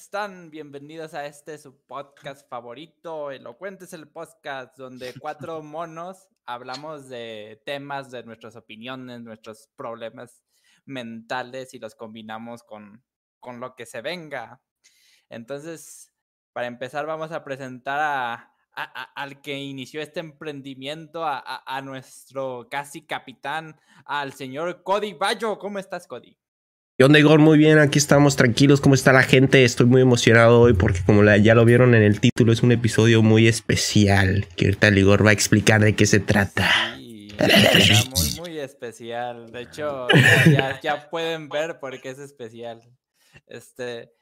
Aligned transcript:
Están? 0.00 0.50
Bienvenidos 0.50 1.14
a 1.14 1.26
este 1.26 1.56
su 1.58 1.76
podcast 1.86 2.48
favorito, 2.48 3.30
Elocuentes 3.30 3.92
el 3.92 4.08
podcast, 4.08 4.76
donde 4.76 5.14
cuatro 5.18 5.62
monos 5.62 6.28
hablamos 6.46 7.08
de 7.08 7.62
temas, 7.64 8.10
de 8.10 8.22
nuestras 8.24 8.56
opiniones, 8.56 9.20
nuestros 9.20 9.68
problemas 9.76 10.42
mentales 10.84 11.74
y 11.74 11.78
los 11.78 11.94
combinamos 11.94 12.62
con, 12.62 13.04
con 13.40 13.60
lo 13.60 13.74
que 13.74 13.86
se 13.86 14.00
venga. 14.02 14.60
Entonces, 15.28 16.12
para 16.52 16.66
empezar, 16.66 17.06
vamos 17.06 17.32
a 17.32 17.44
presentar 17.44 18.00
a, 18.00 18.32
a- 18.34 18.52
a- 18.74 19.12
al 19.14 19.40
que 19.40 19.56
inició 19.58 20.02
este 20.02 20.20
emprendimiento, 20.20 21.24
a, 21.24 21.38
a- 21.38 21.62
a 21.76 21.80
nuestro 21.82 22.68
casi 22.70 23.06
capitán, 23.06 23.80
al 24.04 24.32
señor 24.32 24.82
Cody 24.82 25.14
Bayo. 25.14 25.58
¿Cómo 25.58 25.78
estás, 25.78 26.06
Cody? 26.06 26.36
¿Qué 26.96 27.02
onda? 27.02 27.18
Muy 27.38 27.58
bien, 27.58 27.80
aquí 27.80 27.98
estamos 27.98 28.36
tranquilos. 28.36 28.80
¿Cómo 28.80 28.94
está 28.94 29.12
la 29.12 29.24
gente? 29.24 29.64
Estoy 29.64 29.86
muy 29.86 30.00
emocionado 30.00 30.60
hoy 30.60 30.74
porque 30.74 31.00
como 31.04 31.24
ya 31.24 31.56
lo 31.56 31.64
vieron 31.64 31.92
en 31.96 32.04
el 32.04 32.20
título, 32.20 32.52
es 32.52 32.62
un 32.62 32.70
episodio 32.70 33.20
muy 33.20 33.48
especial 33.48 34.46
que 34.56 34.66
ahorita 34.66 34.86
el 34.86 34.98
Igor 34.98 35.26
va 35.26 35.30
a 35.30 35.32
explicar 35.32 35.80
de 35.80 35.96
qué 35.96 36.06
se 36.06 36.20
trata. 36.20 36.96
Sí, 36.96 37.30
muy, 38.14 38.48
muy 38.48 38.58
especial. 38.60 39.50
De 39.50 39.62
hecho, 39.62 40.06
ya, 40.84 41.10
pueden 41.10 41.48
ver 41.48 41.80
por 41.80 42.00
qué 42.00 42.10
es 42.10 42.20
especial. 42.20 42.80
Este, 43.48 44.12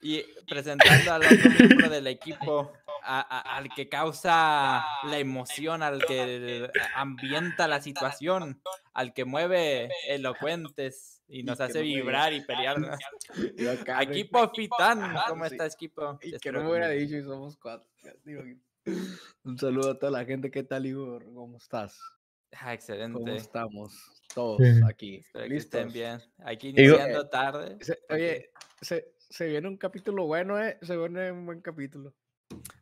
y 0.00 0.22
presentando 0.48 1.12
al 1.12 1.24
otro 1.26 1.50
miembro 1.58 1.90
del 1.90 2.06
equipo, 2.06 2.72
al 3.02 3.68
que 3.76 3.90
causa 3.90 4.82
la 5.04 5.18
emoción, 5.18 5.82
al 5.82 6.02
que 6.06 6.70
ambienta 6.94 7.68
la 7.68 7.82
situación, 7.82 8.62
al 8.94 9.12
que 9.12 9.26
mueve 9.26 9.90
elocuentes 10.08 11.17
y 11.28 11.42
nos 11.42 11.60
hace 11.60 11.78
no 11.78 11.84
vibrar 11.84 12.32
y 12.32 12.40
acá, 13.68 14.04
güey. 14.04 14.20
Equipo 14.20 14.48
Fitán, 14.54 15.14
¿cómo 15.28 15.44
Sí. 15.46 15.54
estás, 15.54 15.74
equipo? 15.74 16.18
Y 16.22 16.38
que 16.38 16.50
no 16.52 16.62
me 16.64 16.70
hubiera 16.70 16.88
dicho 16.88 17.16
y 17.16 17.22
somos 17.22 17.56
cuatro. 17.56 17.88
Un 19.44 19.58
saludo 19.58 19.90
a 19.92 19.98
toda 19.98 20.12
la 20.12 20.24
gente. 20.24 20.50
¿Qué 20.50 20.62
tal, 20.62 20.86
Igor? 20.86 21.24
¿Cómo 21.34 21.58
estás? 21.58 21.98
Ah, 22.52 22.58
¿Cómo 22.60 22.72
excelente. 22.72 23.36
estamos? 23.36 23.94
Todos 24.34 24.60
aquí. 24.88 25.16
Espero 25.16 25.48
que 25.48 25.56
estén 25.56 25.92
bien. 25.92 26.20
Aquí 26.38 26.68
iniciando 26.68 27.28
tarde. 27.28 27.76
Se- 27.82 27.98
porque- 28.08 28.14
oye, 28.14 28.50
se, 28.80 29.12
se 29.28 29.46
viene 29.46 29.68
un 29.68 29.76
capítulo 29.76 30.24
bueno, 30.26 30.58
¿eh? 30.62 30.78
Se 30.82 30.96
viene 30.96 31.30
un 31.32 31.44
buen 31.44 31.60
capítulo. 31.60 32.14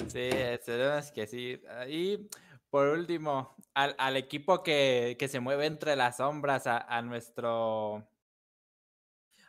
Sí, 0.06 0.20
esperemos 0.30 1.10
que 1.10 1.26
sí. 1.26 1.60
Ah, 1.68 1.88
Y 1.88 2.28
por 2.70 2.86
último, 2.88 3.56
al, 3.74 3.96
al 3.98 4.16
equipo 4.16 4.62
que, 4.62 5.16
que 5.18 5.26
se 5.26 5.40
mueve 5.40 5.66
entre 5.66 5.96
las 5.96 6.18
sombras, 6.18 6.66
a, 6.68 6.78
a 6.78 7.02
nuestro 7.02 8.06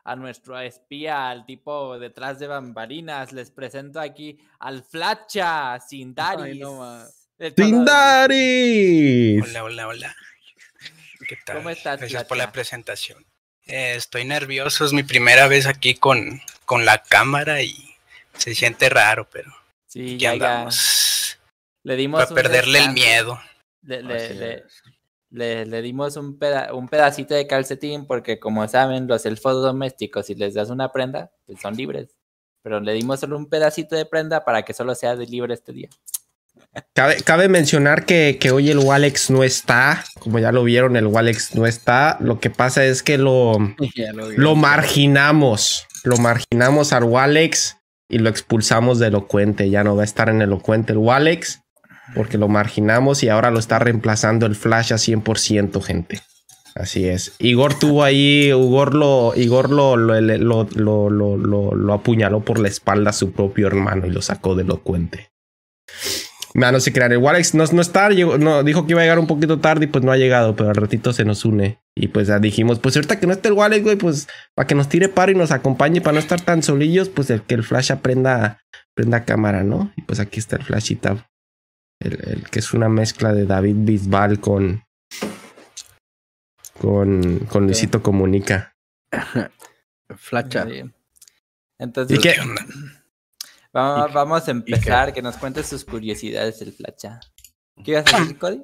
a 0.07 0.15
nuestro 0.15 0.57
espía, 0.61 1.29
al 1.29 1.45
tipo 1.45 1.99
detrás 1.99 2.39
de 2.39 2.47
bambalinas, 2.47 3.33
les 3.33 3.51
presento 3.51 3.99
aquí 3.99 4.39
al 4.57 4.81
Flacha 4.81 5.77
Sindaris. 5.81 6.57
no 6.61 7.03
¡Sindaris! 7.57 9.43
Hola, 9.43 9.63
hola, 9.65 9.87
hola. 9.87 10.15
¿Qué 11.27 11.37
tal? 11.45 11.57
¿Cómo 11.57 11.69
estás, 11.71 11.99
Gracias 11.99 12.23
por 12.23 12.37
la 12.37 12.53
presentación. 12.53 13.25
Eh, 13.65 13.95
estoy 13.97 14.23
nervioso, 14.23 14.85
es 14.85 14.93
mi 14.93 15.03
primera 15.03 15.49
vez 15.49 15.65
aquí 15.67 15.93
con, 15.95 16.41
con 16.63 16.85
la 16.85 17.03
cámara 17.03 17.61
y 17.61 17.75
se 18.37 18.55
siente 18.55 18.87
raro, 18.87 19.27
pero 19.29 19.51
Sí, 19.87 20.01
aquí 20.13 20.17
ya, 20.19 20.35
ya. 20.35 20.53
andamos. 20.53 21.37
Le 21.83 21.95
dimos 21.97 22.23
Para 22.23 22.33
perderle 22.33 22.79
el 22.79 22.91
miedo. 22.93 23.41
Le, 23.81 24.03
le- 24.03 24.15
Así 24.15 24.33
le- 24.35 24.53
es. 24.59 24.81
Le- 25.37 25.65
le 25.65 25.81
dimos 25.81 26.17
un, 26.17 26.37
peda- 26.37 26.73
un 26.73 26.87
pedacito 26.89 27.33
de 27.35 27.47
calcetín 27.47 28.05
porque 28.07 28.39
como 28.39 28.67
saben 28.67 29.07
los 29.07 29.25
elfos 29.25 29.61
domésticos 29.61 30.25
si 30.25 30.35
les 30.35 30.53
das 30.53 30.69
una 30.69 30.91
prenda 30.91 31.31
pues 31.45 31.59
son 31.61 31.75
libres 31.75 32.15
pero 32.63 32.79
le 32.81 32.93
dimos 32.93 33.19
solo 33.21 33.37
un 33.37 33.47
pedacito 33.47 33.95
de 33.95 34.05
prenda 34.05 34.43
para 34.43 34.63
que 34.63 34.73
solo 34.73 34.93
sea 34.95 35.15
de 35.15 35.25
libre 35.27 35.53
este 35.53 35.71
día 35.71 35.89
Cabe, 36.93 37.21
cabe 37.23 37.47
mencionar 37.49 38.05
que, 38.05 38.37
que 38.39 38.51
hoy 38.51 38.69
el 38.71 38.79
Walex 38.79 39.29
no 39.29 39.43
está. 39.43 40.03
Como 40.19 40.37
ya 40.39 40.51
lo 40.51 40.63
vieron, 40.63 40.95
el 40.95 41.05
Walex 41.07 41.55
no 41.55 41.65
está. 41.67 42.17
Lo 42.19 42.39
que 42.39 42.49
pasa 42.49 42.83
es 42.83 43.03
que 43.03 43.17
lo, 43.19 43.53
lo, 44.37 44.55
marginamos. 44.55 45.85
Lo 46.03 46.17
marginamos 46.17 46.93
al 46.93 47.03
Walex 47.03 47.77
y 48.09 48.17
lo 48.19 48.29
expulsamos 48.29 48.99
de 48.99 49.07
Elocuente. 49.07 49.69
Ya 49.69 49.83
no 49.83 49.95
va 49.95 50.01
a 50.01 50.05
estar 50.05 50.29
en 50.29 50.41
Elocuente 50.41 50.93
el 50.93 50.97
Walex 50.99 51.61
porque 52.15 52.37
lo 52.37 52.47
marginamos 52.47 53.23
y 53.23 53.29
ahora 53.29 53.51
lo 53.51 53.59
está 53.59 53.79
reemplazando 53.79 54.45
el 54.45 54.55
Flash 54.55 54.93
a 54.93 54.97
100%, 54.97 55.81
gente. 55.81 56.21
Así 56.75 57.07
es. 57.07 57.33
Igor 57.39 57.77
tuvo 57.77 58.03
ahí, 58.03 58.49
Igor 58.49 58.93
lo, 58.93 59.33
Igor 59.35 59.71
lo, 59.71 59.97
lo, 59.97 60.21
lo, 60.21 61.75
lo, 61.75 61.93
apuñaló 61.93 62.41
por 62.41 62.59
la 62.59 62.67
espalda 62.67 63.09
a 63.09 63.13
su 63.13 63.31
propio 63.31 63.67
hermano 63.67 64.05
y 64.05 64.11
lo 64.11 64.21
sacó 64.21 64.53
de 64.53 64.61
Elocuente. 64.63 65.31
No, 66.53 66.71
no 66.71 66.79
se 66.79 66.93
crean. 66.93 67.11
El 67.11 67.17
Walex 67.19 67.55
no, 67.55 67.63
no 67.71 67.81
está, 67.81 68.09
no, 68.09 68.63
dijo 68.63 68.85
que 68.85 68.93
iba 68.93 69.01
a 69.01 69.03
llegar 69.03 69.19
un 69.19 69.27
poquito 69.27 69.59
tarde 69.59 69.85
y 69.85 69.87
pues 69.87 70.03
no 70.03 70.11
ha 70.11 70.17
llegado, 70.17 70.55
pero 70.55 70.69
al 70.69 70.75
ratito 70.75 71.13
se 71.13 71.25
nos 71.25 71.45
une. 71.45 71.79
Y 71.95 72.07
pues 72.09 72.27
ya 72.27 72.39
dijimos, 72.39 72.79
pues 72.79 72.95
ahorita 72.95 73.19
que 73.19 73.27
no 73.27 73.33
esté 73.33 73.49
el 73.49 73.55
Walex, 73.55 73.83
güey, 73.83 73.95
pues 73.95 74.27
para 74.53 74.67
que 74.67 74.75
nos 74.75 74.87
tire 74.87 75.09
paro 75.09 75.31
y 75.31 75.35
nos 75.35 75.51
acompañe, 75.51 76.01
para 76.01 76.13
no 76.13 76.19
estar 76.19 76.41
tan 76.41 76.61
solillos, 76.61 77.09
pues 77.09 77.29
el 77.31 77.41
que 77.41 77.55
el 77.55 77.63
Flash 77.63 77.91
aprenda, 77.91 78.59
prenda 78.93 79.25
cámara, 79.25 79.63
¿no? 79.63 79.91
Y 79.95 80.03
pues 80.03 80.19
aquí 80.19 80.39
está 80.39 80.57
el 80.57 80.63
Flashita. 80.63 81.27
El, 81.99 82.29
el 82.29 82.49
que 82.49 82.59
es 82.59 82.73
una 82.73 82.89
mezcla 82.89 83.33
de 83.33 83.45
David 83.45 83.75
Bisbal 83.79 84.39
con. 84.39 84.83
Con, 86.79 87.39
con 87.49 87.65
Luisito 87.65 88.03
Comunica. 88.03 88.71
Flacha. 90.15 90.65
Sí. 90.67 90.83
entonces 91.79 92.19
vamos, 92.19 94.07
qué- 94.07 94.13
vamos 94.13 94.41
a 94.41 94.45
qué? 94.45 94.51
empezar 94.51 95.13
que 95.13 95.21
nos 95.21 95.37
cuentes 95.37 95.65
sus 95.67 95.83
curiosidades 95.85 96.61
el 96.61 96.71
flacha 96.73 97.19
¿qué 97.83 97.91
ibas 97.91 98.13
a 98.13 98.19
decir 98.19 98.37
Cody? 98.39 98.61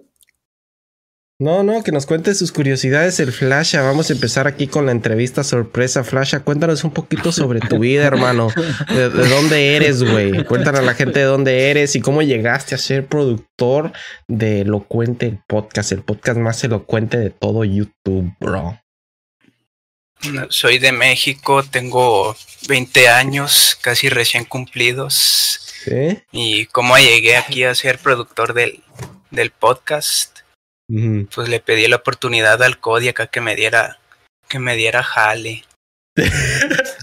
No, 1.40 1.64
no, 1.64 1.84
que 1.84 1.92
nos 1.92 2.06
cuente 2.06 2.36
sus 2.36 2.52
curiosidades 2.52 3.20
el 3.20 3.32
Flasha. 3.32 3.82
Vamos 3.82 4.10
a 4.10 4.14
empezar 4.14 4.48
aquí 4.48 4.68
con 4.68 4.86
la 4.86 4.92
entrevista 4.92 5.44
sorpresa. 5.44 6.04
Flasha, 6.04 6.42
cuéntanos 6.42 6.84
un 6.84 6.92
poquito 6.92 7.32
sobre 7.32 7.60
tu 7.60 7.80
vida, 7.80 8.06
hermano. 8.06 8.50
¿De, 8.88 9.10
de 9.10 9.28
dónde 9.28 9.76
eres, 9.76 10.04
güey? 10.04 10.46
Cuéntanos 10.46 10.82
a 10.82 10.84
la 10.84 10.94
gente 10.94 11.20
de 11.20 11.26
dónde 11.26 11.72
eres 11.72 11.96
y 11.96 12.02
cómo 12.02 12.22
llegaste 12.22 12.76
a 12.76 12.78
ser 12.78 13.08
productor 13.08 13.92
de 14.28 14.62
Elocuente, 14.62 15.26
el 15.26 15.40
podcast, 15.48 15.92
el 15.92 16.04
podcast 16.04 16.38
más 16.38 16.64
elocuente 16.64 17.18
de 17.18 17.32
todo 17.32 17.66
YouTube, 17.66 18.32
bro. 18.40 18.80
Soy 20.50 20.80
de 20.80 20.92
México, 20.92 21.64
tengo 21.64 22.36
20 22.70 23.10
años, 23.10 23.78
casi 23.82 24.08
recién 24.08 24.46
cumplidos. 24.46 25.60
¿Sí? 25.84 26.22
Y 26.32 26.68
cómo 26.68 26.98
llegué 26.98 27.36
aquí 27.36 27.66
a 27.66 27.76
ser 27.76 28.00
productor 28.00 28.54
del, 28.54 28.82
del 29.32 29.52
podcast, 29.52 30.43
Pues 30.88 31.50
le 31.50 31.60
pedí 31.60 31.88
la 31.88 31.98
oportunidad 31.98 32.62
al 32.62 32.80
Cody 32.80 33.10
acá 33.10 33.28
que 33.28 33.42
me 33.42 33.56
diera, 33.56 34.00
que 34.48 34.60
me 34.60 34.76
diera 34.76 35.04
jale. 35.04 35.64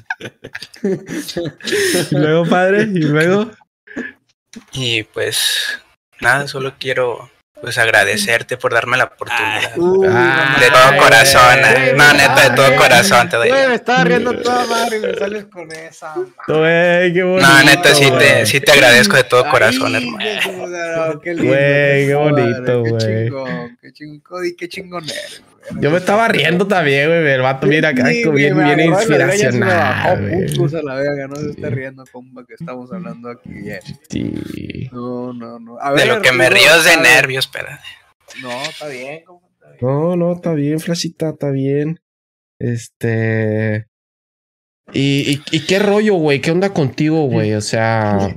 Y 0.83 2.15
luego, 2.15 2.47
padre, 2.47 2.83
y 2.83 3.03
luego. 3.03 3.51
Y 4.73 5.03
pues 5.05 5.81
nada, 6.21 6.47
solo 6.49 6.75
quiero 6.79 7.31
pues 7.61 7.77
agradecerte 7.79 8.57
por 8.57 8.73
darme 8.73 8.97
la 8.97 9.05
oportunidad. 9.05 9.73
Uh, 9.77 10.07
Ah, 10.09 10.57
de 10.59 10.67
todo 10.71 10.81
ay, 10.93 10.99
corazón, 10.99 11.61
güey. 11.61 11.89
eh. 11.91 11.95
no, 11.97 12.13
neta, 12.15 12.49
de 12.49 12.57
todo 12.57 12.77
corazón 12.77 13.29
te 13.29 13.37
doy. 13.37 13.51
Me 13.53 13.75
estaba 13.75 14.05
riendo 14.05 14.33
toda 14.35 14.65
madre 14.67 14.97
y 14.97 15.01
me 15.01 15.15
sales 15.15 15.45
con 15.53 15.71
esa. 15.73 16.15
Güey, 16.49 17.13
qué 17.13 17.23
bonito. 17.23 17.49
No, 17.49 17.63
neta, 17.63 17.95
sí 17.95 18.11
te, 18.19 18.47
sí 18.47 18.61
te 18.61 18.73
agradezco 18.73 19.17
de 19.17 19.25
todo 19.25 19.49
corazón, 19.49 19.95
hermano. 19.95 20.19
Güey, 21.25 22.07
qué 22.07 22.15
bonito, 22.15 22.81
güey. 22.83 23.31
Qué 23.91 23.93
chingón, 23.93 23.93
qué 23.93 23.93
chingón, 23.93 24.21
Cody, 24.21 24.57
qué 24.57 24.69
chingón 24.69 25.05
eres, 25.05 25.43
güey. 25.71 25.83
Yo 25.83 25.91
me 25.91 25.97
estaba 25.99 26.29
riendo 26.29 26.67
también, 26.67 27.09
güey. 27.09 27.27
El 27.33 27.41
vato 27.43 27.67
acá 27.67 28.07
Sí, 28.09 28.23
bien, 28.31 28.57
bien, 28.57 28.77
de 28.77 28.77
me 28.77 28.85
inspiracional, 28.87 29.69
bajó 29.69 30.77
a 30.79 30.83
la 30.83 30.95
verga, 30.95 31.29
no 31.29 31.37
se 31.37 31.51
esté 31.51 31.69
Sí. 31.69 31.75
riendo, 31.75 32.05
compa, 32.11 32.47
que 32.47 32.55
estamos 32.55 32.93
hablando 32.93 33.31
aquí 33.31 33.51
bien. 33.51 33.81
Sí. 34.09 34.89
No, 34.93 35.33
no, 35.33 35.59
no. 35.59 35.79
A 35.81 35.91
De 35.91 35.97
ver, 35.97 36.09
lo 36.09 36.23
que 36.23 36.33
me 36.33 36.49
río 36.49 36.75
es 36.77 36.85
de 36.85 36.97
nervios, 37.03 37.47
espera. 37.47 37.81
No, 38.43 38.63
está 38.63 38.89
bien, 38.89 39.25
compa. 39.25 39.49
No, 39.81 40.17
no, 40.17 40.33
está 40.33 40.55
bien, 40.55 40.81
Flashita, 40.81 41.31
está 41.31 41.51
bien. 41.51 42.01
Este. 42.59 43.87
¿Y, 44.93 45.33
y, 45.33 45.43
y 45.53 45.67
qué 45.67 45.79
rollo, 45.79 46.15
güey? 46.15 46.41
¿Qué 46.41 46.51
onda 46.51 46.71
contigo, 46.71 47.27
güey? 47.27 47.55
O 47.55 47.61
sea, 47.61 48.37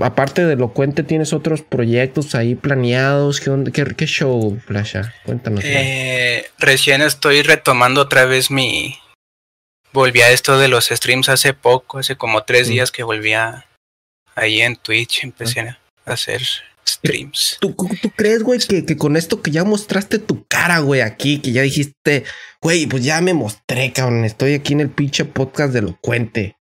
aparte 0.00 0.44
de 0.44 0.54
Elocuente, 0.54 1.02
¿tienes 1.02 1.32
otros 1.32 1.62
proyectos 1.62 2.34
ahí 2.34 2.54
planeados? 2.54 3.40
¿Qué, 3.40 3.50
onda? 3.50 3.70
¿Qué, 3.70 3.84
qué 3.96 4.06
show, 4.06 4.58
Flasha? 4.66 5.14
Cuéntanos. 5.24 5.62
Eh, 5.64 6.46
recién 6.58 7.02
estoy 7.02 7.42
retomando 7.42 8.00
otra 8.02 8.24
vez 8.24 8.50
mi. 8.50 8.96
Volví 9.92 10.22
a 10.22 10.30
esto 10.30 10.58
de 10.58 10.68
los 10.68 10.86
streams 10.86 11.28
hace 11.28 11.54
poco, 11.54 11.98
hace 11.98 12.16
como 12.16 12.42
tres 12.42 12.68
Mm. 12.68 12.72
días 12.72 12.90
que 12.90 13.02
volví 13.04 13.32
a. 13.32 13.66
Ahí 14.34 14.60
en 14.62 14.74
Twitch 14.76 15.22
empecé 15.22 15.60
a 15.60 15.78
hacer 16.04 16.42
streams. 16.86 17.58
¿Tú, 17.60 17.72
tú- 17.74 17.88
tú 18.02 18.10
crees, 18.10 18.42
güey, 18.42 18.58
que, 18.58 18.84
que 18.84 18.96
con 18.96 19.16
esto 19.16 19.40
que 19.40 19.52
ya 19.52 19.62
mostraste 19.62 20.18
tu 20.18 20.44
cara, 20.48 20.80
güey, 20.80 21.00
aquí, 21.02 21.38
que 21.40 21.52
ya 21.52 21.62
dijiste, 21.62 22.24
güey, 22.60 22.86
pues 22.86 23.04
ya 23.04 23.20
me 23.20 23.32
mostré, 23.32 23.92
cabrón, 23.92 24.24
estoy 24.24 24.54
aquí 24.54 24.72
en 24.72 24.80
el 24.80 24.90
pinche 24.90 25.24
podcast 25.24 25.72
de 25.72 25.78
Elocuente. 25.78 26.56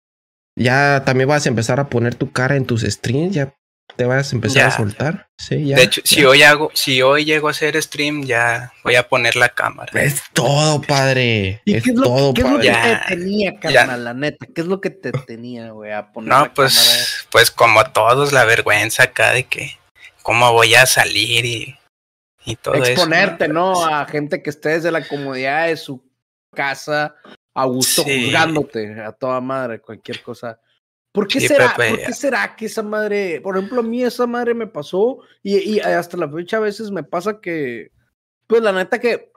Ya 0.57 1.03
también 1.05 1.29
vas 1.29 1.47
a 1.47 1.49
empezar 1.49 1.81
a 1.81 1.89
poner 1.89 2.15
tu 2.15 2.33
cara 2.33 2.57
en 2.57 2.67
tus 2.67 2.83
streams, 2.83 3.35
ya 3.35 3.55
te 3.97 4.05
vas 4.05 4.33
a 4.33 4.37
empezar 4.37 4.67
a 4.67 4.71
soltar. 4.71 5.29
Sí, 5.39 5.67
ya. 5.67 5.77
de 5.77 5.83
hecho, 5.83 6.01
si 6.05 6.25
hoy 6.25 6.43
hago, 6.43 6.71
si 6.75 7.03
hoy 7.03 7.25
llego 7.25 7.49
a 7.49 7.51
hacer 7.53 7.81
stream, 7.83 8.25
ya 8.25 8.73
voy 8.85 8.97
a 8.97 9.09
poner 9.09 9.37
la 9.37 9.51
cámara. 9.51 9.91
Es 10.03 10.23
todo, 10.33 10.81
padre. 10.83 11.61
¿Y 11.65 11.75
es 11.75 11.85
qué 11.85 11.91
es 11.91 11.97
lo, 11.97 12.05
todo, 12.05 12.35
qué 12.35 12.43
es 12.43 12.51
lo 12.51 12.61
que 12.61 12.71
padre. 12.71 13.01
Te 13.09 13.17
tenía, 13.17 13.59
carnal? 13.59 14.05
La 14.05 14.15
neta, 14.15 14.47
¿qué 14.55 14.61
es 14.61 14.67
lo 14.67 14.81
que 14.81 14.91
te 14.91 15.13
tenía, 15.13 15.71
güey? 15.71 15.93
A 15.93 16.13
poner 16.13 16.31
la 16.31 16.39
No, 16.41 16.55
pues, 16.55 16.75
cámara? 16.77 17.29
pues 17.31 17.51
como 17.51 17.85
todos, 17.93 18.33
la 18.33 18.45
vergüenza 18.45 19.05
acá 19.05 19.33
de 19.33 19.45
que 19.45 19.79
cómo 20.23 20.53
voy 20.53 20.75
a 20.75 20.87
salir 20.87 21.45
y, 21.45 21.77
y 22.45 22.57
todo 22.57 22.75
eso. 22.75 22.93
Exponerte, 22.93 23.49
¿no? 23.49 23.85
A 23.87 24.07
gente 24.07 24.43
que 24.43 24.51
esté 24.51 24.71
desde 24.71 24.91
la 24.91 25.07
comodidad 25.07 25.67
de 25.67 25.77
su 25.77 26.03
casa, 26.55 27.15
a 27.63 27.67
gusto, 27.67 28.03
Sí. 28.03 28.25
juzgándote 28.25 29.01
a 29.01 29.13
toda 29.13 29.41
madre, 29.41 29.81
cualquier 29.81 30.23
cosa. 30.23 30.61
¿Por 31.13 31.27
qué 31.27 31.41
Sí, 31.41 31.49
será? 31.49 31.75
Pepe. 31.77 31.91
¿Por 31.91 32.07
qué 32.07 32.13
será 32.13 32.55
que 32.57 32.67
esa 32.67 32.83
madre, 32.83 33.41
por 33.41 33.57
ejemplo, 33.57 33.81
a 33.81 33.83
mí 33.83 34.03
esa 34.03 34.27
madre 34.27 34.55
me 34.55 34.67
pasó 34.67 35.19
y, 35.43 35.57
y 35.57 35.81
hasta 35.81 36.17
la 36.17 36.29
fecha 36.31 36.59
a 36.59 36.61
veces 36.61 36.91
me 36.91 37.03
pasa 37.03 37.41
que, 37.41 37.91
pues 38.47 38.63
la 38.63 38.73
neta 38.73 39.01
que 39.01 39.33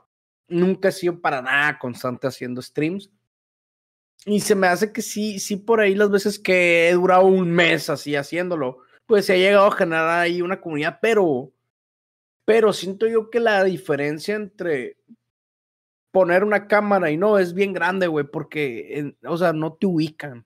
nunca 0.48 0.90
he 0.90 0.92
sido 0.92 1.20
para 1.20 1.42
nada 1.42 1.80
constante 1.80 2.28
haciendo 2.28 2.62
streams. 2.62 3.10
Y 4.26 4.40
se 4.40 4.56
me 4.56 4.68
hace 4.68 4.94
que 4.94 5.02
sí, 5.02 5.40
sí 5.40 5.58
por 5.58 5.82
ahí 5.82 5.96
las 5.96 6.10
veces 6.12 6.40
que 6.40 6.90
he 6.90 6.94
durado 6.94 7.26
un 7.26 7.52
mes 7.52 7.90
así 7.90 8.16
haciéndolo, 8.16 8.78
pues 9.06 9.26
se 9.26 9.34
ha 9.34 9.38
llegado 9.38 9.66
a 9.68 9.72
generar 9.76 10.08
ahí 10.20 10.42
una 10.42 10.62
comunidad, 10.62 11.00
pero, 11.02 11.52
pero 12.46 12.72
siento 12.72 13.08
yo 13.08 13.30
que 13.30 13.40
la 13.40 13.64
diferencia 13.64 14.36
entre 14.36 14.98
poner 16.14 16.44
una 16.44 16.68
cámara 16.68 17.10
y 17.10 17.18
no 17.18 17.40
es 17.40 17.56
bien 17.56 17.74
grande, 17.74 18.06
güey, 18.06 18.24
porque, 18.24 19.16
o 19.26 19.36
sea, 19.36 19.52
no 19.52 19.74
te 19.74 19.88
ubican. 19.88 20.46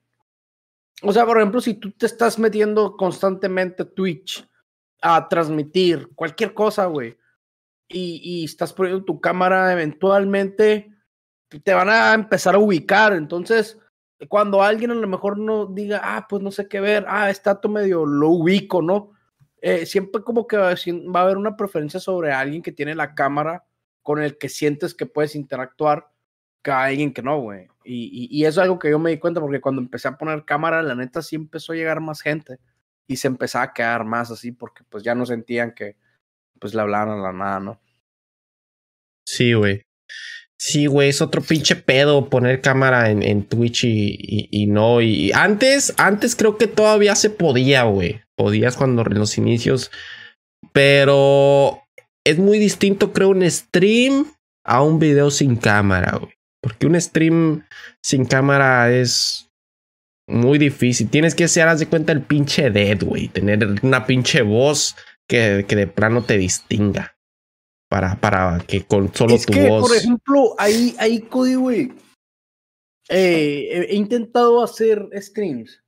O 1.02 1.12
sea, 1.12 1.26
por 1.26 1.36
ejemplo, 1.36 1.60
si 1.60 1.74
tú 1.74 1.92
te 1.92 2.06
estás 2.06 2.38
metiendo 2.38 2.96
constantemente 2.96 3.82
a 3.82 3.90
Twitch 3.90 4.48
a 5.02 5.28
transmitir 5.28 6.08
cualquier 6.14 6.54
cosa, 6.54 6.86
güey, 6.86 7.18
y, 7.86 8.20
y 8.24 8.44
estás 8.46 8.72
poniendo 8.72 9.04
tu 9.04 9.20
cámara, 9.20 9.70
eventualmente 9.70 10.90
te 11.62 11.74
van 11.74 11.90
a 11.90 12.14
empezar 12.14 12.54
a 12.54 12.58
ubicar. 12.58 13.12
Entonces, 13.12 13.78
cuando 14.26 14.62
alguien 14.62 14.90
a 14.90 14.94
lo 14.94 15.06
mejor 15.06 15.38
no 15.38 15.66
diga, 15.66 16.00
ah, 16.02 16.26
pues 16.26 16.42
no 16.42 16.50
sé 16.50 16.66
qué 16.66 16.80
ver, 16.80 17.04
ah, 17.08 17.28
está 17.28 17.60
todo 17.60 17.72
medio 17.72 18.06
lo 18.06 18.30
ubico, 18.30 18.80
¿no? 18.80 19.12
Eh, 19.60 19.84
siempre 19.84 20.22
como 20.22 20.46
que 20.46 20.56
va 20.56 20.70
a 20.70 21.22
haber 21.22 21.36
una 21.36 21.58
preferencia 21.58 22.00
sobre 22.00 22.32
alguien 22.32 22.62
que 22.62 22.72
tiene 22.72 22.94
la 22.94 23.14
cámara 23.14 23.67
con 24.08 24.22
el 24.22 24.38
que 24.38 24.48
sientes 24.48 24.94
que 24.94 25.04
puedes 25.04 25.34
interactuar 25.34 26.08
que 26.64 26.70
alguien 26.70 27.12
que 27.12 27.20
no, 27.20 27.38
güey. 27.42 27.66
Y, 27.84 28.06
y, 28.10 28.28
y 28.30 28.46
eso 28.46 28.60
es 28.62 28.64
algo 28.64 28.78
que 28.78 28.88
yo 28.88 28.98
me 28.98 29.10
di 29.10 29.18
cuenta 29.18 29.38
porque 29.38 29.60
cuando 29.60 29.82
empecé 29.82 30.08
a 30.08 30.16
poner 30.16 30.46
cámara, 30.46 30.82
la 30.82 30.94
neta 30.94 31.20
sí 31.20 31.36
empezó 31.36 31.74
a 31.74 31.76
llegar 31.76 32.00
más 32.00 32.22
gente 32.22 32.56
y 33.06 33.16
se 33.16 33.26
empezaba 33.28 33.64
a 33.66 33.74
quedar 33.74 34.06
más 34.06 34.30
así 34.30 34.50
porque 34.50 34.82
pues 34.88 35.04
ya 35.04 35.14
no 35.14 35.26
sentían 35.26 35.74
que 35.74 35.96
pues 36.58 36.72
le 36.74 36.80
hablaban 36.80 37.10
a 37.10 37.22
la 37.22 37.34
nada, 37.34 37.60
¿no? 37.60 37.80
Sí, 39.26 39.52
güey. 39.52 39.82
Sí, 40.58 40.86
güey, 40.86 41.10
es 41.10 41.20
otro 41.20 41.42
pinche 41.42 41.76
pedo 41.76 42.30
poner 42.30 42.62
cámara 42.62 43.10
en, 43.10 43.22
en 43.22 43.44
Twitch 43.44 43.84
y, 43.84 44.48
y- 44.50 44.66
no. 44.68 45.02
Y 45.02 45.32
antes, 45.32 45.92
antes 45.98 46.34
creo 46.34 46.56
que 46.56 46.66
todavía 46.66 47.14
se 47.14 47.28
podía, 47.28 47.82
güey. 47.82 48.22
Podías 48.38 48.74
cuando 48.74 49.04
los 49.04 49.36
inicios. 49.36 49.90
Pero 50.72 51.82
es 52.28 52.38
muy 52.38 52.58
distinto, 52.58 53.12
creo, 53.12 53.30
un 53.30 53.48
stream 53.50 54.26
a 54.64 54.82
un 54.82 54.98
video 54.98 55.30
sin 55.30 55.56
cámara, 55.56 56.16
güey. 56.18 56.32
Porque 56.62 56.86
un 56.86 57.00
stream 57.00 57.64
sin 58.02 58.24
cámara 58.24 58.92
es 58.92 59.48
muy 60.28 60.58
difícil. 60.58 61.08
Tienes 61.08 61.34
que 61.34 61.48
ser, 61.48 61.68
haz 61.68 61.78
de 61.80 61.86
cuenta, 61.86 62.12
el 62.12 62.22
pinche 62.22 62.70
dead, 62.70 63.02
güey. 63.04 63.28
Tener 63.28 63.66
una 63.82 64.04
pinche 64.06 64.42
voz 64.42 64.96
que, 65.28 65.64
que 65.68 65.76
de 65.76 65.86
plano 65.86 66.22
te 66.24 66.36
distinga. 66.36 67.14
Para, 67.90 68.20
para 68.20 68.58
que 68.66 68.84
con 68.84 69.14
solo 69.14 69.34
es 69.36 69.46
tu 69.46 69.54
que, 69.54 69.66
voz. 69.66 69.88
por 69.88 69.96
ejemplo, 69.96 70.54
ahí, 70.58 70.94
ahí 70.98 71.20
Cody, 71.20 71.54
güey, 71.54 71.92
eh, 73.08 73.68
he, 73.72 73.92
he 73.92 73.94
intentado 73.94 74.62
hacer 74.62 75.08
streams 75.14 75.82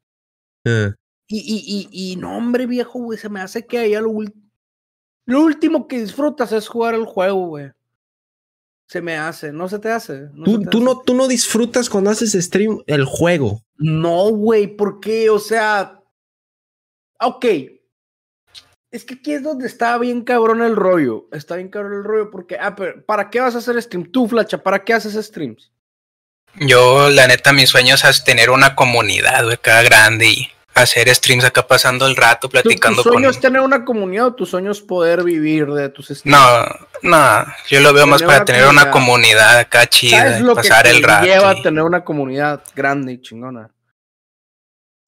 Eh, 0.66 0.92
y, 1.28 1.38
y, 1.38 1.88
y, 1.92 2.12
y 2.12 2.16
no, 2.16 2.36
hombre, 2.38 2.66
viejo, 2.66 3.00
güey, 3.00 3.18
se 3.18 3.28
me 3.28 3.40
hace 3.40 3.66
que 3.66 3.78
ahí 3.78 3.92
lo, 3.94 4.10
ul- 4.10 4.32
lo 5.30 5.42
último 5.42 5.86
que 5.86 6.00
disfrutas 6.00 6.50
es 6.52 6.66
jugar 6.66 6.94
el 6.94 7.04
juego, 7.04 7.46
güey. 7.46 7.70
Se 8.88 9.00
me 9.00 9.16
hace, 9.16 9.52
no 9.52 9.68
se 9.68 9.78
te 9.78 9.90
hace. 9.90 10.28
No 10.34 10.44
se 10.44 10.50
tú, 10.50 10.60
te 10.60 10.66
tú 10.66 10.78
hace. 10.78 10.84
no, 10.84 11.00
tú 11.02 11.14
no 11.14 11.28
disfrutas 11.28 11.88
cuando 11.88 12.10
haces 12.10 12.32
stream 12.32 12.82
el 12.86 13.04
juego. 13.04 13.62
No, 13.76 14.30
güey, 14.30 14.66
porque, 14.66 15.30
o 15.30 15.38
sea, 15.38 16.02
ok. 17.20 17.46
Es 18.90 19.04
que 19.04 19.14
aquí 19.14 19.34
es 19.34 19.44
donde 19.44 19.68
está 19.68 19.96
bien 19.98 20.22
cabrón 20.22 20.62
el 20.62 20.74
rollo. 20.74 21.28
Está 21.30 21.54
bien 21.54 21.68
cabrón 21.68 21.92
el 21.92 22.04
rollo 22.04 22.30
porque, 22.32 22.58
ah, 22.58 22.74
pero 22.74 23.06
¿para 23.06 23.30
qué 23.30 23.38
vas 23.38 23.54
a 23.54 23.58
hacer 23.58 23.80
stream? 23.80 24.10
Tú, 24.10 24.26
Flacha, 24.26 24.60
¿para 24.60 24.84
qué 24.84 24.94
haces 24.94 25.14
streams? 25.24 25.70
Yo, 26.56 27.08
la 27.10 27.28
neta, 27.28 27.52
mi 27.52 27.68
sueño 27.68 27.94
es 27.94 28.24
tener 28.24 28.50
una 28.50 28.74
comunidad, 28.74 29.44
güey, 29.44 29.54
acá 29.54 29.82
grande 29.82 30.26
y 30.26 30.48
hacer 30.82 31.08
streams 31.14 31.44
acá 31.44 31.66
pasando 31.66 32.06
el 32.06 32.16
rato, 32.16 32.48
¿Tu, 32.48 32.56
tu 32.56 32.62
platicando 32.62 33.02
sueño 33.02 33.16
con... 33.26 33.30
es 33.30 33.40
tener 33.40 33.60
una 33.60 33.84
comunidad 33.84 34.26
o 34.26 34.34
tu 34.34 34.46
sueño 34.46 34.70
es 34.70 34.80
poder 34.80 35.22
vivir 35.24 35.66
de 35.72 35.88
tus 35.88 36.08
streams? 36.08 36.26
No, 36.38 36.66
no, 37.02 37.44
yo 37.68 37.80
lo 37.80 37.92
veo 37.92 38.06
más 38.06 38.22
para 38.22 38.36
una 38.38 38.44
tener 38.44 38.66
una 38.66 38.90
comunidad 38.90 39.58
acá 39.58 39.86
chida, 39.86 40.18
¿Sabes 40.18 40.40
y 40.40 40.42
lo 40.42 40.54
que 40.54 40.62
pasar 40.62 40.84
te 40.84 40.90
el 40.90 41.02
rato. 41.02 41.26
lleva 41.26 41.50
a 41.50 41.58
y- 41.58 41.62
tener 41.62 41.82
una 41.82 42.04
comunidad 42.04 42.62
grande 42.74 43.12
y 43.12 43.20
chingona? 43.20 43.70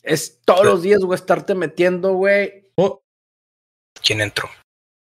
Es 0.02 0.40
todos 0.44 0.64
los 0.64 0.82
días, 0.82 1.00
güey, 1.00 1.16
estarte 1.16 1.54
metiendo, 1.54 2.14
güey. 2.14 2.70
Oh, 2.74 3.02
¿Quién 4.02 4.20
entró? 4.20 4.48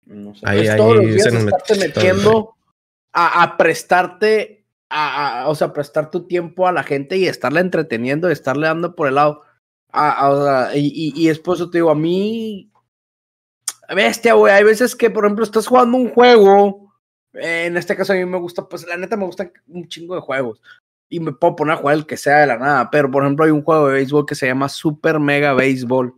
No 0.05 0.35
sé, 0.35 0.41
Ahí- 0.43 0.61
es 0.61 0.69
ahí 0.71 0.77
todos 0.77 0.95
los 0.97 1.05
días 1.05 1.27
estarte 1.27 1.75
metió- 1.75 1.87
metiendo 2.03 2.55
a, 3.13 3.43
a 3.43 3.57
prestarte, 3.57 4.65
a, 4.89 5.43
a- 5.43 5.47
o 5.47 5.55
sea, 5.55 5.71
prestar 5.71 6.11
tu 6.11 6.27
tiempo 6.27 6.67
a 6.67 6.73
la 6.73 6.83
gente 6.83 7.15
y 7.17 7.25
estarle 7.27 7.61
entreteniendo 7.61 8.27
y 8.29 8.33
estarle 8.33 8.67
dando 8.67 8.95
por 8.95 9.07
el 9.07 9.15
lado. 9.15 9.43
A- 9.91 10.11
a- 10.11 10.29
o 10.29 10.43
sea, 10.43 10.75
y, 10.77 10.87
y, 10.87 11.13
y 11.25 11.29
eso 11.29 11.69
te 11.69 11.77
digo, 11.79 11.89
a 11.89 11.95
mí, 11.95 12.69
bestia, 13.93 14.33
güey, 14.33 14.53
hay 14.53 14.63
veces 14.63 14.95
que, 14.95 15.09
por 15.09 15.25
ejemplo, 15.25 15.43
estás 15.43 15.67
jugando 15.67 15.97
un 15.97 16.09
juego, 16.09 16.93
eh, 17.33 17.65
en 17.65 17.77
este 17.77 17.95
caso 17.95 18.13
a 18.13 18.15
mí 18.15 18.25
me 18.25 18.37
gusta, 18.39 18.67
pues 18.67 18.87
la 18.87 18.97
neta 18.97 19.17
me 19.17 19.25
gustan 19.25 19.51
un 19.67 19.87
chingo 19.87 20.15
de 20.15 20.21
juegos. 20.21 20.61
Y 21.09 21.19
me 21.19 21.33
puedo 21.33 21.57
poner 21.57 21.73
a 21.73 21.77
jugar 21.77 21.95
el 21.97 22.05
que 22.05 22.15
sea 22.15 22.39
de 22.39 22.47
la 22.47 22.57
nada, 22.57 22.89
pero 22.89 23.11
por 23.11 23.23
ejemplo 23.23 23.43
hay 23.45 23.51
un 23.51 23.63
juego 23.63 23.87
de 23.87 23.95
béisbol 23.95 24.25
que 24.25 24.35
se 24.35 24.47
llama 24.47 24.69
Super 24.69 25.19
Mega 25.19 25.53
Béisbol. 25.53 26.13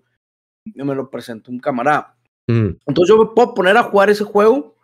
Y 0.65 0.83
me 0.83 0.93
lo 0.95 1.09
presentó 1.09 1.51
un 1.51 1.59
camarada. 1.59 2.15
mm, 2.47 2.67
Entonces 2.85 3.09
yo 3.09 3.17
me 3.17 3.31
puedo 3.33 3.53
poner 3.55 3.75
a 3.75 3.83
jugar 3.83 4.09
ese 4.11 4.23
juego, 4.23 4.75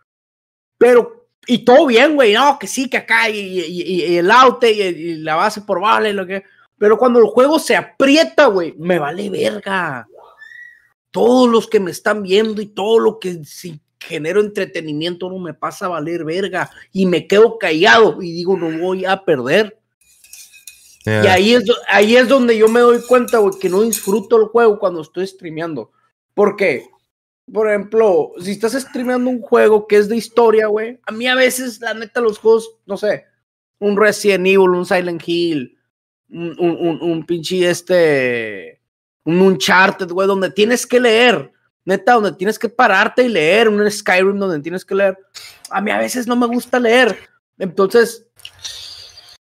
pero, 0.80 1.28
y 1.46 1.64
todo 1.64 1.86
bien, 1.86 2.16
güey, 2.16 2.34
no, 2.34 2.58
que 2.60 2.66
sí, 2.68 2.90
que 2.90 2.98
acá, 2.98 3.30
y, 3.30 3.38
y- 3.40 3.82
y- 3.84 4.06
y 4.14 4.18
el 4.18 4.32
out, 4.32 4.64
y, 4.64 4.68
y 4.82 5.16
la 5.18 5.36
base 5.36 5.62
por 5.62 5.80
vale, 5.80 6.12
lo 6.14 6.26
que. 6.26 6.44
Pero 6.80 6.98
cuando 6.98 7.20
el 7.20 7.26
juego 7.26 7.60
se 7.60 7.76
aprieta, 7.76 8.46
güey, 8.48 8.74
me 8.78 8.98
vale 8.98 9.30
verga. 9.30 10.08
Todos 11.12 11.50
los 11.50 11.68
que 11.68 11.80
me 11.80 11.92
están 11.92 12.24
viendo 12.24 12.62
y 12.62 12.68
todo 12.68 13.00
lo 13.00 13.20
que 13.20 13.44
si 13.44 13.82
genero 14.00 14.40
entretenimiento 14.40 15.30
no 15.30 15.40
me 15.40 15.54
pasa 15.54 15.86
a 15.86 15.90
valer 15.90 16.24
verga. 16.24 16.72
Y 16.94 17.06
me 17.06 17.28
quedo 17.28 17.58
callado 17.60 18.22
y 18.22 18.32
digo, 18.32 18.58
no 18.58 18.80
voy 18.80 19.04
a 19.04 19.24
perder. 19.26 19.78
yeah. 21.06 21.26
Y 21.26 21.28
ahí 21.28 21.54
es, 21.54 21.66
ahí 21.90 22.16
es 22.16 22.30
donde 22.30 22.58
yo 22.58 22.70
me 22.70 22.80
doy 22.80 23.02
cuenta, 23.06 23.40
güey, 23.40 23.60
que 23.60 23.70
no 23.70 23.82
disfruto 23.82 24.38
el 24.38 24.48
juego 24.48 24.80
cuando 24.80 25.02
estoy 25.02 25.28
streameando. 25.28 25.92
Porque, 26.34 26.88
por 27.52 27.68
ejemplo, 27.68 28.32
si 28.40 28.52
estás 28.52 28.72
streameando 28.72 29.30
un 29.30 29.42
juego 29.42 29.86
que 29.86 29.98
es 29.98 30.08
de 30.08 30.16
historia, 30.16 30.68
güey, 30.68 30.98
a 31.06 31.12
mí 31.12 31.28
a 31.28 31.36
veces, 31.36 31.82
la 31.82 31.94
neta, 31.94 32.22
los 32.22 32.38
juegos, 32.38 32.78
no 32.86 32.96
sé, 32.96 33.26
un 33.80 33.98
Resident 33.98 34.48
Evil, 34.48 34.70
un 34.70 34.86
Silent 34.86 35.22
Hill, 35.26 35.79
un, 36.32 36.56
un, 36.60 37.02
un, 37.02 37.26
pinche 37.26 37.70
este, 37.70 38.80
un 39.24 39.42
Uncharted, 39.42 40.10
güey, 40.10 40.28
donde 40.28 40.52
tienes 40.52 40.86
que 40.86 41.00
leer. 41.00 41.52
neta, 41.86 42.14
donde 42.14 42.34
tienes 42.34 42.60
que 42.60 42.70
pararte 42.70 43.24
y 43.24 43.30
leer, 43.30 43.68
un 43.70 43.90
Skyrim 43.90 44.38
donde 44.38 44.60
tienes 44.60 44.86
que 44.86 44.96
leer. 44.96 45.18
A 45.70 45.82
mí 45.82 45.92
a 45.92 45.98
veces 45.98 46.28
no 46.28 46.36
me 46.36 46.48
gusta 46.48 46.80
leer. 46.80 47.18
Entonces, 47.58 48.26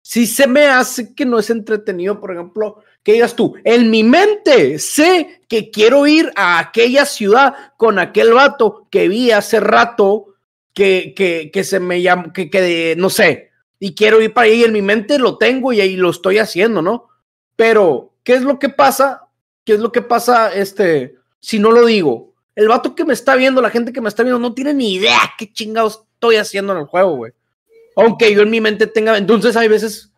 si 0.01 0.27
se 0.27 0.47
me 0.47 0.65
hace 0.65 1.13
que 1.13 1.25
no 1.25 1.39
es 1.39 1.49
entretenido, 1.49 2.19
por 2.19 2.33
ejemplo, 2.33 2.83
que 3.03 3.13
digas 3.13 3.35
tú, 3.35 3.55
en 3.63 3.89
mi 3.89 4.03
mente 4.03 4.79
sé 4.79 5.41
que 5.47 5.69
quiero 5.69 6.07
ir 6.07 6.31
a 6.35 6.59
aquella 6.59 7.05
ciudad 7.05 7.53
con 7.77 7.99
aquel 7.99 8.33
vato 8.33 8.87
que 8.89 9.07
vi 9.07 9.31
hace 9.31 9.59
rato 9.59 10.35
que, 10.73 11.13
que, 11.15 11.51
que 11.51 11.63
se 11.63 11.79
me 11.79 12.01
llama, 12.01 12.33
que, 12.33 12.49
que 12.49 12.95
no 12.97 13.09
sé, 13.09 13.51
y 13.85 13.93
quiero 13.93 14.19
ir 14.19 14.33
para 14.33 14.47
ahí, 14.47 14.63
en 14.63 14.73
mi 14.73 14.81
mente 14.81 15.19
lo 15.19 15.37
tengo 15.37 15.71
y 15.71 15.79
ahí 15.79 15.95
lo 15.95 16.09
estoy 16.09 16.39
haciendo, 16.39 16.81
¿no? 16.81 17.07
Pero, 17.55 18.15
¿qué 18.23 18.33
es 18.33 18.41
lo 18.41 18.57
que 18.57 18.69
pasa? 18.69 19.27
¿Qué 19.63 19.73
es 19.73 19.79
lo 19.79 19.91
que 19.91 20.01
pasa, 20.01 20.51
este, 20.55 21.13
si 21.39 21.59
no 21.59 21.69
lo 21.69 21.85
digo? 21.85 22.33
El 22.55 22.67
vato 22.67 22.95
que 22.95 23.05
me 23.05 23.13
está 23.13 23.35
viendo, 23.35 23.61
la 23.61 23.69
gente 23.69 23.93
que 23.93 24.01
me 24.01 24.09
está 24.09 24.23
viendo, 24.23 24.39
no 24.39 24.55
tiene 24.55 24.73
ni 24.73 24.95
idea 24.95 25.19
qué 25.37 25.53
chingados 25.53 26.03
estoy 26.13 26.37
haciendo 26.37 26.73
en 26.73 26.79
el 26.79 26.85
juego, 26.85 27.15
güey. 27.15 27.33
Aunque 27.95 28.33
yo 28.33 28.41
en 28.41 28.49
mi 28.49 28.59
mente 28.59 28.87
tenga, 28.87 29.19
entonces 29.19 29.55
hay 29.55 29.67
veces 29.67 30.11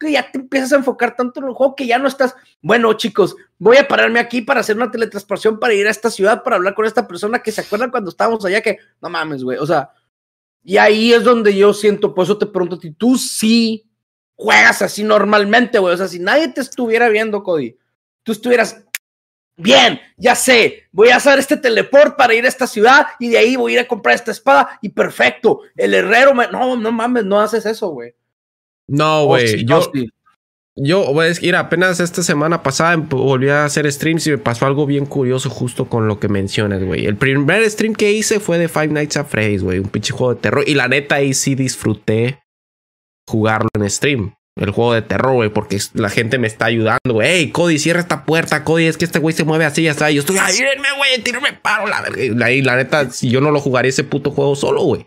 que 0.00 0.10
ya 0.10 0.28
te 0.28 0.38
empiezas 0.38 0.72
a 0.72 0.76
enfocar 0.76 1.14
tanto 1.14 1.38
en 1.38 1.46
el 1.46 1.54
juego 1.54 1.76
que 1.76 1.86
ya 1.86 2.00
no 2.00 2.08
estás, 2.08 2.34
bueno 2.60 2.92
chicos, 2.94 3.36
voy 3.56 3.76
a 3.76 3.86
pararme 3.86 4.18
aquí 4.18 4.42
para 4.42 4.62
hacer 4.62 4.74
una 4.74 4.90
teletransportación 4.90 5.60
para 5.60 5.74
ir 5.74 5.86
a 5.86 5.90
esta 5.90 6.10
ciudad 6.10 6.42
para 6.42 6.56
hablar 6.56 6.74
con 6.74 6.86
esta 6.86 7.06
persona 7.06 7.38
que 7.38 7.52
se 7.52 7.60
acuerda 7.60 7.88
cuando 7.88 8.10
estábamos 8.10 8.44
allá 8.44 8.60
que, 8.62 8.78
no 9.00 9.08
mames, 9.08 9.44
güey, 9.44 9.58
o 9.58 9.64
sea, 9.64 9.92
y 10.68 10.78
ahí 10.78 11.12
es 11.12 11.22
donde 11.22 11.54
yo 11.54 11.72
siento, 11.72 12.12
por 12.12 12.24
eso 12.24 12.38
te 12.38 12.46
pregunto 12.46 12.74
a 12.74 12.80
ti, 12.80 12.90
tú 12.90 13.16
sí 13.16 13.88
juegas 14.34 14.82
así 14.82 15.04
normalmente, 15.04 15.78
güey, 15.78 15.94
o 15.94 15.96
sea, 15.96 16.08
si 16.08 16.18
nadie 16.18 16.48
te 16.48 16.60
estuviera 16.60 17.08
viendo, 17.08 17.44
Cody, 17.44 17.76
tú 18.24 18.32
estuvieras, 18.32 18.84
bien, 19.56 20.00
ya 20.16 20.34
sé, 20.34 20.82
voy 20.90 21.10
a 21.10 21.16
hacer 21.16 21.38
este 21.38 21.56
teleport 21.56 22.16
para 22.16 22.34
ir 22.34 22.44
a 22.44 22.48
esta 22.48 22.66
ciudad 22.66 23.06
y 23.20 23.28
de 23.28 23.38
ahí 23.38 23.54
voy 23.54 23.70
a 23.70 23.74
ir 23.74 23.80
a 23.82 23.86
comprar 23.86 24.16
esta 24.16 24.32
espada 24.32 24.76
y 24.82 24.88
perfecto, 24.88 25.60
el 25.76 25.94
herrero, 25.94 26.34
no, 26.34 26.76
no 26.76 26.90
mames, 26.90 27.24
no 27.24 27.40
haces 27.40 27.64
eso, 27.64 27.90
güey. 27.90 28.16
No, 28.88 29.26
güey. 29.26 29.64
yo, 29.64 29.88
yo, 30.78 31.10
pues, 31.14 31.42
ir 31.42 31.56
apenas 31.56 32.00
esta 32.00 32.22
semana 32.22 32.62
pasada 32.62 32.96
volví 32.96 33.48
a 33.48 33.64
hacer 33.64 33.90
streams 33.90 34.26
y 34.26 34.32
me 34.32 34.38
pasó 34.38 34.66
algo 34.66 34.84
bien 34.84 35.06
curioso 35.06 35.48
justo 35.48 35.86
con 35.86 36.06
lo 36.06 36.20
que 36.20 36.28
mencionas, 36.28 36.84
güey. 36.84 37.06
El 37.06 37.16
primer 37.16 37.68
stream 37.70 37.94
que 37.94 38.12
hice 38.12 38.40
fue 38.40 38.58
de 38.58 38.68
Five 38.68 38.88
Nights 38.88 39.16
at 39.16 39.26
Freddy's, 39.26 39.62
güey. 39.62 39.78
Un 39.78 39.88
pinche 39.88 40.12
juego 40.12 40.34
de 40.34 40.40
terror. 40.40 40.64
Y 40.66 40.74
la 40.74 40.86
neta 40.86 41.14
ahí 41.14 41.32
sí 41.32 41.54
disfruté 41.54 42.42
jugarlo 43.26 43.70
en 43.74 43.88
stream. 43.88 44.34
El 44.56 44.70
juego 44.70 44.92
de 44.92 45.02
terror, 45.02 45.32
güey, 45.32 45.48
porque 45.48 45.78
la 45.94 46.10
gente 46.10 46.38
me 46.38 46.46
está 46.46 46.66
ayudando, 46.66 47.12
güey. 47.12 47.28
Hey, 47.28 47.50
Cody, 47.52 47.78
cierra 47.78 48.00
esta 48.00 48.26
puerta, 48.26 48.62
Cody. 48.62 48.84
Es 48.84 48.98
que 48.98 49.06
este 49.06 49.18
güey 49.18 49.34
se 49.34 49.44
mueve 49.44 49.64
así, 49.64 49.82
ya 49.82 49.92
está. 49.92 50.10
Yo 50.10 50.20
estoy, 50.20 50.36
ayúdenme, 50.36 50.88
güey, 50.98 51.22
tírame 51.22 51.54
paro, 51.54 51.86
la 51.86 52.02
verga. 52.02 52.50
Y 52.50 52.60
la 52.60 52.76
neta, 52.76 53.10
si 53.10 53.30
yo 53.30 53.40
no 53.40 53.50
lo 53.50 53.60
jugaría 53.60 53.88
ese 53.88 54.04
puto 54.04 54.30
juego 54.30 54.54
solo, 54.56 54.82
güey 54.82 55.06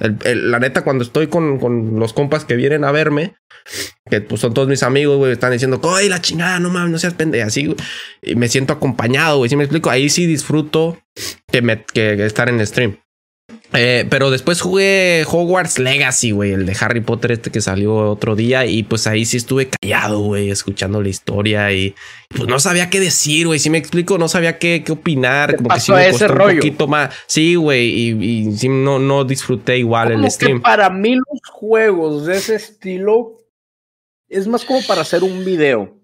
la 0.00 0.58
neta, 0.58 0.82
cuando 0.82 1.04
estoy 1.04 1.26
con, 1.26 1.58
con, 1.58 1.98
los 1.98 2.12
compas 2.12 2.44
que 2.44 2.56
vienen 2.56 2.84
a 2.84 2.92
verme, 2.92 3.34
que 4.10 4.20
pues 4.20 4.40
son 4.40 4.54
todos 4.54 4.66
mis 4.66 4.82
amigos, 4.82 5.18
güey, 5.18 5.32
están 5.32 5.52
diciendo, 5.52 5.80
¡ay, 5.84 6.08
la 6.08 6.20
chingada! 6.20 6.58
No 6.58 6.70
mames, 6.70 6.90
no 6.90 6.98
seas 6.98 7.14
pendeja, 7.14 7.46
así. 7.46 7.74
Y 8.22 8.34
me 8.34 8.48
siento 8.48 8.72
acompañado, 8.72 9.38
güey. 9.38 9.50
Si 9.50 9.56
me 9.56 9.64
explico, 9.64 9.90
ahí 9.90 10.08
sí 10.08 10.26
disfruto 10.26 10.98
que, 11.50 11.60
me, 11.62 11.84
que 11.84 12.24
estar 12.24 12.48
en 12.48 12.66
stream. 12.66 12.96
Eh, 13.72 14.06
pero 14.10 14.30
después 14.30 14.60
jugué 14.60 15.24
Hogwarts 15.28 15.78
Legacy, 15.78 16.32
güey, 16.32 16.52
el 16.52 16.66
de 16.66 16.76
Harry 16.80 17.00
Potter 17.00 17.32
este 17.32 17.50
que 17.50 17.60
salió 17.60 17.94
otro 18.10 18.34
día 18.34 18.66
y 18.66 18.82
pues 18.82 19.06
ahí 19.06 19.24
sí 19.24 19.36
estuve 19.36 19.68
callado, 19.68 20.20
güey, 20.20 20.50
escuchando 20.50 21.00
la 21.00 21.08
historia 21.08 21.70
y 21.72 21.94
pues 22.28 22.48
no 22.48 22.58
sabía 22.58 22.90
qué 22.90 22.98
decir, 22.98 23.46
güey, 23.46 23.60
si 23.60 23.70
me 23.70 23.78
explico, 23.78 24.18
no 24.18 24.28
sabía 24.28 24.58
qué, 24.58 24.82
qué 24.84 24.92
opinar, 24.92 25.56
como 25.56 25.68
que 25.68 25.80
sí 25.80 25.92
me 25.92 26.10
costó 26.10 26.32
un 26.32 26.56
poquito 26.56 26.88
más. 26.88 27.14
Sí, 27.26 27.54
güey, 27.54 27.88
y, 27.88 28.48
y 28.48 28.56
sí, 28.56 28.68
no, 28.68 28.98
no 28.98 29.24
disfruté 29.24 29.78
igual 29.78 30.10
el 30.12 30.30
stream. 30.30 30.60
para 30.60 30.90
mí 30.90 31.14
los 31.14 31.40
juegos 31.48 32.26
de 32.26 32.38
ese 32.38 32.56
estilo 32.56 33.40
es 34.28 34.46
más 34.46 34.64
como 34.64 34.82
para 34.86 35.02
hacer 35.02 35.22
un 35.22 35.44
video. 35.44 35.96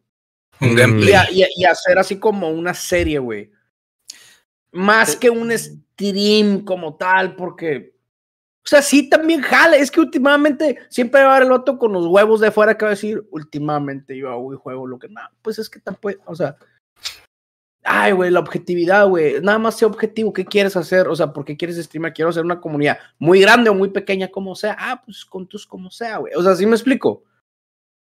Un 0.60 0.74
gameplay. 0.74 1.14
Y, 1.56 1.64
hacer 1.64 1.98
así 1.98 2.16
como 2.16 2.50
una 2.50 2.74
serie, 2.74 3.18
güey. 3.18 3.50
Más 4.76 5.16
que 5.16 5.30
un 5.30 5.50
stream 5.56 6.64
como 6.64 6.96
tal, 6.96 7.34
porque. 7.34 7.94
O 8.64 8.68
sea, 8.68 8.82
sí 8.82 9.08
también 9.08 9.40
jale. 9.42 9.78
Es 9.78 9.90
que 9.90 10.00
últimamente 10.00 10.78
siempre 10.88 11.22
va 11.22 11.32
a 11.32 11.36
haber 11.36 11.46
el 11.46 11.52
otro 11.52 11.78
con 11.78 11.92
los 11.92 12.06
huevos 12.06 12.40
de 12.40 12.50
fuera 12.50 12.76
que 12.76 12.84
va 12.84 12.90
a 12.90 12.94
decir, 12.94 13.24
últimamente 13.30 14.16
yo 14.16 14.30
hago 14.30 14.52
y 14.52 14.56
juego 14.56 14.86
lo 14.86 14.98
que. 14.98 15.08
No, 15.08 15.20
pues 15.42 15.58
es 15.58 15.70
que 15.70 15.80
tampoco. 15.80 16.16
O 16.26 16.34
sea. 16.34 16.56
Ay, 17.88 18.10
güey, 18.12 18.32
la 18.32 18.40
objetividad, 18.40 19.08
güey. 19.08 19.40
Nada 19.40 19.58
más 19.60 19.78
sea 19.78 19.86
objetivo. 19.86 20.32
¿Qué 20.32 20.44
quieres 20.44 20.76
hacer? 20.76 21.06
O 21.06 21.14
sea, 21.14 21.32
¿por 21.32 21.44
qué 21.44 21.56
quieres 21.56 21.76
streamar? 21.76 22.12
Quiero 22.12 22.30
hacer 22.30 22.44
una 22.44 22.60
comunidad 22.60 22.98
muy 23.18 23.40
grande 23.40 23.70
o 23.70 23.74
muy 23.74 23.90
pequeña, 23.90 24.28
como 24.28 24.56
sea. 24.56 24.76
Ah, 24.78 25.00
pues 25.04 25.24
con 25.24 25.46
tus 25.46 25.64
como 25.64 25.90
sea, 25.90 26.18
güey. 26.18 26.34
O 26.34 26.42
sea, 26.42 26.56
sí 26.56 26.66
me 26.66 26.74
explico. 26.74 27.22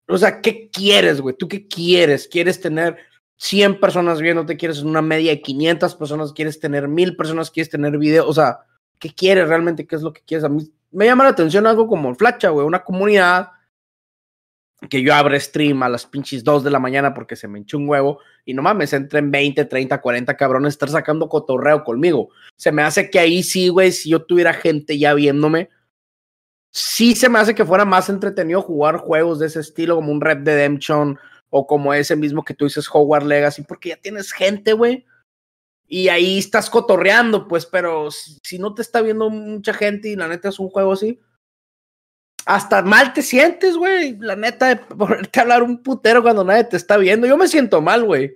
O 0.07 0.17
sea, 0.17 0.41
¿qué 0.41 0.69
quieres, 0.69 1.19
güey? 1.21 1.35
¿Tú 1.35 1.47
qué 1.47 1.67
quieres? 1.67 2.27
¿Quieres 2.27 2.59
tener 2.61 2.97
100 3.37 3.79
personas 3.79 4.21
viéndote, 4.21 4.57
quieres 4.57 4.81
una 4.81 5.01
media 5.01 5.31
de 5.31 5.41
500 5.41 5.95
personas, 5.95 6.33
quieres 6.33 6.59
tener 6.59 6.87
1000 6.87 7.15
personas, 7.15 7.51
quieres 7.51 7.69
tener 7.69 7.97
video, 7.97 8.27
o 8.27 8.33
sea, 8.33 8.59
¿qué 8.99 9.13
quieres 9.13 9.47
realmente? 9.47 9.85
¿Qué 9.85 9.95
es 9.95 10.01
lo 10.01 10.13
que 10.13 10.21
quieres? 10.25 10.43
A 10.43 10.49
mí 10.49 10.71
me 10.91 11.05
llama 11.05 11.23
la 11.23 11.31
atención 11.31 11.67
algo 11.67 11.87
como 11.87 12.13
Flacha, 12.15 12.49
güey, 12.49 12.65
una 12.65 12.83
comunidad 12.83 13.49
que 14.89 15.01
yo 15.01 15.13
abro 15.13 15.39
stream 15.39 15.81
a 15.83 15.89
las 15.89 16.05
pinches 16.05 16.43
2 16.43 16.63
de 16.63 16.71
la 16.71 16.79
mañana 16.79 17.13
porque 17.13 17.35
se 17.35 17.47
me 17.47 17.59
hinchó 17.59 17.77
un 17.77 17.87
huevo 17.87 18.19
y 18.45 18.53
no 18.53 18.61
mames, 18.61 18.93
entren 18.93 19.31
20, 19.31 19.65
30, 19.65 20.01
40 20.01 20.35
cabrones 20.35 20.73
estar 20.73 20.89
sacando 20.89 21.29
cotorreo 21.29 21.83
conmigo. 21.83 22.29
Se 22.55 22.71
me 22.71 22.81
hace 22.81 23.09
que 23.09 23.19
ahí 23.19 23.43
sí, 23.43 23.69
güey, 23.69 23.91
si 23.91 24.09
yo 24.09 24.23
tuviera 24.23 24.53
gente 24.53 24.97
ya 24.97 25.13
viéndome, 25.13 25.69
sí 26.71 27.15
se 27.15 27.29
me 27.29 27.39
hace 27.39 27.55
que 27.55 27.65
fuera 27.65 27.85
más 27.85 28.09
entretenido 28.09 28.61
jugar 28.61 28.97
juegos 28.97 29.39
de 29.39 29.47
ese 29.47 29.61
estilo 29.61 29.95
como 29.95 30.11
un 30.11 30.21
Red 30.21 30.45
Redemption 30.45 31.17
o 31.55 31.67
como 31.67 31.93
ese 31.93 32.15
mismo 32.15 32.43
que 32.43 32.55
tú 32.55 32.65
dices 32.65 32.89
Hogwarts 32.91 33.27
Legacy, 33.27 33.61
porque 33.61 33.89
ya 33.89 33.97
tienes 33.97 34.31
gente, 34.31 34.73
güey. 34.73 35.05
Y 35.87 36.07
ahí 36.07 36.39
estás 36.39 36.67
cotorreando, 36.67 37.47
pues, 37.47 37.67
pero 37.67 38.09
si, 38.09 38.57
no 38.57 38.73
te 38.73 38.81
está 38.81 39.01
viendo 39.01 39.29
mucha 39.29 39.71
gente 39.71 40.09
y 40.09 40.15
la 40.15 40.27
neta 40.27 40.49
es 40.49 40.57
un 40.57 40.71
juego 40.71 40.93
así, 40.93 41.21
hasta 42.47 42.81
mal 42.81 43.13
te 43.13 43.21
sientes, 43.21 43.77
güey. 43.77 44.17
La 44.17 44.35
neta 44.35 44.69
de 44.69 44.77
ponerte 44.77 45.39
a 45.39 45.43
hablar 45.43 45.61
un 45.61 45.83
putero 45.83 46.23
cuando 46.23 46.43
nadie 46.43 46.63
te 46.63 46.75
está 46.75 46.97
viendo. 46.97 47.27
Yo 47.27 47.37
me 47.37 47.47
siento 47.47 47.81
mal, 47.81 48.03
güey. 48.03 48.35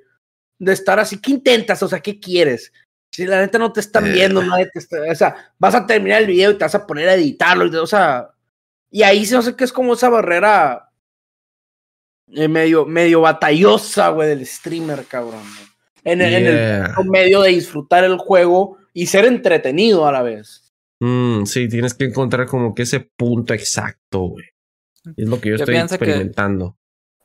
De 0.59 0.73
estar 0.73 0.99
así. 0.99 1.19
¿Qué 1.19 1.31
intentas? 1.31 1.81
O 1.81 1.87
sea, 1.87 1.99
¿qué 1.99 2.19
quieres? 2.19 2.71
Si 3.11 3.25
la 3.25 3.41
neta 3.41 3.57
no 3.57 3.73
te 3.73 3.79
están 3.79 4.05
eh. 4.05 4.11
viendo, 4.11 4.43
nadie 4.43 4.69
te 4.71 4.77
está. 4.77 4.97
O 5.11 5.15
sea, 5.15 5.53
vas 5.57 5.73
a 5.73 5.87
terminar 5.87 6.21
el 6.21 6.27
video 6.27 6.51
y 6.51 6.57
te 6.59 6.65
vas 6.65 6.75
a 6.75 6.85
poner 6.85 7.09
a 7.09 7.15
editarlo. 7.15 7.81
O 7.81 7.87
sea, 7.87 8.29
y 8.91 9.01
ahí 9.01 9.25
se 9.25 9.33
no 9.33 9.41
sé 9.41 9.55
qué 9.55 9.63
es 9.63 9.73
como 9.73 9.95
esa 9.95 10.09
barrera 10.09 10.86
medio, 12.27 12.85
medio 12.85 13.21
batallosa, 13.21 14.09
güey, 14.09 14.29
del 14.29 14.45
streamer, 14.45 15.05
cabrón. 15.05 15.43
En, 16.03 16.21
el 16.21 16.89
medio 17.09 17.41
de 17.41 17.49
disfrutar 17.49 18.03
el 18.03 18.17
juego 18.17 18.77
y 18.93 19.07
ser 19.07 19.25
entretenido 19.25 20.07
a 20.07 20.11
la 20.11 20.21
vez. 20.21 20.73
Mm, 20.99 21.43
sí, 21.45 21.67
tienes 21.67 21.93
que 21.93 22.05
encontrar 22.05 22.47
como 22.47 22.73
que 22.73 22.83
ese 22.83 23.01
punto 23.01 23.53
exacto, 23.53 24.19
güey. 24.21 24.45
Es 25.15 25.27
lo 25.27 25.39
que 25.39 25.49
yo, 25.49 25.55
estoy 25.55 25.75
experimentando. 25.75 26.77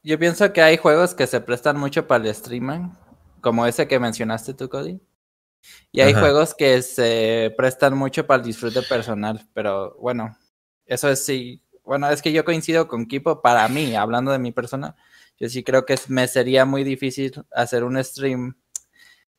yo 0.02 0.18
pienso 0.18 0.52
que 0.52 0.62
hay 0.62 0.76
juegos 0.76 1.14
que 1.14 1.26
se 1.26 1.40
prestan 1.40 1.78
mucho 1.78 2.06
para 2.06 2.25
el 2.25 2.30
streaming, 2.30 2.90
como 3.40 3.66
ese 3.66 3.88
que 3.88 3.99
mencionaste 3.99 4.54
tú, 4.54 4.68
Cody. 4.68 5.00
Y 5.92 6.00
hay 6.00 6.12
juegos 6.12 6.54
que 6.54 6.82
se 6.82 7.54
prestan 7.56 7.97
mucho 7.97 8.26
para 8.26 8.40
el 8.40 8.47
disfrute 8.47 8.82
personal, 8.82 9.49
pero 9.54 9.97
bueno, 10.00 10.37
eso 10.87 11.09
es 11.09 11.25
sí, 11.25 11.62
bueno, 11.84 12.08
es 12.10 12.22
que 12.22 12.32
yo 12.32 12.44
coincido 12.44 12.88
con 12.88 13.06
Kipo, 13.06 13.42
para 13.42 13.68
mí, 13.68 13.94
hablando 13.94 14.32
de 14.32 14.38
mi 14.38 14.52
persona, 14.52 14.96
yo 15.38 15.48
sí 15.48 15.64
creo 15.64 15.84
que 15.84 15.96
me 16.08 16.28
sería 16.28 16.64
muy 16.64 16.84
difícil 16.84 17.32
hacer 17.52 17.84
un 17.84 18.02
stream 18.02 18.54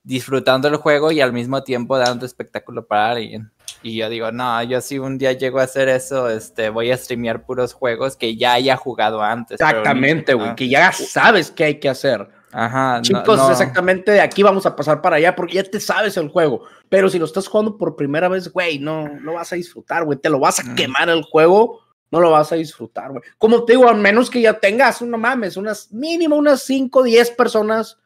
disfrutando 0.03 0.67
el 0.67 0.75
juego 0.75 1.11
y 1.11 1.21
al 1.21 1.31
mismo 1.31 1.63
tiempo 1.63 1.97
dando 1.97 2.25
espectáculo 2.25 2.85
para 2.85 3.11
alguien. 3.11 3.51
Y 3.81 3.97
yo 3.97 4.09
digo, 4.09 4.31
no, 4.31 4.61
yo 4.63 4.81
si 4.81 4.99
un 4.99 5.17
día 5.17 5.33
llego 5.33 5.59
a 5.59 5.63
hacer 5.63 5.89
eso, 5.89 6.29
este, 6.29 6.69
voy 6.69 6.91
a 6.91 6.97
streamear 6.97 7.45
puros 7.45 7.73
juegos 7.73 8.15
que 8.15 8.35
ya 8.35 8.53
haya 8.53 8.75
jugado 8.75 9.21
antes. 9.21 9.59
Exactamente, 9.59 10.33
güey, 10.33 10.55
que 10.55 10.69
ya 10.69 10.91
sabes 10.91 11.51
qué 11.51 11.65
hay 11.65 11.79
que 11.79 11.89
hacer. 11.89 12.29
Ajá. 12.51 13.01
Chicos, 13.01 13.39
exactamente 13.49 14.11
de 14.11 14.21
aquí 14.21 14.43
vamos 14.43 14.65
a 14.65 14.75
pasar 14.75 15.01
para 15.01 15.15
allá 15.15 15.35
porque 15.35 15.55
ya 15.55 15.63
te 15.63 15.79
sabes 15.79 16.15
el 16.17 16.29
juego. 16.29 16.63
Pero 16.87 17.09
si 17.09 17.17
lo 17.17 17.25
estás 17.25 17.47
jugando 17.47 17.77
por 17.77 17.95
primera 17.95 18.29
vez, 18.29 18.51
güey, 18.51 18.77
no, 18.77 19.07
no 19.07 19.33
vas 19.33 19.51
a 19.51 19.55
disfrutar, 19.55 20.05
güey. 20.05 20.19
Te 20.19 20.29
lo 20.29 20.39
vas 20.39 20.59
a 20.59 20.75
quemar 20.75 21.09
el 21.09 21.23
juego 21.23 21.82
no 22.13 22.19
lo 22.19 22.29
vas 22.29 22.51
a 22.51 22.55
disfrutar, 22.55 23.09
güey. 23.09 23.23
Como 23.39 23.65
te 23.65 23.73
digo, 23.73 23.89
al 23.89 23.97
menos 23.97 24.29
que 24.29 24.39
ya 24.39 24.59
tengas, 24.59 25.01
no 25.01 25.17
mames, 25.17 25.57
unas 25.57 25.91
mínimo 25.91 26.35
unas 26.35 26.61
5, 26.61 27.01
10 27.01 27.31
personas 27.31 27.97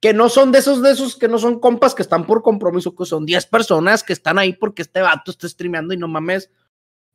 que 0.00 0.14
no 0.14 0.30
son 0.30 0.52
de 0.52 0.60
esos, 0.60 0.80
de 0.80 0.92
esos 0.92 1.16
que 1.16 1.28
no 1.28 1.36
son 1.36 1.60
compas 1.60 1.94
que 1.94 2.00
están 2.00 2.26
por 2.26 2.42
compromiso, 2.42 2.96
que 2.96 3.04
son 3.04 3.26
10 3.26 3.44
personas 3.48 4.02
que 4.02 4.14
están 4.14 4.38
ahí 4.38 4.54
porque 4.54 4.80
este 4.80 5.02
vato 5.02 5.32
está 5.32 5.46
streameando 5.46 5.92
y 5.92 5.98
no 5.98 6.08
mames, 6.08 6.50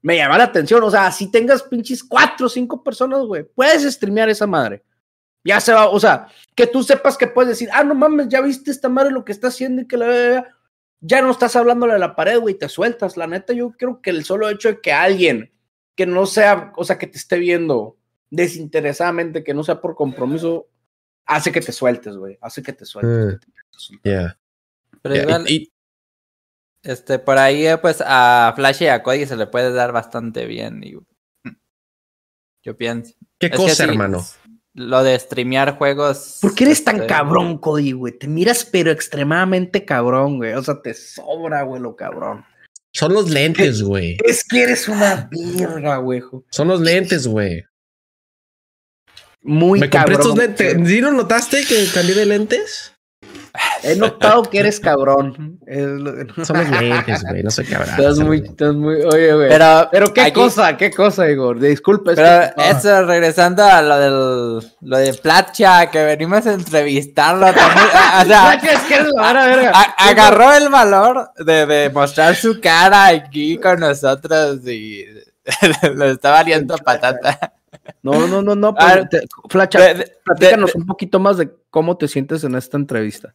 me 0.03 0.15
llama 0.15 0.37
la 0.37 0.43
atención. 0.43 0.83
O 0.83 0.91
sea, 0.91 1.11
si 1.11 1.31
tengas 1.31 1.63
pinches 1.63 2.03
4 2.03 2.45
o 2.45 2.49
5 2.49 2.83
personas, 2.83 3.23
güey, 3.23 3.43
puedes 3.43 3.81
streamear 3.91 4.29
esa 4.29 4.45
madre. 4.45 4.83
Ya 5.43 5.59
se 5.59 5.73
va, 5.73 5.89
o 5.89 5.99
sea, 5.99 6.27
que 6.53 6.67
tú 6.67 6.83
sepas 6.83 7.17
que 7.17 7.25
puedes 7.25 7.49
decir, 7.49 7.69
ah, 7.73 7.83
no 7.83 7.95
mames, 7.95 8.29
ya 8.29 8.41
viste 8.41 8.69
esta 8.69 8.89
madre 8.89 9.09
lo 9.09 9.25
que 9.25 9.31
está 9.31 9.47
haciendo 9.47 9.81
y 9.81 9.87
que 9.87 9.97
la 9.97 10.45
ya 10.99 11.23
no 11.23 11.31
estás 11.31 11.55
hablándole 11.55 11.93
a 11.93 11.97
la 11.97 12.15
pared, 12.15 12.39
güey, 12.39 12.53
te 12.53 12.69
sueltas. 12.69 13.17
La 13.17 13.25
neta, 13.25 13.53
yo 13.53 13.71
creo 13.71 14.03
que 14.03 14.11
el 14.11 14.23
solo 14.23 14.47
hecho 14.49 14.67
de 14.67 14.81
que 14.81 14.93
alguien 14.93 15.50
que 15.95 16.05
no 16.05 16.25
sea, 16.25 16.73
o 16.75 16.83
sea, 16.83 16.97
que 16.97 17.07
te 17.07 17.17
esté 17.17 17.37
viendo 17.39 17.97
desinteresadamente, 18.29 19.43
que 19.43 19.53
no 19.53 19.63
sea 19.63 19.81
por 19.81 19.95
compromiso, 19.95 20.67
hace 21.25 21.51
que 21.51 21.61
te 21.61 21.71
sueltes, 21.71 22.15
güey. 22.17 22.37
Hace 22.41 22.63
que 22.63 22.73
te 22.73 22.85
sueltes. 22.85 23.39
Mm. 23.91 23.95
Yeah. 24.03 24.39
Pero 25.01 25.15
Yeah, 25.15 25.23
igual, 25.23 25.45
y- 25.49 25.53
y- 25.55 25.71
este, 26.83 27.19
por 27.19 27.37
ahí, 27.37 27.67
eh, 27.67 27.77
pues, 27.77 28.01
a 28.05 28.53
Flash 28.55 28.83
y 28.83 28.87
a 28.87 29.03
Cody 29.03 29.25
se 29.25 29.35
le 29.35 29.47
puede 29.47 29.71
dar 29.73 29.91
bastante 29.91 30.45
bien. 30.45 30.81
y- 30.83 30.97
yo 32.63 32.77
pienso. 32.77 33.13
¿Qué 33.39 33.47
Es 33.47 33.51
que 33.51 33.57
cosa, 33.57 33.73
sí, 33.75 33.83
hermano? 33.83 34.23
Lo 34.73 35.03
de 35.03 35.17
streamear 35.19 35.77
juegos. 35.77 36.37
¿Por 36.41 36.53
qué 36.55 36.63
eres 36.65 36.83
tan 36.83 36.97
este, 36.97 37.07
cabrón, 37.07 37.57
Cody, 37.57 37.91
güey? 37.91 38.17
Te 38.17 38.27
miras, 38.27 38.63
pero 38.65 38.91
extremadamente 38.91 39.83
cabrón, 39.83 40.37
güey. 40.37 40.53
O 40.53 40.63
sea, 40.63 40.81
te 40.81 40.93
sobra, 40.93 41.63
güey, 41.63 41.81
lo 41.81 41.95
cabrón. 41.95 42.45
Son 43.01 43.13
los 43.15 43.31
lentes, 43.31 43.81
güey. 43.81 44.17
Es 44.23 44.43
que 44.43 44.61
eres 44.61 44.87
una 44.87 45.27
verga, 45.31 45.97
güey. 45.97 46.21
Son 46.51 46.67
los 46.67 46.81
lentes, 46.81 47.25
güey. 47.25 47.63
Muy 49.41 49.79
Me 49.79 49.89
compré 49.89 50.13
cabrón. 50.17 50.21
estos 50.21 50.37
lentes. 50.37 50.77
güey. 50.77 50.85
¿Sí 50.85 51.01
lo 51.01 51.11
notaste 51.11 51.65
que 51.65 51.87
cambié 51.91 52.13
de 52.13 52.27
lentes? 52.27 52.93
He 53.83 53.95
notado 53.95 54.43
que 54.43 54.59
eres 54.59 54.79
cabrón. 54.79 55.59
Es 55.65 55.85
Son 56.47 56.57
los 56.57 56.69
lentes, 56.81 57.23
güey. 57.23 57.43
No 57.43 57.51
soy 57.51 57.65
cabrón. 57.65 57.89
Estás 57.97 58.19
muy, 58.19 58.37
estás 58.37 58.73
muy. 58.73 58.95
Oye, 59.03 59.33
güey. 59.33 59.49
Pero, 59.49 59.89
Pero, 59.91 60.13
qué 60.13 60.21
aquí- 60.21 60.31
cosa, 60.33 60.77
qué 60.77 60.91
cosa, 60.91 61.29
Igor. 61.29 61.59
Disculpe. 61.59 62.11
es 62.11 62.15
Pero 62.15 62.29
ah, 62.29 62.69
eso, 62.69 63.05
regresando 63.05 63.63
a 63.63 63.81
lo 63.81 63.97
del 63.99 64.69
lo 64.81 64.97
de 64.97 65.13
Platcha, 65.15 65.89
que 65.91 66.03
venimos 66.03 66.45
a 66.47 66.53
entrevistarlo 66.53 67.47
también. 67.53 67.87
o 68.21 68.25
sea, 68.25 68.53
es 68.53 68.79
que 68.81 68.95
eres 68.95 69.07
la 69.15 69.21
vara 69.21 69.45
verga. 69.47 69.71
a- 69.73 70.09
agarró 70.09 70.53
el 70.53 70.69
valor 70.69 71.31
de, 71.37 71.65
de 71.65 71.89
mostrar 71.89 72.35
su 72.35 72.59
cara 72.61 73.07
aquí 73.07 73.57
con 73.57 73.79
nosotros 73.79 74.65
y 74.67 75.05
lo 75.93 76.05
está 76.05 76.31
valiendo 76.31 76.75
patata. 76.77 77.53
No, 78.03 78.27
no, 78.27 78.41
no, 78.41 78.55
no. 78.55 78.67
A 78.69 78.75
Pues, 78.75 78.95
ver, 78.95 79.09
te- 79.09 79.27
Flacha, 79.49 79.79
De- 79.79 79.93
de- 79.95 80.11
platícanos 80.23 80.73
de- 80.73 80.79
un 80.79 80.85
poquito 80.85 81.19
más 81.19 81.37
de 81.37 81.49
cómo 81.71 81.97
te 81.97 82.07
sientes 82.07 82.43
en 82.43 82.55
esta 82.55 82.77
entrevista. 82.77 83.33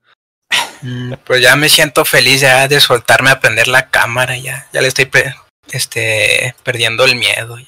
Pues 1.25 1.41
ya 1.41 1.57
me 1.57 1.69
siento 1.69 2.05
feliz 2.05 2.41
ya 2.43 2.69
de 2.69 2.79
soltarme 2.81 3.31
a 3.31 3.41
prender 3.41 3.67
la 3.67 3.89
cámara, 3.91 4.37
ya, 4.37 4.67
ya 4.73 4.81
le 4.83 4.89
estoy 4.89 5.09
este, 5.73 6.55
perdiendo 6.63 7.05
el 7.05 7.17
miedo. 7.17 7.59
Ya, 7.59 7.65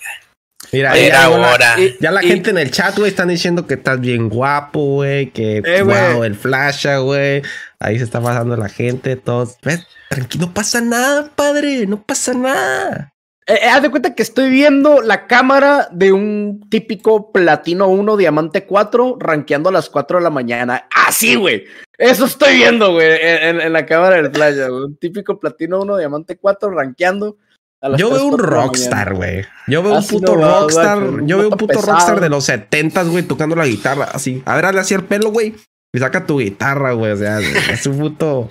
Mira, 0.73 0.95
Ya 0.95 1.01
era 1.01 1.23
ya, 1.23 1.29
la- 1.31 1.53
hora. 1.55 1.81
y- 1.81 1.97
ya 2.01 2.11
la 2.11 2.23
y- 2.23 2.29
gente 2.29 2.51
en 2.51 2.59
el 2.59 2.71
chat, 2.71 2.97
güey, 2.99 3.11
están 3.11 3.29
diciendo 3.29 3.67
que 3.67 3.75
estás 3.75 3.99
bien 4.01 4.29
guapo, 4.29 4.81
güey. 4.97 5.31
Que 5.31 5.63
Eh, 5.65 5.83
wow, 5.83 6.25
el 6.25 6.35
flasha, 6.37 6.99
güey. 6.99 7.43
Ahí 7.81 7.97
se 7.99 8.05
está 8.05 8.21
pasando 8.21 8.57
la 8.57 8.69
gente, 8.69 9.17
todos. 9.17 9.57
¿Ves? 9.63 9.87
Tranquilo, 10.11 10.47
no 10.47 10.55
pasa 10.55 10.81
nada, 10.83 11.31
padre. 11.35 11.87
No 11.87 12.03
pasa 12.03 12.35
nada. 12.35 13.15
Eh, 13.49 13.61
eh, 13.63 13.69
haz 13.69 13.81
de 13.81 13.91
cuenta 13.91 14.15
que 14.15 14.23
estoy 14.23 14.51
viendo 14.51 15.01
la 15.01 15.27
cámara 15.27 15.89
de 15.91 16.13
un 16.13 16.69
típico 16.69 17.33
platino 17.33 17.89
1, 17.89 18.19
diamante 18.19 18.67
4, 18.67 19.17
rankeando 19.19 19.71
a 19.71 19.73
las 19.73 19.89
4 19.89 20.19
de 20.19 20.25
la 20.25 20.29
mañana. 20.29 20.87
Así, 20.95 21.35
güey. 21.35 21.65
Eso 21.97 22.27
estoy 22.27 22.57
viendo, 22.57 22.93
güey, 22.93 23.09
en, 23.23 23.73
la 23.73 23.87
cámara 23.87 24.17
del 24.17 24.31
playa, 24.31 24.69
güey. 24.69 24.85
Un 24.85 24.97
típico 24.99 25.41
platino 25.41 25.81
1, 25.81 25.97
diamante 25.97 26.37
4, 26.37 26.71
rankeando. 26.71 27.39
Yo 27.97 28.11
3, 28.11 28.11
veo 28.11 28.25
un 28.25 28.31
4 28.33 28.47
de 28.47 28.51
la 28.55 28.63
rockstar, 28.63 29.15
güey. 29.15 29.47
Yo 29.67 29.83
veo 29.83 29.93
un 29.93 29.99
Así 29.99 30.15
puto 30.15 30.37
no 30.37 30.41
va, 30.43 30.61
rockstar. 30.61 30.99
Yo 31.25 31.39
veo 31.39 31.49
un 31.49 31.57
puto 31.57 31.67
pesado. 31.69 31.93
rockstar 31.93 32.21
de 32.21 32.29
los 32.29 32.45
setentas, 32.45 33.09
güey, 33.09 33.23
tocando 33.23 33.57
la 33.57 33.67
guitarra 33.67 34.09
así. 34.13 34.43
A 34.45 34.57
ver, 34.57 34.67
hazle 34.67 34.81
así 34.83 34.93
el 34.93 35.05
pelo, 35.05 35.31
güey. 35.31 35.55
Y 35.95 35.99
saca 35.99 36.27
tu 36.27 36.39
guitarra, 36.39 36.93
güey. 36.93 37.13
O 37.13 37.17
sea, 37.17 37.41
es 37.41 37.87
un 37.87 37.99
puto. 37.99 38.51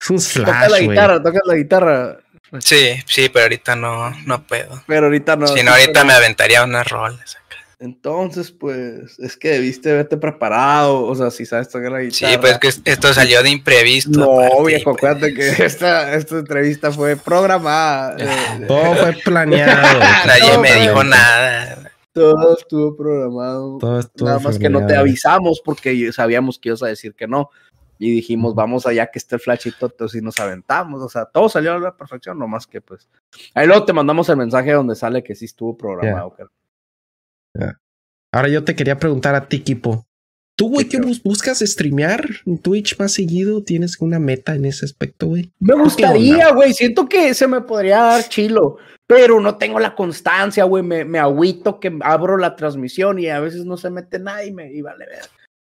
Es 0.00 0.10
un 0.10 0.44
Toca 0.44 0.60
la 0.60 0.66
slash, 0.68 0.88
guitarra, 0.88 1.22
toca 1.22 1.40
la 1.44 1.54
guitarra. 1.54 2.18
Sí, 2.60 3.02
sí, 3.06 3.28
pero 3.28 3.44
ahorita 3.44 3.76
no, 3.76 4.10
no 4.24 4.46
puedo. 4.46 4.82
Pero 4.86 5.06
ahorita 5.06 5.36
no. 5.36 5.46
si 5.48 5.62
no, 5.62 5.72
ahorita 5.72 6.04
me 6.04 6.12
aventaría 6.12 6.62
unas 6.64 6.88
rolas. 6.88 7.36
acá. 7.36 7.56
Entonces, 7.78 8.52
pues, 8.52 9.18
es 9.18 9.36
que 9.36 9.50
debiste 9.50 9.92
verte 9.92 10.16
preparado. 10.16 11.04
O 11.04 11.14
sea, 11.14 11.30
si 11.30 11.44
sabes 11.44 11.68
tocar 11.68 11.92
la 11.92 12.00
guitarra. 12.00 12.32
Sí, 12.32 12.38
pues 12.38 12.58
que 12.58 12.68
esto 12.90 13.12
salió 13.12 13.42
de 13.42 13.50
imprevisto. 13.50 14.18
No, 14.18 14.64
viejo, 14.64 14.92
pues, 14.92 14.96
acuérdate 14.96 15.34
que 15.34 15.48
esta, 15.64 16.14
esta 16.14 16.38
entrevista 16.38 16.90
fue 16.90 17.16
programada. 17.16 18.16
eh, 18.18 18.64
Todo 18.66 18.94
fue 18.94 19.12
planeado. 19.24 19.98
Nadie 20.26 20.52
No, 20.54 20.60
me 20.62 20.72
dijo 20.74 21.04
nada. 21.04 21.92
todo 22.14 22.56
estuvo 22.58 22.96
programado. 22.96 23.76
Todo 23.78 24.00
estuvo 24.00 24.26
Nada 24.28 24.40
más 24.40 24.58
que 24.58 24.70
no 24.70 24.86
te 24.86 24.96
avisamos 24.96 25.60
porque 25.62 26.10
sabíamos 26.12 26.58
que 26.58 26.70
ibas 26.70 26.82
a 26.82 26.86
decir 26.86 27.12
que 27.14 27.26
no. 27.26 27.50
Y 27.98 28.10
dijimos, 28.10 28.54
vamos 28.54 28.86
allá 28.86 29.06
que 29.06 29.18
esté 29.18 29.36
el 29.36 29.40
flashito, 29.40 29.86
entonces 29.86 30.20
y 30.20 30.24
nos 30.24 30.38
aventamos. 30.38 31.02
O 31.02 31.08
sea, 31.08 31.24
todo 31.24 31.48
salió 31.48 31.72
a 31.74 31.78
la 31.78 31.96
perfección, 31.96 32.38
nomás 32.38 32.66
que 32.66 32.80
pues. 32.80 33.08
Ahí 33.54 33.66
luego 33.66 33.84
te 33.84 33.92
mandamos 33.92 34.28
el 34.28 34.36
mensaje 34.36 34.72
donde 34.72 34.94
sale 34.94 35.22
que 35.22 35.34
sí 35.34 35.46
estuvo 35.46 35.76
programado. 35.76 36.36
Ahora 38.32 38.48
yo 38.48 38.64
te 38.64 38.74
quería 38.76 38.98
preguntar 38.98 39.34
a 39.34 39.48
ti, 39.48 39.60
Kipo. 39.60 40.06
¿Tú, 40.58 40.70
güey, 40.70 40.88
¿Qué 40.88 40.98
qué 40.98 41.06
bus- 41.06 41.22
buscas 41.22 41.58
streamear 41.60 42.24
en 42.46 42.58
Twitch 42.58 42.98
más 42.98 43.12
seguido? 43.12 43.62
¿Tienes 43.62 44.00
una 44.00 44.18
meta 44.18 44.54
en 44.54 44.64
ese 44.64 44.86
aspecto, 44.86 45.26
güey? 45.26 45.52
Me 45.58 45.74
¿Qué 45.74 45.80
gustaría, 45.80 46.50
güey. 46.52 46.72
Siento 46.72 47.06
que 47.08 47.34
se 47.34 47.46
me 47.46 47.60
podría 47.60 48.00
dar 48.00 48.28
chilo, 48.28 48.78
pero 49.06 49.38
no 49.40 49.56
tengo 49.58 49.78
la 49.78 49.94
constancia, 49.94 50.64
güey. 50.64 50.82
Me, 50.82 51.04
me 51.04 51.18
agüito 51.18 51.78
que 51.78 51.94
abro 52.02 52.38
la 52.38 52.56
transmisión 52.56 53.18
y 53.18 53.28
a 53.28 53.40
veces 53.40 53.66
no 53.66 53.76
se 53.76 53.90
mete 53.90 54.18
nadie 54.18 54.46
y 54.48 54.52
me 54.52 54.72
y 54.72 54.80
vale 54.80 55.04
ver. 55.06 55.24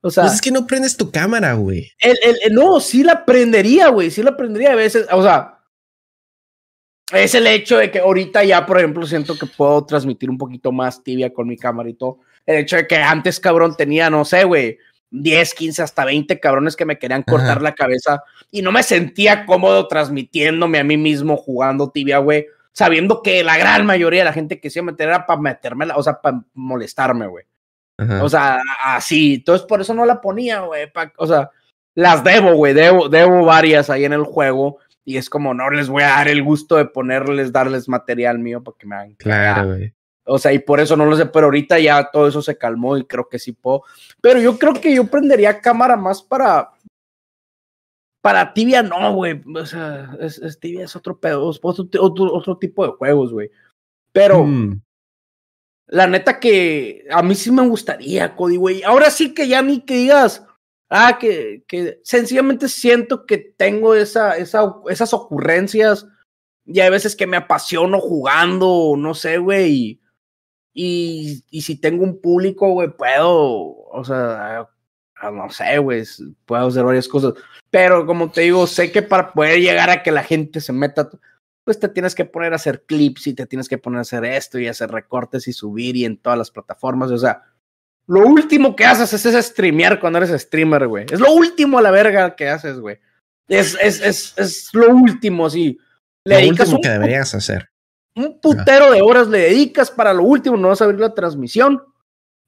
O 0.06 0.10
sea, 0.10 0.24
Pues 0.24 0.34
es 0.34 0.40
que 0.42 0.50
no 0.50 0.66
prendes 0.66 0.96
tu 0.98 1.10
cámara, 1.10 1.54
güey. 1.54 1.90
el, 1.98 2.18
el- 2.22 2.36
el- 2.44 2.54
no, 2.54 2.78
sí 2.78 3.02
la 3.02 3.24
prendería, 3.24 3.88
güey. 3.88 4.10
Sí 4.10 4.22
la 4.22 4.36
prendería 4.36 4.72
a 4.72 4.76
veces. 4.76 5.06
O 5.10 5.22
sea, 5.22 5.60
es 7.12 7.34
el 7.34 7.46
hecho 7.46 7.78
de 7.78 7.90
que 7.90 8.00
ahorita 8.00 8.44
ya, 8.44 8.66
por 8.66 8.78
ejemplo, 8.78 9.06
siento 9.06 9.36
que 9.38 9.46
puedo 9.46 9.84
transmitir 9.86 10.28
un 10.30 10.38
poquito 10.38 10.72
más 10.72 11.02
tibia 11.02 11.32
con 11.32 11.48
mi 11.48 11.56
cámara 11.56 11.88
y 11.88 11.94
todo. 11.94 12.18
El 12.46 12.56
hecho 12.56 12.76
de 12.76 12.86
que 12.86 12.96
antes, 12.96 13.40
cabrón, 13.40 13.76
tenía, 13.76 14.10
no 14.10 14.24
sé, 14.24 14.44
güey, 14.44 14.78
10, 15.10 15.54
15, 15.54 15.82
hasta 15.82 16.04
20 16.04 16.38
cabrones 16.40 16.76
que 16.76 16.84
me 16.84 16.98
querían 16.98 17.22
cortar 17.22 17.52
Ajá. 17.52 17.60
la 17.60 17.74
cabeza 17.74 18.22
y 18.50 18.62
no 18.62 18.72
me 18.72 18.82
sentía 18.82 19.46
cómodo 19.46 19.86
transmitiéndome 19.88 20.78
a 20.80 20.84
mí 20.84 20.96
mismo 20.96 21.36
jugando 21.36 21.90
tibia, 21.90 22.18
güey. 22.18 22.46
Sabiendo 22.72 23.22
que 23.22 23.44
la 23.44 23.56
gran 23.56 23.86
mayoría 23.86 24.20
de 24.20 24.24
la 24.26 24.32
gente 24.32 24.60
que 24.60 24.68
se 24.68 24.80
iba 24.80 24.88
a 24.88 24.92
meter 24.92 25.08
era 25.08 25.24
para 25.26 25.40
metérmela, 25.40 25.96
o 25.96 26.02
sea, 26.02 26.20
para 26.20 26.42
molestarme, 26.54 27.26
güey. 27.28 27.44
Ajá. 27.98 28.24
O 28.24 28.28
sea, 28.28 28.60
así. 28.84 29.34
Entonces, 29.34 29.66
por 29.66 29.80
eso 29.80 29.94
no 29.94 30.04
la 30.04 30.20
ponía, 30.20 30.60
güey. 30.60 30.90
O 31.16 31.26
sea, 31.26 31.50
las 31.94 32.24
debo, 32.24 32.54
güey. 32.54 32.74
Debo, 32.74 33.08
debo 33.08 33.44
varias 33.44 33.90
ahí 33.90 34.04
en 34.04 34.12
el 34.12 34.24
juego. 34.24 34.78
Y 35.04 35.16
es 35.16 35.28
como, 35.28 35.52
no 35.54 35.70
les 35.70 35.88
voy 35.88 36.02
a 36.02 36.08
dar 36.08 36.28
el 36.28 36.42
gusto 36.42 36.76
de 36.76 36.86
ponerles, 36.86 37.52
darles 37.52 37.88
material 37.88 38.38
mío 38.38 38.62
para 38.62 38.76
que 38.78 38.86
me 38.86 38.96
hagan. 38.96 39.14
claro, 39.14 39.68
güey. 39.68 39.92
O 40.26 40.38
sea, 40.38 40.54
y 40.54 40.58
por 40.58 40.80
eso 40.80 40.96
no 40.96 41.04
lo 41.04 41.16
sé. 41.16 41.26
Pero 41.26 41.46
ahorita 41.46 41.78
ya 41.78 42.10
todo 42.10 42.26
eso 42.26 42.40
se 42.42 42.56
calmó 42.56 42.96
y 42.96 43.04
creo 43.04 43.28
que 43.28 43.38
sí 43.38 43.52
puedo. 43.52 43.82
Pero 44.20 44.40
yo 44.40 44.58
creo 44.58 44.74
que 44.74 44.94
yo 44.94 45.06
prendería 45.06 45.60
cámara 45.60 45.96
más 45.96 46.22
para. 46.22 46.70
Para 48.22 48.54
tibia, 48.54 48.82
no, 48.82 49.12
güey. 49.14 49.42
O 49.54 49.66
sea, 49.66 50.16
es, 50.18 50.38
es 50.38 50.58
tibia, 50.58 50.86
es 50.86 50.96
otro 50.96 51.18
pedo. 51.20 51.50
es 51.50 51.60
otro, 51.62 52.02
otro, 52.02 52.32
otro 52.32 52.56
tipo 52.56 52.86
de 52.86 52.92
juegos, 52.92 53.32
güey. 53.32 53.50
Pero. 54.12 54.44
Mm, 54.44 54.80
La 55.86 56.06
neta 56.06 56.40
que 56.40 57.04
a 57.10 57.22
mí 57.22 57.34
sí 57.34 57.50
me 57.50 57.66
gustaría, 57.68 58.34
Cody, 58.36 58.56
güey. 58.56 58.82
Ahora 58.82 59.10
sí 59.10 59.34
que 59.34 59.48
ya 59.48 59.62
ni 59.62 59.80
que 59.82 59.94
digas, 59.94 60.44
ah, 60.88 61.18
que, 61.18 61.64
que 61.68 62.00
sencillamente 62.04 62.68
siento 62.68 63.26
que 63.26 63.38
tengo 63.38 63.94
esa, 63.94 64.36
esa, 64.36 64.74
esas 64.88 65.12
ocurrencias 65.12 66.06
y 66.66 66.80
hay 66.80 66.90
veces 66.90 67.14
que 67.14 67.26
me 67.26 67.36
apasiono 67.36 68.00
jugando, 68.00 68.94
no 68.96 69.14
sé, 69.14 69.38
güey. 69.38 70.00
Y, 70.72 71.44
y 71.50 71.62
si 71.62 71.76
tengo 71.76 72.02
un 72.02 72.20
público, 72.20 72.68
güey, 72.70 72.88
puedo, 72.90 73.30
o 73.32 74.04
sea, 74.04 74.68
ah, 75.16 75.30
no 75.30 75.50
sé, 75.50 75.78
güey, 75.78 76.02
puedo 76.46 76.66
hacer 76.66 76.84
varias 76.84 77.06
cosas. 77.06 77.34
Pero 77.70 78.06
como 78.06 78.30
te 78.30 78.42
digo, 78.42 78.66
sé 78.66 78.90
que 78.90 79.02
para 79.02 79.32
poder 79.32 79.60
llegar 79.60 79.90
a 79.90 80.02
que 80.02 80.10
la 80.10 80.22
gente 80.22 80.60
se 80.60 80.72
meta, 80.72 81.10
pues 81.64 81.80
te 81.80 81.88
tienes 81.88 82.14
que 82.14 82.26
poner 82.26 82.52
a 82.52 82.56
hacer 82.56 82.84
clips 82.86 83.26
y 83.26 83.34
te 83.34 83.46
tienes 83.46 83.68
que 83.68 83.78
poner 83.78 83.98
a 83.98 84.02
hacer 84.02 84.24
esto 84.24 84.58
y 84.58 84.68
hacer 84.68 84.90
recortes 84.90 85.48
y 85.48 85.52
subir 85.52 85.96
y 85.96 86.04
en 86.04 86.18
todas 86.18 86.38
las 86.38 86.50
plataformas. 86.50 87.10
O 87.10 87.18
sea, 87.18 87.42
lo 88.06 88.26
último 88.26 88.76
que 88.76 88.84
haces 88.84 89.12
es, 89.14 89.26
es 89.26 89.46
streamear 89.46 89.98
cuando 89.98 90.18
eres 90.18 90.42
streamer, 90.42 90.86
güey. 90.86 91.06
Es 91.10 91.20
lo 91.20 91.32
último 91.32 91.78
a 91.78 91.82
la 91.82 91.90
verga 91.90 92.36
que 92.36 92.48
haces, 92.48 92.78
güey. 92.78 92.98
Es, 93.48 93.76
es, 93.80 94.00
es, 94.00 94.34
es 94.36 94.70
lo 94.74 94.90
último, 94.90 95.48
sí. 95.48 95.78
Le 96.24 96.34
lo 96.34 96.40
dedicas 96.40 96.68
último 96.68 96.76
un, 96.76 96.82
que 96.82 96.88
deberías 96.90 97.34
hacer. 97.34 97.70
un 98.14 98.40
putero 98.40 98.92
de 98.92 99.00
horas, 99.00 99.28
le 99.28 99.38
dedicas 99.38 99.90
para 99.90 100.12
lo 100.12 100.22
último, 100.22 100.56
no 100.56 100.68
vas 100.68 100.82
a 100.82 100.84
abrir 100.84 101.00
la 101.00 101.14
transmisión 101.14 101.82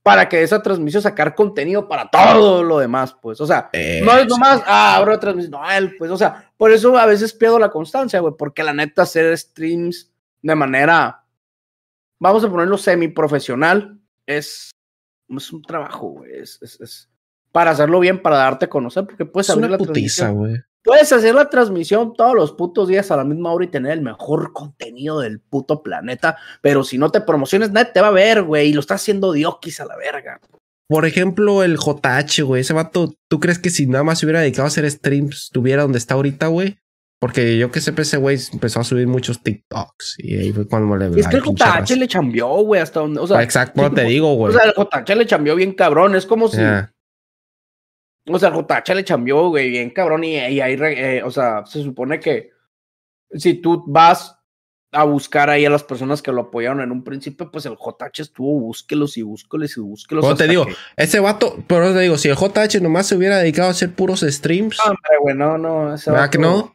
para 0.02 0.29
que 0.29 0.37
de 0.37 0.44
esa 0.44 0.62
transmisión 0.62 1.02
sacar 1.02 1.35
contenido 1.35 1.88
para 1.88 2.09
todo 2.09 2.62
lo 2.62 2.79
demás, 2.79 3.16
pues. 3.20 3.40
O 3.40 3.46
sea, 3.46 3.70
no 3.72 4.16
es 4.16 4.26
nomás, 4.29 4.62
ah, 4.66 4.96
abro 4.96 5.12
la 5.12 5.18
transmisión. 5.18 5.52
No, 5.52 5.70
él, 5.70 5.96
pues, 5.98 6.11
o 6.11 6.16
sea, 6.16 6.45
por 6.57 6.73
eso 6.73 6.97
a 6.97 7.07
veces 7.07 7.33
pierdo 7.33 7.59
la 7.59 7.71
constancia, 7.71 8.21
güey, 8.21 8.35
porque 8.38 8.62
la 8.62 8.73
neta 8.73 9.03
hacer 9.03 9.37
streams 9.37 10.12
de 10.42 10.55
manera, 10.55 11.25
vamos 12.19 12.45
a 12.45 12.51
ponerlo 12.51 12.79
semi-profesional, 12.79 14.01
es, 14.27 14.71
es 15.29 15.53
un 15.53 15.62
trabajo, 15.62 16.09
güey. 16.09 16.33
Es, 16.35 16.59
es, 16.62 16.81
es 16.81 17.11
para 17.53 17.71
hacerlo 17.71 18.01
bien, 18.01 18.21
para 18.21 18.37
darte 18.37 18.66
a 18.66 18.69
conocer, 18.69 19.07
porque 19.07 19.25
puedes 19.25 19.49
una 19.49 19.69
la 19.69 19.79
putiza, 19.79 20.27
transmisión. 20.27 20.66
Puedes 20.85 21.11
hacer 21.11 21.35
la 21.35 21.49
transmisión 21.49 22.12
todos 22.14 22.35
los 22.35 22.53
putos 22.53 22.87
días 22.87 23.11
a 23.11 23.16
la 23.16 23.25
misma 23.25 23.53
hora 23.53 23.64
y 23.64 23.69
tener 23.69 23.92
el 23.92 24.03
mejor 24.03 24.53
contenido 24.53 25.21
del 25.21 25.40
puto 25.40 25.83
planeta, 25.83 26.37
pero 26.61 26.85
si 26.85 26.99
no 26.99 27.11
te 27.11 27.23
promociones, 27.23 27.73
nadie 27.73 27.92
te 27.92 28.01
va 28.01 28.09
a 28.09 28.12
ver, 28.12 28.42
güey, 28.42 28.69
y 28.69 28.73
lo 28.73 28.81
estás 28.81 29.01
haciendo 29.01 29.33
diokis 29.33 29.81
a 29.81 29.87
la 29.87 29.97
verga. 29.97 30.38
Por 30.88 31.05
ejemplo, 31.07 31.62
el 31.64 31.77
JH, 31.79 32.42
güey. 32.42 32.61
Ese 32.61 32.72
vato, 32.72 33.14
¿tú 33.29 33.40
crees 33.40 33.59
que 33.59 33.70
si 33.70 33.87
nada 33.87 34.05
más 34.05 34.18
se 34.20 34.27
hubiera 34.27 34.40
dedicado 34.40 34.64
a 34.64 34.68
hacer 34.68 34.88
streams, 34.90 35.44
estuviera 35.46 35.83
donde 35.83 35.99
está 35.99 36.14
ahorita, 36.14 36.46
güey? 36.46 36.79
Porque 37.18 37.57
yo 37.59 37.70
que 37.72 37.81
sé, 37.81 37.94
ese 37.96 38.18
güey 38.18 38.38
empezó 38.53 38.81
a 38.81 38.85
subir 38.85 39.07
muchos 39.07 39.42
TikToks 39.42 40.16
y 40.18 40.37
ahí 40.37 40.53
fue 40.53 40.68
cuando 40.68 40.94
le 40.96 41.18
es 41.18 41.27
que 41.27 41.37
el 41.38 41.42
JH 41.42 41.96
le 41.96 42.07
chambeó, 42.09 42.62
güey, 42.62 42.81
hasta 42.83 43.01
donde, 43.01 43.20
o 43.20 43.27
sea, 43.27 43.42
Exacto, 43.42 43.83
sí, 43.83 43.88
te 43.94 44.03
como- 44.03 44.09
digo, 44.11 44.35
güey. 44.35 44.55
o 44.55 44.59
sea, 44.59 44.66
el 44.68 44.75
JH 44.75 45.14
le 45.16 45.27
chambeó 45.27 45.57
bien 45.57 45.72
cabrón, 45.72 46.14
es 46.14 46.27
como 46.27 46.46
si, 46.49 46.59
o 46.59 48.38
sea, 48.38 48.49
el 48.49 48.55
JH 48.55 48.94
le 48.94 49.05
chambeó, 49.05 49.49
güey, 49.49 49.70
bien 49.70 49.90
cabrón, 49.90 50.25
y, 50.25 50.35
y 50.37 50.61
ahí, 50.61 50.77
eh, 50.79 51.22
o 51.25 51.31
sea, 51.31 51.64
se 51.64 51.83
supone 51.83 52.20
que 52.20 52.51
si 53.33 53.55
tú 53.55 53.83
vas 53.87 54.36
a 54.96 55.04
buscar 55.04 55.50
ahí 55.50 55.64
a 55.64 55.70
las 55.70 55.82
personas 55.85 56.22
que 56.22 56.32
lo 56.32 56.40
apoyaron 56.42 56.80
en 56.80 56.90
un 56.90 57.04
principio, 57.04 57.50
pues 57.50 57.66
el 57.66 57.76
JH 57.76 58.22
estuvo, 58.22 58.59
búsquelos 58.61 59.16
y 59.16 59.22
búsquelos 59.22 59.76
y 59.76 59.80
búsquelos. 59.80 60.22
Como 60.24 60.37
te 60.37 60.48
digo, 60.48 60.66
que- 60.66 60.74
Ese 60.96 61.20
vato, 61.20 61.56
pero 61.66 61.92
te 61.92 62.00
digo, 62.00 62.16
si 62.18 62.28
el 62.28 62.37
JH 62.37 62.80
nomás 62.80 63.06
se 63.06 63.16
hubiera 63.16 63.38
dedicado 63.38 63.68
a 63.68 63.72
hacer 63.72 63.94
puros 63.94 64.20
streams, 64.20 64.78
No, 64.78 64.90
hombre, 64.92 65.11
güey, 65.20 65.35
no, 65.37 65.59
no. 65.59 65.94
ese 65.94 66.11
¿verdad 66.11 66.30
que 66.30 66.38
no? 66.38 66.74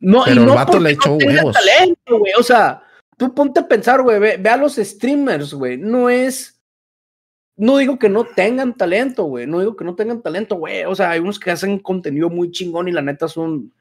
No, 0.00 0.22
Pero 0.24 0.40
y 0.42 0.44
el 0.44 0.50
vato 0.50 0.78
le 0.78 0.90
echó 0.92 1.10
no 1.10 1.16
huevos. 1.26 1.56
talento, 1.56 2.18
güey. 2.18 2.32
O 2.38 2.42
sea, 2.42 2.82
tú 3.16 3.34
ponte 3.34 3.60
a 3.60 3.66
pensar, 3.68 4.00
güey. 4.02 4.18
Ve, 4.20 4.36
ve 4.38 4.48
a 4.48 4.56
los 4.56 4.76
streamers, 4.76 5.52
güey. 5.54 5.76
No 5.76 6.08
es. 6.08 6.60
No 7.56 7.78
digo 7.78 7.98
que 7.98 8.08
no 8.08 8.24
tengan 8.24 8.76
talento, 8.76 9.24
güey. 9.24 9.46
No 9.48 9.58
digo 9.58 9.74
que 9.76 9.84
no 9.84 9.96
tengan 9.96 10.22
talento, 10.22 10.54
güey. 10.54 10.84
O 10.84 10.94
sea, 10.94 11.10
hay 11.10 11.18
unos 11.20 11.40
que 11.40 11.50
hacen 11.50 11.80
contenido 11.80 12.30
muy 12.30 12.52
chingón 12.52 12.86
y 12.88 12.92
la 12.92 13.02
neta 13.02 13.26
son. 13.26 13.72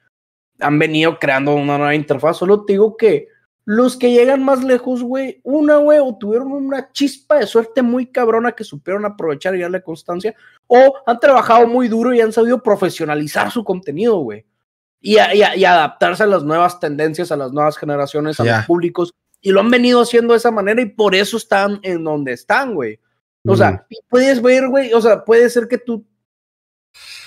Han 0.59 0.79
venido 0.79 1.19
creando 1.19 1.55
una 1.55 1.77
nueva 1.77 1.95
interfaz. 1.95 2.37
Solo 2.37 2.65
te 2.65 2.73
digo 2.73 2.97
que 2.97 3.27
los 3.65 3.97
que 3.97 4.11
llegan 4.11 4.43
más 4.43 4.63
lejos, 4.63 5.03
güey, 5.03 5.41
una, 5.43 5.77
güey, 5.77 5.99
o 5.99 6.15
tuvieron 6.17 6.51
una 6.51 6.91
chispa 6.91 7.39
de 7.39 7.47
suerte 7.47 7.81
muy 7.81 8.05
cabrona 8.05 8.53
que 8.53 8.63
supieron 8.63 9.05
aprovechar 9.05 9.55
y 9.55 9.61
darle 9.61 9.83
constancia, 9.83 10.33
o 10.67 10.95
han 11.05 11.19
trabajado 11.19 11.67
muy 11.67 11.89
duro 11.89 12.13
y 12.13 12.21
han 12.21 12.31
sabido 12.31 12.63
profesionalizar 12.63 13.51
su 13.51 13.63
contenido, 13.65 14.17
güey 14.19 14.45
y, 15.01 15.17
adaptarse 15.63 16.23
a 16.23 16.27
las 16.27 16.43
nuevas 16.43 16.79
tendencias, 16.79 17.31
a 17.31 17.37
las 17.37 17.51
nuevas 17.51 17.77
generaciones, 17.77 18.39
a 18.39 18.43
los 18.43 18.65
públicos. 18.65 19.13
Y 19.41 19.51
lo 19.51 19.59
han 19.59 19.69
venido 19.69 20.01
haciendo 20.01 20.33
de 20.33 20.39
esa 20.39 20.51
manera 20.51 20.81
y 20.81 20.87
por 20.87 21.15
eso 21.15 21.37
están 21.37 21.79
en 21.83 22.03
donde 22.03 22.33
están, 22.33 22.73
güey. 22.73 22.99
O 23.45 23.55
sea, 23.55 23.85
puedes 24.09 24.41
ver, 24.41 24.67
güey, 24.67 24.91
o 24.93 25.01
sea, 25.01 25.23
puede 25.23 25.49
ser 25.49 25.67
que 25.67 25.77
tú... 25.77 26.05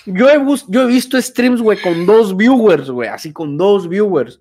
Yo 0.06 0.28
he, 0.28 0.38
yo 0.68 0.82
he 0.82 0.86
visto 0.86 1.20
streams, 1.20 1.60
güey, 1.60 1.80
con 1.80 2.06
dos 2.06 2.36
viewers, 2.36 2.90
güey, 2.90 3.08
así 3.08 3.32
con 3.32 3.58
dos 3.58 3.88
viewers, 3.88 4.40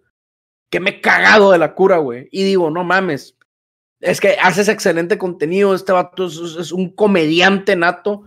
que 0.69 0.79
me 0.79 0.91
he 0.91 1.01
cagado 1.01 1.51
de 1.51 1.57
la 1.57 1.75
cura, 1.75 1.97
güey. 1.97 2.29
Y 2.31 2.43
digo, 2.43 2.71
no 2.71 2.83
mames, 2.83 3.37
es 3.99 4.21
que 4.21 4.37
haces 4.41 4.69
excelente 4.69 5.17
contenido, 5.17 5.75
este 5.75 5.91
vato 5.91 6.25
es, 6.25 6.71
un 6.71 6.89
comediante 6.95 7.75
nato, 7.75 8.23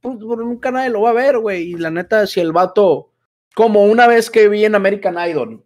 pues 0.00 0.18
nunca 0.18 0.70
nadie 0.70 0.90
lo 0.90 1.02
va 1.02 1.10
a 1.10 1.14
ver, 1.14 1.38
güey. 1.38 1.70
Y 1.70 1.74
la 1.74 1.90
neta, 1.90 2.26
si 2.26 2.40
el 2.40 2.52
vato, 2.52 3.12
como 3.54 3.84
una 3.84 4.06
vez 4.06 4.30
que 4.30 4.48
vi 4.48 4.64
en 4.64 4.74
American 4.74 5.16
Idol, 5.28 5.64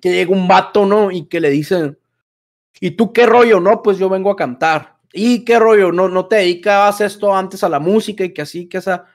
que 0.00 0.12
llega 0.12 0.32
un 0.32 0.46
vato, 0.46 0.84
¿no? 0.84 1.10
Y 1.10 1.26
que 1.26 1.40
le 1.40 1.50
dicen, 1.50 1.98
¿y 2.80 2.92
tú 2.92 3.12
qué 3.12 3.26
rollo? 3.26 3.58
No, 3.58 3.82
pues 3.82 3.98
yo 3.98 4.08
vengo 4.08 4.30
a 4.30 4.36
cantar. 4.36 4.98
¿Y 5.12 5.44
qué 5.44 5.58
rollo? 5.58 5.90
No, 5.90 6.08
no 6.08 6.26
te 6.26 6.36
dedicabas 6.36 7.00
esto 7.00 7.34
antes 7.34 7.64
a 7.64 7.68
la 7.68 7.80
música 7.80 8.24
y 8.24 8.34
que 8.34 8.42
así, 8.42 8.68
que 8.68 8.78
esa. 8.78 9.06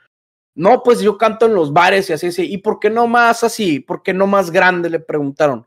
No, 0.55 0.83
pues 0.83 0.99
yo 1.01 1.17
canto 1.17 1.45
en 1.47 1.55
los 1.55 1.73
bares 1.73 2.09
y 2.09 2.13
así, 2.13 2.27
así. 2.27 2.51
¿Y 2.51 2.57
por 2.59 2.79
qué 2.79 2.89
no 2.89 3.07
más 3.07 3.43
así? 3.43 3.79
¿Por 3.79 4.03
qué 4.03 4.13
no 4.13 4.27
más 4.27 4.51
grande? 4.51 4.89
Le 4.89 4.99
preguntaron. 4.99 5.65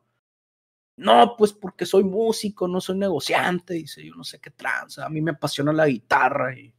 No, 0.96 1.35
pues 1.37 1.53
porque 1.53 1.85
soy 1.87 2.05
músico, 2.05 2.68
no 2.68 2.81
soy 2.81 2.96
negociante. 2.99 3.75
Dice, 3.75 4.05
yo 4.05 4.14
no 4.14 4.25
sé 4.25 4.38
qué 4.38 4.51
tranza. 4.51 5.05
A 5.07 5.09
mí 5.11 5.20
me 5.20 5.33
apasiona 5.33 5.72
la 5.72 5.87
guitarra 5.87 6.57
y, 6.59 6.72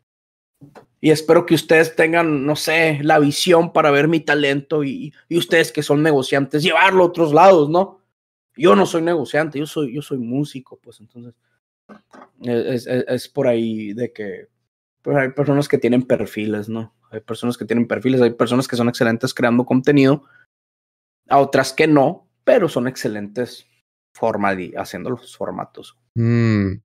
y 1.00 1.12
espero 1.12 1.46
que 1.46 1.54
ustedes 1.56 1.96
tengan, 1.96 2.46
no 2.46 2.56
sé, 2.56 3.00
la 3.04 3.20
visión 3.20 3.74
para 3.74 3.92
ver 3.92 4.08
mi 4.08 4.20
talento 4.22 4.84
y, 4.84 5.14
y 5.30 5.38
ustedes 5.38 5.72
que 5.72 5.84
son 5.84 6.02
negociantes, 6.02 6.64
llevarlo 6.64 7.04
a 7.04 7.08
otros 7.08 7.34
lados, 7.34 7.70
¿no? 7.70 8.02
Yo 8.56 8.76
no 8.76 8.86
soy 8.88 9.04
negociante, 9.04 9.60
yo 9.60 9.68
soy, 9.68 9.94
yo 9.94 10.02
soy 10.02 10.18
músico, 10.18 10.80
pues 10.82 11.00
entonces 11.00 11.36
es, 12.42 12.88
es- 12.88 13.06
es 13.08 13.28
por 13.30 13.48
ahí 13.48 13.94
de 13.94 14.12
que 14.12 14.48
pues, 15.02 15.16
hay 15.18 15.30
personas 15.32 15.68
que 15.68 15.78
tienen 15.78 16.04
perfiles, 16.04 16.70
¿no? 16.70 16.94
Hay 17.12 17.22
personas 17.22 17.58
que 17.58 17.66
tienen 17.66 17.88
perfiles, 17.88 18.22
hay 18.22 18.32
personas 18.32 18.68
que 18.68 18.76
son 18.76 18.90
excelentes 18.90 19.34
creando 19.34 19.66
contenido, 19.66 20.24
a 21.30 21.40
otras 21.40 21.74
que 21.74 21.88
no, 21.88 22.30
pero 22.44 22.68
son 22.70 22.88
excelentes 22.88 23.66
haciendo 24.78 25.10
los 25.12 25.36
formatos. 25.38 25.96
Mm. 26.16 26.82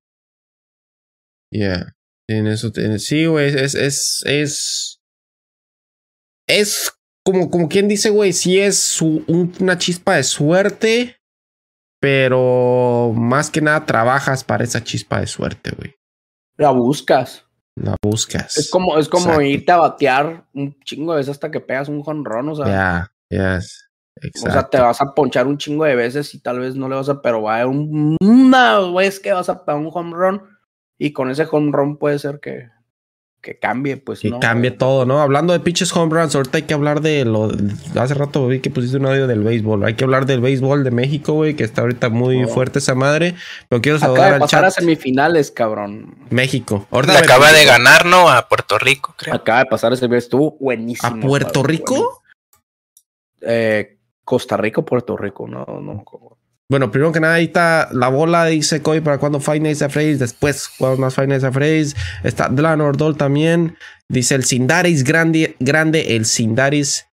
Yeah. 1.51 1.95
En 2.29 2.47
eso, 2.47 2.71
en- 2.75 2.99
sí, 2.99 3.25
güey, 3.25 3.47
es, 3.47 3.75
es, 3.75 4.23
es, 4.25 4.99
es 6.47 6.91
como, 7.25 7.49
como 7.49 7.69
quien 7.69 7.87
dice, 7.87 8.09
güey, 8.09 8.33
sí 8.33 8.59
es 8.59 8.77
su- 8.79 9.23
un- 9.27 9.53
una 9.59 9.77
chispa 9.77 10.15
de 10.15 10.23
suerte, 10.23 11.17
pero 11.99 13.13
más 13.15 13.49
que 13.49 13.61
nada 13.61 13.85
trabajas 13.85 14.43
para 14.43 14.63
esa 14.63 14.83
chispa 14.83 15.19
de 15.21 15.27
suerte, 15.27 15.71
güey. 15.77 15.95
La 16.57 16.69
buscas. 16.71 17.45
La 17.75 17.95
buscas. 18.01 18.57
Es 18.57 18.69
como, 18.69 18.97
es 18.97 19.09
como 19.09 19.25
Exacto. 19.25 19.41
irte 19.41 19.71
a 19.71 19.77
batear 19.77 20.45
un 20.53 20.79
chingo 20.83 21.13
de 21.13 21.17
veces 21.17 21.31
hasta 21.31 21.49
que 21.51 21.59
pegas 21.59 21.89
un 21.89 22.01
jonrón, 22.03 22.49
o 22.49 22.55
sea, 22.55 22.67
Ya, 22.67 23.11
yes. 23.29 23.89
o 24.15 24.19
sea, 24.21 24.21
te 24.21 24.27
Exacto. 24.77 24.81
vas 24.83 25.01
a 25.01 25.13
ponchar 25.15 25.47
un 25.47 25.57
chingo 25.57 25.83
de 25.85 25.95
veces 25.95 26.33
y 26.35 26.39
tal 26.39 26.59
vez 26.59 26.75
no 26.75 26.87
le 26.87 26.95
vas 26.95 27.09
a, 27.09 27.21
pero 27.21 27.41
va 27.41 27.53
a 27.53 27.55
haber 27.61 27.67
un- 27.67 28.17
una 28.21 28.79
vez 28.91 29.19
que 29.19 29.33
vas 29.33 29.49
a 29.49 29.65
pegar 29.65 29.81
un 29.81 29.89
home 29.91 30.15
run 30.15 30.41
y 30.99 31.13
con 31.13 31.31
ese 31.31 31.47
home 31.49 31.71
run 31.73 31.97
puede 31.97 32.19
ser 32.19 32.39
que, 32.39 32.69
que 33.43 33.59
cambie, 33.59 33.97
pues 33.97 34.21
Que 34.21 34.29
no. 34.29 34.39
cambie 34.39 34.71
todo, 34.71 35.05
¿no? 35.05 35.19
Hablando 35.21 35.51
de 35.51 35.59
pitches 35.59 35.93
home 35.95 36.15
runs, 36.15 36.33
ahorita 36.33 36.59
hay 36.59 36.63
que 36.63 36.73
hablar 36.73 37.01
de 37.01 37.25
lo. 37.25 37.51
Hace 37.99 38.13
rato 38.13 38.47
vi 38.47 38.61
que 38.61 38.69
pusiste 38.69 38.95
un 38.97 39.05
audio 39.05 39.27
del 39.27 39.43
béisbol. 39.43 39.83
Hay 39.83 39.95
que 39.95 40.05
hablar 40.05 40.25
del 40.25 40.39
béisbol 40.39 40.85
de 40.85 40.91
México, 40.91 41.33
güey, 41.33 41.53
que 41.53 41.65
está 41.65 41.81
ahorita 41.81 42.07
muy 42.07 42.45
Oh. 42.45 42.47
fuerte 42.47 42.79
esa 42.79 42.95
madre. 42.95 43.35
Pero 43.67 43.81
quiero 43.81 43.97
Acaba 43.97 44.13
saludar 44.13 44.29
de 44.29 44.35
al 44.35 44.39
pasar 44.39 44.63
a 44.63 44.71
semifinales, 44.71 45.51
cabrón. 45.51 46.15
México. 46.29 46.87
Ahorita 46.89 47.13
Le 47.15 47.19
me- 47.19 47.25
acaba 47.25 47.51
de 47.51 47.65
ganar, 47.65 48.05
¿no? 48.05 48.29
A 48.29 48.47
Puerto 48.47 48.79
Rico, 48.79 49.13
creo. 49.17 49.35
Acaba 49.35 49.59
de 49.59 49.65
pasar 49.65 49.91
ese 49.91 50.07
estuvo 50.15 50.55
buenísimo. 50.59 51.13
¿A 51.13 51.19
Puerto 51.19 51.51
cabrón, 51.61 51.69
Rico? 51.69 52.21
Eh, 53.41 53.97
Costa 54.23 54.55
Rica 54.55 54.79
o 54.79 54.85
Puerto 54.85 55.17
Rico, 55.17 55.49
no, 55.49 55.65
no. 55.65 56.05
Bueno, 56.69 56.91
primero 56.91 57.11
que 57.11 57.19
nada, 57.19 57.35
ahí 57.35 57.45
está 57.45 57.89
la 57.91 58.07
bola, 58.07 58.45
dice 58.45 58.81
Coy, 58.81 59.01
para 59.01 59.17
cuando 59.17 59.39
Five 59.39 59.59
Nights 59.59 59.81
at 59.81 59.91
Freddy's. 59.91 60.19
Después, 60.19 60.69
cuando 60.77 60.97
más 60.97 61.15
Five 61.15 61.27
Nights 61.27 61.45
Freddy's. 61.51 61.95
Está 62.23 62.49
Dlan 62.49 62.81
Ordol 62.81 63.17
también. 63.17 63.77
Dice 64.09 64.35
el 64.35 64.43
Sindaris 64.43 65.03
grande, 65.03 65.55
grande, 65.59 66.15
el 66.15 66.25
Sindaris. 66.25 67.07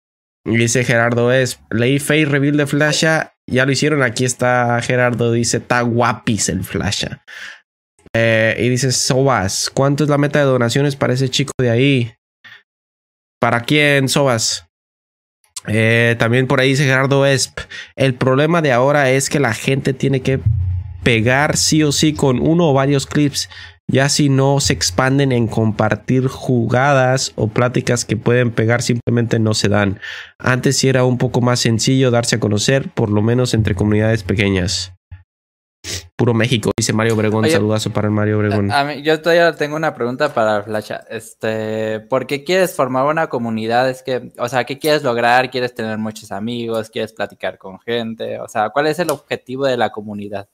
Dice 0.45 0.83
Gerardo 0.83 1.31
es, 1.31 1.59
Face 1.99 2.25
Reveal 2.25 2.57
de 2.57 2.67
Flasha. 2.67 3.33
Ya 3.49 3.65
lo 3.65 3.71
hicieron, 3.71 4.03
aquí 4.03 4.25
está 4.25 4.79
Gerardo, 4.81 5.31
dice, 5.31 5.57
está 5.57 5.81
guapis 5.81 6.49
el 6.49 6.63
Flasha. 6.63 7.23
Eh, 8.15 8.55
y 8.59 8.69
dice 8.69 8.91
Sobas, 8.91 9.69
¿cuánto 9.73 10.03
es 10.03 10.09
la 10.09 10.17
meta 10.17 10.39
de 10.39 10.45
donaciones 10.45 10.95
para 10.95 11.13
ese 11.13 11.29
chico 11.29 11.51
de 11.59 11.69
ahí? 11.69 12.13
¿Para 13.39 13.61
quién, 13.61 14.07
Sobas? 14.09 14.66
Eh, 15.67 16.15
también 16.17 16.47
por 16.47 16.59
ahí 16.59 16.69
dice 16.69 16.85
Gerardo 16.85 17.25
Esp. 17.25 17.59
El 17.95 18.13
problema 18.15 18.61
de 18.61 18.71
ahora 18.71 19.11
es 19.11 19.29
que 19.29 19.39
la 19.39 19.53
gente 19.53 19.93
tiene 19.93 20.21
que 20.21 20.39
pegar 21.03 21.57
sí 21.57 21.83
o 21.83 21.91
sí 21.91 22.13
con 22.13 22.39
uno 22.39 22.69
o 22.69 22.73
varios 22.73 23.05
clips. 23.05 23.49
Ya 23.89 24.09
si 24.09 24.27
no 24.27 24.59
se 24.59 24.73
expanden 24.73 25.31
en 25.31 25.47
compartir 25.47 26.27
jugadas 26.27 27.31
o 27.35 27.47
pláticas 27.47 28.03
que 28.03 28.17
pueden 28.17 28.51
pegar, 28.51 28.81
simplemente 28.81 29.39
no 29.39 29.53
se 29.53 29.69
dan. 29.69 29.99
Antes 30.39 30.77
sí 30.77 30.89
era 30.89 31.05
un 31.05 31.17
poco 31.17 31.39
más 31.39 31.61
sencillo 31.61 32.11
darse 32.11 32.35
a 32.35 32.39
conocer, 32.39 32.89
por 32.89 33.09
lo 33.09 33.21
menos 33.21 33.53
entre 33.53 33.75
comunidades 33.75 34.23
pequeñas. 34.23 34.96
Puro 36.15 36.33
México, 36.33 36.71
dice 36.75 36.93
Mario 36.93 37.13
Obregón. 37.15 37.43
Oye, 37.45 37.53
Saludazo 37.53 37.91
para 37.91 38.07
el 38.07 38.13
Mario 38.13 38.37
Obregón. 38.39 38.71
A 38.71 38.83
mí, 38.83 39.01
yo 39.03 39.21
todavía 39.21 39.53
tengo 39.55 39.75
una 39.75 39.93
pregunta 39.93 40.33
para 40.33 40.63
Flasha. 40.63 41.05
Este, 41.09 41.99
¿por 41.99 42.25
qué 42.27 42.43
quieres 42.43 42.75
formar 42.75 43.05
una 43.05 43.27
comunidad? 43.27 43.89
Es 43.89 44.03
que, 44.03 44.31
o 44.37 44.49
sea, 44.49 44.63
¿qué 44.65 44.79
quieres 44.79 45.03
lograr? 45.03 45.49
¿Quieres 45.51 45.73
tener 45.75 45.97
muchos 45.97 46.31
amigos? 46.31 46.89
¿Quieres 46.89 47.13
platicar 47.13 47.57
con 47.57 47.79
gente? 47.79 48.39
O 48.39 48.47
sea, 48.47 48.69
¿cuál 48.69 48.87
es 48.87 48.99
el 48.99 49.09
objetivo 49.11 49.65
de 49.65 49.77
la 49.77 49.91
comunidad? 49.91 50.49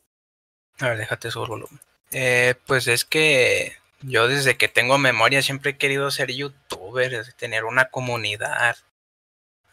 A 0.79 0.89
ver, 0.89 0.97
déjate 0.97 1.31
su 1.31 1.39
volumen. 1.39 1.79
Eh, 2.11 2.55
pues 2.67 2.87
es 2.87 3.05
que 3.05 3.73
yo 4.01 4.27
desde 4.27 4.57
que 4.57 4.67
tengo 4.67 4.97
memoria 4.97 5.41
siempre 5.41 5.71
he 5.71 5.77
querido 5.77 6.11
ser 6.11 6.31
youtuber, 6.31 7.25
tener 7.37 7.63
una 7.63 7.85
comunidad, 7.85 8.75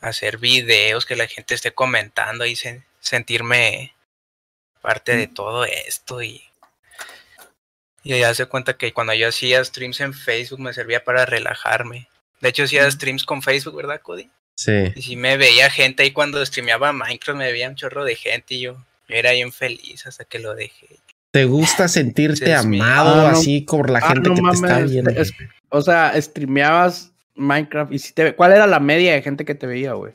hacer 0.00 0.38
videos, 0.38 1.04
que 1.04 1.16
la 1.16 1.26
gente 1.26 1.54
esté 1.54 1.72
comentando 1.72 2.46
y 2.46 2.52
sen- 2.52 2.84
sentirme 3.00 3.94
parte 4.80 5.16
de 5.16 5.26
todo 5.26 5.64
esto 5.64 6.22
y 6.22 6.42
Y 8.02 8.18
ya 8.18 8.32
se 8.34 8.46
cuenta 8.46 8.76
que 8.78 8.92
cuando 8.94 9.12
yo 9.14 9.28
hacía 9.28 9.62
streams 9.64 10.00
en 10.00 10.14
Facebook 10.14 10.60
me 10.60 10.72
servía 10.72 11.04
para 11.04 11.26
relajarme. 11.26 12.08
De 12.40 12.48
hecho, 12.48 12.64
hacía 12.64 12.90
streams 12.90 13.24
con 13.24 13.42
Facebook, 13.42 13.76
¿verdad, 13.76 14.00
Cody? 14.00 14.30
Sí. 14.54 14.92
Y 14.94 15.02
si 15.02 15.16
me 15.16 15.36
veía 15.36 15.68
gente 15.70 16.02
ahí 16.02 16.10
cuando 16.12 16.44
streameaba 16.44 16.92
Minecraft, 16.94 17.38
me 17.38 17.52
veía 17.52 17.68
un 17.68 17.74
chorro 17.76 18.04
de 18.04 18.16
gente 18.16 18.54
y 18.54 18.60
yo, 18.62 18.76
era 19.08 19.32
bien 19.32 19.52
feliz 19.52 20.06
hasta 20.06 20.24
que 20.24 20.38
lo 20.38 20.54
dejé. 20.54 20.86
¿Te 21.30 21.44
gusta 21.44 21.88
sentirte 21.88 22.54
amado 22.54 23.26
Ah, 23.26 23.30
no. 23.32 23.38
así 23.38 23.60
por 23.60 23.90
la 23.90 23.98
Ah, 24.00 24.08
gente 24.08 24.30
no 24.30 24.34
que 24.34 24.40
te 24.42 24.50
está 24.54 24.78
viendo? 24.80 25.10
es- 25.10 25.32
o 25.68 25.82
sea, 25.82 26.12
streameabas 26.20 27.10
Minecraft 27.34 27.92
y 27.92 27.98
si 27.98 28.12
te 28.14 28.34
¿cuál 28.34 28.52
era 28.52 28.66
la 28.66 28.80
media 28.80 29.12
de 29.12 29.22
gente 29.22 29.44
que 29.44 29.54
te 29.54 29.66
veía, 29.66 29.92
güey? 29.92 30.12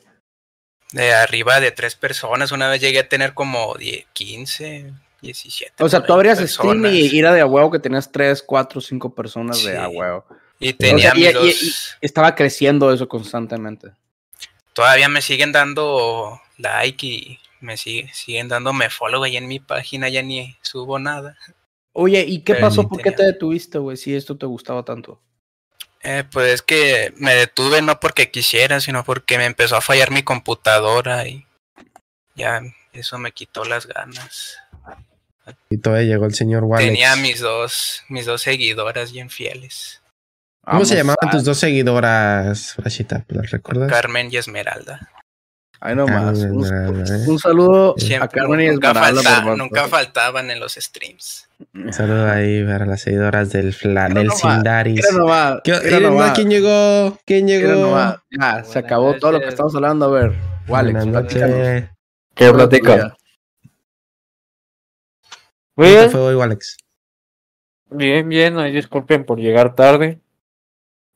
De 0.92 1.12
arriba 1.12 1.60
de 1.60 1.72
tres 1.72 1.94
personas, 1.96 2.52
una 2.52 2.68
vez 2.68 2.80
llegué 2.80 3.00
a 3.00 3.08
tener 3.08 3.34
como 3.34 3.74
10, 3.74 4.06
15, 4.12 4.92
17. 5.20 5.82
O 5.82 5.88
sea, 5.88 6.04
tú 6.04 6.12
abrías 6.12 6.38
personas. 6.38 6.92
y 6.92 7.18
era 7.18 7.32
de 7.32 7.40
a 7.40 7.46
huevo 7.46 7.70
que 7.70 7.78
tenías 7.78 8.10
3, 8.12 8.42
4, 8.42 8.80
5 8.80 9.14
personas 9.14 9.62
de 9.64 9.76
a 9.76 9.88
huevo. 9.88 10.24
Y 10.58 10.72
tenía 10.72 11.12
O 11.12 11.16
sea, 11.16 11.42
y- 11.44 11.72
Estaba 12.00 12.34
creciendo 12.34 12.92
eso 12.92 13.08
constantemente. 13.08 13.90
Todavía 14.72 15.08
me 15.08 15.22
siguen 15.22 15.52
dando 15.52 16.40
like 16.58 17.06
y 17.06 17.38
me 17.60 17.76
sigue, 17.76 18.10
siguen 18.14 18.48
dándome 18.48 18.88
follow 18.90 19.22
ahí 19.22 19.36
en 19.36 19.48
mi 19.48 19.58
página, 19.58 20.08
ya 20.08 20.22
ni 20.22 20.56
subo 20.62 20.98
nada. 20.98 21.36
Oye, 21.92 22.24
¿y 22.26 22.40
qué 22.40 22.54
Pero 22.54 22.66
pasó? 22.66 22.88
¿Por 22.88 22.98
qué 22.98 23.04
tenía. 23.10 23.16
te 23.16 23.24
detuviste, 23.24 23.78
güey? 23.78 23.96
Si 23.96 24.14
esto 24.14 24.36
te 24.36 24.46
gustaba 24.46 24.84
tanto. 24.84 25.18
Eh, 26.08 26.22
pues 26.30 26.52
es 26.54 26.62
que 26.62 27.12
me 27.16 27.34
detuve 27.34 27.82
no 27.82 27.98
porque 27.98 28.30
quisiera, 28.30 28.80
sino 28.80 29.02
porque 29.04 29.38
me 29.38 29.44
empezó 29.46 29.76
a 29.76 29.80
fallar 29.80 30.12
mi 30.12 30.22
computadora 30.22 31.26
y 31.26 31.44
ya 32.36 32.62
eso 32.92 33.18
me 33.18 33.32
quitó 33.32 33.64
las 33.64 33.86
ganas. 33.86 34.56
Y 35.68 35.78
todavía 35.78 36.06
llegó 36.06 36.26
el 36.26 36.34
señor 36.34 36.62
Walex. 36.64 36.88
Tenía 36.88 37.16
mis 37.16 37.40
dos, 37.40 38.04
mis 38.08 38.24
dos 38.26 38.42
seguidoras 38.42 39.10
bien 39.12 39.30
fieles, 39.30 40.00
¿Cómo 40.64 40.84
se 40.84 40.96
llamaban 40.96 41.28
a- 41.28 41.30
tus 41.30 41.44
dos 41.44 41.58
seguidoras, 41.58 42.74
Flashita? 42.74 43.24
¿Las 43.28 43.50
recuerdas? 43.52 43.88
Carmen 43.90 44.28
y 44.32 44.36
Esmeralda. 44.36 45.08
Ahí 45.80 45.94
nomás. 45.94 46.38
Un, 46.38 46.64
¿eh? 46.64 47.24
un 47.28 47.38
saludo 47.38 47.94
a 48.20 48.28
Carmen 48.28 48.60
y 48.60 48.68
nunca, 48.68 48.94
falta- 48.94 49.42
por- 49.44 49.58
nunca 49.58 49.88
faltaban 49.88 50.50
en 50.50 50.58
los 50.60 50.74
streams. 50.74 51.48
Un 51.74 51.92
saludo 51.92 52.30
ahí 52.30 52.64
para 52.64 52.86
las 52.86 53.02
seguidoras 53.02 53.50
del, 53.52 53.72
fla, 53.72 54.08
Mira 54.08 54.20
del 54.20 54.28
nomás, 54.28 54.40
Sindaris. 54.40 54.94
Mira 54.96 55.18
nomás. 55.18 55.60
¿Qué- 55.64 55.80
mira 55.84 55.96
eh, 55.96 56.00
nomás, 56.00 56.32
¿Quién 56.32 56.50
llegó? 56.50 57.18
¿Quién 57.24 57.46
llegó? 57.46 57.72
nomás. 57.72 58.16
Ya, 58.30 58.64
se 58.64 58.78
acabó 58.78 59.14
todo 59.14 59.32
lo 59.32 59.40
que 59.40 59.48
estamos 59.48 59.74
hablando. 59.74 60.06
A 60.06 60.10
ver, 60.10 60.32
Walex, 60.68 61.06
platícanos. 61.06 61.90
¿Qué 62.34 62.52
platica? 62.52 63.16
Muy 65.76 65.86
¿Cómo 65.88 65.94
te 65.94 65.98
bien, 66.00 66.10
fue 66.10 66.20
hoy, 66.20 66.42
Alex? 66.42 66.76
bien, 67.90 68.28
bien. 68.28 68.58
Ay, 68.58 68.72
disculpen 68.72 69.24
por 69.24 69.38
llegar 69.38 69.74
tarde. 69.74 70.20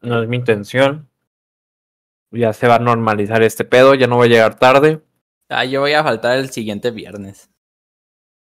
No 0.02 0.22
es 0.22 0.28
mi 0.28 0.36
intención. 0.36 1.09
Ya 2.32 2.52
se 2.52 2.68
va 2.68 2.76
a 2.76 2.78
normalizar 2.78 3.42
este 3.42 3.64
pedo. 3.64 3.94
Ya 3.94 4.06
no 4.06 4.16
voy 4.16 4.28
a 4.28 4.30
llegar 4.30 4.58
tarde. 4.58 5.00
Ah, 5.48 5.64
yo 5.64 5.80
voy 5.80 5.92
a 5.94 6.02
faltar 6.04 6.38
el 6.38 6.50
siguiente 6.50 6.90
viernes. 6.90 7.50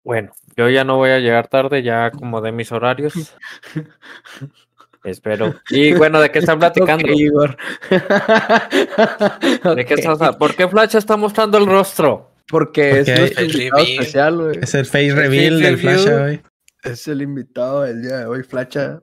Bueno, 0.03 0.31
yo 0.57 0.67
ya 0.69 0.83
no 0.83 0.97
voy 0.97 1.11
a 1.11 1.19
llegar 1.19 1.47
tarde. 1.47 1.83
Ya 1.83 2.05
acomodé 2.05 2.51
mis 2.51 2.71
horarios. 2.71 3.13
Espero. 5.03 5.55
Y 5.69 5.93
bueno, 5.93 6.19
¿de 6.21 6.29
qué 6.31 6.39
están 6.39 6.59
platicando? 6.59 7.07
Igor. 7.11 7.57
¿De 7.89 9.85
qué 9.85 9.93
estás- 9.95 10.35
¿Por 10.35 10.55
qué 10.55 10.67
Flash 10.67 10.95
está 10.95 11.17
mostrando 11.17 11.57
el 11.57 11.65
rostro? 11.65 12.31
Porque 12.47 12.99
es 12.99 13.09
Porque 13.09 13.33
el 13.41 13.51
invitado 13.51 13.77
reveal. 13.83 13.99
especial, 13.99 14.37
güey. 14.37 14.59
Es 14.61 14.73
el 14.75 14.85
face 14.85 15.15
reveal 15.15 15.61
del 15.61 15.77
Flash 15.77 16.07
hoy. 16.07 16.41
Es 16.83 17.07
el 17.07 17.21
invitado 17.21 17.83
del 17.83 18.01
día 18.01 18.17
de 18.17 18.25
hoy, 18.25 18.43
Flacha. 18.43 19.01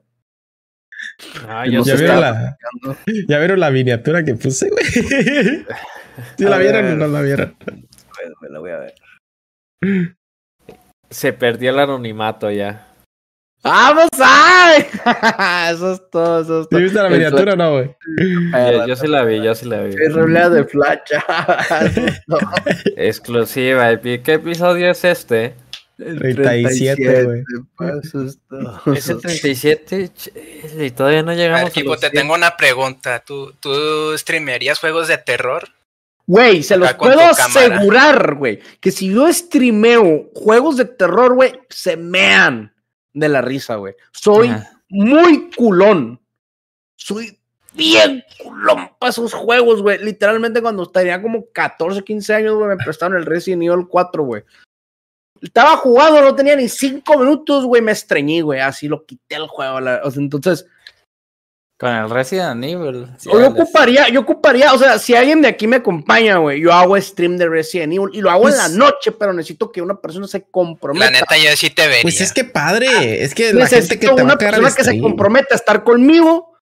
Ah, 1.47 1.65
¿Ya 1.65 1.81
vieron, 1.81 2.21
la. 2.21 2.57
¿Ya 3.27 3.39
vieron 3.39 3.59
la 3.59 3.71
miniatura 3.71 4.23
que 4.23 4.35
puse, 4.35 4.69
güey? 4.69 4.85
¿Sí 6.37 6.45
A 6.45 6.49
la 6.49 6.57
vieron 6.57 6.85
o 6.85 6.95
no 6.95 7.07
la 7.07 7.21
vieron? 7.21 7.55
Bueno, 7.65 8.35
me 8.41 8.49
la 8.49 8.59
voy 8.59 8.71
a 8.71 8.77
ver. 8.79 10.15
se 11.09 11.33
perdió 11.33 11.71
el 11.71 11.79
anonimato 11.79 12.51
ya. 12.51 12.85
¡Vamos 13.61 14.09
ay! 14.21 14.85
eso 15.73 15.93
es 15.93 16.09
todo, 16.09 16.41
eso 16.41 16.59
es 16.61 16.63
¿Sí 16.65 16.69
todo. 16.69 16.79
viste 16.81 17.03
la 17.03 17.09
miniatura 17.09 17.53
o 17.53 17.55
no, 17.57 17.71
güey? 17.73 17.95
Yo, 18.53 18.87
yo 18.87 18.95
sí 18.95 19.07
la 19.07 19.23
vi, 19.25 19.41
yo 19.41 19.53
sí 19.53 19.65
la 19.65 19.81
vi. 19.81 19.95
Es 19.95 20.13
reblea 20.13 20.49
de 20.49 20.63
Flacha. 20.63 21.21
Exclusiva. 22.95 23.91
¿Y 23.91 24.19
¿Qué 24.19 24.33
episodio 24.33 24.89
es 24.89 25.03
este? 25.03 25.55
El 25.99 26.35
37, 26.35 27.23
güey. 27.25 27.43
Eso 28.01 28.23
es 28.23 28.39
todo. 28.47 28.93
Es 28.93 29.09
el 29.09 29.19
37 29.19 30.11
Chale, 30.13 30.85
y 30.85 30.91
todavía 30.91 31.23
no 31.23 31.33
llegamos 31.33 31.73
ver, 31.73 31.83
a 31.85 31.89
los 31.89 31.99
te 31.99 32.09
100. 32.09 32.21
tengo 32.21 32.33
una 32.33 32.55
pregunta. 32.55 33.19
¿Tú, 33.19 33.53
¿Tú 33.59 34.17
streamearías 34.17 34.79
juegos 34.79 35.09
de 35.09 35.17
terror? 35.17 35.67
Güey, 36.25 36.63
se 36.63 36.77
los 36.77 36.93
puedo 36.93 37.19
asegurar, 37.19 38.35
güey, 38.35 38.59
que 38.79 38.91
si 38.91 39.11
yo 39.11 39.33
streameo 39.33 40.29
juegos 40.35 40.77
de 40.77 40.85
terror, 40.85 41.33
güey, 41.33 41.53
se 41.69 41.97
mean 41.97 42.71
de 43.13 43.29
la 43.29 43.41
risa, 43.41 43.75
güey. 43.75 43.95
Soy 44.11 44.49
Ajá. 44.49 44.79
muy 44.89 45.49
culón. 45.51 46.21
Soy 46.95 47.39
bien 47.73 48.23
culón 48.43 48.91
para 48.99 49.09
esos 49.09 49.33
juegos, 49.33 49.81
güey. 49.81 49.97
Literalmente 50.03 50.61
cuando 50.61 50.85
tenía 50.89 51.21
como 51.21 51.45
14, 51.51 52.03
15 52.03 52.33
años, 52.33 52.55
güey, 52.55 52.69
me 52.69 52.77
prestaron 52.77 53.17
el 53.17 53.25
Resident 53.25 53.63
Evil 53.63 53.87
4, 53.89 54.23
güey. 54.23 54.43
Estaba 55.41 55.77
jugando, 55.77 56.21
no 56.21 56.35
tenía 56.35 56.55
ni 56.55 56.67
5 56.67 57.17
minutos, 57.17 57.65
güey, 57.65 57.81
me 57.81 57.93
estreñí, 57.93 58.41
güey. 58.41 58.59
Así 58.59 58.87
lo 58.87 59.05
quité 59.05 59.35
el 59.35 59.47
juego. 59.47 59.79
la- 59.79 60.01
o 60.03 60.11
sea, 60.11 60.21
entonces, 60.21 60.65
Con 61.79 61.89
el 61.95 62.09
Resident 62.09 62.61
Evil. 62.61 63.07
sí, 63.17 63.29
yo 63.31 63.47
ocuparía, 63.47 64.09
yo 64.09 64.19
ocuparía, 64.19 64.73
o 64.73 64.77
sea, 64.77 64.99
si 64.99 65.15
alguien 65.15 65.41
de 65.41 65.47
aquí 65.47 65.65
me 65.65 65.77
acompaña, 65.77 66.35
güey, 66.37 66.59
yo 66.59 66.73
hago 66.73 66.99
stream 66.99 67.37
de 67.37 67.47
Resident 67.47 67.93
Evil 67.93 68.09
y 68.11 68.19
lo 68.19 68.29
hago 68.29 68.49
en 68.49 68.57
la 68.57 68.63
Pues- 68.65 68.75
noche, 68.75 69.11
pero 69.13 69.31
necesito 69.31 69.71
que 69.71 69.81
una 69.81 69.95
persona 70.01 70.27
se 70.27 70.43
comprometa. 70.43 71.05
La 71.05 71.11
neta, 71.21 71.37
yo 71.37 71.55
sí 71.55 71.69
te 71.69 71.83
vería. 71.87 72.01
Pues 72.01 72.19
es 72.19 72.33
que 72.33 72.43
padre. 72.43 73.23
Es 73.23 73.33
que 73.33 73.53
la 73.53 73.65
gente 73.67 73.75
Necesito 73.77 73.93
que 74.01 74.07
te 74.07 74.13
va 74.13 74.23
una 74.23 74.33
a 74.33 74.37
persona 74.37 74.71
que 74.75 74.83
se 74.83 74.99
comprometa 74.99 75.47
a 75.51 75.55
estar 75.55 75.85
conmigo 75.85 76.57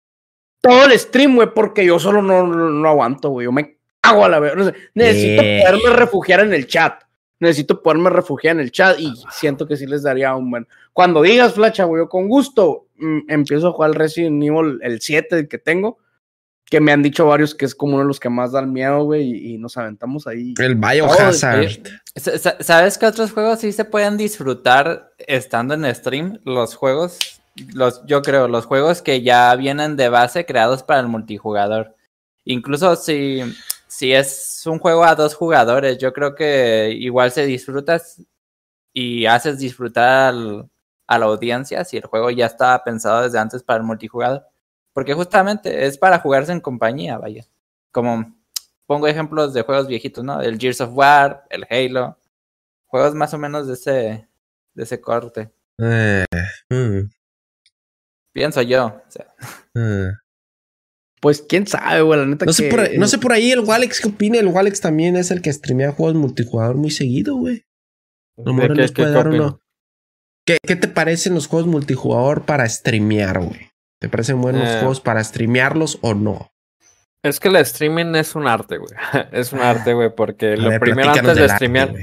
todo 0.62 0.84
el 0.84 1.00
stream, 1.00 1.36
güey, 1.36 1.48
porque 1.56 1.86
yo 1.86 1.98
solo 1.98 2.22
no, 2.22 2.46
no, 2.46 2.70
no 2.70 2.90
aguanto, 2.90 3.30
güey. 3.30 3.46
Yo 3.46 3.54
me 3.54 3.78
cago 4.02 4.26
a 4.26 4.28
la 4.28 4.40
vez. 4.42 4.54
necesito 4.94 5.42
Eh. 5.44 5.64
poderme 5.66 5.96
refugiar 5.96 6.42
en 6.42 6.52
el 6.54 6.68
chat. 6.68 7.05
Necesito 7.40 7.82
poderme 7.84 8.10
refugiar 8.10 8.56
en 8.56 8.62
el 8.62 8.72
chat 8.72 8.98
y 9.00 9.14
siento 9.32 9.68
que 9.68 9.76
sí 9.76 9.86
les 9.86 10.04
daría 10.04 10.34
un 10.36 10.50
buen. 10.50 10.68
Cuando 10.94 11.22
digas, 11.22 11.54
Flacha, 11.54 11.84
güey, 11.84 12.04
yo 12.04 12.10
con 12.10 12.30
gusto 12.30 12.88
mm, 12.98 13.20
empiezo 13.30 13.68
a 13.68 13.72
jugar 13.74 13.90
el 13.92 13.96
Resident 13.96 14.42
Evil, 14.44 14.80
el 14.82 15.02
7 15.02 15.40
el 15.40 15.48
que 15.50 15.58
tengo, 15.58 15.98
que 16.64 16.80
me 16.80 16.92
han 16.94 17.04
dicho 17.04 17.26
varios 17.28 17.54
que 17.54 17.66
es 17.66 17.76
como 17.76 17.94
uno 17.96 18.04
de 18.04 18.08
los 18.08 18.20
que 18.20 18.30
más 18.30 18.54
dan 18.54 18.72
miedo, 18.74 19.04
güey, 19.04 19.24
y, 19.24 19.54
y 19.54 19.58
nos 19.58 19.76
aventamos 19.78 20.26
ahí. 20.28 20.54
El 20.58 20.76
Biohazard. 20.76 21.66
sa- 22.16 22.58
¿Sabes 22.64 22.98
qué 22.98 23.06
otros 23.06 23.32
juegos 23.34 23.60
sí 23.60 23.72
se 23.74 23.86
pueden 23.86 24.16
disfrutar 24.18 25.12
estando 25.20 25.74
en 25.74 25.94
stream? 25.94 26.40
Los 26.46 26.74
juegos, 26.76 27.20
los, 27.74 28.02
yo 28.06 28.22
creo, 28.22 28.48
los 28.48 28.66
juegos 28.66 29.02
que 29.02 29.22
ya 29.22 29.54
vienen 29.56 29.96
de 29.98 30.08
base 30.10 30.46
creados 30.46 30.84
para 30.84 31.02
el 31.02 31.08
multijugador. 31.08 31.96
Incluso 32.46 32.96
si, 32.96 33.42
si 33.98 34.14
es 34.14 34.64
un 34.66 34.80
juego 34.80 35.04
a 35.06 35.16
dos 35.16 35.36
jugadores, 35.36 35.98
yo 35.98 36.12
creo 36.14 36.36
que 36.36 36.90
igual 37.00 37.32
se 37.32 37.46
disfrutas 37.46 38.22
y 38.94 39.26
haces 39.26 39.60
disfrutar 39.60 40.30
al- 40.34 40.70
a 41.08 41.20
la 41.20 41.26
audiencia 41.28 41.86
si 41.86 41.98
el 41.98 42.06
juego 42.06 42.30
ya 42.32 42.48
estaba 42.48 42.84
pensado 42.84 43.22
desde 43.24 43.38
antes 43.40 43.64
para 43.64 43.78
el 43.78 43.84
multijugador. 43.86 44.46
Porque 44.94 45.14
justamente 45.14 45.86
es 45.86 45.98
para 45.98 46.20
jugarse 46.20 46.52
en 46.52 46.62
compañía, 46.62 47.18
vaya. 47.18 47.46
Como 47.92 48.36
pongo 48.86 49.08
ejemplos 49.08 49.54
de 49.54 49.62
juegos 49.64 49.88
viejitos, 49.88 50.24
¿no? 50.24 50.42
El 50.42 50.58
Gears 50.60 50.82
of 50.82 50.92
War, 50.94 51.46
el 51.50 51.66
Halo. 51.70 52.18
Juegos 52.88 53.14
más 53.16 53.34
o 53.34 53.38
menos 53.38 53.68
de 53.68 53.74
ese, 53.74 54.28
de 54.74 54.84
ese 54.84 55.00
corte. 55.02 55.52
Eh, 55.78 56.26
mm, 56.70 57.10
Pienso 58.32 58.62
yo. 58.62 58.86
o 58.88 59.02
sea, 59.12 59.28
eh. 59.76 60.12
Pues 61.22 61.42
quién 61.48 61.66
sabe, 61.66 62.02
güey, 62.02 62.20
la 62.20 62.26
neta 62.26 62.46
No, 62.46 62.54
sé 62.54 62.64
que- 62.66 62.70
por, 62.70 62.80
ahí- 62.82 62.98
no 62.98 63.08
sé 63.08 63.18
por 63.18 63.32
ahí 63.34 63.52
el 63.52 63.62
Walex 63.62 64.02
qué 64.02 64.10
opina. 64.10 64.38
El 64.40 64.48
Walex 64.48 64.82
también 64.82 65.16
es 65.16 65.32
el 65.32 65.42
que 65.42 65.52
streamea 65.52 65.92
juegos 65.92 66.16
multijugador 66.16 66.76
muy 66.76 66.92
seguido, 66.92 67.36
güey. 67.36 67.64
A 68.38 68.42
lo 68.44 68.54
mejor 68.54 68.72
¿De 68.72 68.76
qué- 68.76 68.82
nos 68.82 68.92
qué- 68.92 69.02
puede 69.02 69.12
qué 69.14 69.18
dar 69.18 69.28
uno. 69.30 69.60
¿Qué, 70.46 70.58
¿Qué 70.66 70.76
te 70.76 70.88
parecen 70.88 71.34
los 71.34 71.48
juegos 71.48 71.68
multijugador 71.68 72.46
para 72.46 72.68
streamear, 72.70 73.40
güey? 73.40 73.72
¿Te 74.00 74.10
parecen 74.10 74.42
buenos 74.42 74.68
Eh. 74.68 74.76
juegos 74.80 75.02
para 75.02 75.24
streamearlos 75.24 75.98
o 76.02 76.14
no? 76.14 76.50
Es 77.24 77.40
que 77.40 77.48
el 77.48 77.56
streaming 77.56 78.14
es 78.16 78.36
un 78.36 78.48
arte, 78.48 78.78
güey. 78.78 78.92
Es 79.32 79.52
un 79.54 79.62
arte, 79.62 79.94
güey, 79.94 80.14
porque 80.16 80.54
A 80.54 80.58
lo 80.58 80.70
ver, 80.70 80.80
primero 80.80 81.10
antes 81.12 81.36
de 81.36 81.44
arte, 81.44 81.56
streamear, 81.56 81.94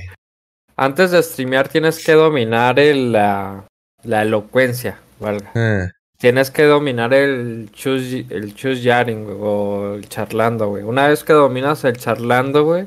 antes 0.77 1.11
de 1.13 1.23
streamear 1.23 1.69
tienes 1.69 2.05
que 2.05 2.13
dominar 2.13 2.81
el, 2.81 3.13
la, 3.13 3.69
la 4.03 4.23
elocuencia, 4.23 4.99
valga. 5.21 5.53
Ah, 5.55 5.91
Tienes 6.23 6.53
que 6.53 6.63
dominar 6.63 7.13
el 7.15 7.69
choose, 7.73 8.27
el 8.31 8.55
choose 8.55 8.81
yaring, 8.81 9.25
güey, 9.25 9.37
o 9.41 9.95
el 9.97 10.09
charlando, 10.09 10.69
güey. 10.69 10.85
Una 10.85 11.09
vez 11.09 11.25
que 11.25 11.33
dominas 11.33 11.83
el 11.83 11.97
charlando, 11.97 12.63
güey, 12.65 12.87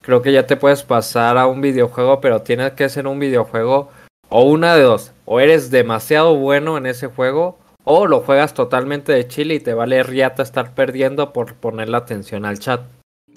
creo 0.00 0.22
que 0.22 0.30
ya 0.32 0.46
te 0.46 0.56
puedes 0.56 0.84
pasar 0.84 1.38
a 1.38 1.48
un 1.48 1.60
videojuego, 1.60 2.20
pero 2.20 2.42
tiene 2.42 2.72
que 2.74 2.88
ser 2.88 3.08
un 3.08 3.18
videojuego 3.18 3.90
o 4.28 4.44
una 4.44 4.76
de 4.76 4.82
dos, 4.82 5.10
o 5.24 5.40
eres 5.40 5.72
demasiado 5.72 6.36
bueno 6.36 6.78
en 6.78 6.86
ese 6.86 7.08
juego, 7.08 7.58
o 7.82 8.06
lo 8.06 8.20
juegas 8.20 8.54
totalmente 8.54 9.10
de 9.10 9.26
chile 9.26 9.54
y 9.54 9.60
te 9.60 9.74
vale 9.74 10.04
riata 10.04 10.44
estar 10.44 10.72
perdiendo 10.72 11.32
por 11.32 11.54
poner 11.56 11.88
la 11.88 11.98
atención 11.98 12.44
al 12.44 12.60
chat. 12.60 12.82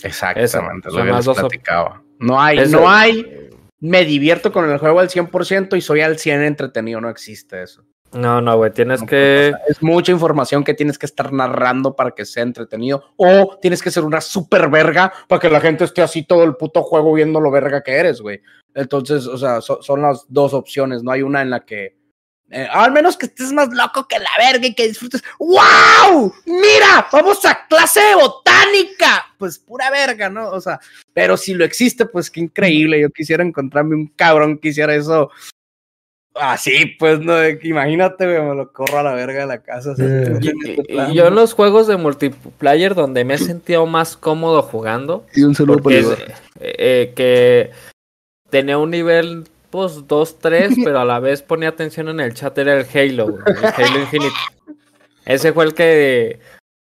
Exactamente, 0.04 0.89
Eso, 0.89 1.00
lo 1.00 1.06
que 1.06 1.12
les 1.13 1.26
platicaba. 1.26 2.04
No 2.19 2.39
hay, 2.39 2.60
Eso- 2.60 2.80
no 2.80 2.88
hay, 2.88 3.50
me 3.80 4.06
divierto 4.06 4.52
con 4.52 4.69
el 4.69 4.78
juego 4.78 5.00
al 5.00 5.10
100% 5.10 5.76
y 5.78 5.82
soy 5.82 6.02
al 6.02 6.19
100 6.19 6.43
entretenido, 6.43 7.02
no 7.02 7.10
existe 7.10 7.63
eso. 7.63 7.84
No, 8.12 8.41
no, 8.41 8.58
güey, 8.58 8.72
tienes 8.72 9.02
No 9.02 9.08
que... 9.08 9.50
pasar. 9.54 9.67
Es 9.69 9.84
mucha 9.84 10.12
información 10.12 10.63
que 10.63 10.74
tienes 10.74 10.98
que 10.98 11.06
estar 11.06 11.32
narrando 11.32 11.95
para 11.95 12.12
que 12.12 12.26
sea 12.26 12.43
entretenido. 12.43 13.04
O 13.17 13.58
tienes 13.62 13.84
que 13.84 13.91
ser 13.91 14.04
una 14.04 14.19
super 14.22 14.67
verga 14.69 15.13
para 15.28 15.39
que 15.39 15.50
la 15.50 15.62
gente 15.62 15.84
esté 15.84 16.02
así 16.02 16.24
todo 16.24 16.43
el 16.43 16.56
puto 16.56 16.82
juego 16.82 17.13
viendo 17.13 17.39
lo 17.39 17.52
verga 17.52 17.84
que 17.84 17.91
eres, 17.93 18.22
güey. 18.22 18.41
Entonces, 18.74 19.28
o 19.28 19.38
sea, 19.38 19.62
so- 19.62 19.82
son 19.84 20.02
las 20.02 20.26
dos 20.28 20.54
opciones. 20.54 21.04
No 21.04 21.12
hay 21.12 21.22
una 21.22 21.41
en 21.41 21.52
la 21.52 21.65
que. 21.65 21.98
eh, 22.52 22.67
al 22.72 22.91
menos 22.91 23.15
que 23.15 23.28
estés 23.28 23.52
más 23.54 23.69
loco 23.72 24.08
que 24.08 24.17
la 24.17 24.30
verga 24.39 24.65
y 24.65 24.74
que 24.74 24.88
disfrutes. 24.88 25.24
¡Wow! 25.38 26.34
¡Mira! 26.48 27.08
¡Vamos 27.12 27.45
a 27.45 27.67
clase 27.67 28.00
de 28.00 28.15
botánica! 28.15 29.26
Pues 29.38 29.60
pura 29.60 29.91
verga, 29.91 30.30
¿no? 30.30 30.50
O 30.50 30.60
sea, 30.60 30.80
pero 31.13 31.38
si 31.38 31.54
lo 31.54 31.63
existe, 31.63 32.08
pues 32.08 32.32
qué 32.32 32.39
increíble. 32.39 33.00
Yo 33.02 33.10
quisiera 33.12 33.43
encontrarme 33.43 33.95
un 33.95 34.08
cabrón 34.08 34.58
que 34.58 34.69
hiciera 34.69 34.95
eso 34.95 35.30
Así, 36.39 36.86
pues, 36.97 37.19
no, 37.19 37.36
imagínate, 37.47 38.25
güey, 38.25 38.41
me 38.49 38.56
lo 38.56 38.71
corro 38.71 38.99
a 38.99 39.04
la 39.04 39.13
verga 39.13 39.41
de 39.41 39.47
la 39.47 39.58
casa. 39.62 39.93
Y, 39.97 40.02
este 40.02 40.84
y- 40.88 41.13
yo 41.13 41.28
en 41.28 41.36
los 41.36 41.54
juegos 41.54 41.88
de 41.88 41.97
multiplayer 41.97 42.95
donde 42.95 43.25
me 43.25 43.34
he 43.34 43.38
sentido 43.38 43.86
más 43.86 44.15
cómodo 44.15 44.62
jugando, 44.62 45.25
Y 45.36 45.43
un 45.43 45.54
saludo 45.54 45.89
es, 45.89 46.08
eh, 46.10 46.34
eh, 46.62 47.13
que 47.15 47.71
tenía 48.49 48.78
un 48.78 48.89
nivel 48.91 49.43
pues 49.69 50.08
2-3, 50.08 50.75
pero 50.84 50.99
a 51.02 51.06
la 51.06 51.19
vez 51.19 51.41
ponía 51.41 51.69
atención 51.69 52.10
en 52.10 52.19
el 52.21 52.34
chat, 52.34 52.58
era 52.58 52.73
el 52.73 52.86
Halo, 52.93 53.32
güey, 53.32 53.43
el 53.47 53.65
Halo 53.65 53.99
Infinite. 53.99 54.36
Ese 55.25 55.54
fue 55.54 55.65
el 55.65 55.73
que, 55.73 56.39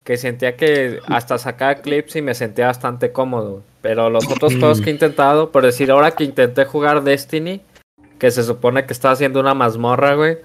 que 0.02 0.16
sentía 0.16 0.56
que 0.56 0.98
hasta 1.06 1.38
sacaba 1.38 1.76
clips 1.76 2.16
y 2.16 2.22
me 2.22 2.34
sentía 2.34 2.66
bastante 2.66 3.12
cómodo. 3.12 3.62
Pero 3.82 4.10
los 4.10 4.26
otros 4.28 4.56
juegos 4.56 4.80
que 4.80 4.90
he 4.90 4.92
intentado, 4.92 5.50
por 5.52 5.64
decir, 5.64 5.90
ahora 5.90 6.12
que 6.12 6.24
intenté 6.24 6.64
jugar 6.64 7.02
Destiny, 7.04 7.60
que 8.22 8.30
se 8.30 8.44
supone 8.44 8.86
que 8.86 8.92
estaba 8.92 9.14
haciendo 9.14 9.40
una 9.40 9.52
mazmorra, 9.52 10.14
güey. 10.14 10.38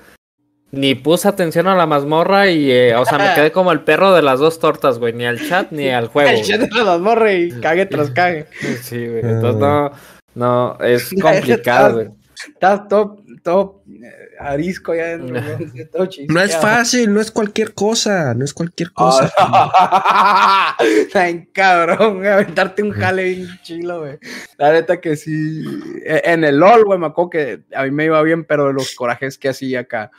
Ni 0.72 0.96
puse 0.96 1.28
atención 1.28 1.68
a 1.68 1.76
la 1.76 1.86
mazmorra 1.86 2.50
y, 2.50 2.72
eh, 2.72 2.96
o 2.96 3.06
sea, 3.06 3.20
me 3.20 3.32
quedé 3.36 3.52
como 3.52 3.72
el 3.72 3.82
perro 3.82 4.16
de 4.16 4.24
las 4.24 4.40
dos 4.40 4.58
tortas, 4.58 4.98
güey. 4.98 5.14
Ni 5.14 5.28
al 5.28 5.48
chat 5.48 5.72
ni 5.72 5.88
al 5.90 6.08
juego. 6.08 6.28
El 6.28 6.44
chat 6.44 6.60
de 6.60 6.84
las 6.84 7.00
morras 7.00 7.34
y 7.36 7.52
cague 7.62 7.86
tras 7.86 8.10
cague. 8.10 8.48
Sí, 8.82 9.06
güey. 9.06 9.20
Entonces 9.20 9.62
no, 9.62 9.92
no, 10.34 10.80
es 10.80 11.14
complicado, 11.22 11.94
güey. 11.94 12.08
Estás 12.52 12.88
todo, 12.88 13.18
todo 13.48 13.82
eh, 13.90 14.12
arisco 14.42 14.94
ya 14.94 15.18
dentro. 15.18 15.40
¿no? 15.40 16.08
No 16.28 16.42
es 16.44 16.58
fácil, 16.58 17.14
no 17.14 17.22
es 17.22 17.32
cualquier 17.32 17.74
cosa, 17.74 18.34
no 18.34 18.44
es 18.44 18.54
cualquier 18.54 18.90
Oh, 18.90 19.06
cosa. 19.06 19.32
Ah, 19.38 20.76
Ay, 21.14 21.48
cabrón, 21.54 22.26
aventarte 22.26 22.84
un 22.84 22.92
jale 22.92 23.24
bien 23.24 23.48
chilo, 23.64 24.02
güey. 24.02 24.18
La 24.58 24.74
neta 24.74 25.00
que 25.00 25.16
sí. 25.16 25.64
E- 26.06 26.24
En 26.26 26.44
el 26.44 26.58
LOL, 26.60 26.84
güey, 26.84 27.00
me 27.00 27.08
acuerdo 27.08 27.30
que 27.30 27.62
a 27.74 27.84
mí 27.84 27.92
me 27.92 28.06
iba 28.06 28.22
bien, 28.22 28.44
pero 28.44 28.74
los 28.74 28.94
corajes 28.96 29.38
que 29.38 29.48
hacía 29.50 29.80
acá. 29.82 30.12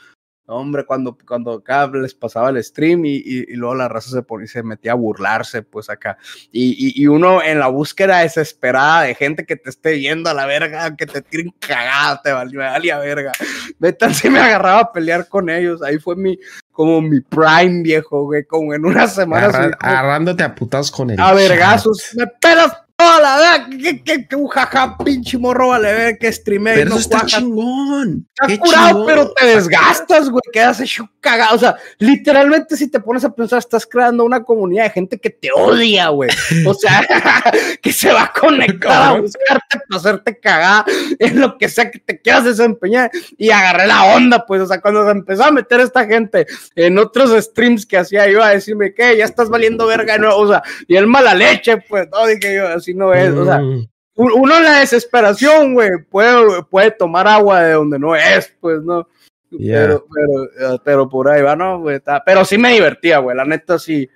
Hombre, 0.51 0.83
cuando, 0.83 1.15
cuando 1.27 1.53
acá 1.53 1.87
les 1.93 2.15
pasaba 2.15 2.49
el 2.49 2.63
stream 2.63 3.05
y, 3.05 3.17
y, 3.17 3.45
y 3.49 3.55
luego 3.55 3.75
la 3.75 3.87
raza 3.87 4.09
se, 4.09 4.23
ponía, 4.23 4.47
se 4.47 4.63
metía 4.63 4.93
a 4.93 4.95
burlarse, 4.95 5.61
pues 5.61 5.89
acá. 5.89 6.17
Y, 6.51 6.71
y, 6.71 7.03
y, 7.03 7.07
uno 7.07 7.43
en 7.43 7.59
la 7.59 7.67
búsqueda 7.67 8.19
desesperada 8.19 9.03
de 9.03 9.13
gente 9.13 9.45
que 9.45 9.55
te 9.55 9.69
esté 9.69 9.99
yendo 9.99 10.29
a 10.29 10.33
la 10.33 10.47
verga, 10.47 10.95
que 10.95 11.05
te 11.05 11.21
tiren 11.21 11.53
cagada, 11.59 12.19
te 12.23 12.31
valía, 12.31 12.71
valía 12.71 12.97
verga. 12.97 13.31
Neta, 13.77 14.11
sí 14.13 14.29
me 14.29 14.39
agarraba 14.39 14.79
a 14.79 14.91
pelear 14.91 15.27
con 15.27 15.49
ellos. 15.49 15.83
Ahí 15.83 15.99
fue 15.99 16.15
mi, 16.15 16.39
como 16.71 16.99
mi 17.01 17.21
prime 17.21 17.83
viejo, 17.83 18.23
güey, 18.23 18.43
como 18.45 18.73
en 18.73 18.85
una 18.85 19.07
semana. 19.07 19.47
Agarra- 19.47 19.77
agarrándote 19.79 20.43
a 20.43 20.55
putas 20.55 20.89
con 20.89 21.11
el 21.11 21.19
a 21.19 21.31
vergazos, 21.33 22.11
me 22.15 22.25
pelas 22.25 22.73
toda 22.99 23.21
la 23.21 23.37
verga, 23.37 23.69
que, 23.69 24.03
que, 24.03 24.27
que 24.27 24.35
un 24.35 24.47
jaja, 24.47 24.97
pinche 24.97 25.37
morro, 25.37 25.69
vale 25.69 25.93
ver 25.93 26.17
que 26.17 26.31
streamé 26.31 26.71
y 26.71 26.75
Pero 26.75 26.89
no 26.89 26.95
eso 26.97 27.01
está 27.03 27.19
cuaja. 27.21 27.37
chingón. 27.37 28.27
Curado, 28.59 28.87
chingón. 28.89 29.05
pero 29.05 29.33
te 29.33 29.45
desgastas, 29.45 30.29
güey, 30.29 30.41
quedas 30.51 30.81
hecho 30.81 31.09
cagado. 31.21 31.55
O 31.55 31.59
sea, 31.59 31.75
literalmente 31.97 32.75
si 32.75 32.89
te 32.89 32.99
pones 32.99 33.23
a 33.23 33.33
pensar, 33.33 33.59
estás 33.59 33.85
creando 33.85 34.25
una 34.25 34.43
comunidad 34.43 34.83
de 34.83 34.89
gente 34.89 35.17
que 35.17 35.29
te 35.29 35.49
odia, 35.55 36.09
güey. 36.09 36.29
O 36.65 36.73
sea, 36.73 37.01
que 37.81 37.93
se 37.93 38.11
va 38.11 38.23
a 38.23 38.33
conectar 38.33 39.01
a 39.01 39.19
buscarte 39.19 39.79
para 39.87 39.99
hacerte 39.99 40.39
cagada 40.39 40.85
en 41.19 41.39
lo 41.39 41.57
que 41.57 41.69
sea 41.69 41.89
que 41.89 41.99
te 41.99 42.19
quieras 42.19 42.43
desempeñar. 42.43 43.11
Y 43.37 43.49
agarré 43.49 43.87
la 43.87 44.05
onda, 44.15 44.45
pues, 44.45 44.61
o 44.61 44.67
sea, 44.67 44.81
cuando 44.81 45.05
se 45.05 45.11
empezó 45.11 45.45
a 45.45 45.51
meter 45.51 45.79
esta 45.79 46.05
gente 46.05 46.45
en 46.75 46.97
otros 46.97 47.31
streams 47.43 47.85
que 47.85 47.97
hacía, 47.97 48.29
iba 48.29 48.45
a 48.45 48.51
decirme 48.51 48.93
que 48.93 49.15
ya 49.15 49.23
estás 49.23 49.49
valiendo 49.49 49.87
verga, 49.87 50.17
no, 50.17 50.35
o 50.35 50.47
sea, 50.47 50.61
y 50.87 50.97
el 50.97 51.07
mala 51.07 51.33
leche, 51.33 51.77
pues, 51.87 52.07
no, 52.11 52.25
dije 52.27 52.55
yo, 52.55 52.67
así 52.67 52.88
no 52.93 53.13
es, 53.13 53.29
o 53.33 53.45
sea, 53.45 53.59
Mm. 53.59 53.87
un- 54.15 54.31
uno 54.33 54.57
en 54.57 54.63
la 54.63 54.79
desesperación, 54.79 55.73
güey, 55.73 55.91
puede, 56.09 56.63
puede 56.63 56.91
tomar 56.91 57.27
agua 57.27 57.61
de 57.63 57.73
donde 57.73 57.97
no 57.99 58.15
es, 58.15 58.53
pues, 58.59 58.81
¿no? 58.83 59.07
Ya. 59.51 59.81
Pero, 59.81 60.05
pero, 60.13 60.73
eh, 60.75 60.79
pero 60.83 61.09
por 61.09 61.27
ahí 61.29 61.41
va, 61.41 61.55
¿no? 61.55 61.79
güey? 61.81 61.95
Está- 61.97 62.21
Pero 62.23 62.45
sí 62.45 62.57
me 62.57 62.71
divertía, 62.73 63.17
güey, 63.19 63.35
la 63.35 63.45
neta 63.45 63.79
sí. 63.79 64.07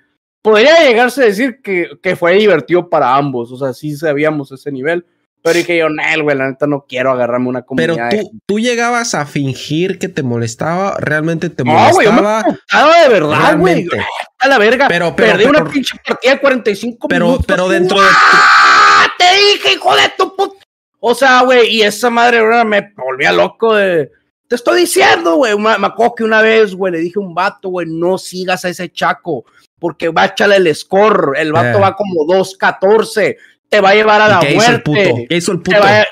Podría 0.42 0.76
llegarse 0.86 1.22
a 1.22 1.26
decir 1.26 1.60
que, 1.62 1.88
que 2.02 2.16
fue 2.16 2.34
divertido 2.34 2.88
para 2.88 3.16
ambos, 3.16 3.50
o 3.50 3.56
sea, 3.56 3.72
sí 3.72 3.96
sabíamos 3.96 4.52
ese 4.52 4.70
nivel. 4.70 5.04
Pero 5.44 5.58
dije 5.58 5.76
yo, 5.76 5.90
Nel, 5.90 6.22
güey, 6.22 6.36
la 6.38 6.48
neta 6.48 6.66
no 6.66 6.86
quiero 6.88 7.10
agarrarme 7.12 7.48
una 7.50 7.60
Pero 7.76 7.94
comunidad. 7.96 8.10
de 8.10 8.22
tú, 8.22 8.30
tú 8.46 8.58
llegabas 8.58 9.14
a 9.14 9.26
fingir 9.26 9.98
que 9.98 10.08
te 10.08 10.22
molestaba, 10.22 10.96
realmente 10.98 11.50
te 11.50 11.64
No, 11.64 11.72
güey, 11.92 12.06
yo 12.06 12.12
me 12.14 12.22
molestaba. 12.22 13.02
de 13.02 13.08
verdad, 13.10 13.58
güey. 13.58 13.86
A 14.40 14.48
la 14.48 14.56
verga. 14.58 14.88
Pero- 14.88 15.14
pero- 15.14 15.32
Perdí 15.32 15.44
una 15.44 15.58
pero- 15.58 15.70
pinche 15.70 15.96
partida 16.02 16.32
de 16.32 16.40
45 16.40 17.08
Pero, 17.08 17.26
minutos. 17.26 17.46
pero 17.46 17.68
dentro 17.68 18.00
de 18.00 18.08
¡Ah! 18.10 19.06
Te 19.18 19.24
dije, 19.36 19.74
hijo 19.74 19.94
de 19.94 20.12
tu 20.16 20.34
puta. 20.34 20.64
O 20.98 21.14
sea, 21.14 21.42
güey, 21.42 21.68
y 21.76 21.82
esa 21.82 22.08
madre 22.08 22.38
ahora 22.38 22.64
me 22.64 22.92
volvía 22.96 23.30
loco 23.30 23.74
de. 23.74 24.10
Te 24.48 24.56
estoy 24.56 24.80
diciendo, 24.80 25.36
güey. 25.36 25.54
Me 25.58 25.76
me 25.78 25.86
acuerdo 25.88 26.14
que 26.14 26.24
una 26.24 26.40
vez, 26.40 26.74
güey, 26.74 26.90
le 26.92 26.98
dije 27.00 27.14
a 27.18 27.20
un 27.20 27.34
vato, 27.34 27.68
güey, 27.68 27.86
no 27.86 28.16
sigas 28.16 28.64
a 28.64 28.70
ese 28.70 28.90
chaco, 28.90 29.44
porque 29.78 30.08
va 30.08 30.22
a 30.22 30.26
echarle 30.26 30.56
el 30.56 30.74
score. 30.74 31.32
El 31.36 31.52
vato 31.52 31.76
Eh. 31.78 31.80
va 31.80 31.94
como 31.94 32.24
2-14. 32.24 33.36
Te 33.68 33.80
va 33.80 33.90
a 33.90 33.94
llevar 33.94 34.20
a 34.20 34.28
la 34.28 34.40
¿Qué 34.40 34.54
hizo 34.54 34.70
el 34.70 34.82
puto? 34.82 35.00
muerte. 35.00 35.26
¿Qué 35.28 35.36
hizo 35.36 35.52
el 35.52 35.62
Te 35.62 35.70
puto? 35.72 35.82
va, 35.82 36.00
a- 36.00 36.06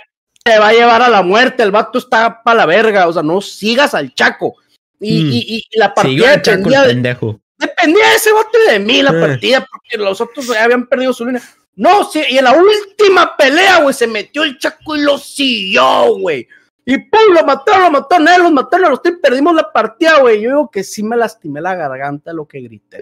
te 0.45 0.59
va 0.59 0.69
a 0.69 0.73
llevar 0.73 1.03
a 1.03 1.09
la 1.09 1.23
muerte. 1.23 1.63
El 1.63 1.71
vato 1.71 1.99
está 1.99 2.43
para 2.43 2.59
la 2.59 2.67
verga. 2.67 3.07
O 3.09 3.13
sea, 3.13 3.23
no 3.23 3.41
sigas 3.41 3.95
al 3.95 4.15
chaco. 4.15 4.57
Y, 5.01 5.23
Mm. 5.25 5.31
y, 5.33 5.39
y- 5.39 5.57
y 5.71 5.79
la 5.79 5.95
partida 5.95 6.35
el 6.35 6.43
chaco 6.43 6.57
el 6.59 6.65
dependía 6.65 6.83
de, 6.83 7.37
dependía 7.59 8.09
de 8.09 8.15
ese 8.17 8.33
bote 8.33 8.59
de 8.71 8.79
mí 8.79 9.03
la 9.03 9.11
Eh. 9.11 9.21
partida, 9.21 9.67
porque 9.71 9.97
los 9.99 10.21
otros 10.21 10.47
ya 10.49 10.65
habían 10.65 10.87
perdido 10.87 11.13
su 11.13 11.25
línea. 11.27 11.43
No, 11.75 12.05
sí, 12.05 12.23
y 12.29 12.37
en 12.39 12.45
la 12.45 12.53
última 12.53 13.37
pelea, 13.37 13.79
güey, 13.81 13.95
se 13.95 14.07
metió 14.07 14.43
el 14.45 14.59
Chaco 14.59 14.95
y 14.95 15.01
lo 15.03 15.17
siguió, 15.19 16.17
güey. 16.19 16.47
Y 16.85 16.99
pum, 16.99 17.33
lo 17.33 17.45
mataron, 17.47 17.85
lo 17.85 17.91
mataron, 17.93 18.29
él, 18.29 18.43
los 18.43 18.53
mataron 18.53 18.87
a 18.87 18.91
los 18.91 19.01
tres, 19.03 19.15
perdimos 19.23 19.55
la 19.55 19.73
partida, 19.73 20.19
güey. 20.19 20.43
Yo 20.43 20.51
digo 20.51 20.71
que 20.71 20.85
sí 20.85 21.03
me 21.03 21.17
lastimé 21.17 21.61
la 21.61 21.75
garganta 21.75 22.33
lo 22.33 22.47
que 22.47 22.61
grité. 22.61 22.99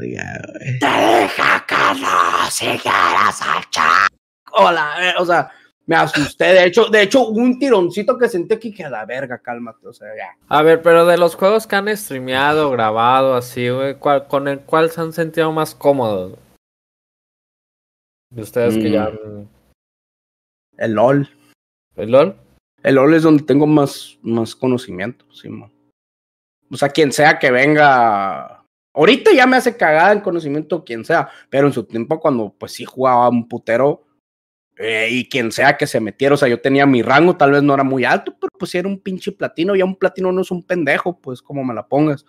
¿Sabes? 0.00 0.16
Verga, 0.16 0.52
güey. 0.52 0.78
Te 0.78 0.86
deja 0.86 1.66
que 1.66 2.00
no 2.00 2.50
sigas 2.50 3.42
al 3.42 3.70
Chaco. 3.70 4.16
Hola, 4.52 5.14
o 5.18 5.24
sea, 5.26 5.50
me 5.86 5.96
asusté. 5.96 6.44
De 6.46 6.64
hecho, 6.66 6.86
de 6.86 7.02
hecho, 7.02 7.28
un 7.28 7.58
tironcito 7.58 8.18
que 8.18 8.28
sentí 8.28 8.54
aquí 8.54 8.72
que 8.72 8.84
a 8.84 8.90
la 8.90 9.04
verga, 9.06 9.38
cálmate, 9.38 9.86
o 9.86 9.92
sea, 9.92 10.08
ya. 10.16 10.36
A 10.48 10.62
ver, 10.62 10.82
pero 10.82 11.06
de 11.06 11.16
los 11.18 11.34
juegos 11.36 11.66
que 11.66 11.76
han 11.76 11.94
streameado, 11.96 12.70
grabado, 12.70 13.34
así, 13.34 13.68
güey, 13.68 13.96
¿cuál- 13.96 14.26
¿con 14.28 14.48
el 14.48 14.60
cual 14.60 14.90
se 14.90 15.00
han 15.00 15.12
sentido 15.12 15.52
más 15.52 15.74
cómodos? 15.74 16.38
De 18.30 18.42
ustedes 18.42 18.74
que 18.76 18.88
Mm. 18.88 18.92
ya 18.92 19.04
han... 19.06 19.48
El 20.78 20.92
LOL. 20.92 21.28
¿El 21.96 22.10
LOL? 22.12 22.36
El 22.82 22.94
LOL 22.94 23.14
es 23.14 23.22
donde 23.24 23.42
tengo 23.42 23.66
más, 23.66 24.16
más 24.22 24.54
conocimiento, 24.56 25.24
sí. 25.32 25.48
O 26.70 26.76
sea, 26.76 26.88
quien 26.88 27.12
sea 27.12 27.38
que 27.38 27.50
venga. 27.50 28.59
Ahorita 28.92 29.32
ya 29.32 29.46
me 29.46 29.56
hace 29.56 29.76
cagada 29.76 30.12
el 30.12 30.22
conocimiento 30.22 30.84
quien 30.84 31.04
sea, 31.04 31.28
pero 31.48 31.66
en 31.66 31.72
su 31.72 31.84
tiempo 31.84 32.18
cuando 32.18 32.54
pues 32.58 32.72
sí 32.72 32.84
jugaba 32.84 33.28
un 33.28 33.48
putero 33.48 34.02
eh, 34.76 35.08
y 35.10 35.28
quien 35.28 35.52
sea 35.52 35.76
que 35.76 35.86
se 35.86 36.00
metiera, 36.00 36.34
o 36.34 36.38
sea, 36.38 36.48
yo 36.48 36.60
tenía 36.60 36.86
mi 36.86 37.02
rango, 37.02 37.36
tal 37.36 37.52
vez 37.52 37.62
no 37.62 37.74
era 37.74 37.84
muy 37.84 38.04
alto, 38.04 38.34
pero 38.40 38.50
pues 38.58 38.74
era 38.74 38.88
un 38.88 38.98
pinche 38.98 39.30
platino, 39.32 39.76
ya 39.76 39.84
un 39.84 39.96
platino 39.96 40.32
no 40.32 40.40
es 40.40 40.50
un 40.50 40.62
pendejo, 40.64 41.20
pues 41.20 41.42
como 41.42 41.62
me 41.64 41.74
la 41.74 41.86
pongas. 41.86 42.24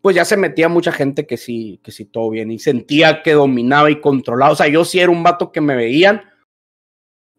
Pues 0.00 0.16
ya 0.16 0.24
se 0.24 0.36
metía 0.36 0.68
mucha 0.68 0.92
gente 0.92 1.26
que 1.26 1.36
sí, 1.36 1.80
que 1.82 1.92
sí 1.92 2.04
todo 2.04 2.30
bien 2.30 2.50
y 2.50 2.58
sentía 2.58 3.22
que 3.22 3.32
dominaba 3.32 3.90
y 3.90 4.00
controlaba, 4.00 4.52
o 4.52 4.56
sea, 4.56 4.68
yo 4.68 4.84
sí 4.84 5.00
era 5.00 5.10
un 5.10 5.22
vato 5.22 5.50
que 5.50 5.60
me 5.60 5.76
veían 5.76 6.22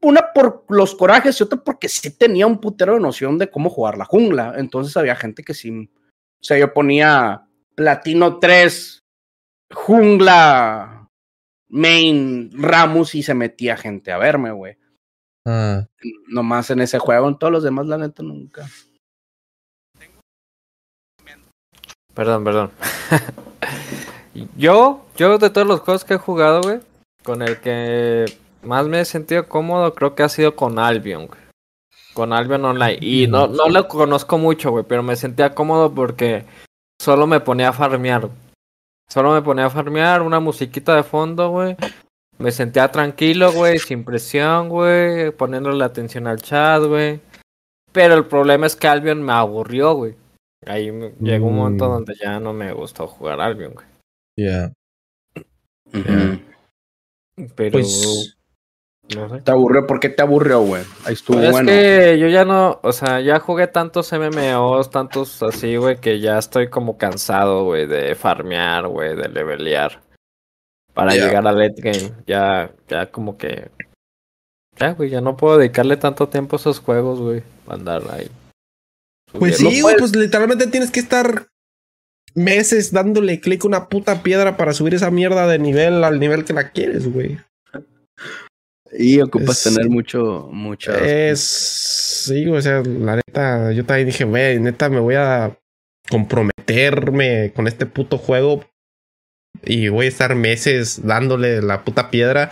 una 0.04 0.34
por 0.34 0.66
los 0.70 0.96
corajes 0.96 1.40
y 1.40 1.44
otra 1.44 1.64
porque 1.64 1.88
sí 1.88 2.12
tenía 2.18 2.46
un 2.46 2.60
putero 2.60 2.94
de 2.94 3.00
noción 3.00 3.38
de 3.38 3.50
cómo 3.50 3.70
jugar 3.70 3.98
la 3.98 4.06
jungla. 4.06 4.54
Entonces 4.58 4.96
había 4.98 5.16
gente 5.16 5.44
que 5.44 5.54
sí. 5.54 5.72
O 5.72 6.44
sea, 6.44 6.58
yo 6.58 6.74
ponía 6.74 7.48
Platino 7.76 8.40
3, 8.40 9.00
jungla, 9.74 11.10
main, 11.70 12.52
Ramos 12.54 13.16
y 13.16 13.24
se 13.24 13.34
metía 13.34 13.78
gente 13.78 14.12
a 14.12 14.18
verme, 14.18 14.52
güey. 14.52 14.78
Ah, 15.46 15.86
Nomás 16.28 16.70
en 16.70 16.82
ese 16.82 17.00
juego, 17.00 17.28
en 17.28 17.38
todos 17.38 17.52
los 17.52 17.64
demás, 17.64 17.88
la 17.88 17.98
neta, 17.98 18.24
nunca. 18.24 18.66
Perdón, 22.14 22.44
perdón. 22.44 22.72
yo, 24.58 25.06
yo 25.18 25.38
de 25.38 25.50
todos 25.50 25.68
los 25.68 25.80
juegos 25.80 26.06
que 26.06 26.14
he 26.14 26.18
jugado, 26.18 26.62
güey, 26.62 26.80
con 27.24 27.42
el 27.42 27.60
que 27.60 28.26
más 28.62 28.88
me 28.88 29.00
he 29.00 29.06
sentido 29.06 29.48
cómodo, 29.48 29.94
creo 29.96 30.14
que 30.14 30.24
ha 30.24 30.30
sido 30.30 30.56
con 30.56 30.78
Albion, 30.78 31.28
güey. 31.28 31.40
Con 32.14 32.32
Albion 32.32 32.64
Online. 32.64 33.00
Y 33.02 33.26
no, 33.28 33.48
no 33.48 33.68
lo 33.70 33.88
conozco 33.88 34.38
mucho, 34.38 34.70
güey, 34.70 34.86
pero 34.88 35.02
me 35.02 35.16
sentía 35.16 35.56
cómodo 35.56 35.92
porque 35.94 36.46
solo 37.04 37.28
me 37.28 37.40
ponía 37.42 37.70
a 37.70 37.74
farmear. 37.74 38.30
Solo 39.10 39.34
me 39.34 39.42
ponía 39.42 39.66
a 39.66 39.70
farmear, 39.70 40.22
una 40.22 40.40
musiquita 40.40 40.96
de 40.96 41.04
fondo, 41.04 41.50
güey. 41.50 41.76
Me 42.40 42.52
sentía 42.52 42.90
tranquilo, 42.92 43.52
güey, 43.52 43.78
sin 43.78 44.04
presión, 44.04 44.70
güey, 44.70 45.32
poniéndole 45.32 45.84
atención 45.84 46.26
al 46.28 46.42
chat, 46.42 46.82
güey. 46.84 47.20
Pero 47.92 48.16
el 48.16 48.26
problema 48.26 48.66
es 48.66 48.76
que 48.76 48.88
Albion 48.88 49.22
me 49.22 49.34
aburrió, 49.34 49.94
güey. 49.94 50.16
Ahí 50.66 50.92
me- 50.92 51.14
llegó 51.20 51.48
un 51.48 51.58
momento 51.58 51.86
Mm. 51.88 51.92
donde 51.92 52.16
ya 52.16 52.40
no 52.40 52.54
me 52.54 52.72
gustó 52.74 53.06
jugar 53.08 53.40
Albion, 53.42 53.74
güey. 53.74 53.86
ya. 54.40 54.72
Pero 55.92 57.72
Pues, 57.72 58.36
no 59.16 59.30
sé. 59.30 59.42
¿Te 59.42 59.52
aburrió? 59.52 59.86
¿Por 59.86 60.00
qué 60.00 60.10
te 60.10 60.22
aburrió, 60.22 60.62
güey? 60.62 60.84
Ahí 61.06 61.14
estuvo 61.14 61.38
Pero 61.38 61.48
es 61.50 61.52
bueno. 61.54 61.68
que 61.68 62.18
yo 62.20 62.28
ya 62.28 62.46
no, 62.46 62.80
o 62.82 62.92
sea, 62.92 63.20
ya 63.22 63.40
jugué 63.40 63.68
tantos 63.68 64.12
MMOs, 64.12 64.90
tantos 64.90 65.44
así, 65.44 65.76
güey, 65.76 65.98
que 65.98 66.20
ya 66.20 66.38
estoy 66.38 66.70
como 66.70 66.98
cansado, 66.98 67.66
güey, 67.66 67.86
de 67.86 68.16
farmear, 68.16 68.88
güey, 68.88 69.16
de 69.16 69.30
levelear. 69.30 70.02
Para 70.94 71.14
llegar 71.14 71.48
a 71.48 71.52
late 71.52 71.82
game. 71.82 72.14
Ya, 72.28 72.72
ya 72.88 73.08
como 73.08 73.38
que. 73.38 73.72
Ya, 74.78 74.92
güey, 74.92 75.10
ya 75.10 75.22
no 75.22 75.36
puedo 75.38 75.58
dedicarle 75.58 75.98
tanto 75.98 76.30
tiempo 76.30 76.56
a 76.56 76.60
esos 76.60 76.80
juegos, 76.80 77.20
güey. 77.20 77.44
Andar 77.68 78.04
ahí. 78.12 78.30
Pues 79.32 79.58
sí, 79.58 79.82
güey, 79.82 79.96
pues 79.98 80.16
literalmente 80.16 80.68
tienes 80.68 80.92
que 80.92 81.00
estar 81.00 81.48
meses 82.36 82.92
dándole 82.92 83.40
clic 83.40 83.64
a 83.64 83.68
una 83.68 83.90
puta 83.90 84.22
piedra 84.24 84.58
para 84.58 84.74
subir 84.74 84.94
esa 84.94 85.12
mierda 85.12 85.48
de 85.48 85.60
nivel 85.60 86.04
al 86.04 86.20
nivel 86.20 86.46
que 86.46 86.54
la 86.54 86.70
quieres, 86.70 87.12
güey. 87.12 87.40
Y 88.98 89.20
ocupas 89.22 89.64
tener 89.64 89.90
mucho, 89.90 90.50
muchas. 90.52 91.02
Es. 91.02 91.40
Sí, 92.26 92.48
o 92.48 92.62
sea, 92.62 92.82
la 92.86 93.16
neta, 93.18 93.72
yo 93.72 93.86
también 93.86 94.08
dije, 94.08 94.24
güey, 94.24 94.60
neta, 94.60 94.90
me 94.90 95.00
voy 95.00 95.16
a 95.16 95.58
comprometerme 96.10 97.52
con 97.56 97.68
este 97.68 97.86
puto 97.86 98.18
juego 98.18 98.64
y 99.66 99.88
voy 99.90 100.06
a 100.06 100.10
estar 100.10 100.36
meses 100.36 101.02
dándole 101.06 101.62
la 101.62 101.84
puta 101.84 102.10
piedra. 102.10 102.50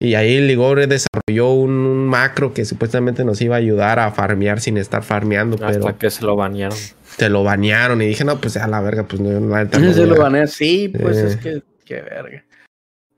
Y 0.00 0.14
ahí 0.14 0.40
Ligore 0.40 0.88
desarrolló 0.88 1.52
un, 1.52 1.70
un 1.72 2.06
macro 2.08 2.52
que 2.52 2.64
supuestamente 2.64 3.24
nos 3.24 3.40
iba 3.40 3.54
a 3.54 3.58
ayudar 3.58 4.00
a 4.00 4.10
farmear 4.10 4.60
sin 4.60 4.76
estar 4.76 5.04
farmeando, 5.04 5.54
Hasta 5.64 5.80
pero 5.80 5.98
que 5.98 6.10
se 6.10 6.24
lo 6.24 6.34
banearon. 6.34 6.76
te 7.16 7.28
lo 7.28 7.44
banearon 7.44 8.02
y 8.02 8.06
dije, 8.08 8.24
no, 8.24 8.40
pues 8.40 8.54
ya 8.54 8.66
la 8.66 8.80
verga, 8.80 9.04
pues 9.04 9.20
no, 9.22 9.38
la 9.48 9.62
neta 9.64 9.78
no 9.78 9.92
se 9.92 10.04
lo 10.06 10.16
a- 10.16 10.24
banea, 10.24 10.46
sí, 10.48 10.88
pues 10.88 11.16
Eh. 11.18 11.26
es 11.28 11.36
que, 11.36 11.62
qué 11.84 12.00
verga. 12.02 12.44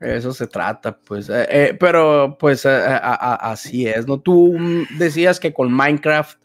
Eso 0.04 0.32
se 0.32 0.46
trata, 0.46 0.96
pues. 0.96 1.28
eh, 1.28 1.46
eh, 1.48 1.76
pero, 1.78 2.36
pues, 2.38 2.64
eh, 2.64 2.68
a- 2.68 2.96
a- 3.14 3.52
así 3.52 3.86
es, 3.86 4.06
¿no? 4.06 4.20
Tú 4.20 4.54
mm, 4.58 4.98
decías 4.98 5.40
que 5.40 5.52
con 5.54 5.72
Minecraft 5.72 6.38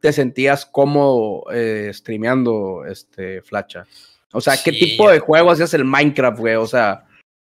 te 0.00 0.12
sentías 0.12 0.64
cómodo 0.64 1.44
streameando, 1.92 2.84
este, 2.86 3.42
Flacha. 3.42 3.86
O 4.32 4.40
sea, 4.40 4.54
¿qué 4.62 4.70
Sí, 4.72 4.78
tipo 4.80 5.10
de 5.10 5.18
juego 5.18 5.50
hacías 5.50 5.74
el 5.74 5.84
Minecraft, 5.84 6.38
güey? 6.38 6.54
O 6.56 6.66
sea, 6.66 7.04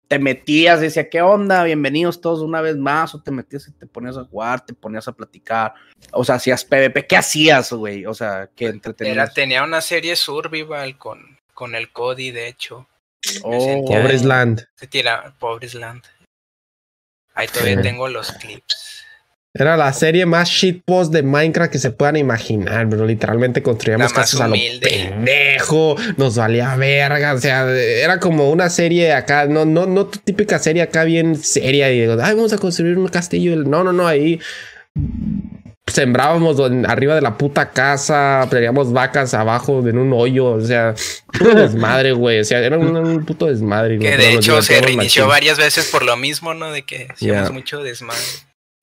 te 0.09 0.18
metías, 0.18 0.80
decía, 0.80 1.09
¿qué 1.09 1.22
onda? 1.22 1.62
Bienvenidos 1.62 2.20
todos 2.20 2.41
una 2.41 2.61
vez 2.61 2.76
más. 2.76 3.14
O 3.14 3.22
te 3.22 3.30
metías 3.30 3.68
y 3.68 3.72
te 3.72 3.86
ponías 3.86 4.16
a 4.16 4.24
jugar, 4.24 4.64
te 4.66 4.74
ponías 4.74 5.07
a 5.07 5.12
platicar. 5.12 5.74
O 6.12 6.24
sea, 6.24 6.34
hacías 6.36 6.64
PvP. 6.64 7.07
¿Qué 7.07 7.16
hacías, 7.16 7.72
güey? 7.72 8.05
O 8.07 8.14
sea, 8.14 8.51
¿qué 8.57 8.64
Era, 8.64 8.74
entretenías? 8.74 9.34
tenía 9.34 9.62
una 9.62 9.80
serie 9.80 10.16
Survival 10.16 10.99
con, 10.99 11.38
con 11.55 11.74
el 11.76 11.93
Cody, 11.93 12.32
de 12.32 12.49
hecho. 12.49 12.88
Oh, 13.43 13.85
Pobres 13.87 14.25
land. 14.25 14.64
Se 14.77 14.87
tira 14.87 15.35
Pobres 15.39 15.75
Land. 15.75 16.03
Ahí 17.35 17.47
todavía 17.49 17.77
Sí. 17.77 17.83
tengo 17.83 18.09
los 18.09 18.33
clips. 18.33 19.05
Era 19.53 19.77
la 19.77 19.93
serie 19.93 20.27
más 20.27 20.49
shitpost 20.49 21.12
de 21.12 21.23
Minecraft 21.25 21.73
que 21.73 21.79
se 21.79 21.91
puedan 21.91 22.16
imaginar, 22.16 22.89
pero 22.89 23.05
literalmente 23.05 23.62
construíamos 23.64 24.12
casas 24.12 24.41
a 24.41 24.47
lo 24.47 24.55
pendejo, 24.81 25.97
nos 26.16 26.37
valía 26.37 26.77
verga, 26.77 27.35
o 27.35 27.39
sea, 27.39 27.68
era 27.68 28.21
como 28.21 28.51
una 28.51 28.71
serie 28.71 29.12
acá, 29.12 29.47
no, 29.47 29.64
no, 29.64 29.87
no 29.87 30.07
tu 30.07 30.21
típica 30.21 30.61
serie 30.61 30.83
acá 30.83 31.03
bien 31.03 31.35
seria 31.35 31.91
y 31.91 32.01
digo, 32.01 32.16
ay, 32.23 32.37
vamos 32.37 32.53
a 32.53 32.59
construir 32.59 32.97
un 32.97 33.09
castillo. 33.09 33.57
No, 33.57 33.83
no, 33.83 33.93
no, 33.93 34.07
ahí 34.07 34.39
sembrábamos 35.93 36.59
arriba 36.88 37.14
de 37.14 37.20
la 37.20 37.36
puta 37.36 37.70
casa, 37.70 38.47
teníamos 38.51 38.93
vacas 38.93 39.34
abajo 39.34 39.86
en 39.88 39.99
un 39.99 40.12
hoyo, 40.12 40.47
o 40.53 40.61
sea, 40.61 40.95
puro 41.38 41.55
desmadre, 41.55 42.12
güey, 42.12 42.41
o 42.41 42.45
sea, 42.45 42.59
era 42.59 42.78
un, 42.78 42.97
un 42.97 43.24
puto 43.24 43.47
desmadre. 43.47 43.99
Que 43.99 44.16
de 44.16 44.32
hecho 44.34 44.61
se 44.62 44.80
reinició 44.80 45.26
varias 45.26 45.59
veces 45.59 45.88
por 45.91 46.05
lo 46.05 46.16
mismo, 46.16 46.55
¿no? 46.55 46.70
De 46.72 46.82
que 46.82 47.09
hacíamos 47.11 47.49
Ya. 47.49 47.53
mucho 47.53 47.82
desmadre. 47.82 48.20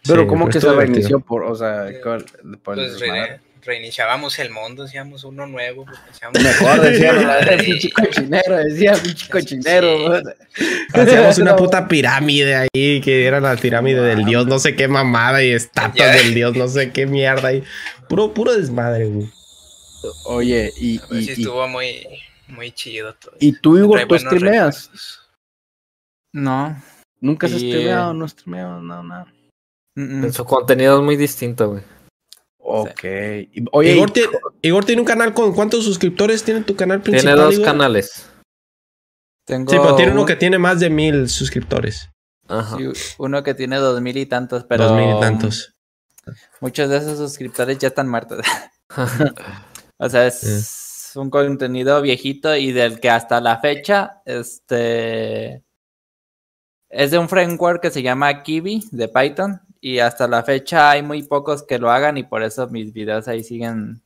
Pero 0.05 0.21
Sí, 0.21 0.27
¿cómo 0.27 0.45
pero 0.45 0.53
que 0.53 0.61
se 0.61 0.71
reinició 0.73 1.19
por, 1.19 1.43
o 1.43 1.55
sea, 1.55 1.87
por 2.01 2.17
el 2.17 2.59
Pues 2.63 2.99
desmadre? 2.99 3.41
Re- 3.67 3.73
reiniciábamos 3.73 4.39
el 4.39 4.49
mundo, 4.51 4.83
hacíamos 4.83 5.23
uno 5.23 5.45
nuevo. 5.45 5.85
porque 5.85 5.99
hacíamos- 6.09 6.41
Mejor 6.41 6.81
decía, 6.81 7.13
Madre. 7.21 7.57
pinche 7.63 7.91
cochinero, 7.91 8.57
decía, 8.57 8.93
pinche 8.93 9.29
cochinero. 9.29 9.97
Sí. 9.97 10.03
güey. 10.07 10.23
Hacíamos 10.93 11.37
una 11.37 11.51
No. 11.51 11.57
puta 11.57 11.87
pirámide 11.87 12.55
ahí, 12.55 13.01
que 13.01 13.25
era 13.25 13.39
la 13.39 13.55
pirámide 13.55 14.01
del 14.01 14.25
dios, 14.25 14.47
no 14.47 14.59
sé 14.59 14.75
qué 14.75 14.87
mamada, 14.87 15.43
y 15.43 15.51
estatuas 15.51 16.13
del 16.13 16.33
dios, 16.33 16.55
no 16.55 16.67
sé 16.67 16.91
qué 16.91 17.05
mierda. 17.05 17.53
Y 17.53 17.63
puro, 18.09 18.33
puro 18.33 18.55
desmadre, 18.55 19.05
güey. 19.07 19.29
Oye, 20.25 20.71
y, 20.77 20.97
sí 20.99 21.03
y, 21.11 21.17
y, 21.17 21.29
estuvo 21.31 21.67
muy, 21.67 22.07
muy 22.47 22.71
chido 22.71 23.13
todo. 23.15 23.35
y 23.39 23.51
tú, 23.59 23.91
Trae 23.91 24.05
tú 24.05 24.17
streameas. 24.19 24.89
No. 26.33 26.81
Nunca 27.19 27.47
has 27.47 27.53
Y, 27.53 27.57
streameado, 27.71 28.11
eh, 28.11 28.13
no 28.15 28.25
has 28.25 28.31
streameado, 28.31 28.79
no, 28.81 29.03
nada. 29.03 29.25
Mm, 29.95 30.25
mm. 30.27 30.31
Su 30.33 30.45
contenido 30.45 30.97
es 30.99 31.03
muy 31.03 31.15
distinto, 31.17 31.69
güey. 31.71 31.81
Ok. 32.69 33.03
Oye, 33.71 33.93
Igor, 33.95 34.09
y- 34.09 34.11
tiene, 34.11 34.29
Igor 34.61 34.83
tiene 34.85 35.01
un 35.01 35.07
canal 35.07 35.33
con 35.33 35.53
cuántos 35.53 35.85
suscriptores 35.85 36.43
tiene 36.43 36.61
tu 36.63 36.75
canal 36.75 37.01
principal. 37.01 37.33
Tiene 37.35 37.41
dos 37.45 37.53
Igor? 37.53 37.65
canales. 37.65 38.29
Tengo 39.45 39.71
Sí, 39.71 39.77
pero 39.81 39.95
tiene 39.95 40.11
uno 40.11 40.21
un- 40.21 40.27
que 40.27 40.35
tiene 40.35 40.57
más 40.59 40.79
de 40.81 40.89
mil 40.89 41.29
suscriptores. 41.29 42.09
Ajá. 42.49 42.77
sí, 42.77 42.85
uno 43.19 43.43
que 43.43 43.53
tiene 43.53 43.77
dos 43.77 43.99
mil 44.01 44.15
y 44.17 44.25
tantos, 44.25 44.65
pero 44.65 44.85
Dos 44.85 44.97
mil 44.97 45.15
y 45.15 45.19
tantos. 45.19 45.73
muchos 46.61 46.89
de 46.89 46.97
esos 46.97 47.17
suscriptores 47.17 47.77
ya 47.77 47.87
están 47.89 48.09
muertos. 48.09 48.39
o 49.97 50.09
sea, 50.09 50.27
es 50.27 51.11
un 51.15 51.29
contenido 51.29 52.01
viejito 52.01 52.55
y 52.55 52.71
del 52.73 52.99
que 52.99 53.09
hasta 53.09 53.39
la 53.41 53.59
fecha, 53.59 54.21
este, 54.25 55.63
es 56.89 57.11
de 57.11 57.17
un 57.17 57.27
framework 57.29 57.81
que 57.81 57.91
se 57.91 58.01
llama 58.01 58.43
Kiwi 58.43 58.83
de 58.91 59.07
Python 59.07 59.61
y 59.87 59.99
hasta 59.99 60.27
la 60.27 60.43
fecha 60.43 60.91
hay 60.91 61.01
muy 61.01 61.23
pocos 61.23 61.63
que 61.63 61.79
lo 61.79 61.89
hagan 61.89 62.17
y 62.17 62.23
por 62.23 62.43
eso 62.43 62.67
mis 62.67 62.91
videos 62.91 63.29
ahí 63.29 63.41
siguen, 63.41 64.01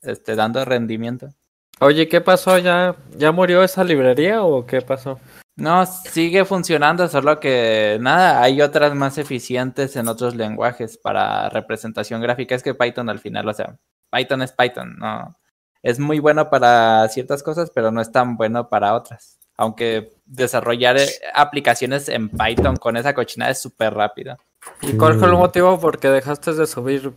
este, 0.00 0.34
dando 0.34 0.64
rendimiento. 0.64 1.34
Oye, 1.80 2.08
¿qué 2.08 2.22
pasó? 2.22 2.56
¿Ya, 2.56 2.96
¿Ya 3.14 3.30
murió 3.30 3.62
esa 3.62 3.84
librería 3.84 4.42
o 4.42 4.64
qué 4.64 4.80
pasó? 4.80 5.20
No, 5.54 5.84
sigue 5.84 6.46
funcionando, 6.46 7.08
solo 7.08 7.38
que 7.40 7.98
nada, 8.00 8.42
hay 8.42 8.62
otras 8.62 8.94
más 8.94 9.18
eficientes 9.18 9.96
en 9.96 10.08
otros 10.08 10.34
lenguajes 10.34 10.96
para 10.96 11.50
representación 11.50 12.22
gráfica. 12.22 12.54
Es 12.54 12.62
que 12.62 12.74
Python 12.74 13.10
al 13.10 13.18
final, 13.18 13.46
o 13.46 13.52
sea, 13.52 13.76
Python 14.10 14.40
es 14.40 14.52
Python, 14.52 14.96
no. 14.98 15.36
Es 15.82 15.98
muy 15.98 16.20
bueno 16.20 16.48
para 16.48 17.06
ciertas 17.10 17.42
cosas, 17.42 17.70
pero 17.74 17.90
no 17.90 18.00
es 18.00 18.10
tan 18.10 18.38
bueno 18.38 18.70
para 18.70 18.94
otras. 18.94 19.38
Aunque 19.58 20.10
desarrollar 20.24 20.96
eh, 20.96 21.06
aplicaciones 21.34 22.08
en 22.08 22.30
Python 22.30 22.76
con 22.76 22.96
esa 22.96 23.12
cochinada 23.12 23.50
es 23.50 23.60
súper 23.60 23.92
rápido. 23.92 24.38
¿Y 24.82 24.96
cuál 24.96 25.18
fue 25.18 25.28
el 25.28 25.34
Mm. 25.34 25.38
motivo 25.38 25.80
por 25.80 25.98
qué 25.98 26.08
dejaste 26.08 26.52
de 26.54 26.66
subir 26.66 27.12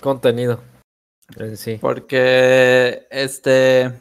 contenido? 0.00 0.60
En 1.36 1.56
sí. 1.56 1.78
Porque, 1.80 3.06
este, 3.10 3.92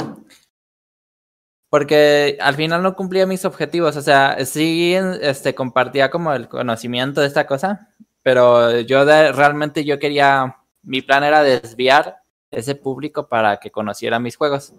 porque 1.70 2.38
al 2.42 2.56
final 2.56 2.84
no 2.84 2.96
cumplía 2.96 3.26
mis 3.26 3.46
objetivos. 3.46 3.96
O 3.96 4.02
sea, 4.02 4.44
sí, 4.46 4.94
este, 5.22 5.56
compartía 5.56 6.12
como 6.12 6.34
el 6.34 6.48
conocimiento 6.50 7.22
de 7.22 7.28
esta 7.28 7.48
cosa, 7.48 7.94
pero 8.24 8.80
yo 8.82 9.06
de- 9.06 9.32
realmente 9.32 9.86
yo 9.86 9.98
quería, 10.00 10.58
mi 10.84 11.02
plan 11.02 11.24
era 11.24 11.44
desviar 11.44 12.18
ese 12.52 12.76
público 12.76 13.28
para 13.30 13.58
que 13.58 13.72
conociera 13.72 14.20
mis 14.20 14.36
juegos. 14.36 14.74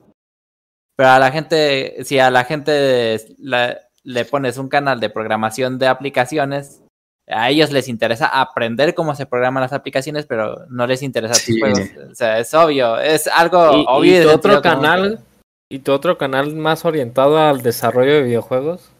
Pero 0.96 1.08
a 1.08 1.18
la 1.18 1.30
gente, 1.32 2.04
si 2.04 2.18
a 2.18 2.30
la 2.30 2.44
gente 2.44 3.34
la- 3.38 3.78
le 4.04 4.24
pones 4.26 4.58
un 4.58 4.68
canal 4.68 5.00
de 5.00 5.08
programación 5.08 5.78
de 5.78 5.86
aplicaciones, 5.86 6.82
a 7.28 7.50
ellos 7.50 7.70
les 7.70 7.88
interesa 7.88 8.26
aprender 8.26 8.94
cómo 8.94 9.14
se 9.14 9.26
programan 9.26 9.62
las 9.62 9.72
aplicaciones, 9.72 10.26
pero 10.26 10.66
no 10.68 10.86
les 10.86 11.02
interesa 11.02 11.34
tus 11.34 11.42
Sí. 11.44 11.60
juegos. 11.60 11.80
O 12.10 12.14
sea, 12.14 12.38
es 12.38 12.52
obvio, 12.54 12.98
es 12.98 13.26
algo 13.28 13.76
¿Y, 13.76 13.84
obvio. 13.88 14.10
y 14.12 14.16
de 14.18 14.24
tu 14.24 14.30
otro 14.30 14.62
canal? 14.62 15.20
¿Y 15.68 15.78
tu 15.78 15.92
otro 15.92 16.18
canal 16.18 16.54
más 16.54 16.84
orientado 16.84 17.38
al 17.38 17.62
desarrollo 17.62 18.12
de 18.14 18.22
videojuegos? 18.22 18.90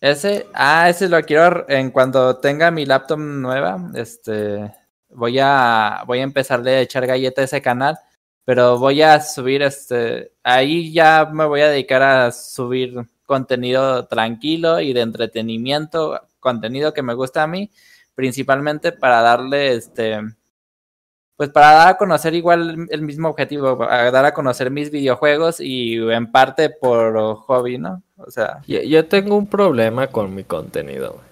Ese, 0.00 0.46
ah, 0.54 0.88
ese 0.88 1.08
lo 1.08 1.20
quiero 1.22 1.64
en 1.68 1.90
cuando 1.90 2.36
tenga 2.38 2.70
mi 2.70 2.86
laptop 2.86 3.18
nueva, 3.18 3.78
este, 3.94 4.72
voy 5.10 5.38
a, 5.40 6.02
voy 6.06 6.20
a 6.20 6.22
empezarle 6.22 6.76
a 6.76 6.80
echar 6.80 7.06
galleta 7.06 7.42
a 7.42 7.44
ese 7.44 7.60
canal, 7.62 7.98
pero 8.44 8.78
voy 8.78 9.02
a 9.02 9.20
subir 9.20 9.62
este, 9.62 10.32
ahí 10.42 10.92
ya 10.92 11.28
me 11.32 11.44
voy 11.44 11.60
a 11.60 11.68
dedicar 11.68 12.02
a 12.02 12.32
subir 12.32 12.94
contenido 13.26 14.06
tranquilo 14.06 14.80
y 14.80 14.92
de 14.92 15.02
entretenimiento, 15.02 16.20
contenido 16.42 16.92
que 16.92 17.02
me 17.02 17.14
gusta 17.14 17.42
a 17.42 17.46
mí, 17.46 17.70
principalmente 18.14 18.92
para 18.92 19.22
darle 19.22 19.72
este, 19.74 20.18
pues 21.36 21.48
para 21.48 21.72
dar 21.72 21.88
a 21.88 21.96
conocer 21.96 22.34
igual 22.34 22.86
el 22.90 23.00
mismo 23.02 23.28
objetivo, 23.30 23.78
para 23.78 24.10
dar 24.10 24.26
a 24.26 24.34
conocer 24.34 24.70
mis 24.70 24.90
videojuegos 24.90 25.60
y 25.60 25.96
en 25.96 26.30
parte 26.30 26.68
por 26.68 27.14
hobby, 27.46 27.78
¿no? 27.78 28.02
O 28.18 28.30
sea, 28.30 28.60
Yo, 28.66 28.82
yo 28.82 29.06
tengo 29.06 29.36
un 29.36 29.46
problema 29.46 30.08
con 30.08 30.34
mi 30.34 30.44
contenido. 30.44 31.12
güey. 31.14 31.24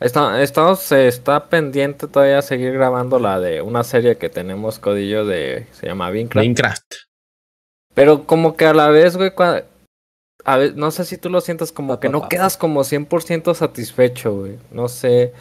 Está, 0.00 0.42
estamos, 0.42 0.80
se 0.80 1.08
está 1.08 1.48
pendiente 1.48 2.08
todavía 2.08 2.40
seguir 2.42 2.72
grabando 2.72 3.18
la 3.18 3.38
de 3.38 3.60
una 3.60 3.84
serie 3.84 4.16
que 4.16 4.30
tenemos 4.30 4.78
codillo 4.78 5.26
de, 5.26 5.66
se 5.72 5.86
llama 5.86 6.10
Minecraft. 6.10 6.42
Minecraft. 6.44 6.94
Pero 7.94 8.24
como 8.24 8.56
que 8.56 8.64
a 8.66 8.72
la 8.72 8.88
vez, 8.88 9.16
güey, 9.16 9.30
cua- 9.30 9.64
a 10.54 10.58
no 10.76 10.90
sé 10.90 11.04
si 11.04 11.16
tú 11.16 11.30
lo 11.30 11.40
sientes 11.40 11.72
como 11.72 12.00
que 12.00 12.08
no 12.08 12.28
quedas 12.28 12.56
como 12.56 12.80
100% 12.80 13.54
satisfecho, 13.54 14.34
güey. 14.34 14.58
No 14.70 14.88
sé. 14.88 15.32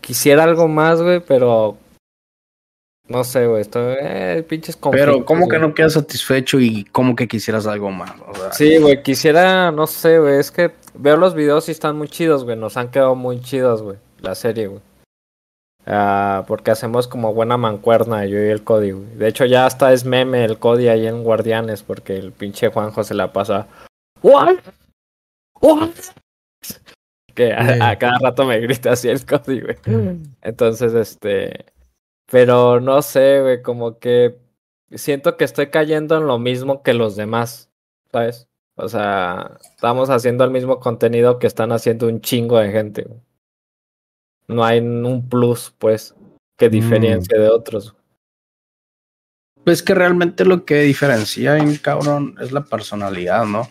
Quisiera 0.00 0.44
algo 0.44 0.68
más, 0.68 1.00
güey, 1.00 1.20
pero... 1.20 1.76
No 3.08 3.24
sé, 3.24 3.46
güey, 3.46 3.62
estoy... 3.62 3.96
Eh, 4.00 4.44
pinches 4.48 4.78
Pero, 4.90 5.24
¿cómo 5.24 5.48
que 5.48 5.58
güey. 5.58 5.68
no 5.68 5.74
quedas 5.74 5.94
satisfecho 5.94 6.58
y 6.60 6.84
cómo 6.84 7.14
que 7.14 7.28
quisieras 7.28 7.66
algo 7.66 7.90
más? 7.90 8.12
O 8.28 8.34
sea, 8.34 8.52
Sí, 8.52 8.78
güey, 8.78 9.02
quisiera, 9.02 9.70
no 9.70 9.86
sé, 9.86 10.18
güey, 10.18 10.38
es 10.38 10.50
que 10.50 10.72
veo 10.94 11.16
los 11.16 11.34
videos 11.34 11.68
y 11.68 11.72
están 11.72 11.96
muy 11.96 12.08
chidos, 12.08 12.44
güey, 12.44 12.56
nos 12.56 12.76
han 12.76 12.90
quedado 12.90 13.14
muy 13.14 13.40
chidos, 13.40 13.82
güey, 13.82 13.98
la 14.20 14.34
serie, 14.34 14.68
güey. 14.68 14.80
Ah, 15.84 16.44
porque 16.46 16.70
hacemos 16.70 17.08
como 17.08 17.34
buena 17.34 17.56
mancuerna 17.56 18.24
yo 18.24 18.38
y 18.38 18.48
el 18.48 18.62
Cody, 18.62 18.92
güey. 18.92 19.16
De 19.16 19.28
hecho, 19.28 19.44
ya 19.46 19.66
hasta 19.66 19.92
es 19.92 20.04
meme 20.04 20.44
el 20.44 20.58
Cody 20.58 20.88
ahí 20.88 21.06
en 21.06 21.24
Guardianes, 21.24 21.82
porque 21.82 22.16
el 22.16 22.30
pinche 22.32 22.68
Juanjo 22.68 23.02
se 23.02 23.14
la 23.14 23.32
pasa. 23.32 23.66
¿What? 24.22 24.58
¿What? 25.60 25.90
Que 27.34 27.52
a, 27.52 27.90
a 27.90 27.98
cada 27.98 28.18
rato 28.18 28.44
me 28.44 28.60
grita 28.60 28.92
así 28.92 29.08
el 29.08 29.24
Cody, 29.26 29.60
güey. 29.60 29.76
Entonces, 30.42 30.94
este. 30.94 31.66
Pero 32.30 32.80
no 32.80 33.02
sé, 33.02 33.40
güey, 33.40 33.62
como 33.62 33.98
que 33.98 34.38
siento 34.90 35.36
que 35.36 35.44
estoy 35.44 35.68
cayendo 35.68 36.16
en 36.16 36.26
lo 36.26 36.38
mismo 36.38 36.82
que 36.82 36.94
los 36.94 37.16
demás, 37.16 37.70
¿sabes? 38.10 38.48
O 38.76 38.88
sea, 38.88 39.58
estamos 39.62 40.08
haciendo 40.10 40.44
el 40.44 40.50
mismo 40.50 40.80
contenido 40.80 41.38
que 41.38 41.46
están 41.46 41.72
haciendo 41.72 42.08
un 42.08 42.20
chingo 42.20 42.58
de 42.58 42.70
gente. 42.70 43.02
güey. 43.02 43.20
No 44.48 44.64
hay 44.64 44.80
un 44.80 45.28
plus, 45.28 45.74
pues, 45.78 46.14
que 46.58 46.68
diferencie 46.68 47.38
de 47.38 47.48
otros. 47.48 47.94
Pues 49.64 49.82
que 49.82 49.94
realmente 49.94 50.44
lo 50.44 50.64
que 50.64 50.80
diferencia 50.80 51.54
bien 51.54 51.76
cabrón 51.76 52.34
es 52.40 52.50
la 52.50 52.64
personalidad, 52.64 53.44
¿no? 53.44 53.68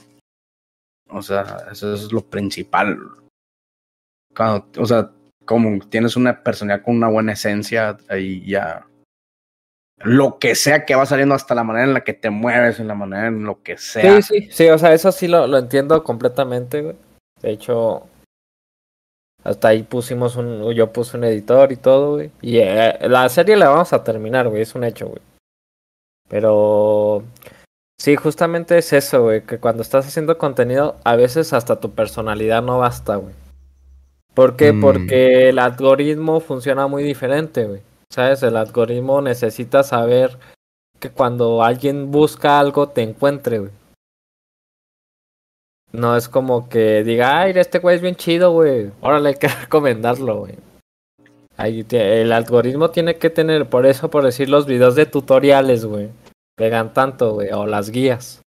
O 1.11 1.21
sea, 1.21 1.67
eso 1.71 1.93
es 1.93 2.11
lo 2.11 2.21
principal. 2.21 2.97
Cuando, 4.35 4.65
o 4.77 4.85
sea, 4.85 5.11
como 5.45 5.79
tienes 5.89 6.15
una 6.15 6.43
personalidad 6.43 6.85
con 6.85 6.95
una 6.95 7.09
buena 7.09 7.33
esencia, 7.33 7.97
ahí 8.09 8.45
ya. 8.45 8.85
Lo 10.03 10.39
que 10.39 10.55
sea 10.55 10.85
que 10.85 10.95
va 10.95 11.05
saliendo, 11.05 11.35
hasta 11.35 11.53
la 11.53 11.63
manera 11.63 11.85
en 11.85 11.93
la 11.93 12.03
que 12.03 12.13
te 12.13 12.29
mueves, 12.29 12.79
en 12.79 12.87
la 12.87 12.95
manera 12.95 13.27
en 13.27 13.43
lo 13.43 13.61
que 13.61 13.77
sea. 13.77 14.21
Sí, 14.21 14.41
sí, 14.41 14.49
sí, 14.51 14.69
o 14.69 14.77
sea, 14.77 14.93
eso 14.93 15.11
sí 15.11 15.27
lo, 15.27 15.45
lo 15.45 15.59
entiendo 15.59 16.03
completamente, 16.03 16.81
güey. 16.81 16.95
De 17.41 17.51
hecho, 17.51 18.07
hasta 19.43 19.69
ahí 19.69 19.83
pusimos 19.83 20.35
un, 20.35 20.71
yo 20.73 20.91
puse 20.91 21.17
un 21.17 21.23
editor 21.23 21.71
y 21.71 21.75
todo, 21.75 22.13
güey. 22.13 22.31
Y 22.41 22.57
eh, 22.57 22.97
la 23.09 23.27
serie 23.29 23.57
la 23.57 23.69
vamos 23.69 23.91
a 23.93 24.03
terminar, 24.03 24.47
güey, 24.47 24.61
es 24.61 24.75
un 24.75 24.83
hecho, 24.83 25.07
güey. 25.07 25.21
Pero 26.29 27.23
sí, 28.01 28.15
justamente 28.15 28.79
es 28.79 28.93
eso, 28.93 29.21
güey, 29.21 29.45
que 29.45 29.59
cuando 29.59 29.83
estás 29.83 30.07
haciendo 30.07 30.37
contenido, 30.39 30.97
a 31.03 31.15
veces 31.15 31.53
hasta 31.53 31.79
tu 31.79 31.91
personalidad 31.91 32.63
no 32.63 32.79
basta, 32.79 33.17
güey. 33.17 33.35
¿Por 34.33 34.55
qué? 34.55 34.73
Mm. 34.73 34.81
Porque 34.81 35.49
el 35.49 35.59
algoritmo 35.59 36.39
funciona 36.39 36.87
muy 36.87 37.03
diferente, 37.03 37.65
güey. 37.65 37.81
¿Sabes? 38.09 38.41
El 38.43 38.57
algoritmo 38.57 39.21
necesita 39.21 39.83
saber 39.83 40.37
que 40.99 41.11
cuando 41.11 41.63
alguien 41.63 42.11
busca 42.11 42.59
algo 42.59 42.89
te 42.89 43.03
encuentre, 43.03 43.59
güey. 43.59 43.71
No 45.91 46.15
es 46.15 46.27
como 46.27 46.69
que 46.69 47.03
diga, 47.03 47.41
ay, 47.41 47.53
este 47.55 47.79
güey 47.79 47.97
es 47.97 48.01
bien 48.01 48.15
chido, 48.15 48.51
güey. 48.51 48.91
Órale, 49.01 49.29
hay 49.29 49.35
que 49.35 49.47
recomendarlo, 49.61 50.39
güey. 50.39 50.55
Ahí 51.57 51.85
el 51.91 52.31
algoritmo 52.31 52.89
tiene 52.89 53.17
que 53.17 53.29
tener, 53.29 53.69
por 53.69 53.85
eso, 53.85 54.09
por 54.09 54.23
decir, 54.23 54.49
los 54.49 54.65
videos 54.65 54.95
de 54.95 55.05
tutoriales, 55.05 55.85
güey. 55.85 56.09
Pegan 56.61 56.93
tanto, 56.93 57.33
güey, 57.33 57.49
o 57.53 57.65
las 57.65 57.89
guías. 57.89 58.43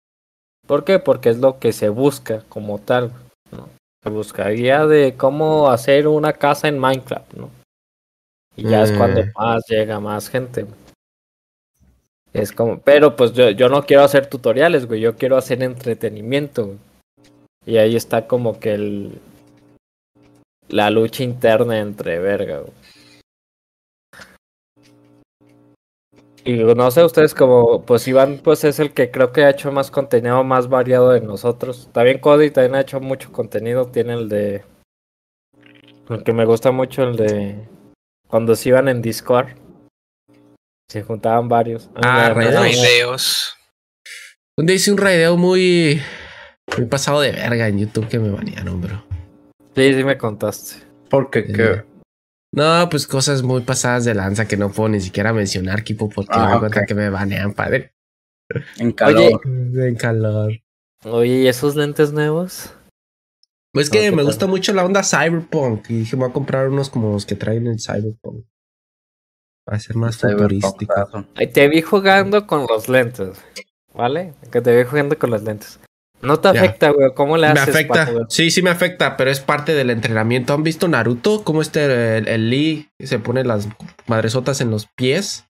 ¿Por 0.66 0.84
qué? 0.84 0.98
Porque 0.98 1.30
es 1.30 1.38
lo 1.38 1.58
que 1.58 1.72
se 1.72 1.88
busca 1.88 2.42
como 2.50 2.78
tal, 2.78 3.10
¿no? 3.50 3.70
Se 4.04 4.10
busca 4.10 4.50
guía 4.50 4.86
de 4.86 5.14
cómo 5.16 5.70
hacer 5.70 6.06
una 6.06 6.34
casa 6.34 6.68
en 6.68 6.78
Minecraft, 6.78 7.32
¿no? 7.32 7.48
Y 8.54 8.68
ya 8.68 8.82
es 8.82 8.92
cuando 8.92 9.22
Mm. 9.22 9.30
más 9.34 9.62
llega 9.66 9.98
más 9.98 10.28
gente, 10.28 10.64
güey. 10.64 10.74
Es 12.34 12.52
como, 12.52 12.80
pero 12.80 13.16
pues 13.16 13.32
yo, 13.32 13.48
yo 13.48 13.70
no 13.70 13.82
quiero 13.86 14.02
hacer 14.02 14.26
tutoriales, 14.26 14.84
güey, 14.84 15.00
yo 15.00 15.16
quiero 15.16 15.38
hacer 15.38 15.62
entretenimiento, 15.62 16.66
güey. 16.66 16.78
Y 17.64 17.78
ahí 17.78 17.96
está 17.96 18.26
como 18.26 18.60
que 18.60 18.74
el 18.74 19.20
la 20.68 20.90
lucha 20.90 21.22
interna 21.22 21.78
entre 21.78 22.18
verga, 22.18 22.58
güey. 22.58 22.72
Y 26.44 26.54
no 26.54 26.90
sé 26.90 27.04
ustedes 27.04 27.34
como, 27.34 27.82
pues 27.84 28.08
Iván 28.08 28.40
pues 28.42 28.64
es 28.64 28.80
el 28.80 28.92
que 28.92 29.10
creo 29.12 29.32
que 29.32 29.44
ha 29.44 29.50
hecho 29.50 29.70
más 29.70 29.90
contenido 29.92 30.42
más 30.42 30.68
variado 30.68 31.10
de 31.10 31.20
nosotros. 31.20 31.88
También 31.92 32.18
Cody 32.18 32.50
también 32.50 32.74
ha 32.74 32.80
hecho 32.80 33.00
mucho 33.00 33.30
contenido, 33.30 33.86
tiene 33.86 34.14
el 34.14 34.28
de 34.28 34.64
el 36.08 36.24
que 36.24 36.32
me 36.32 36.44
gusta 36.44 36.72
mucho 36.72 37.04
el 37.04 37.16
de 37.16 37.68
cuando 38.28 38.56
se 38.56 38.70
iban 38.70 38.88
en 38.88 39.00
Discord. 39.02 39.50
Se 40.90 41.02
juntaban 41.02 41.48
varios. 41.48 41.88
Ah, 41.94 42.34
me- 42.36 42.48
videos. 42.48 43.56
Un 44.58 44.66
día 44.66 44.76
hice 44.76 44.90
un 44.92 44.98
raideo 44.98 45.36
muy, 45.36 46.02
muy 46.76 46.86
pasado 46.86 47.20
de 47.20 47.32
verga 47.32 47.68
en 47.68 47.78
YouTube 47.78 48.08
que 48.08 48.18
me 48.18 48.30
banearon, 48.30 48.80
bro. 48.80 49.02
Sí, 49.74 49.94
sí 49.94 50.04
me 50.04 50.18
contaste. 50.18 50.84
Porque 51.08 51.44
Sí. 51.46 51.52
que. 51.54 51.84
No, 52.52 52.88
pues 52.90 53.06
cosas 53.06 53.42
muy 53.42 53.62
pasadas 53.62 54.04
de 54.04 54.14
lanza 54.14 54.46
que 54.46 54.56
no 54.58 54.70
puedo 54.70 54.90
ni 54.90 55.00
siquiera 55.00 55.32
mencionar, 55.32 55.82
Kipo, 55.84 56.08
porque 56.10 56.32
Ah, 56.34 56.44
me 56.44 56.50
doy 56.50 56.58
cuenta 56.60 56.80
ok. 56.80 56.86
que 56.86 56.94
me 56.94 57.08
banean, 57.10 57.54
padre. 57.54 57.94
En 58.78 58.92
calor. 58.92 59.40
En 59.46 59.94
calor. 59.96 60.52
Oye, 61.04 61.40
¿y 61.42 61.46
esos 61.48 61.74
lentes 61.76 62.12
nuevos? 62.12 62.74
Pues 63.72 63.88
que 63.88 64.00
¿qué 64.00 64.10
me 64.10 64.18
tal? 64.18 64.26
gusta 64.26 64.46
mucho 64.46 64.74
la 64.74 64.84
onda 64.84 65.02
Cyberpunk 65.02 65.88
y 65.88 66.00
dije, 66.00 66.14
me 66.16 66.24
voy 66.24 66.30
a 66.30 66.34
comprar 66.34 66.68
unos 66.68 66.90
como 66.90 67.12
los 67.12 67.24
que 67.24 67.34
traen 67.36 67.66
el 67.66 67.80
Cyberpunk. 67.80 68.44
Va 69.70 69.76
a 69.76 69.80
ser 69.80 69.96
más 69.96 70.18
futurístico. 70.18 71.26
Ay, 71.34 71.46
te 71.46 71.66
vi 71.68 71.80
jugando 71.80 72.46
con 72.46 72.66
los 72.68 72.88
lentes, 72.90 73.38
¿vale? 73.94 74.34
Que 74.50 74.60
te 74.60 74.76
vi 74.76 74.84
jugando 74.84 75.18
con 75.18 75.30
los 75.30 75.42
lentes. 75.42 75.80
No 76.22 76.38
te 76.40 76.48
afecta, 76.48 76.90
güey. 76.90 77.10
¿Cómo 77.14 77.36
le 77.36 77.52
Me 77.52 77.60
haces? 77.60 77.74
afecta. 77.74 77.92
para 77.94 78.06
jugar? 78.06 78.26
Sí, 78.28 78.50
sí 78.50 78.62
me 78.62 78.70
afecta, 78.70 79.16
pero 79.16 79.30
es 79.30 79.40
parte 79.40 79.74
del 79.74 79.90
entrenamiento. 79.90 80.54
¿Han 80.54 80.62
visto 80.62 80.88
Naruto? 80.88 81.42
Cómo 81.44 81.60
este 81.62 82.16
el, 82.18 82.28
el 82.28 82.48
Lee 82.50 82.88
se 83.00 83.18
pone 83.18 83.44
las 83.44 83.68
madresotas 84.06 84.60
en 84.60 84.70
los 84.70 84.86
pies 84.96 85.46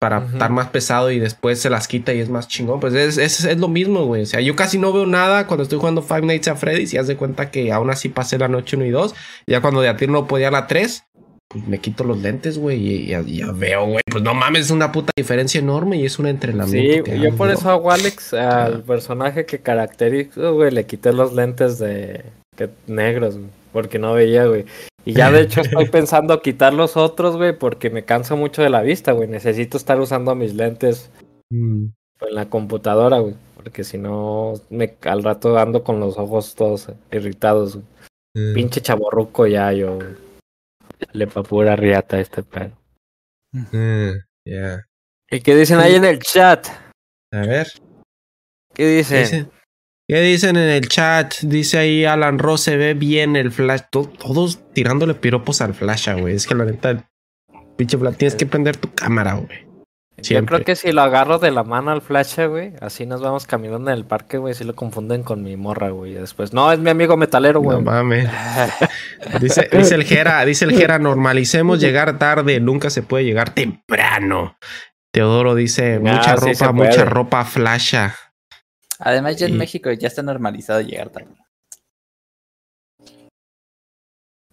para 0.00 0.24
estar 0.24 0.50
más 0.50 0.68
pesado 0.68 1.10
y 1.10 1.18
después 1.18 1.60
se 1.60 1.68
las 1.68 1.86
quita 1.86 2.14
y 2.14 2.20
es 2.20 2.30
más 2.30 2.48
chingón. 2.48 2.80
Pues 2.80 2.94
es, 2.94 3.18
es, 3.18 3.44
es 3.44 3.58
lo 3.58 3.68
mismo, 3.68 4.06
güey. 4.06 4.22
O 4.22 4.26
sea, 4.26 4.40
yo 4.40 4.56
casi 4.56 4.78
no 4.78 4.92
veo 4.92 5.04
nada 5.06 5.46
cuando 5.46 5.62
estoy 5.62 5.78
jugando 5.78 6.00
Five 6.02 6.22
Nights 6.22 6.48
at 6.48 6.56
Freddy's 6.56 6.94
y 6.94 6.96
haz 6.96 7.06
de 7.06 7.16
cuenta 7.16 7.50
que 7.50 7.70
aún 7.70 7.90
así 7.90 8.08
pasé 8.08 8.38
la 8.38 8.48
noche 8.48 8.76
1 8.76 8.86
y 8.86 8.90
2. 8.90 9.14
Ya 9.46 9.60
cuando 9.60 9.82
de 9.82 9.90
a 9.90 9.96
ti 9.96 10.06
no 10.06 10.26
podía 10.26 10.50
la 10.50 10.66
3, 10.66 11.04
pues 11.52 11.66
me 11.66 11.78
quito 11.78 12.04
los 12.04 12.22
lentes, 12.22 12.58
güey, 12.58 12.78
y 12.86 13.06
ya, 13.08 13.22
ya 13.22 13.50
veo, 13.50 13.84
güey. 13.86 14.02
Pues 14.08 14.22
no 14.22 14.34
mames, 14.34 14.66
es 14.66 14.70
una 14.70 14.92
puta 14.92 15.10
diferencia 15.16 15.58
enorme 15.58 15.96
y 15.96 16.04
es 16.06 16.18
un 16.20 16.26
entrenamiento. 16.28 17.10
Sí, 17.10 17.18
yo 17.20 17.34
por 17.34 17.50
eso 17.50 17.68
a 17.70 17.94
Alex, 17.94 18.34
al 18.34 18.84
personaje 18.84 19.46
que 19.46 19.58
caracterizo, 19.58 20.54
güey, 20.54 20.70
le 20.70 20.86
quité 20.86 21.12
los 21.12 21.32
lentes 21.32 21.80
de 21.80 22.24
que, 22.56 22.70
negros, 22.86 23.36
güey, 23.36 23.50
porque 23.72 23.98
no 23.98 24.12
veía, 24.14 24.46
güey. 24.46 24.64
Y 25.04 25.14
ya 25.14 25.32
de 25.32 25.40
hecho 25.40 25.60
estoy 25.62 25.88
pensando 25.88 26.40
quitar 26.40 26.72
los 26.72 26.96
otros, 26.96 27.36
güey, 27.36 27.58
porque 27.58 27.90
me 27.90 28.04
canso 28.04 28.36
mucho 28.36 28.62
de 28.62 28.70
la 28.70 28.82
vista, 28.82 29.10
güey. 29.10 29.26
Necesito 29.26 29.76
estar 29.76 29.98
usando 30.00 30.34
mis 30.36 30.54
lentes 30.54 31.10
Mm. 31.52 31.86
en 32.20 32.34
la 32.36 32.48
computadora, 32.48 33.18
güey, 33.18 33.34
porque 33.56 33.82
si 33.82 33.98
no, 33.98 34.54
me, 34.70 34.94
al 35.02 35.24
rato 35.24 35.58
ando 35.58 35.82
con 35.82 35.98
los 35.98 36.16
ojos 36.16 36.54
todos 36.54 36.90
irritados, 37.10 37.74
güey. 37.74 37.86
Mm. 38.36 38.54
Pinche 38.54 38.80
chaborruco 38.80 39.48
ya, 39.48 39.72
yo. 39.72 39.96
güey. 39.96 40.29
Le 41.12 41.26
pa' 41.26 41.42
pura 41.42 41.76
riata 41.76 42.16
a 42.16 42.20
este 42.20 42.42
pedo. 42.42 42.76
Mm, 43.52 44.12
yeah. 44.44 44.84
¿Y 45.30 45.40
qué 45.40 45.54
dicen 45.54 45.78
ahí 45.78 45.94
en 45.94 46.04
el 46.04 46.18
chat? 46.20 46.66
A 47.32 47.40
ver. 47.40 47.68
¿Qué 48.74 49.04
¿Qué 49.08 49.18
dicen? 49.20 49.50
¿Qué 50.08 50.20
dicen 50.20 50.56
en 50.56 50.68
el 50.68 50.88
chat? 50.88 51.34
Dice 51.42 51.78
ahí 51.78 52.04
Alan 52.04 52.38
Ross, 52.38 52.62
se 52.62 52.76
ve 52.76 52.94
bien 52.94 53.36
el 53.36 53.52
Flash. 53.52 53.82
To- 53.92 54.08
todos 54.08 54.72
tirándole 54.72 55.14
piropos 55.14 55.60
al 55.60 55.74
Flash, 55.74 56.08
güey. 56.18 56.34
Es 56.34 56.46
que 56.46 56.54
la 56.56 56.64
neta, 56.64 57.08
Pinche 57.76 57.96
Vlad, 57.96 58.14
tienes 58.16 58.34
que 58.34 58.46
prender 58.46 58.76
tu 58.76 58.92
cámara, 58.92 59.34
güey. 59.34 59.69
Yo 60.20 60.26
Siempre. 60.26 60.56
creo 60.56 60.64
que 60.66 60.76
si 60.76 60.92
lo 60.92 61.00
agarro 61.00 61.38
de 61.38 61.50
la 61.50 61.64
mano 61.64 61.90
al 61.90 62.02
flash, 62.02 62.38
güey, 62.46 62.74
así 62.80 63.06
nos 63.06 63.22
vamos 63.22 63.46
caminando 63.46 63.90
en 63.90 63.96
el 63.96 64.04
parque, 64.04 64.36
güey, 64.38 64.54
si 64.54 64.64
lo 64.64 64.74
confunden 64.74 65.22
con 65.22 65.42
mi 65.42 65.56
morra, 65.56 65.90
güey. 65.90 66.12
Después, 66.12 66.52
no, 66.52 66.70
es 66.70 66.78
mi 66.78 66.90
amigo 66.90 67.16
metalero, 67.16 67.60
güey. 67.60 67.78
No 67.78 67.82
mames. 67.82 68.28
Dice, 69.40 69.68
dice 69.72 69.94
el 69.94 70.04
Jera, 70.04 70.44
dice 70.44 70.64
el 70.64 70.72
Jera, 70.76 70.98
normalicemos 70.98 71.80
llegar 71.80 72.18
tarde, 72.18 72.60
nunca 72.60 72.90
se 72.90 73.02
puede 73.02 73.24
llegar 73.24 73.54
temprano. 73.54 74.56
Teodoro 75.12 75.54
dice, 75.54 75.96
Ah, 75.96 76.00
mucha 76.00 76.36
sí 76.36 76.52
ropa, 76.52 76.72
mucha 76.72 77.04
ropa 77.04 77.44
flasha. 77.44 78.14
Además, 78.98 79.36
ya 79.36 79.46
en. 79.46 79.56
México 79.56 79.90
ya 79.92 80.08
está 80.08 80.22
normalizado 80.22 80.80
llegar 80.82 81.10
tarde. 81.10 81.34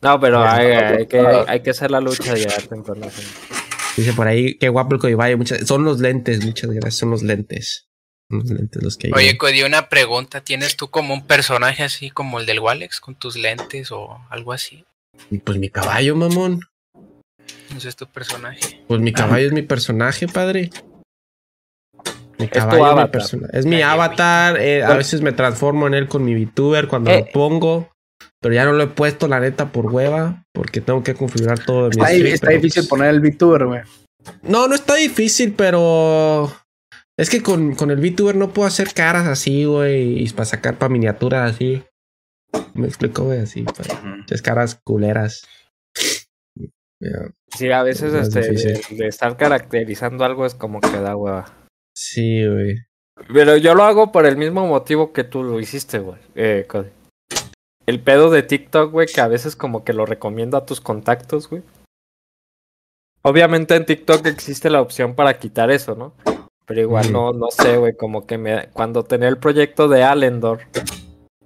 No, 0.01 0.20
pero 0.20 0.43
hay, 0.43 0.68
hay 0.68 1.07
que, 1.07 1.20
hay 1.47 1.59
que 1.61 1.72
hacer 1.72 1.91
la 1.91 1.99
lucha 1.99 2.34
de 2.34 2.39
llegar 2.41 2.61
temprano. 2.63 3.07
Dice 3.98 4.14
por 4.14 4.28
ahí, 4.28 4.56
qué 4.60 4.70
guapo 4.70 4.93
el 4.95 5.02
Codivalle. 5.02 5.36
Muchas, 5.36 5.68
son 5.68 5.84
los 5.84 6.00
lentes, 6.00 6.45
muchas 6.45 6.70
gracias, 6.72 6.95
son 6.95 7.10
los 7.12 7.24
lentes. 7.24 7.88
Son 8.30 8.39
los 8.39 8.50
lentes 8.52 8.84
los 8.84 8.98
que 8.98 9.10
Oye, 9.14 9.24
llegan. 9.24 9.38
Cody, 9.38 9.64
una 9.64 9.89
pregunta. 9.89 10.41
¿Tienes 10.41 10.76
tú 10.78 10.89
como 10.89 11.14
un 11.14 11.26
personaje 11.26 11.84
así 11.84 12.10
como 12.12 12.39
el 12.39 12.45
del 12.45 12.60
Walex 12.60 13.00
con 13.00 13.16
tus 13.16 13.36
lentes 13.38 13.91
o 13.91 14.20
algo 14.30 14.54
así? 14.54 14.86
Pues 15.43 15.58
mi 15.58 15.70
caballo, 15.70 16.16
mamón. 16.16 16.62
Ese 17.76 17.89
es 17.89 17.95
tu 17.95 18.06
personaje. 18.08 18.84
Pues 18.88 19.02
mi 19.02 19.12
caballo 19.14 19.48
es 19.48 19.54
mi 19.54 19.62
personaje, 19.64 20.28
padre. 20.28 20.70
Mi 22.38 22.48
tu 22.48 22.60
caballo 22.60 22.76
es 22.78 22.84
mi 22.84 22.89
avatar. 22.91 23.12
persona- 23.12 23.48
Es 23.54 23.66
mi 23.66 23.82
avatar. 23.82 24.58
eh, 24.62 24.84
a 24.84 24.93
veces 24.93 25.22
me 25.22 25.32
transformo 25.32 25.88
en 25.88 25.93
él 25.95 26.08
con 26.08 26.24
mi 26.24 26.36
VTuber 26.36 26.88
cuando 26.88 27.10
Eh. 27.12 27.26
lo 27.26 27.32
pongo. 27.32 27.91
Pero 28.48 28.56
ya 28.56 28.64
no 28.64 28.72
lo 28.72 28.84
he 28.84 28.88
puesto, 28.88 29.28
la 29.28 29.41
neta, 29.41 29.74
por 29.74 29.88
hueva. 29.88 30.45
Porque 30.54 30.80
tengo 30.80 31.04
que 31.04 31.16
configurar 31.16 31.60
todo 31.60 31.89
Está, 31.89 32.06
stream, 32.06 32.28
está 32.28 32.48
pero, 32.48 32.62
difícil 32.62 32.84
pues, 32.84 32.88
poner 32.88 33.10
el 33.14 33.20
VTuber, 33.20 33.66
güey. 33.66 33.82
No, 34.41 34.70
no 34.70 34.76
está 34.76 34.95
difícil, 34.95 35.54
pero. 35.54 36.50
Es 37.18 37.30
que 37.30 37.43
con, 37.43 37.76
con 37.76 37.91
el 37.91 37.98
VTuber 37.98 38.38
no 38.38 38.54
puedo 38.54 38.66
hacer 38.66 38.93
caras 38.93 39.28
así, 39.28 39.66
güey. 39.66 40.24
Y 40.24 40.30
para 40.30 40.45
sacar 40.45 40.78
para 40.78 40.88
miniaturas 40.88 41.56
así. 41.56 41.84
Me 42.74 42.88
explico, 42.88 43.26
güey, 43.26 43.39
así. 43.39 43.64
Para 43.64 44.02
muchas 44.02 44.41
caras 44.41 44.80
culeras. 44.82 45.45
Sí, 47.50 47.70
a 47.70 47.84
veces 47.84 48.14
Es 48.14 48.34
este, 48.34 48.95
de, 48.95 48.95
de 48.95 49.08
estar 49.10 49.36
caracterizando 49.36 50.24
algo 50.24 50.45
es 50.45 50.56
como 50.56 50.80
que 50.80 51.02
da 51.02 51.18
hueva. 51.18 51.54
Sí, 51.93 52.48
güey. 52.48 52.78
Pero 53.34 53.58
yo 53.58 53.76
lo 53.76 53.84
hago 53.84 54.14
por 54.14 54.26
el 54.26 54.38
mismo 54.38 54.66
motivo 54.66 55.12
que 55.12 55.26
tú 55.26 55.43
lo 55.43 55.60
hiciste, 55.60 56.00
güey. 56.00 56.20
Eh, 56.34 56.66
Cody. 56.66 56.91
El 57.88 58.02
pedo 58.02 58.30
de 58.30 58.44
TikTok, 58.44 58.92
güey, 58.92 59.08
que 59.08 59.22
a 59.22 59.28
veces 59.28 59.56
como 59.56 59.84
que 59.84 59.94
lo 59.94 60.06
recomiendo 60.06 60.58
a 60.58 60.66
tus 60.66 60.82
contactos, 60.82 61.50
güey. 61.50 61.64
Obviamente 63.24 63.76
en 63.76 63.86
TikTok 63.86 64.26
existe 64.28 64.70
la 64.70 64.82
opción 64.82 65.16
para 65.16 65.40
quitar 65.40 65.72
eso, 65.72 65.96
¿no? 65.96 66.14
Pero 66.66 66.82
igual 66.82 67.12
no, 67.14 67.32
no 67.32 67.48
sé, 67.50 67.78
güey, 67.78 67.96
como 67.96 68.28
que 68.28 68.38
me, 68.38 68.68
cuando 68.74 69.04
tenía 69.04 69.30
el 69.30 69.38
proyecto 69.38 69.88
de 69.88 70.04
Alendor, 70.04 70.62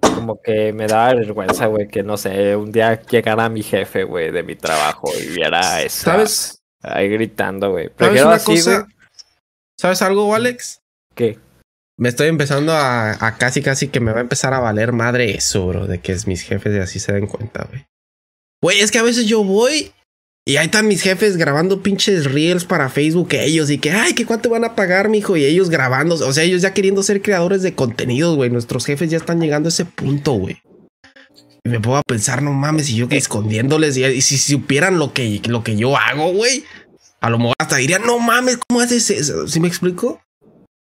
como 0.02 0.42
que 0.42 0.74
me 0.74 0.88
da 0.88 1.14
vergüenza, 1.14 1.68
güey, 1.68 1.88
que 1.88 2.02
no 2.02 2.18
sé, 2.18 2.56
un 2.56 2.72
día 2.72 3.00
llegara 3.04 3.48
mi 3.48 3.62
jefe, 3.62 4.04
güey, 4.04 4.32
de 4.32 4.42
mi 4.42 4.56
trabajo 4.56 5.10
y 5.16 5.28
viera 5.28 5.82
eso. 5.84 6.06
¿Sabes? 6.06 6.64
Ahí 6.82 7.08
gritando, 7.08 7.72
güey. 7.72 7.92
¿Sabes 7.98 8.22
una 8.24 8.34
así, 8.34 8.56
cosa? 8.56 8.80
güey. 8.82 8.96
¿Sabes 9.78 10.02
algo, 10.02 10.34
Alex? 10.34 10.82
¿Qué? 11.14 11.38
Me 12.02 12.10
estoy 12.10 12.30
empezando 12.30 12.74
a, 12.74 13.12
a 13.24 13.38
casi 13.38 13.62
casi 13.62 13.90
que 13.90 14.00
me 14.00 14.12
va 14.12 14.18
a 14.18 14.22
empezar 14.22 14.56
a 14.56 14.60
valer 14.60 14.92
madre 14.92 15.36
eso, 15.38 15.68
bro, 15.68 15.86
de 15.86 16.00
que 16.00 16.14
es 16.14 16.26
mis 16.26 16.42
jefes 16.42 16.76
y 16.76 16.80
así 16.80 17.00
se 17.00 17.14
den 17.14 17.28
cuenta, 17.28 17.68
güey. 17.70 17.86
Güey, 18.60 18.80
es 18.80 18.90
que 18.90 18.98
a 18.98 19.04
veces 19.04 19.28
yo 19.28 19.44
voy 19.44 19.92
y 20.44 20.58
ahí 20.58 20.66
están 20.66 20.88
mis 20.88 21.04
jefes 21.04 21.38
grabando 21.38 21.84
pinches 21.84 22.26
reels 22.26 22.66
para 22.66 22.90
Facebook 22.90 23.30
ellos 23.34 23.70
y 23.70 23.78
que, 23.78 23.92
ay, 23.92 24.16
que 24.16 24.26
cuánto 24.26 24.50
van 24.50 24.64
a 24.64 24.76
pagar, 24.76 25.10
mijo, 25.10 25.38
y 25.38 25.46
ellos 25.46 25.70
grabando, 25.70 26.16
o 26.16 26.34
sea, 26.34 26.44
ellos 26.44 26.64
ya 26.64 26.74
queriendo 26.74 27.04
ser 27.04 27.22
creadores 27.22 27.62
de 27.62 27.76
contenidos, 27.76 28.36
güey. 28.36 28.50
Nuestros 28.50 28.88
jefes 28.88 29.12
ya 29.12 29.18
están 29.18 29.40
llegando 29.40 29.68
a 29.68 29.70
ese 29.70 29.86
punto, 29.86 30.32
güey. 30.32 30.58
Y 31.64 31.70
me 31.70 31.78
a 31.78 32.02
pensar, 32.02 32.42
no 32.42 32.52
mames, 32.52 32.90
y 32.90 32.96
yo 32.96 33.10
que 33.10 33.18
escondiéndoles, 33.18 33.96
y, 33.96 34.06
y 34.06 34.22
si 34.22 34.40
supieran 34.40 34.98
lo 34.98 35.14
que, 35.14 35.40
lo 35.46 35.64
que 35.64 35.76
yo 35.76 35.96
hago, 35.96 36.34
güey, 36.34 36.64
a 37.20 37.30
lo 37.30 37.38
mejor 37.38 37.54
hasta 37.60 37.76
dirían, 37.76 38.02
no 38.08 38.18
mames, 38.18 38.58
¿cómo 38.58 38.82
haces 38.82 39.12
eso? 39.12 39.48
¿Sí 39.48 39.60
me 39.60 39.68
explico? 39.68 40.20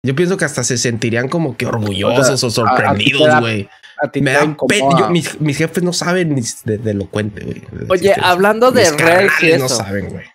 Yo 0.06 0.16
pienso 0.16 0.38
que 0.38 0.46
hasta 0.46 0.64
se 0.64 0.78
sentirían 0.78 1.28
como 1.30 1.58
que 1.58 1.66
orgullosos 1.66 2.44
o, 2.44 2.64
a- 2.66 2.70
a 2.72 2.96
ti 2.96 3.06
te 3.06 3.12
sorprendidos, 3.12 3.40
güey. 3.42 3.70
A 4.02 4.12
ti 4.12 4.22
Me 4.22 4.32
te 4.32 4.38
da 4.38 4.44
incomoda. 4.44 4.68
pena. 4.90 5.00
yo- 5.00 5.10
mis, 5.10 5.40
mis 5.42 5.58
jefes 5.58 5.82
no 5.84 5.94
saben 5.94 6.36
ni 6.36 6.42
de, 6.66 6.78
de 6.78 6.92
elocuente, 6.92 7.44
güey. 7.44 7.62
Oye, 7.90 8.14
Mis- 8.16 8.24
hablando 8.24 8.72
de 8.72 8.82
mis 8.82 8.92
reels 9.02 9.34
y 9.42 9.48
carnales 9.52 9.60
no 9.60 9.70
saben, 9.70 10.10
güey. 10.10 10.26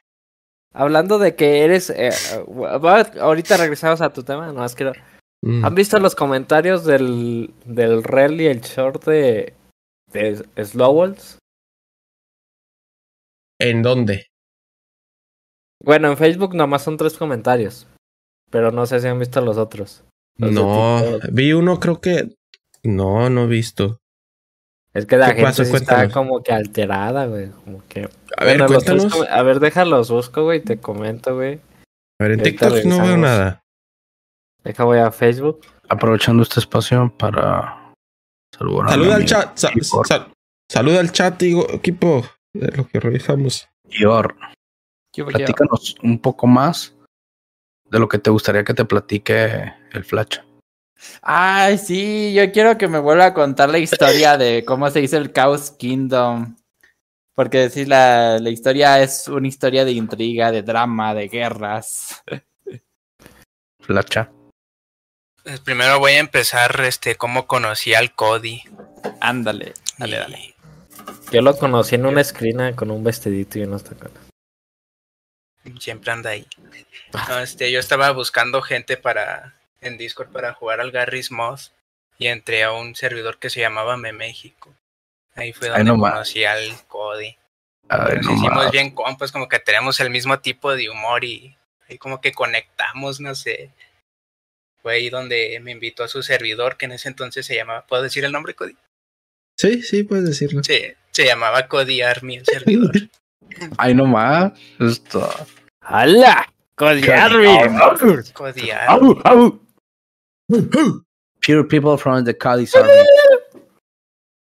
Hablando 0.73 1.19
de 1.19 1.35
que 1.35 1.61
eres. 1.65 1.91
eh, 1.91 2.11
va- 2.49 3.01
ahorita 3.21 3.57
regresamos 3.57 4.01
a 4.01 4.13
tu 4.13 4.23
tema, 4.23 4.47
nomás 4.47 4.75
quiero. 4.75 4.93
Mm. 5.43 5.65
¿Han 5.65 5.75
visto 5.75 5.99
los 6.01 6.15
comentarios 6.15 6.85
del, 6.85 7.53
del 7.65 8.03
rel 8.03 8.41
y 8.41 8.47
el 8.47 8.61
short 8.61 9.05
de, 9.05 9.55
de 10.13 10.45
Slowballs? 10.65 11.39
¿En 13.61 13.83
dónde? 13.83 14.27
Bueno, 15.83 16.09
en 16.09 16.17
Facebook 16.17 16.55
nomás 16.55 16.83
son 16.83 16.97
tres 16.97 17.17
comentarios. 17.17 17.87
Pero 18.51 18.73
no 18.73 18.87
sé 18.87 19.01
si 19.01 19.07
han 19.07 19.19
visto 19.19 19.41
los 19.41 19.57
otros. 19.57 20.05
Los 20.37 20.53
No, 20.53 21.03
vi 21.33 21.53
uno, 21.53 21.79
creo 21.81 22.01
que. 22.01 22.35
No, 22.83 23.31
no 23.31 23.45
he 23.45 23.47
visto. 23.47 23.99
Es 24.93 25.07
que 25.07 25.17
la 25.17 25.27
¿Qué 25.27 25.33
gente 25.43 25.49
pasó? 25.51 25.65
sí 25.65 25.77
está 25.77 26.11
como 26.11 26.43
que 26.43 26.53
alterada, 26.53 27.27
güey. 27.27 27.51
Como 27.65 27.83
que. 27.89 28.09
A 28.37 28.45
ver, 28.45 28.59
Bueno, 28.59 28.67
cuéntanos. 28.67 29.13
com- 29.13 29.27
a 29.29 29.43
ver, 29.43 29.61
déjalos 29.61 30.11
busco, 30.11 30.45
güey, 30.45 30.59
y 30.59 30.63
te 30.63 30.79
comento, 30.79 31.37
güey. 31.37 31.61
A 32.19 32.25
ver, 32.25 32.33
en 32.33 32.43
TikTok 32.43 32.85
no 32.85 33.03
veo 33.03 33.17
nada. 33.17 33.63
Deja, 34.65 34.85
voy 34.85 34.99
a 34.99 35.11
Facebook. 35.13 35.61
Aprovechando 35.89 36.43
este 36.43 36.61
espacio 36.61 37.13
para 37.17 37.93
saludar 38.57 38.87
a 38.89 38.91
Saluda 38.91 39.15
al 39.17 39.25
chat. 39.25 39.57
sal- 39.57 40.33
saluda 40.71 41.01
al 41.01 41.13
chat, 41.13 41.39
digo, 41.41 41.67
equipo. 41.71 42.25
De 42.53 42.69
lo 42.77 42.87
que 42.89 42.99
revisamos. 42.99 43.69
Igor, 43.91 44.35
¿Qué 45.13 45.23
hubo, 45.23 45.31
platícanos 45.31 45.95
un 46.03 46.19
poco 46.21 46.47
más 46.49 46.97
de 47.91 47.99
lo 47.99 48.09
que 48.09 48.19
te 48.19 48.31
gustaría 48.31 48.65
que 48.65 48.75
te 48.75 48.85
platique 48.85 49.73
el 49.93 50.05
Flash. 50.05 50.39
Ay, 51.23 51.79
sí, 51.79 52.33
yo 52.35 52.51
quiero 52.53 52.77
que 52.79 52.89
me 52.89 52.99
vuelva 52.99 53.27
a 53.27 53.35
contar 53.35 53.71
la 53.71 53.79
historia 53.79 54.37
de 54.37 54.65
cómo 54.67 54.91
se 54.91 55.01
hizo 55.01 55.17
el 55.17 55.33
Chaos 55.33 55.71
Kingdom. 55.73 56.57
Porque 57.35 57.71
sí, 57.71 57.87
la, 57.87 58.39
la 58.39 58.51
historia 58.51 59.01
es 59.01 59.27
una 59.29 59.49
historia 59.49 59.85
de 59.85 59.93
intriga, 59.93 60.53
de 60.53 60.63
drama, 60.63 61.15
de 61.15 61.29
guerras. 61.29 62.23
Flacha. 63.81 64.31
Pues 65.43 65.61
primero 65.61 65.99
voy 65.99 66.13
a 66.13 66.19
empezar 66.19 66.79
este 66.83 67.15
cómo 67.17 67.47
conocí 67.47 67.95
al 67.95 68.15
Cody. 68.15 68.63
Ándale, 69.21 69.73
dale, 69.97 70.17
Y- 70.17 70.21
dale. 70.21 70.55
Yo 71.33 71.41
lo 71.43 71.57
conocí 71.57 71.95
en 71.95 72.07
una 72.07 72.21
esquina 72.21 72.75
con 72.77 72.91
un 72.91 73.03
vestidito 73.05 73.59
y 73.59 73.63
unos 73.63 73.85
tacones. 73.85 74.19
Siempre 75.79 76.11
anda 76.11 76.31
ahí. 76.31 76.47
No, 77.29 77.41
este, 77.41 77.71
yo 77.71 77.81
estaba 77.81 78.11
buscando 78.13 78.63
gente 78.63 78.97
para 78.97 79.55
en 79.81 79.99
Discord 79.99 80.31
para 80.31 80.53
jugar 80.53 80.81
al 80.81 80.91
Garry's 80.91 81.31
Mod 81.31 81.61
y 82.19 82.27
entré 82.27 82.65
a 82.65 82.73
un 82.73 82.95
servidor 82.95 83.39
que 83.39 83.51
se 83.51 83.61
llamaba 83.61 83.97
Me 83.97 84.13
México. 84.13 84.75
Ahí 85.35 85.53
fue 85.53 85.69
Ay, 85.69 85.85
donde 85.85 85.93
no 85.93 85.99
conocí 85.99 86.45
al 86.45 86.87
Cody. 86.87 87.37
Ay, 87.89 88.17
Nos 88.17 88.27
no 88.27 88.35
hicimos 88.35 88.71
bien 88.71 88.91
compas, 88.91 89.33
como 89.33 89.49
que 89.49 89.59
tenemos 89.59 90.01
el 90.01 90.11
mismo 90.11 90.39
tipo 90.41 90.75
de 90.75 90.91
humor 90.91 91.25
y 91.25 91.57
ahí 91.89 91.99
como 91.99 92.21
que 92.21 92.33
conectamos, 92.33 93.21
no 93.21 93.35
sé. 93.35 93.71
Fue 94.83 94.95
ahí 94.95 95.11
donde 95.11 95.59
me 95.61 95.73
invitó 95.73 96.05
a 96.05 96.09
su 96.09 96.23
servidor, 96.23 96.77
que 96.77 96.87
en 96.87 96.93
ese 96.93 97.09
entonces 97.09 97.45
se 97.45 97.55
llamaba, 97.55 97.87
¿puedo 97.87 98.03
decir 98.03 98.25
el 98.25 98.33
nombre, 98.33 98.55
Cody? 98.55 98.77
Sí, 99.57 99.83
sí, 99.83 100.05
puedes 100.05 100.27
decirlo. 100.27 100.63
Sí, 100.65 100.95
se 101.11 101.27
llamaba 101.27 101.69
Cody 101.69 102.01
Army 102.01 102.37
el 102.37 102.47
servidor. 102.47 102.93
Ay, 103.79 103.95
no 103.95 104.07
más. 104.07 104.53
Esto. 104.79 105.29
¡Hala! 105.81 106.47
Au. 109.25 109.61
Pure 111.41 111.65
people 111.69 111.97
from 111.99 112.25
the 112.25 112.37
Cádiz 112.37 112.75
Army. 112.75 112.91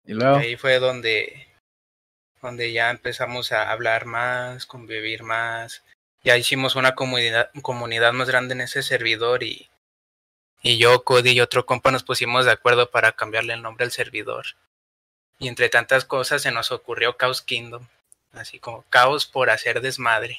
Y 0.07 0.13
luego, 0.13 0.37
Ahí 0.37 0.57
fue 0.57 0.79
donde, 0.79 1.47
donde 2.43 2.73
ya 2.73 2.91
empezamos 2.91 3.53
a 3.53 3.71
hablar 3.71 4.05
más, 4.05 4.67
convivir 4.67 5.23
más. 5.23 5.83
Ya 6.23 6.37
hicimos 6.37 6.77
una 6.77 6.95
comunidad, 6.95 7.51
comunidad 7.63 8.13
más 8.13 8.29
grande 8.29 8.55
en 8.55 8.63
ese 8.63 8.83
servidor 8.83 9.43
y, 9.43 9.69
y 10.63 10.79
yo, 10.79 11.05
Cody 11.05 11.31
y 11.31 11.41
otro 11.41 11.67
compa 11.67 11.91
nos 11.91 12.05
pusimos 12.05 12.45
de 12.47 12.53
acuerdo 12.53 12.91
para 12.91 13.13
cambiarle 13.13 13.55
el 13.55 13.63
nombre 13.63 13.85
al 13.85 13.93
servidor. 13.93 14.47
Y 15.39 15.49
entre 15.49 15.69
tantas 15.69 16.05
cosas 16.05 16.43
se 16.43 16.51
nos 16.51 16.73
ocurrió 16.73 17.17
Chaos 17.19 17.43
Kingdom. 17.43 17.87
Así 18.37 18.59
como 18.59 18.85
caos 18.91 19.27
por 19.27 19.51
hacer 19.51 19.81
desmadre. 19.81 20.39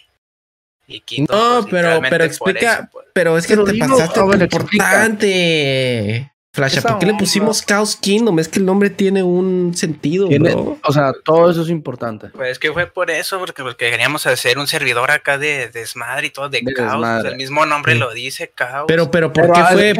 Y 0.87 0.99
Kingdom, 1.01 1.35
No, 1.37 1.61
pues, 1.61 1.71
pero, 1.71 2.01
pero 2.09 2.23
explica, 2.25 2.73
eso, 2.73 2.89
pues. 2.91 3.05
pero 3.13 3.37
es 3.37 3.47
que 3.47 3.53
Pero 3.53 3.65
te 3.65 3.71
dilo, 3.71 3.87
pasaste 3.87 4.19
lo 4.19 4.33
importante. 4.43 6.31
Flasha, 6.53 6.81
¿por 6.81 6.99
qué 6.99 7.05
le 7.07 7.15
pusimos 7.15 7.65
Chaos 7.65 7.97
Kingdom? 7.97 8.39
Es 8.39 8.47
que 8.47 8.59
el 8.59 8.65
nombre 8.65 8.89
tiene 8.89 9.23
un 9.23 9.73
sentido, 9.75 10.29
Tiene- 10.29 10.51
bro. 10.53 10.77
o 10.81 10.93
sea, 10.93 11.11
todo 11.25 11.51
eso 11.51 11.63
es 11.63 11.69
importante. 11.69 12.27
Pues 12.29 12.51
es 12.51 12.59
que 12.59 12.71
fue 12.71 12.87
por 12.87 13.11
eso, 13.11 13.39
porque, 13.39 13.61
porque 13.61 13.89
queríamos 13.89 14.25
hacer 14.25 14.57
un 14.57 14.65
servidor 14.65 15.11
acá 15.11 15.37
de 15.37 15.67
desmadre 15.67 16.27
y 16.27 16.29
todo, 16.29 16.47
de, 16.47 16.61
De 16.63 16.73
caos. 16.73 17.03
pues, 17.21 17.25
el 17.33 17.35
mismo 17.37 17.65
nombre 17.65 17.93
Sí. 17.93 17.99
lo 17.99 18.13
dice, 18.13 18.51
caos. 18.55 18.85
Pero, 18.87 19.11
pero, 19.11 19.33
¿por 19.33 19.51
Pero, 19.51 19.53
qué 19.53 19.59
¿qué 19.59 19.67
fue? 19.67 19.93
lo 19.93 19.95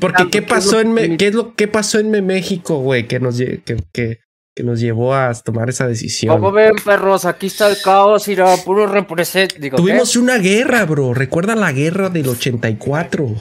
Porque, 0.00 0.24
me-? 0.24 0.30
¿qué 0.30 0.30
¿Qué 0.30 0.42
pasó 0.42 0.80
en 0.80 1.16
qué 1.16 1.28
es 1.28 1.34
lo 1.34 1.54
que 1.54 1.66
pasó 1.66 1.98
en 1.98 2.10
Me- 2.10 2.20
México, 2.20 2.76
güey? 2.80 3.08
Que 3.08 3.18
nos 3.18 3.38
que, 3.38 3.62
que, 3.92 4.20
que 4.60 4.66
nos 4.66 4.78
llevó 4.78 5.14
a 5.14 5.32
tomar 5.34 5.70
esa 5.70 5.88
decisión. 5.88 6.34
¿Cómo 6.34 6.52
ven, 6.52 6.74
perros? 6.84 7.24
Aquí 7.24 7.46
está 7.46 7.68
el 7.70 7.80
caos 7.82 8.28
y 8.28 8.36
la 8.36 8.56
puro 8.58 8.86
represent. 8.86 9.54
Digo, 9.54 9.78
¿qué? 9.78 9.82
Tuvimos 9.82 10.16
una 10.16 10.36
guerra, 10.36 10.84
bro. 10.84 11.14
Recuerda 11.14 11.54
la 11.54 11.72
guerra 11.72 12.10
del 12.10 12.28
84. 12.28 13.34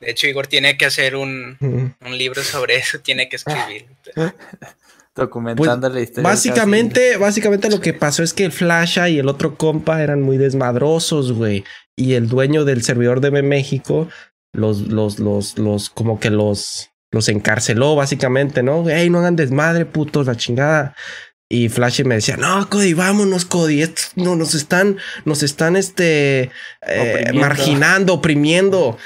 de 0.00 0.10
hecho, 0.10 0.26
Igor 0.26 0.46
tiene 0.46 0.78
que 0.78 0.86
hacer 0.86 1.14
un, 1.14 1.58
un 1.60 2.18
libro 2.18 2.42
sobre 2.42 2.76
eso, 2.76 3.00
tiene 3.00 3.28
que 3.28 3.36
escribir. 3.36 3.84
Documentando 5.14 5.90
la 5.90 6.00
historia. 6.00 6.22
Básicamente, 6.22 7.18
básicamente 7.18 7.68
lo 7.68 7.80
que 7.82 7.92
pasó 7.92 8.22
es 8.22 8.32
que 8.32 8.46
el 8.46 8.52
Flasha 8.52 9.10
y 9.10 9.18
el 9.18 9.28
otro 9.28 9.56
compa 9.56 10.02
eran 10.02 10.22
muy 10.22 10.38
desmadrosos, 10.38 11.32
güey. 11.32 11.64
Y 11.96 12.14
el 12.14 12.28
dueño 12.28 12.64
del 12.64 12.82
servidor 12.82 13.20
de 13.20 13.42
México 13.42 14.08
los, 14.52 14.88
los, 14.88 15.18
los, 15.18 15.58
los, 15.58 15.90
como 15.90 16.18
que 16.18 16.30
los, 16.30 16.89
los 17.10 17.28
encarceló, 17.28 17.96
básicamente, 17.96 18.62
¿no? 18.62 18.88
Ey, 18.88 19.10
no 19.10 19.18
hagan 19.18 19.36
desmadre, 19.36 19.84
putos, 19.86 20.26
la 20.26 20.36
chingada. 20.36 20.94
Y 21.52 21.68
Flash 21.68 22.04
me 22.04 22.14
decía, 22.14 22.36
no, 22.36 22.68
Cody, 22.70 22.94
vámonos, 22.94 23.44
Cody. 23.44 23.82
estos 23.82 24.12
no, 24.14 24.36
nos 24.36 24.54
están, 24.54 24.98
nos 25.24 25.42
están, 25.42 25.74
este, 25.74 26.50
eh, 26.86 27.30
marginando, 27.34 28.14
oprimiendo. 28.14 28.96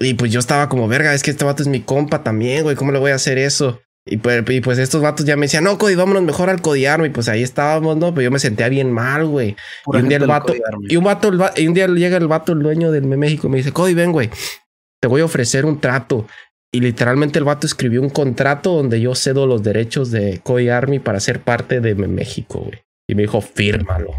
Y 0.00 0.14
pues 0.14 0.32
yo 0.32 0.40
estaba 0.40 0.68
como, 0.68 0.88
verga, 0.88 1.14
es 1.14 1.22
que 1.22 1.30
este 1.30 1.44
vato 1.44 1.62
es 1.62 1.68
mi 1.68 1.80
compa 1.80 2.24
también, 2.24 2.64
güey. 2.64 2.74
¿Cómo 2.74 2.90
le 2.90 2.98
voy 2.98 3.12
a 3.12 3.14
hacer 3.14 3.38
eso? 3.38 3.80
Y 4.04 4.16
pues, 4.16 4.42
y 4.48 4.60
pues 4.60 4.78
estos 4.78 5.00
vatos 5.00 5.24
ya 5.24 5.36
me 5.36 5.42
decían, 5.46 5.62
no, 5.62 5.78
Cody, 5.78 5.94
vámonos 5.94 6.24
mejor 6.24 6.50
al 6.50 6.60
codiarme. 6.60 7.06
Y 7.06 7.10
pues 7.10 7.28
ahí 7.28 7.44
estábamos, 7.44 7.96
¿no? 7.96 8.12
Pero 8.12 8.22
yo 8.22 8.30
me 8.32 8.40
sentía 8.40 8.68
bien 8.68 8.90
mal, 8.90 9.26
güey. 9.26 9.54
Y 9.92 9.96
un 9.96 10.08
día 10.08 10.18
el 10.18 10.26
vato, 10.26 10.52
y 10.88 10.96
un 10.96 11.04
vato, 11.04 11.28
el 11.28 11.40
va- 11.40 11.52
y 11.54 11.68
un 11.68 11.74
día 11.74 11.86
llega 11.86 12.16
el 12.16 12.26
vato, 12.26 12.52
el 12.52 12.58
dueño 12.58 12.90
del 12.90 13.04
México, 13.04 13.46
y 13.46 13.50
me 13.50 13.58
dice, 13.58 13.70
Cody, 13.70 13.94
ven, 13.94 14.10
güey, 14.10 14.28
te 15.00 15.06
voy 15.06 15.20
a 15.20 15.24
ofrecer 15.26 15.64
un 15.64 15.80
trato. 15.80 16.26
Y 16.74 16.80
literalmente 16.80 17.38
el 17.38 17.44
vato 17.44 17.66
escribió 17.66 18.00
un 18.00 18.08
contrato 18.08 18.74
donde 18.74 19.00
yo 19.00 19.14
cedo 19.14 19.46
los 19.46 19.62
derechos 19.62 20.10
de 20.10 20.40
Cody 20.42 20.70
Army 20.70 20.98
para 20.98 21.20
ser 21.20 21.40
parte 21.40 21.80
de 21.80 21.94
México, 21.94 22.60
güey. 22.60 22.82
Y 23.06 23.14
me 23.14 23.22
dijo, 23.22 23.42
fírmalo. 23.42 24.12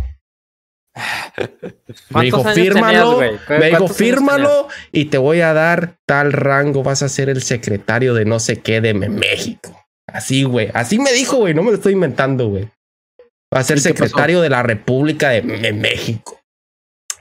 Me 1.35 1.49
¿Cuántos 2.11 2.23
dijo, 2.23 2.47
años 2.47 2.53
fírmalo. 2.53 3.19
Me 3.49 3.65
dijo, 3.69 3.87
fírmalo 3.87 4.67
y 4.91 5.05
te 5.05 5.17
voy 5.17 5.41
a 5.41 5.53
dar 5.53 5.97
tal 6.05 6.31
rango. 6.31 6.83
Vas 6.83 7.01
a 7.01 7.09
ser 7.09 7.29
el 7.29 7.41
secretario 7.41 8.13
de 8.13 8.25
no 8.25 8.39
sé 8.39 8.59
qué 8.59 8.79
de 8.81 8.93
México. 8.93 9.85
Así, 10.07 10.43
güey. 10.43 10.69
Así 10.75 10.99
me 10.99 11.11
dijo, 11.11 11.37
güey. 11.37 11.55
No 11.55 11.63
me 11.63 11.71
lo 11.71 11.77
estoy 11.77 11.93
inventando, 11.93 12.49
güey. 12.49 12.69
Va 13.53 13.59
a 13.59 13.63
ser 13.63 13.79
secretario 13.79 14.41
de 14.41 14.49
la 14.49 14.61
República 14.61 15.29
de 15.29 15.73
México. 15.73 16.39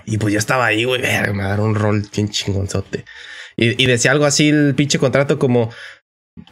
Y 0.05 0.19
pues 0.19 0.33
yo 0.35 0.39
estaba 0.39 0.67
ahí, 0.67 0.85
güey. 0.85 1.01
Me 1.01 1.33
va 1.33 1.47
a 1.47 1.49
dar 1.49 1.61
un 1.61 1.75
rol 1.75 2.05
bien 2.13 2.29
chingonzote. 2.29 3.07
Y, 3.57 3.83
y 3.83 3.87
decía 3.87 4.11
algo 4.11 4.25
así 4.25 4.49
el 4.49 4.75
pinche 4.75 4.99
contrato 4.99 5.39
como 5.39 5.71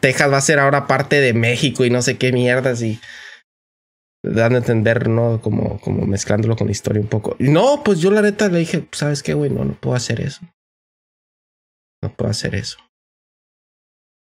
Texas 0.00 0.30
va 0.32 0.36
a 0.36 0.42
ser 0.42 0.58
ahora 0.58 0.86
parte 0.86 1.20
de 1.20 1.32
México 1.32 1.84
y 1.84 1.90
no 1.90 2.02
sé 2.02 2.18
qué 2.18 2.32
mierdas 2.32 2.82
y 2.82 3.00
dando 4.22 4.56
a 4.56 4.60
entender, 4.60 5.08
¿no? 5.08 5.40
Como, 5.40 5.80
como 5.80 6.06
mezclándolo 6.06 6.56
con 6.56 6.66
la 6.66 6.72
historia 6.72 7.00
un 7.00 7.08
poco. 7.08 7.36
Y 7.38 7.48
no, 7.48 7.82
pues 7.84 8.00
yo 8.00 8.10
la 8.10 8.22
neta 8.22 8.48
le 8.48 8.58
dije, 8.58 8.86
¿sabes 8.92 9.22
qué, 9.22 9.34
güey? 9.34 9.50
No, 9.50 9.64
no 9.64 9.74
puedo 9.74 9.96
hacer 9.96 10.20
eso. 10.20 10.42
No 12.02 12.12
puedo 12.14 12.30
hacer 12.30 12.54
eso. 12.54 12.78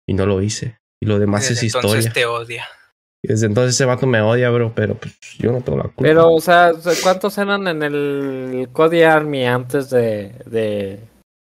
Y 0.09 0.15
no 0.15 0.27
lo 0.27 0.41
hice. 0.43 0.79
Y 1.03 1.07
lo 1.07 1.19
demás 1.19 1.49
Desde 1.49 1.67
es 1.67 1.75
entonces 1.75 2.07
historia. 2.07 2.13
te 2.13 2.27
odia. 2.27 2.65
Y 3.25 3.29
desde 3.29 3.47
entonces 3.47 3.75
ese 3.75 3.85
vato 3.85 4.07
me 4.07 4.21
odia, 4.21 4.51
bro, 4.51 4.73
pero 4.75 4.95
pues 4.95 5.19
yo 5.39 5.51
no 5.51 5.61
tengo 5.61 5.79
la 5.79 5.85
culpa. 5.85 6.03
Pero, 6.03 6.33
o 6.33 6.41
sea, 6.41 6.71
o 6.71 6.81
sea, 6.81 6.93
¿cuántos 7.03 7.37
eran 7.39 7.67
en 7.67 7.83
el 7.83 8.69
Cody 8.73 9.03
Army 9.03 9.45
antes 9.45 9.91
de. 9.91 10.35
de... 10.47 11.01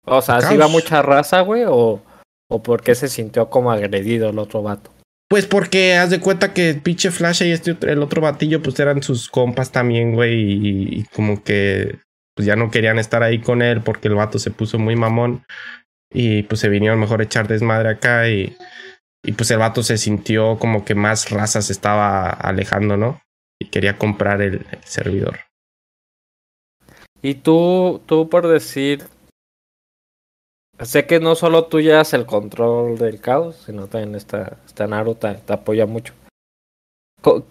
O 0.05 0.21
sea, 0.21 0.41
¿sí 0.41 0.57
Caos. 0.57 0.71
mucha 0.71 1.01
raza, 1.01 1.41
güey? 1.41 1.63
O, 1.67 2.01
¿O 2.51 2.61
por 2.61 2.83
qué 2.83 2.95
se 2.95 3.07
sintió 3.07 3.49
como 3.49 3.71
agredido 3.71 4.29
el 4.29 4.37
otro 4.37 4.61
vato? 4.61 4.91
Pues 5.29 5.45
porque 5.45 5.95
haz 5.95 6.09
de 6.09 6.19
cuenta 6.19 6.53
que 6.53 6.71
el 6.71 6.81
pinche 6.81 7.09
Flash 7.09 7.43
y 7.43 7.51
este 7.51 7.77
el 7.89 8.03
otro 8.03 8.21
batillo 8.21 8.61
pues 8.61 8.77
eran 8.81 9.01
sus 9.01 9.29
compas 9.29 9.71
también, 9.71 10.13
güey, 10.13 10.33
y, 10.33 10.99
y 10.99 11.03
como 11.15 11.41
que 11.41 11.99
pues 12.35 12.45
ya 12.45 12.57
no 12.57 12.69
querían 12.69 12.99
estar 12.99 13.23
ahí 13.23 13.39
con 13.39 13.61
él 13.61 13.81
porque 13.81 14.09
el 14.09 14.15
vato 14.15 14.37
se 14.37 14.51
puso 14.51 14.77
muy 14.77 14.97
mamón 14.97 15.45
y 16.11 16.43
pues 16.43 16.59
se 16.59 16.67
vinieron 16.67 16.99
mejor 16.99 17.21
a 17.21 17.23
echar 17.23 17.47
desmadre 17.47 17.87
acá 17.87 18.27
y, 18.27 18.57
y 19.23 19.31
pues 19.31 19.49
el 19.51 19.59
vato 19.59 19.81
se 19.83 19.97
sintió 19.97 20.57
como 20.59 20.83
que 20.83 20.95
más 20.95 21.29
raza 21.29 21.61
se 21.61 21.71
estaba 21.71 22.29
alejando, 22.29 22.97
¿no? 22.97 23.21
Y 23.61 23.69
quería 23.69 23.97
comprar 23.97 24.41
el, 24.41 24.65
el 24.71 24.83
servidor. 24.83 25.39
Y 27.21 27.35
tú, 27.35 28.01
tú 28.05 28.27
por 28.27 28.49
decir, 28.49 29.05
sé 30.83 31.05
que 31.05 31.19
no 31.19 31.35
solo 31.35 31.65
tú 31.65 31.79
llevas 31.79 32.13
el 32.13 32.25
control 32.25 32.97
del 32.97 33.19
caos, 33.19 33.63
sino 33.65 33.87
también 33.87 34.15
esta, 34.15 34.57
esta 34.65 34.87
Naruto 34.87 35.27
te, 35.27 35.35
te 35.35 35.53
apoya 35.53 35.85
mucho. 35.85 36.13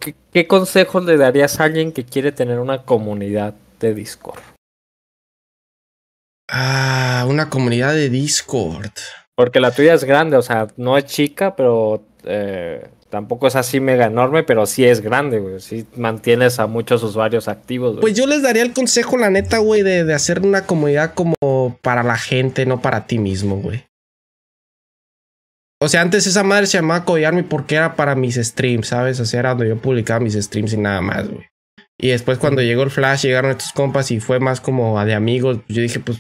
¿Qué, 0.01 0.15
qué 0.33 0.47
consejos 0.47 1.05
le 1.05 1.17
darías 1.17 1.61
a 1.61 1.65
alguien 1.65 1.93
que 1.93 2.05
quiere 2.05 2.33
tener 2.33 2.59
una 2.59 2.83
comunidad 2.83 3.55
de 3.79 3.95
Discord? 3.95 4.41
Ah, 6.49 7.25
una 7.29 7.49
comunidad 7.49 7.95
de 7.95 8.09
Discord. 8.09 8.91
Porque 9.37 9.61
la 9.61 9.71
tuya 9.71 9.95
es 9.95 10.05
grande, 10.05 10.37
o 10.37 10.43
sea, 10.43 10.67
no 10.77 10.99
es 10.99 11.05
chica, 11.05 11.55
pero 11.55 12.03
eh, 12.25 12.91
tampoco 13.11 13.47
es 13.47 13.57
así 13.57 13.81
mega 13.81 14.07
enorme, 14.07 14.43
pero 14.43 14.67
sí 14.67 14.85
es 14.85 15.01
grande, 15.01 15.39
güey. 15.39 15.61
Sí 15.61 15.87
mantienes 15.97 16.59
a 16.59 16.67
muchos 16.67 17.03
usuarios 17.03 17.49
activos, 17.49 17.93
güey. 17.93 18.01
Pues 18.01 18.15
yo 18.15 18.27
les 18.27 18.43
daría 18.43 18.63
el 18.63 18.73
consejo, 18.73 19.19
la 19.19 19.31
neta, 19.31 19.59
güey, 19.59 19.83
de, 19.83 20.05
de 20.05 20.15
hacer 20.15 20.41
una 20.41 20.67
comunidad 20.67 21.15
como 21.15 21.79
para 21.83 22.03
la 22.03 22.17
gente, 22.17 22.65
no 22.67 22.81
para 22.81 23.07
ti 23.07 23.19
mismo, 23.19 23.57
güey. 23.57 23.85
O 25.83 25.89
sea, 25.89 26.03
antes 26.03 26.27
esa 26.27 26.43
madre 26.43 26.67
se 26.67 26.77
llamaba 26.77 27.05
Codearme 27.07 27.43
porque 27.43 27.77
era 27.77 27.97
para 27.97 28.15
mis 28.15 28.37
streams, 28.37 28.89
¿sabes? 28.89 29.19
O 29.19 29.25
sea, 29.25 29.41
era 29.41 29.51
donde 29.51 29.69
yo 29.69 29.77
publicaba 29.79 30.21
mis 30.21 30.35
streams 30.35 30.75
y 30.75 30.77
nada 30.77 31.01
más, 31.01 31.29
güey. 31.29 31.47
Y 31.99 32.09
después 32.09 32.39
cuando 32.39 32.63
llegó 32.63 32.83
el 32.83 32.91
Flash, 32.91 33.23
llegaron 33.23 33.51
estos 33.51 33.73
compas 33.73 34.11
y 34.11 34.21
fue 34.21 34.41
más 34.41 34.61
como 34.61 35.03
de 35.05 35.15
amigos. 35.15 35.59
Yo 35.69 35.83
dije, 35.83 36.01
pues, 36.01 36.19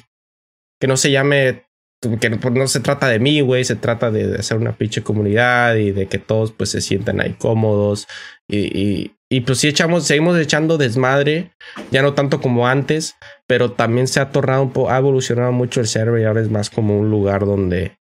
que 0.80 0.86
no 0.86 0.96
se 0.96 1.10
llame, 1.10 1.64
que 2.00 2.30
no, 2.30 2.40
pues, 2.40 2.54
no 2.54 2.66
se 2.66 2.80
trata 2.80 3.08
de 3.08 3.18
mí, 3.18 3.40
güey, 3.40 3.64
se 3.64 3.76
trata 3.76 4.10
de, 4.10 4.36
hacer 4.36 4.56
una 4.56 4.76
pinche 4.76 5.02
comunidad 5.02 5.76
y 5.76 5.92
de 5.92 6.06
que 6.06 6.18
todos 6.18 6.52
pues 6.52 6.70
se 6.70 6.80
sientan 6.80 7.20
ahí 7.20 7.34
cómodos. 7.34 8.08
Y, 8.48 8.58
y, 8.58 9.16
y 9.28 9.42
pues 9.42 9.58
sí 9.58 9.68
echamos, 9.68 10.06
seguimos 10.06 10.38
echando 10.38 10.78
desmadre, 10.78 11.52
ya 11.90 12.02
no 12.02 12.14
tanto 12.14 12.40
como 12.40 12.66
antes, 12.66 13.16
pero 13.46 13.72
también 13.72 14.08
se 14.08 14.20
ha 14.20 14.30
tornado 14.30 14.62
un 14.62 14.72
poco, 14.72 14.90
ha 14.90 14.98
evolucionado 14.98 15.52
mucho 15.52 15.80
el 15.80 15.86
server 15.86 16.20
y 16.20 16.24
ahora 16.24 16.40
es 16.40 16.50
más 16.50 16.70
como 16.70 16.98
un 16.98 17.10
lugar 17.10 17.44
donde, 17.44 17.98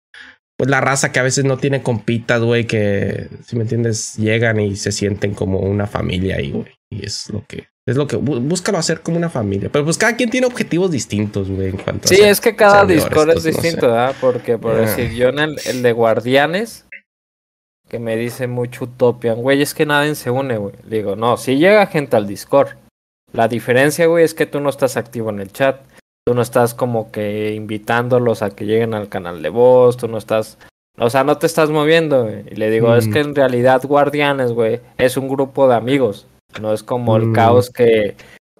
pues 0.57 0.69
la 0.69 0.81
raza 0.81 1.11
que 1.11 1.19
a 1.19 1.23
veces 1.23 1.45
no 1.45 1.57
tiene 1.57 1.83
compitas, 1.83 2.41
güey, 2.41 2.65
que, 2.65 3.27
si 3.45 3.57
me 3.57 3.63
entiendes, 3.63 4.15
llegan 4.15 4.59
y 4.59 4.75
se 4.75 4.91
sienten 4.91 5.33
como 5.33 5.59
una 5.59 5.87
familia 5.87 6.37
ahí, 6.37 6.51
güey. 6.51 6.73
Y 6.89 7.05
es 7.05 7.29
lo 7.29 7.45
que, 7.45 7.67
es 7.89 7.97
lo 7.97 8.07
que, 8.07 8.17
bú- 8.17 8.39
búscalo 8.41 8.77
hacer 8.77 9.01
como 9.01 9.17
una 9.17 9.29
familia. 9.29 9.69
Pero 9.71 9.83
pues 9.85 9.97
cada 9.97 10.15
quien 10.15 10.29
tiene 10.29 10.47
objetivos 10.47 10.91
distintos, 10.91 11.49
güey, 11.49 11.69
en 11.69 11.77
cuanto 11.77 12.07
Sí, 12.07 12.15
es 12.21 12.39
que 12.41 12.55
cada 12.55 12.85
Discord 12.85 13.29
es 13.29 13.35
no 13.35 13.41
sé. 13.41 13.49
distinto, 13.51 13.87
¿verdad? 13.87 14.15
Porque, 14.21 14.57
por 14.57 14.73
Ah. 14.75 14.79
decir, 14.81 15.11
yo 15.13 15.29
en 15.29 15.39
el, 15.39 15.55
el 15.65 15.81
de 15.81 15.91
Guardianes, 15.91 16.85
que 17.87 17.99
me 17.99 18.15
dice 18.15 18.47
mucho 18.47 18.85
Utopian, 18.85 19.41
güey, 19.41 19.61
es 19.61 19.73
que 19.73 19.85
nadie 19.85 20.13
se 20.15 20.29
une, 20.29 20.57
güey. 20.57 20.75
Le 20.87 20.97
Digo, 20.97 21.15
no, 21.15 21.37
si 21.37 21.57
llega 21.57 21.87
gente 21.87 22.15
al 22.17 22.27
Discord. 22.27 22.69
La 23.33 23.47
diferencia, 23.47 24.05
güey, 24.07 24.23
es 24.25 24.33
que 24.33 24.45
tú 24.45 24.59
no 24.59 24.69
estás 24.69 24.97
activo 24.97 25.29
en 25.29 25.39
el 25.39 25.51
chat. 25.51 25.81
Tú 26.25 26.33
no 26.35 26.41
estás 26.41 26.73
como 26.75 27.11
que 27.11 27.53
invitándolos 27.55 28.41
a 28.43 28.51
que 28.51 28.65
lleguen 28.65 28.93
al 28.93 29.09
canal 29.09 29.41
de 29.41 29.49
voz, 29.49 29.97
tú 29.97 30.07
no 30.07 30.17
estás... 30.17 30.57
O 31.01 31.09
sea, 31.09 31.23
no 31.23 31.37
te 31.37 31.45
estás 31.47 31.69
moviendo, 31.69 32.23
güey. 32.25 32.43
Y 32.51 32.55
le 32.55 32.69
digo, 32.69 32.93
es 32.95 33.07
Mm. 33.07 33.13
que 33.13 33.19
en 33.21 33.35
realidad 33.35 33.81
Guardianes, 33.83 34.51
güey, 34.51 34.81
es 34.97 35.15
un 35.17 35.29
grupo 35.29 35.67
de 35.67 35.75
amigos. 35.75 36.27
No 36.61 36.73
es 36.73 36.83
como 36.83 37.15
el 37.17 37.27
Mm. 37.27 37.33
caos 37.33 37.69
que, 37.69 38.15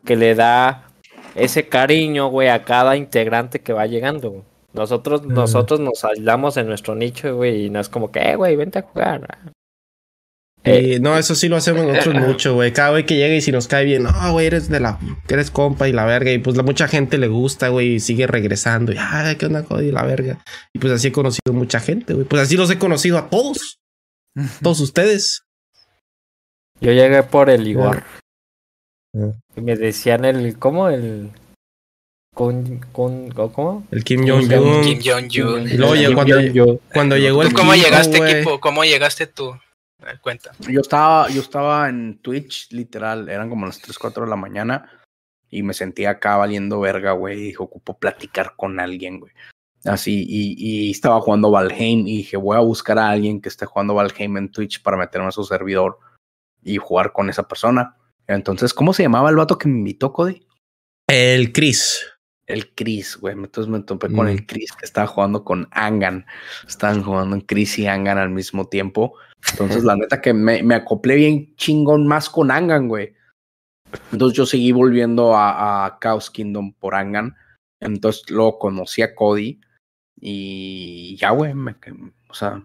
que 0.05 0.15
le 0.15 0.35
da 0.35 0.89
ese 1.35 1.67
cariño, 1.67 2.27
güey, 2.27 2.47
a 2.49 2.63
cada 2.63 2.95
integrante 2.95 3.61
que 3.61 3.73
va 3.73 3.85
llegando. 3.87 4.29
güey. 4.31 4.43
Nosotros, 4.73 5.23
Mm. 5.25 5.33
nosotros 5.33 5.79
nos 5.79 6.03
aislamos 6.05 6.57
en 6.57 6.67
nuestro 6.67 6.93
nicho, 6.95 7.35
güey, 7.35 7.65
y 7.65 7.69
no 7.69 7.79
es 7.79 7.89
como 7.89 8.11
que, 8.11 8.19
eh, 8.19 8.35
güey, 8.35 8.55
vente 8.55 8.79
a 8.79 8.83
jugar. 8.83 9.27
Eh, 10.65 10.95
Y 10.97 10.99
no, 10.99 11.17
eso 11.17 11.35
sí 11.35 11.47
lo 11.47 11.55
hacemos 11.55 11.85
nosotros 11.85 12.15
mucho, 12.37 12.53
güey. 12.53 12.73
Cada 12.73 12.91
güey 12.91 13.05
que 13.05 13.15
llega 13.15 13.33
y 13.33 13.41
si 13.41 13.51
nos 13.51 13.67
cae 13.67 13.85
bien, 13.85 14.03
no, 14.03 14.11
güey, 14.33 14.45
eres 14.47 14.67
de 14.69 14.79
la, 14.81 14.99
eres 15.29 15.49
compa 15.51 15.87
y 15.87 15.93
la 15.93 16.05
verga. 16.05 16.31
Y 16.31 16.39
pues 16.39 16.57
la 16.57 16.63
mucha 16.63 16.87
gente 16.87 17.17
le 17.17 17.27
gusta, 17.29 17.69
güey, 17.69 17.93
y 17.95 17.99
sigue 17.99 18.27
regresando. 18.27 18.91
Y, 18.91 18.97
ay, 18.99 19.37
¿qué 19.37 19.45
onda, 19.45 19.63
Cody? 19.63 19.91
La 19.91 20.03
verga. 20.03 20.37
Y 20.73 20.79
pues 20.79 20.91
así 20.93 21.07
he 21.07 21.11
conocido 21.11 21.53
mucha 21.53 21.79
gente, 21.79 22.13
güey. 22.13 22.25
Pues 22.25 22.41
así 22.41 22.57
los 22.57 22.69
he 22.69 22.77
conocido 22.77 23.17
a 23.17 23.29
todos. 23.29 23.79
Todos 24.61 24.79
ustedes. 24.81 25.43
Yo 26.81 26.91
llegué 26.91 27.23
por 27.23 27.49
el 27.49 27.67
Igor. 27.67 28.03
Ah. 29.17 29.31
Y 29.55 29.61
me 29.61 29.75
decían 29.75 30.25
el, 30.25 30.57
¿cómo? 30.57 30.89
El 30.89 31.31
con, 32.39 32.79
con, 32.93 33.29
¿cómo? 33.31 33.85
El 33.91 34.03
Kim. 34.03 34.25
Jong-un. 34.25 34.81
Kim 34.81 34.99
Jong-un. 35.03 35.67
Cuando, 36.15 36.35
Jong-un. 36.35 36.79
cuando 36.93 37.17
llegó 37.17 37.41
el 37.41 37.49
¿Tú 37.49 37.55
cómo 37.55 37.73
Kim, 37.73 37.83
llegaste, 37.83 38.17
güey. 38.17 38.31
equipo? 38.31 38.59
¿Cómo 38.59 38.83
llegaste 38.85 39.27
tú? 39.27 39.55
Cuenta. 40.21 40.51
Yo 40.59 40.79
estaba, 40.79 41.27
yo 41.29 41.41
estaba 41.41 41.89
en 41.89 42.19
Twitch, 42.19 42.71
literal, 42.71 43.27
eran 43.27 43.49
como 43.49 43.65
las 43.65 43.81
3, 43.81 43.99
4 43.99 44.23
de 44.23 44.29
la 44.29 44.37
mañana 44.37 44.89
y 45.49 45.63
me 45.63 45.73
sentía 45.73 46.11
acá 46.11 46.37
valiendo 46.37 46.79
verga, 46.79 47.11
güey, 47.11 47.37
y 47.37 47.43
dije, 47.47 47.57
ocupo 47.59 47.97
platicar 47.97 48.53
con 48.55 48.79
alguien, 48.79 49.19
güey. 49.19 49.33
Así, 49.83 50.25
y, 50.25 50.55
y 50.57 50.91
estaba 50.91 51.19
jugando 51.19 51.51
Valheim 51.51 52.07
y 52.07 52.17
dije, 52.17 52.37
voy 52.37 52.55
a 52.55 52.61
buscar 52.61 52.97
a 52.99 53.09
alguien 53.09 53.41
que 53.41 53.49
esté 53.49 53.65
jugando 53.65 53.93
Valheim 53.95 54.37
en 54.37 54.49
Twitch 54.49 54.81
para 54.81 54.95
meterme 54.95 55.27
a 55.27 55.31
su 55.31 55.43
servidor 55.43 55.99
y 56.63 56.77
jugar 56.77 57.11
con 57.13 57.29
esa 57.29 57.47
persona. 57.47 57.95
Entonces, 58.27 58.73
¿cómo 58.73 58.93
se 58.93 59.03
llamaba 59.03 59.29
el 59.29 59.35
vato 59.35 59.57
que 59.57 59.67
me 59.67 59.77
invitó, 59.77 60.13
Cody? 60.13 60.45
El 61.07 61.51
Chris. 61.51 62.05
El 62.45 62.73
Chris, 62.73 63.17
güey. 63.17 63.35
Entonces 63.35 63.71
me 63.71 63.79
topé 63.81 64.07
con 64.11 64.25
Mm. 64.25 64.29
el 64.29 64.45
Chris 64.45 64.71
que 64.73 64.85
estaba 64.85 65.07
jugando 65.07 65.43
con 65.43 65.67
Angan. 65.71 66.25
Estaban 66.67 67.03
jugando 67.03 67.35
en 67.35 67.41
Chris 67.41 67.77
y 67.79 67.87
Angan 67.87 68.17
al 68.17 68.29
mismo 68.29 68.67
tiempo. 68.67 69.15
Entonces, 69.51 69.83
la 69.83 69.95
neta 69.95 70.19
que 70.21 70.33
me, 70.33 70.61
me 70.63 70.75
acoplé 70.75 71.15
bien 71.15 71.55
chingón 71.55 72.05
más 72.07 72.29
con 72.29 72.51
Angan, 72.51 72.87
güey. 72.87 73.13
Entonces 74.11 74.37
yo 74.37 74.45
seguí 74.45 74.71
volviendo 74.71 75.35
a, 75.35 75.85
a 75.85 75.99
Chaos 75.99 76.29
Kingdom 76.29 76.73
por 76.73 76.93
Angan. 76.95 77.35
Entonces 77.79 78.29
luego 78.29 78.59
conocí 78.59 79.01
a 79.01 79.15
Cody. 79.15 79.59
Y 80.19 81.15
ya, 81.17 81.31
güey. 81.31 81.53
me- 81.53 81.75
O 82.29 82.33
sea. 82.33 82.63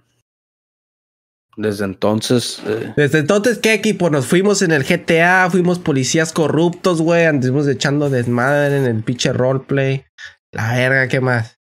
Desde 1.56 1.84
entonces. 1.84 2.60
eh, 2.66 2.92
Desde 2.96 3.18
entonces, 3.20 3.58
¿qué 3.58 3.74
equipo? 3.74 4.10
Nos 4.10 4.26
fuimos 4.26 4.62
en 4.62 4.72
el 4.72 4.84
GTA, 4.84 5.48
fuimos 5.50 5.78
policías 5.78 6.32
corruptos, 6.32 7.00
güey. 7.00 7.26
Anduvimos 7.26 7.68
echando 7.68 8.10
desmadre 8.10 8.78
en 8.78 8.84
el 8.84 9.02
pinche 9.02 9.32
roleplay. 9.32 10.04
La 10.52 10.74
verga, 10.74 11.08
¿qué 11.08 11.20
más? 11.20 11.58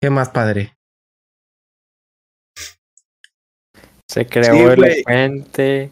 ¿Qué 0.00 0.10
más, 0.10 0.28
padre? 0.30 0.74
Se 4.08 4.26
creó 4.26 4.54
Sí, 4.54 4.82
elocuente. 4.82 5.90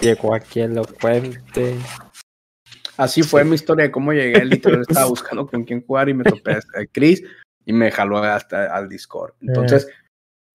Llegó 0.00 0.34
aquí 0.34 0.60
elocuente. 0.60 1.78
Así 2.96 3.22
fue 3.22 3.44
mi 3.44 3.54
historia 3.54 3.84
de 3.84 3.90
cómo 3.90 4.12
llegué. 4.12 4.44
Literal, 4.44 4.82
estaba 4.82 5.06
buscando 5.06 5.46
con 5.46 5.64
quién 5.64 5.84
jugar 5.84 6.08
y 6.08 6.14
me 6.14 6.24
topé 6.24 6.52
a 6.52 6.60
Chris 6.92 7.22
y 7.64 7.72
me 7.72 7.90
jaló 7.90 8.18
hasta 8.18 8.74
al 8.74 8.88
Discord. 8.88 9.32
Entonces, 9.40 9.88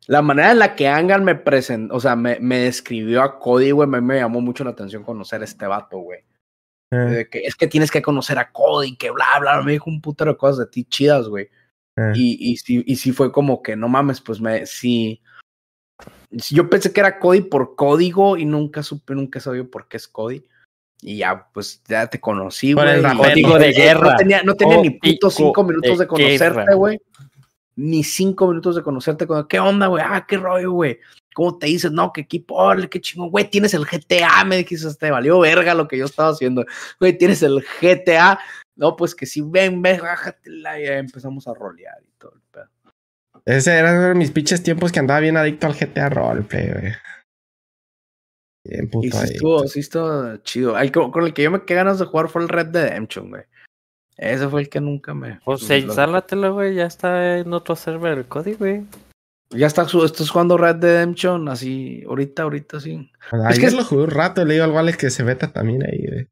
la 0.07 0.21
manera 0.21 0.51
en 0.51 0.59
la 0.59 0.75
que 0.75 0.87
Angan 0.87 1.23
me 1.23 1.35
presentó, 1.35 1.95
o 1.95 1.99
sea, 1.99 2.15
me, 2.15 2.39
me 2.39 2.59
describió 2.59 3.21
a 3.21 3.37
Cody, 3.39 3.71
güey, 3.71 3.87
me, 3.87 3.99
me 3.99 4.17
llamó 4.17 4.39
mucho 4.41 4.63
la 4.63 4.71
atención 4.71 5.03
conocer 5.03 5.41
a 5.41 5.45
este 5.45 5.67
vato, 5.67 5.99
güey. 5.99 6.21
Eh, 6.93 7.27
que 7.29 7.39
es 7.39 7.55
que 7.55 7.67
tienes 7.67 7.91
que 7.91 8.01
conocer 8.01 8.39
a 8.39 8.49
Cody, 8.51 8.95
que 8.95 9.11
bla, 9.11 9.25
bla, 9.41 9.61
me 9.61 9.73
dijo 9.73 9.89
un 9.89 10.01
putero 10.01 10.31
de 10.31 10.37
cosas 10.37 10.59
de 10.59 10.67
ti 10.67 10.85
chidas, 10.85 11.27
güey. 11.27 11.49
eh. 11.97 12.13
Y, 12.15 12.51
y, 12.51 12.57
sí, 12.57 12.83
y 12.85 12.95
sí 12.95 13.11
fue 13.11 13.31
como 13.31 13.61
que, 13.61 13.75
no 13.75 13.89
mames, 13.89 14.21
pues 14.21 14.39
me, 14.39 14.65
sí. 14.65 15.21
Yo 16.31 16.69
pensé 16.69 16.93
que 16.93 17.01
era 17.01 17.19
Cody 17.19 17.41
por 17.41 17.75
código 17.75 18.37
y 18.37 18.45
nunca 18.45 18.83
supe, 18.83 19.13
nunca 19.13 19.41
sabía 19.41 19.65
por 19.65 19.87
qué 19.89 19.97
es 19.97 20.07
Cody. 20.07 20.45
Y 21.01 21.17
ya, 21.17 21.49
pues 21.53 21.83
ya 21.87 22.07
te 22.07 22.19
conocí, 22.19 22.73
güey. 22.73 23.01
Código 23.01 23.59
de 23.59 23.69
no 23.71 23.75
guerra. 23.75 24.15
tenía, 24.15 24.41
no 24.43 24.55
tenía 24.55 24.77
ni 24.81 24.97
Código 24.97 25.29
cinco 25.29 25.63
minutos 25.63 25.97
de 25.97 26.05
de 26.05 26.07
conocerte, 26.07 26.75
güey. 26.75 27.01
Ni 27.77 28.03
cinco 28.03 28.47
minutos 28.47 28.75
de 28.75 28.83
conocerte. 28.83 29.25
Cuando, 29.25 29.47
¿Qué 29.47 29.59
onda, 29.59 29.87
güey? 29.87 30.03
Ah, 30.05 30.25
qué 30.27 30.37
rollo, 30.37 30.71
güey. 30.71 30.99
¿Cómo 31.33 31.57
te 31.57 31.67
dices? 31.67 31.91
No, 31.91 32.11
qué 32.11 32.21
equipo, 32.21 32.55
órale, 32.55 32.89
qué 32.89 32.99
chingón, 32.99 33.29
güey. 33.29 33.49
Tienes 33.49 33.73
el 33.75 33.85
GTA, 33.85 34.43
me 34.43 34.57
dijiste, 34.57 34.91
te 34.95 35.11
valió 35.11 35.39
verga 35.39 35.75
lo 35.75 35.87
que 35.87 35.97
yo 35.97 36.05
estaba 36.05 36.29
haciendo. 36.29 36.65
Güey, 36.99 37.15
tienes 37.17 37.43
el 37.43 37.63
GTA. 37.79 38.39
No, 38.75 38.95
pues 38.95 39.13
que 39.13 39.27
sí, 39.27 39.41
ven, 39.45 39.81
ven, 39.81 40.01
bájatela. 40.01 40.81
Y 40.81 40.87
empezamos 40.87 41.47
a 41.47 41.53
rolear 41.53 41.97
y 42.03 42.11
todo 42.17 42.33
el 42.33 42.41
pedo. 42.51 42.69
Ese 43.45 43.77
eran 43.77 44.17
mis 44.17 44.31
pinches 44.31 44.63
tiempos 44.63 44.91
que 44.91 44.99
andaba 44.99 45.19
bien 45.19 45.37
adicto 45.37 45.67
al 45.67 45.75
GTA 45.75 46.09
roleplay, 46.09 46.71
güey. 46.71 46.93
Bien 48.65 48.89
puto 48.89 49.07
Y 49.07 49.11
sí 49.11 49.33
estuvo, 49.33 49.67
sí 49.67 49.79
estuvo 49.79 50.37
chido. 50.37 50.75
Ay, 50.75 50.91
con, 50.91 51.11
con 51.11 51.23
el 51.23 51.33
que 51.33 51.43
yo 51.43 51.51
me 51.51 51.63
quedé 51.63 51.77
ganas 51.77 51.99
de 51.99 52.05
jugar 52.05 52.29
fue 52.29 52.41
el 52.41 52.49
Red 52.49 52.73
Redemption, 52.73 53.29
güey. 53.29 53.43
Ese 54.17 54.47
fue 54.49 54.61
el 54.61 54.69
que 54.69 54.81
nunca 54.81 55.13
me. 55.13 55.39
Pues 55.45 55.67
lo- 55.69 55.75
instálatelo, 55.75 56.53
güey. 56.55 56.75
Ya 56.75 56.85
está 56.85 57.37
en 57.37 57.53
otro 57.53 57.75
server 57.75 58.17
el 58.17 58.25
código, 58.25 58.59
güey. 58.59 58.83
Ya 59.51 59.67
está, 59.67 59.87
su- 59.87 60.03
estás 60.03 60.29
jugando 60.29 60.57
Red 60.57 60.75
Dead 60.77 60.91
Redemption, 60.95 61.47
así, 61.47 62.03
ahorita, 62.07 62.43
ahorita 62.43 62.79
sí. 62.81 63.09
Es 63.49 63.59
que 63.59 63.67
es- 63.67 63.73
lo 63.73 63.83
jugué 63.85 64.03
un 64.03 64.09
rato, 64.11 64.43
le 64.43 64.55
digo 64.55 64.65
al 64.65 64.75
Alex 64.75 64.97
que 64.97 65.09
se 65.09 65.23
meta 65.23 65.53
también 65.53 65.83
ahí, 65.83 66.05
güey. 66.05 66.27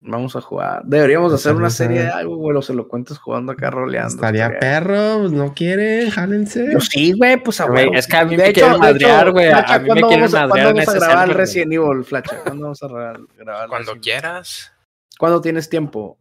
Vamos 0.00 0.36
a 0.36 0.40
jugar. 0.40 0.82
Deberíamos 0.84 1.32
hacer 1.32 1.54
una 1.56 1.70
serie 1.70 2.02
de 2.04 2.08
algo, 2.08 2.36
güey, 2.36 2.54
los 2.54 2.70
elocuentes 2.70 3.18
jugando 3.18 3.50
acá 3.50 3.68
roleando. 3.68 4.14
Estaría 4.14 4.44
estaría- 4.46 4.60
perro, 4.60 5.18
pues 5.18 5.32
no 5.32 5.52
quieren, 5.54 6.08
jálense. 6.10 6.72
Yo 6.72 6.78
sí, 6.80 7.12
güey, 7.18 7.36
pues 7.42 7.60
a 7.60 7.66
Güey, 7.66 7.90
es 7.94 8.06
que 8.06 8.16
a 8.16 8.24
mí 8.24 8.36
De 8.36 8.44
me 8.44 8.48
hecho- 8.50 8.60
quieren 8.60 8.78
madrear, 8.80 9.32
güey. 9.32 9.48
A 9.50 9.56
mí 9.56 9.60
me 9.60 9.86
¿cuándo 9.88 10.06
quieren 10.08 10.30
vamos 10.30 10.32
madrear 10.32 10.44
en 10.44 10.48
¿Cuándo 10.50 10.86
vamos 10.86 10.88
a 10.88 11.06
grabar. 11.08 11.36
Resident 11.36 11.72
Evil, 11.72 12.04
Flacha? 12.04 12.36
¿Cuándo 12.44 12.62
vamos 12.62 12.82
a 12.82 12.86
grabar, 12.88 13.20
grabar 13.36 13.62
el 13.64 13.68
Cuando 13.68 13.76
Resident 13.78 13.88
Evil? 13.88 14.00
quieras. 14.02 14.72
¿Cuándo 15.18 15.40
tienes 15.40 15.68
tiempo? 15.68 16.16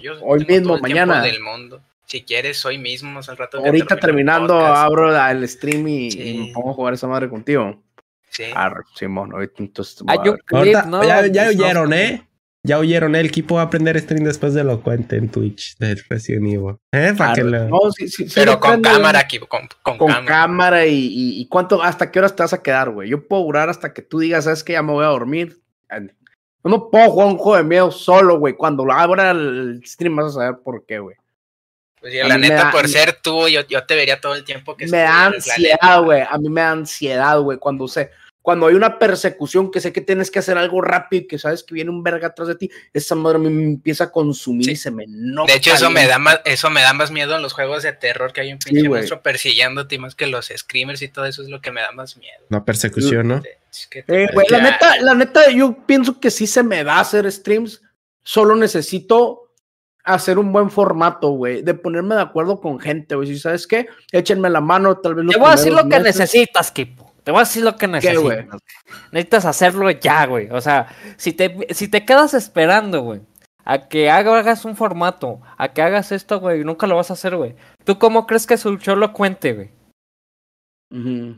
Yo 0.00 0.14
Hoy 0.22 0.44
mismo, 0.46 0.78
mañana. 0.78 1.22
del 1.22 1.40
mundo. 1.40 1.80
Si 2.06 2.22
quieres, 2.22 2.64
hoy 2.64 2.78
mismo, 2.78 3.10
más 3.12 3.28
al 3.28 3.36
rato. 3.36 3.58
Ahorita 3.58 3.94
el 3.94 4.00
terminando, 4.00 4.58
abro 4.58 5.14
el 5.28 5.48
stream 5.48 5.86
y, 5.86 6.06
y 6.06 6.10
Sí. 6.10 6.38
me 6.38 6.52
pongo 6.52 6.70
a 6.70 6.74
jugar 6.74 6.94
esa 6.94 7.06
madre 7.06 7.28
contigo. 7.28 7.80
Sí. 8.30 8.44
Arre, 8.54 8.82
Simón, 8.96 9.32
ahorita 9.32 9.54
entonces. 9.58 10.02
Hay 10.08 10.18
voy 10.18 10.28
a 10.28 10.30
un 10.30 10.36
ver. 10.36 10.44
clip, 10.44 10.58
Ahorita, 10.58 10.82
¿no? 10.86 11.04
ya, 11.04 11.26
ya 11.26 11.48
oyeron, 11.48 11.92
¿eh? 11.92 12.26
Ya 12.62 12.78
oyeron. 12.78 13.14
El 13.16 13.26
equipo 13.26 13.54
va 13.56 13.62
a 13.62 13.64
aprender 13.64 13.98
stream 14.00 14.24
después 14.24 14.54
de 14.54 14.64
lo 14.64 14.82
cuente 14.82 15.16
en 15.16 15.28
Twitch 15.30 15.76
del 15.78 16.02
Resident 16.08 16.46
Evil. 16.46 16.76
¿Eh? 16.92 17.14
Para 17.16 17.32
que 17.34 17.40
Arre. 17.42 17.50
lo... 17.50 17.68
No, 17.68 17.78
sí, 17.96 18.08
sí, 18.08 18.28
sí, 18.28 18.32
Pero 18.34 18.58
con 18.60 18.82
cámara 18.82 19.20
aquí, 19.20 19.38
con, 19.38 19.68
con 19.82 19.96
Con 19.98 20.08
cámara. 20.08 20.26
cámara, 20.26 20.86
y, 20.86 20.94
y, 21.06 21.40
y 21.40 21.48
cuánto, 21.48 21.82
hasta 21.82 22.10
qué 22.10 22.18
horas 22.18 22.34
te 22.36 22.42
vas 22.42 22.52
a 22.52 22.62
quedar, 22.62 22.90
güey. 22.90 23.08
Yo 23.08 23.26
puedo 23.26 23.42
durar 23.44 23.68
hasta 23.68 23.92
que 23.94 24.02
tú 24.02 24.18
digas, 24.18 24.44
sabes 24.44 24.62
que 24.64 24.72
ya 24.74 24.82
me 24.82 24.92
voy 24.92 25.04
a 25.04 25.08
dormir. 25.08 25.60
Yo 26.62 26.70
no 26.70 26.90
puedo 26.90 27.10
jugar 27.10 27.28
un 27.28 27.38
juego 27.38 27.56
de 27.56 27.64
miedo 27.64 27.90
solo, 27.90 28.38
güey. 28.38 28.54
Cuando 28.54 28.84
lo 28.84 28.92
abra 28.92 29.30
el 29.30 29.80
stream 29.84 30.16
vas 30.16 30.26
a 30.26 30.40
saber 30.40 30.60
por 30.62 30.84
qué, 30.84 30.98
güey. 30.98 31.16
Pues 32.00 32.14
yo, 32.14 32.26
la 32.26 32.38
neta, 32.38 32.64
da- 32.64 32.70
por 32.70 32.88
ser 32.88 33.18
tú, 33.22 33.46
yo, 33.48 33.60
yo 33.66 33.84
te 33.84 33.94
vería 33.94 34.20
todo 34.20 34.34
el 34.34 34.44
tiempo 34.44 34.76
que 34.76 34.86
me 34.86 34.98
da 34.98 35.26
ansiedad, 35.26 36.02
güey. 36.02 36.22
A 36.22 36.38
mí 36.38 36.48
me 36.48 36.60
da 36.62 36.70
ansiedad, 36.72 37.38
güey. 37.40 37.58
Cuando 37.58 37.86
sé, 37.88 38.10
cuando 38.42 38.66
hay 38.66 38.74
una 38.74 38.98
persecución 38.98 39.70
que 39.70 39.80
sé 39.80 39.92
que 39.92 40.00
tienes 40.00 40.30
que 40.30 40.38
hacer 40.38 40.56
algo 40.56 40.80
rápido 40.80 41.22
y 41.22 41.26
que 41.26 41.38
sabes 41.38 41.62
que 41.62 41.74
viene 41.74 41.90
un 41.90 42.02
verga 42.02 42.28
atrás 42.28 42.48
de 42.48 42.54
ti, 42.54 42.70
esa 42.92 43.14
madre 43.14 43.38
me, 43.38 43.48
empieza 43.48 44.04
a 44.04 44.10
consumir 44.10 44.64
Sí. 44.64 44.70
y 44.72 44.76
se 44.76 44.90
me 44.90 45.04
enoja. 45.04 45.52
De 45.52 45.58
hecho, 45.58 45.74
eso 45.74 45.90
me 45.90 46.06
da 46.06 46.18
más, 46.18 46.40
eso 46.44 46.70
me 46.70 46.80
da 46.80 46.92
más 46.94 47.10
miedo 47.10 47.36
en 47.36 47.42
los 47.42 47.52
juegos 47.52 47.82
de 47.82 47.92
terror 47.92 48.32
que 48.32 48.40
hay 48.40 48.52
un 48.52 48.58
pinche 48.58 48.88
güey. 48.88 49.00
monstruo 49.00 49.20
persiguiéndote 49.22 49.96
y 49.96 49.98
más 49.98 50.14
que 50.14 50.26
los 50.26 50.50
screamers 50.56 51.02
y 51.02 51.08
todo 51.08 51.26
eso 51.26 51.42
es 51.42 51.48
lo 51.48 51.60
que 51.60 51.70
me 51.70 51.82
da 51.82 51.92
más 51.92 52.16
miedo. 52.16 52.44
La 52.48 52.64
persecución, 52.64 53.28
¿no? 53.28 53.42
Es 53.70 53.86
que 53.88 54.02
te- 54.02 54.24
Eh, 54.24 54.28
la 54.48 54.60
neta, 54.60 54.96
la 55.00 55.14
neta, 55.14 55.50
yo 55.50 55.76
pienso 55.86 56.18
que 56.18 56.30
sí 56.30 56.46
se 56.46 56.62
me 56.62 56.82
da 56.82 57.00
hacer 57.00 57.30
streams. 57.30 57.82
Solo 58.22 58.56
necesito 58.56 59.52
hacer 60.02 60.38
un 60.38 60.50
buen 60.50 60.70
formato, 60.70 61.28
güey. 61.32 61.62
De 61.62 61.74
ponerme 61.74 62.14
de 62.14 62.22
acuerdo 62.22 62.60
con 62.60 62.80
gente, 62.80 63.14
güey. 63.14 63.28
Si 63.28 63.38
sabes 63.38 63.66
qué, 63.66 63.86
échenme 64.12 64.48
la 64.50 64.60
mano, 64.62 64.96
tal 64.98 65.14
vez 65.14 65.26
Te 65.28 65.36
voy 65.38 65.48
a 65.48 65.56
decir 65.56 65.72
lo 65.72 65.86
que 65.88 66.00
necesitas, 66.00 66.72
Kipo. 66.72 67.09
Te 67.24 67.30
voy 67.30 67.38
a 67.40 67.44
decir 67.44 67.62
lo 67.64 67.72
que 67.72 67.86
¿Qué, 67.86 67.86
necesitas. 67.88 68.46
Necesitas 69.12 69.44
hacerlo 69.44 69.90
ya, 69.90 70.26
güey. 70.26 70.48
O 70.50 70.60
sea, 70.60 70.88
si 71.16 71.32
te, 71.32 71.66
si 71.70 71.88
te 71.88 72.04
quedas 72.04 72.34
esperando, 72.34 73.02
güey, 73.02 73.20
a 73.64 73.88
que 73.88 74.10
hagas 74.10 74.64
un 74.64 74.74
formato, 74.76 75.40
a 75.58 75.68
que 75.68 75.82
hagas 75.82 76.12
esto, 76.12 76.40
güey, 76.40 76.64
nunca 76.64 76.86
lo 76.86 76.96
vas 76.96 77.10
a 77.10 77.14
hacer, 77.14 77.36
güey. 77.36 77.54
¿Tú 77.84 77.98
cómo 77.98 78.26
crees 78.26 78.46
que 78.46 78.56
su 78.56 78.76
show 78.78 78.96
lo 78.96 79.12
cuente, 79.12 79.52
güey? 79.52 79.70
Ujú. 80.92 81.36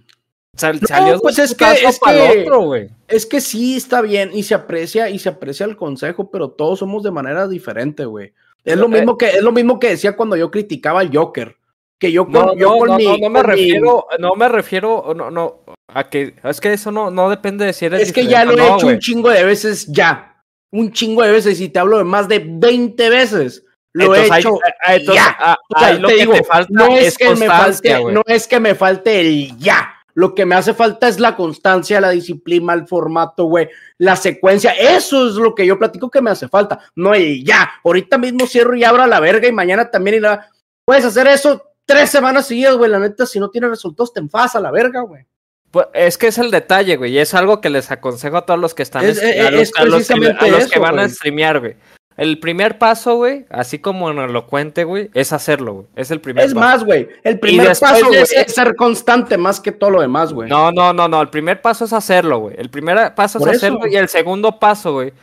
Sal- 0.56 0.78
No, 0.80 0.86
salió 0.86 1.18
pues 1.20 1.38
es 1.38 1.54
que- 1.54 1.64
es 1.72 1.98
que- 1.98 2.42
otro. 2.46 2.74
Es 3.08 3.26
que 3.26 3.40
sí 3.40 3.76
está 3.76 4.02
bien 4.02 4.30
y 4.34 4.42
se 4.42 4.54
aprecia 4.54 5.08
y 5.08 5.18
se 5.18 5.30
aprecia 5.30 5.64
el 5.66 5.76
consejo, 5.76 6.30
pero 6.30 6.50
todos 6.50 6.78
somos 6.80 7.02
de 7.02 7.10
manera 7.10 7.48
diferente, 7.48 8.04
güey. 8.04 8.32
Es 8.64 8.76
lo 8.76 8.86
Eh, 8.86 8.88
mismo 8.90 9.16
que 9.18 9.30
es 9.30 9.42
lo 9.42 9.50
mismo 9.50 9.80
que 9.80 9.88
decía 9.88 10.14
cuando 10.16 10.36
yo 10.36 10.50
criticaba 10.50 11.00
al 11.00 11.10
Joker, 11.14 11.56
que 12.02 12.10
yo 12.10 12.24
con, 12.24 12.32
No, 12.32 12.54
yo 12.56 12.70
no, 12.70 12.78
con 12.78 12.88
no, 12.88 12.96
mi, 12.96 13.04
no, 13.06 13.16
no 13.16 13.30
me 13.30 13.40
mi- 13.40 13.46
refiero, 13.46 14.06
no 14.18 14.34
me 14.34 14.48
refiero, 14.48 15.14
no, 15.16 15.30
no, 15.30 15.60
a 15.88 16.10
que, 16.10 16.34
es 16.42 16.60
que 16.60 16.72
eso 16.72 16.90
no, 16.90 17.12
no 17.12 17.30
depende 17.30 17.64
de 17.64 17.72
si 17.72 17.84
eres 17.86 18.02
es 18.02 18.12
que 18.12 18.26
ya 18.26 18.44
lo 18.44 18.58
he 18.58 18.74
hecho 18.74 18.88
un 18.88 18.98
chingo 18.98 19.30
de 19.30 19.44
veces 19.44 19.86
ya, 19.86 20.42
un 20.72 20.90
chingo 20.90 21.22
de 21.22 21.30
veces 21.30 21.60
y 21.60 21.68
te 21.68 21.78
hablo 21.78 21.98
de 21.98 22.04
más 22.04 22.26
de 22.26 22.42
20 22.44 23.08
veces. 23.08 23.64
Lo 23.94 24.16
Entonces, 24.16 24.30
he 24.32 24.38
hecho. 24.40 24.58
entonces, 24.88 25.14
ya. 25.14 25.56
O 25.68 25.78
sea, 25.78 25.88
ahí 25.88 25.98
lo 26.00 26.08
te 26.08 26.14
que 26.14 26.20
digo, 26.20 26.32
te 26.32 26.42
falta 26.44 26.68
no 26.72 26.86
es, 26.96 27.06
es 27.06 27.18
que 27.18 27.34
me 27.36 27.46
falte, 27.46 28.04
no 28.12 28.22
es 28.26 28.48
que 28.48 28.58
me 28.60 28.74
falte 28.74 29.20
el 29.20 29.56
ya. 29.58 29.94
Lo 30.14 30.34
que 30.34 30.44
me 30.44 30.54
hace 30.56 30.74
falta 30.74 31.08
es 31.08 31.20
la 31.20 31.36
constancia, 31.36 32.00
la 32.00 32.10
disciplina, 32.10 32.74
el 32.74 32.86
formato, 32.88 33.44
güey, 33.44 33.68
la 33.98 34.16
secuencia. 34.16 34.72
Eso 34.72 35.28
es 35.28 35.34
lo 35.36 35.54
que 35.54 35.64
yo 35.66 35.78
platico 35.78 36.10
que 36.10 36.20
me 36.20 36.30
hace 36.30 36.48
falta. 36.48 36.80
No 36.96 37.14
el 37.14 37.44
ya. 37.44 37.70
Ahorita 37.84 38.18
mismo 38.18 38.46
cierro 38.46 38.74
y 38.74 38.82
abro 38.84 39.02
a 39.02 39.06
la 39.06 39.20
verga 39.20 39.46
y 39.46 39.52
mañana 39.52 39.90
también 39.90 40.16
y 40.16 40.20
la. 40.20 40.48
Puedes 40.84 41.04
hacer 41.04 41.26
eso 41.28 41.62
tres 41.86 42.10
semanas 42.10 42.46
seguidas, 42.46 42.76
güey. 42.76 42.90
La 42.90 42.98
neta, 42.98 43.26
si 43.26 43.38
no 43.40 43.50
tienes 43.50 43.70
resultados, 43.70 44.12
te 44.12 44.20
enfadas 44.20 44.54
a 44.56 44.60
la 44.60 44.70
verga, 44.70 45.00
güey. 45.02 45.24
Pues, 45.70 45.86
es 45.94 46.18
que 46.18 46.26
es 46.26 46.36
el 46.38 46.50
detalle, 46.50 46.96
güey, 46.96 47.12
y 47.12 47.18
es 47.18 47.32
algo 47.34 47.60
que 47.62 47.70
les 47.70 47.90
aconsejo 47.90 48.36
a 48.36 48.44
todos 48.46 48.60
los 48.60 48.74
que 48.74 48.82
están 48.82 49.04
Es- 49.04 49.16
es- 49.22 49.36
es- 49.36 49.46
a 49.46 49.50
los, 49.50 49.60
es 49.62 49.72
a 49.76 49.84
los 49.84 49.90
que, 49.92 49.96
precisamente 50.14 50.44
a 50.44 50.48
los 50.48 50.60
eso, 50.60 50.70
que 50.70 50.78
van 50.78 50.98
a 50.98 51.08
streamear, 51.08 51.60
güey. 51.60 51.76
El 52.18 52.38
primer 52.40 52.76
paso, 52.76 53.14
güey, 53.16 53.46
así 53.48 53.78
como 53.78 54.10
en 54.10 54.18
elocuente, 54.18 54.84
güey, 54.84 55.08
es 55.14 55.32
hacerlo, 55.32 55.72
güey. 55.72 55.86
Es 55.96 56.10
el 56.10 56.20
primer 56.20 56.44
Es 56.44 56.52
paso. 56.52 56.60
más, 56.66 56.84
güey. 56.84 57.08
El 57.24 57.40
primer 57.40 57.68
después 57.68 57.90
paso 57.92 58.06
güey, 58.08 58.20
es 58.20 58.52
ser 58.54 58.76
constante 58.76 59.38
más 59.38 59.60
que 59.60 59.72
todo 59.72 59.88
lo 59.88 60.02
demás, 60.02 60.30
güey. 60.34 60.46
No, 60.50 60.70
no, 60.72 60.92
no, 60.92 61.08
no. 61.08 61.22
El 61.22 61.30
primer 61.30 61.62
paso 61.62 61.86
es 61.86 61.94
hacerlo, 61.94 62.38
güey. 62.40 62.54
El 62.58 62.68
primer 62.68 63.14
paso 63.14 63.38
Por 63.38 63.48
es 63.48 63.56
eso. 63.56 63.66
hacerlo 63.66 63.86
y 63.90 63.96
el 63.96 64.10
segundo 64.10 64.58
paso, 64.60 64.92
güey. 64.92 65.14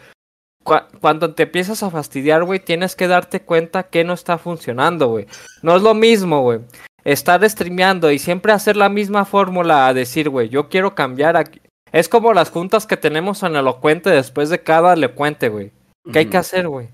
Cua- 0.64 0.88
Cuando 1.02 1.34
te 1.34 1.44
empiezas 1.44 1.84
a 1.84 1.90
fastidiar, 1.90 2.44
güey, 2.44 2.60
tienes 2.60 2.96
que 2.96 3.08
darte 3.08 3.42
cuenta 3.42 3.84
que 3.84 4.04
no 4.04 4.14
está 4.14 4.38
funcionando, 4.38 5.08
güey. 5.08 5.28
No 5.62 5.76
es 5.76 5.82
lo 5.82 5.94
mismo, 5.94 6.42
güey. 6.42 6.60
Estar 7.04 7.48
streameando 7.50 8.12
y 8.12 8.20
siempre 8.20 8.52
hacer 8.52 8.76
la 8.76 8.90
misma 8.90 9.26
fórmula 9.26 9.88
a 9.88 9.94
decir, 9.94 10.30
güey, 10.30 10.50
yo 10.50 10.70
quiero 10.70 10.96
cambiar 10.96 11.38
aquí. 11.38 11.62
Es 11.92 12.08
como 12.10 12.34
las 12.34 12.52
juntas 12.52 12.86
que 12.86 12.98
tenemos 12.98 13.42
en 13.44 13.56
Elocuente 13.56 14.10
después 14.10 14.50
de 14.50 14.62
cada 14.62 14.94
Elocuente, 14.94 15.50
güey. 15.50 15.72
¿Qué 16.12 16.20
hay 16.20 16.26
que 16.28 16.38
hacer, 16.38 16.68
güey? 16.68 16.90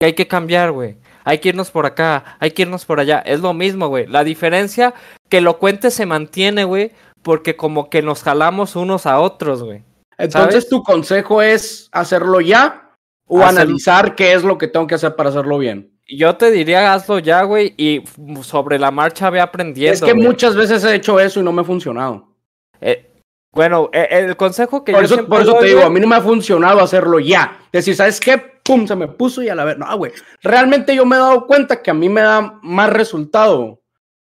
¿Qué 0.00 0.06
hay 0.06 0.12
que 0.14 0.26
cambiar, 0.26 0.72
güey? 0.72 0.96
Hay 1.24 1.38
que 1.38 1.50
irnos 1.50 1.70
por 1.70 1.84
acá, 1.86 2.36
hay 2.40 2.50
que 2.52 2.62
irnos 2.62 2.86
por 2.86 2.98
allá. 3.00 3.18
Es 3.20 3.40
lo 3.40 3.52
mismo, 3.52 3.88
güey. 3.88 4.06
La 4.06 4.24
diferencia 4.24 4.94
que 5.28 5.38
Elocuente 5.38 5.90
se 5.90 6.06
mantiene, 6.06 6.64
güey, 6.64 6.92
porque 7.22 7.54
como 7.56 7.90
que 7.90 8.00
nos 8.02 8.22
jalamos 8.22 8.76
unos 8.76 9.06
a 9.06 9.20
otros, 9.20 9.62
güey. 9.62 9.82
Entonces, 10.16 10.52
¿sabes? 10.64 10.68
tu 10.68 10.82
consejo 10.82 11.42
es 11.42 11.88
hacerlo 11.92 12.40
ya 12.40 12.89
o 13.32 13.38
Hacerlo- 13.38 13.60
analizar 13.60 14.16
qué 14.16 14.32
es 14.32 14.42
lo 14.42 14.58
que 14.58 14.66
tengo 14.66 14.88
que 14.88 14.96
hacer 14.96 15.14
para 15.14 15.28
hacerlo 15.30 15.56
bien. 15.58 15.96
Yo 16.08 16.36
te 16.36 16.50
diría, 16.50 16.92
hazlo 16.92 17.20
ya, 17.20 17.44
güey, 17.44 17.72
y 17.76 18.02
sobre 18.42 18.76
la 18.80 18.90
marcha 18.90 19.30
ve 19.30 19.40
aprendiendo. 19.40 19.94
es 19.94 20.02
que 20.02 20.12
güey. 20.12 20.26
muchas 20.26 20.56
veces 20.56 20.82
he 20.82 20.96
hecho 20.96 21.20
eso 21.20 21.38
y 21.38 21.44
no 21.44 21.52
me 21.52 21.62
ha 21.62 21.64
funcionado. 21.64 22.34
Eh, 22.80 23.06
bueno, 23.52 23.88
eh, 23.92 24.08
el 24.10 24.36
consejo 24.36 24.82
que 24.84 24.90
Por 24.90 25.02
yo 25.02 25.04
eso, 25.06 25.14
siempre 25.14 25.30
por 25.30 25.42
eso 25.42 25.52
doy, 25.52 25.60
te 25.60 25.66
digo, 25.66 25.78
güey, 25.78 25.86
a 25.86 25.90
mí 25.94 26.00
no 26.00 26.08
me 26.08 26.16
ha 26.16 26.20
funcionado 26.20 26.80
hacerlo 26.80 27.20
ya. 27.20 27.60
Decir, 27.72 27.94
¿sabes 27.94 28.18
qué? 28.18 28.38
Pum, 28.64 28.88
se 28.88 28.96
me 28.96 29.06
puso 29.06 29.42
y 29.42 29.48
a 29.48 29.54
la 29.54 29.64
vez. 29.64 29.78
No, 29.78 29.96
güey. 29.96 30.10
Realmente 30.42 30.94
yo 30.96 31.06
me 31.06 31.14
he 31.14 31.20
dado 31.20 31.46
cuenta 31.46 31.80
que 31.80 31.92
a 31.92 31.94
mí 31.94 32.08
me 32.08 32.22
da 32.22 32.58
más 32.62 32.90
resultado 32.92 33.80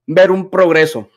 ver 0.05 0.31
un 0.31 0.49
progreso, 0.49 1.09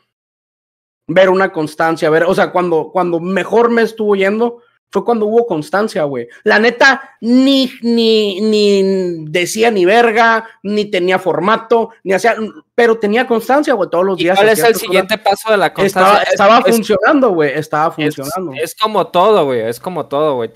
ver 1.08 1.28
una 1.30 1.50
constancia, 1.50 2.08
ver, 2.10 2.22
o 2.24 2.34
sea, 2.34 2.52
cuando, 2.52 2.90
cuando 2.92 3.18
mejor 3.18 3.70
me 3.70 3.82
estuvo 3.82 4.14
yendo 4.14 4.58
fue 4.92 5.04
cuando 5.04 5.26
hubo 5.26 5.46
constancia, 5.46 6.04
güey. 6.04 6.28
La 6.44 6.58
neta, 6.58 7.16
ni, 7.20 7.72
ni, 7.82 8.40
ni 8.42 9.24
decía 9.30 9.70
ni 9.70 9.84
verga, 9.84 10.44
ni 10.62 10.84
tenía 10.84 11.18
formato, 11.18 11.90
ni 12.04 12.12
hacía, 12.12 12.36
pero 12.74 12.98
tenía 12.98 13.26
constancia, 13.26 13.74
güey, 13.74 13.88
todos 13.90 14.04
los 14.04 14.20
¿Y 14.20 14.24
días. 14.24 14.36
cuál 14.36 14.50
es 14.50 14.62
el 14.62 14.74
siguiente 14.76 15.16
paso 15.18 15.50
de 15.50 15.56
la 15.56 15.66
Estaba, 15.66 15.82
constancia? 15.82 16.22
Es- 16.24 16.30
estaba 16.32 16.58
es- 16.58 16.76
funcionando, 16.76 17.30
güey, 17.30 17.52
estaba 17.54 17.94
Es, 17.98 18.14
funcionando. 18.16 18.52
es 18.62 18.74
como 18.74 19.06
todo, 19.06 19.44
güey. 19.46 19.60
Es 19.62 19.80
como 19.80 20.06
todo, 20.06 20.34
güey. 20.36 20.50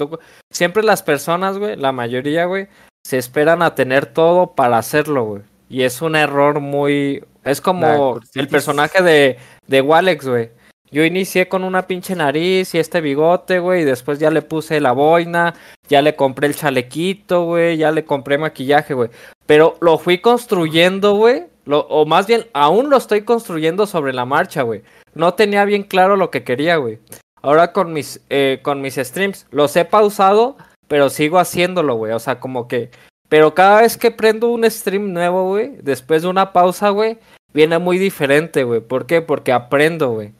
Siempre 0.50 0.82
las 0.82 1.02
personas, 1.02 1.58
güey, 1.58 1.76
la 1.76 1.92
mayoría, 1.92 2.44
güey, 2.44 2.68
se 3.04 3.18
esperan 3.18 3.62
a 3.62 3.74
tener 3.74 4.06
todo 4.06 4.54
para 4.54 4.78
hacerlo, 4.78 5.24
güey. 5.24 5.42
Y 5.68 5.82
es 5.82 6.00
un 6.02 6.14
error 6.14 6.60
muy. 6.60 7.24
Es 7.42 7.60
como 7.60 8.20
el 8.34 8.48
personaje 8.48 9.02
de, 9.02 9.38
de 9.66 9.80
Walex, 9.80 10.28
güey. 10.28 10.50
Yo 10.96 11.04
inicié 11.04 11.46
con 11.46 11.62
una 11.62 11.86
pinche 11.86 12.16
nariz 12.16 12.74
y 12.74 12.78
este 12.78 13.02
bigote, 13.02 13.58
güey, 13.58 13.82
y 13.82 13.84
después 13.84 14.18
ya 14.18 14.30
le 14.30 14.40
puse 14.40 14.80
la 14.80 14.92
boina, 14.92 15.52
ya 15.90 16.00
le 16.00 16.16
compré 16.16 16.46
el 16.46 16.56
chalequito, 16.56 17.44
güey, 17.44 17.76
ya 17.76 17.92
le 17.92 18.06
compré 18.06 18.38
maquillaje, 18.38 18.94
güey. 18.94 19.10
Pero 19.44 19.76
lo 19.82 19.98
fui 19.98 20.22
construyendo, 20.22 21.14
güey, 21.14 21.42
o 21.66 22.06
más 22.06 22.26
bien, 22.26 22.46
aún 22.54 22.88
lo 22.88 22.96
estoy 22.96 23.24
construyendo 23.24 23.86
sobre 23.86 24.14
la 24.14 24.24
marcha, 24.24 24.62
güey. 24.62 24.84
No 25.12 25.34
tenía 25.34 25.66
bien 25.66 25.82
claro 25.82 26.16
lo 26.16 26.30
que 26.30 26.44
quería, 26.44 26.76
güey. 26.76 26.98
Ahora 27.42 27.74
con 27.74 27.92
mis, 27.92 28.22
eh, 28.30 28.60
con 28.62 28.80
mis 28.80 28.94
streams, 28.94 29.46
los 29.50 29.76
he 29.76 29.84
pausado, 29.84 30.56
pero 30.88 31.10
sigo 31.10 31.38
haciéndolo, 31.38 31.96
güey. 31.96 32.12
O 32.12 32.18
sea, 32.18 32.40
como 32.40 32.68
que... 32.68 32.88
Pero 33.28 33.52
cada 33.52 33.82
vez 33.82 33.98
que 33.98 34.12
prendo 34.12 34.48
un 34.48 34.64
stream 34.70 35.12
nuevo, 35.12 35.46
güey, 35.46 35.76
después 35.82 36.22
de 36.22 36.28
una 36.28 36.54
pausa, 36.54 36.88
güey, 36.88 37.18
viene 37.52 37.76
muy 37.76 37.98
diferente, 37.98 38.64
güey. 38.64 38.80
¿Por 38.80 39.04
qué? 39.04 39.20
Porque 39.20 39.52
aprendo, 39.52 40.12
güey. 40.12 40.32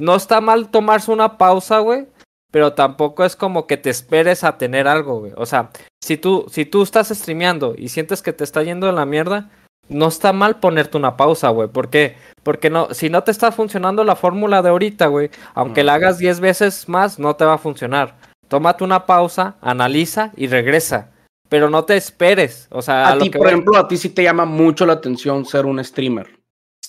No 0.00 0.16
está 0.16 0.40
mal 0.40 0.70
tomarse 0.70 1.10
una 1.12 1.38
pausa, 1.38 1.78
güey, 1.80 2.06
pero 2.50 2.72
tampoco 2.72 3.24
es 3.24 3.36
como 3.36 3.66
que 3.66 3.76
te 3.76 3.90
esperes 3.90 4.42
a 4.44 4.58
tener 4.58 4.88
algo, 4.88 5.20
güey. 5.20 5.32
O 5.36 5.46
sea, 5.46 5.70
si 6.02 6.16
tú, 6.16 6.46
si 6.50 6.64
tú 6.64 6.82
estás 6.82 7.08
streameando 7.08 7.74
y 7.76 7.88
sientes 7.90 8.22
que 8.22 8.32
te 8.32 8.42
está 8.44 8.62
yendo 8.62 8.86
de 8.86 8.92
la 8.94 9.06
mierda, 9.06 9.50
no 9.88 10.08
está 10.08 10.32
mal 10.32 10.58
ponerte 10.60 10.96
una 10.96 11.16
pausa, 11.16 11.48
güey. 11.50 11.68
¿Por 11.68 11.90
qué? 11.90 12.16
Porque 12.42 12.70
no, 12.70 12.88
si 12.94 13.10
no 13.10 13.22
te 13.24 13.30
está 13.30 13.52
funcionando 13.52 14.02
la 14.04 14.16
fórmula 14.16 14.62
de 14.62 14.70
ahorita, 14.70 15.06
güey, 15.08 15.30
aunque 15.54 15.84
la 15.84 15.94
hagas 15.94 16.18
10 16.18 16.40
veces 16.40 16.88
más, 16.88 17.18
no 17.18 17.36
te 17.36 17.44
va 17.44 17.54
a 17.54 17.58
funcionar. 17.58 18.16
Tómate 18.48 18.82
una 18.84 19.04
pausa, 19.06 19.56
analiza 19.60 20.32
y 20.36 20.46
regresa. 20.46 21.10
Pero 21.48 21.68
no 21.68 21.84
te 21.84 21.96
esperes. 21.96 22.68
O 22.70 22.80
sea, 22.82 23.08
A 23.10 23.18
ti, 23.18 23.30
que 23.30 23.38
por 23.38 23.48
voy- 23.48 23.52
ejemplo, 23.54 23.76
a 23.76 23.88
ti 23.88 23.96
sí 23.96 24.08
te 24.10 24.22
llama 24.22 24.44
mucho 24.44 24.86
la 24.86 24.92
atención 24.94 25.44
ser 25.44 25.66
un 25.66 25.82
streamer. 25.84 26.39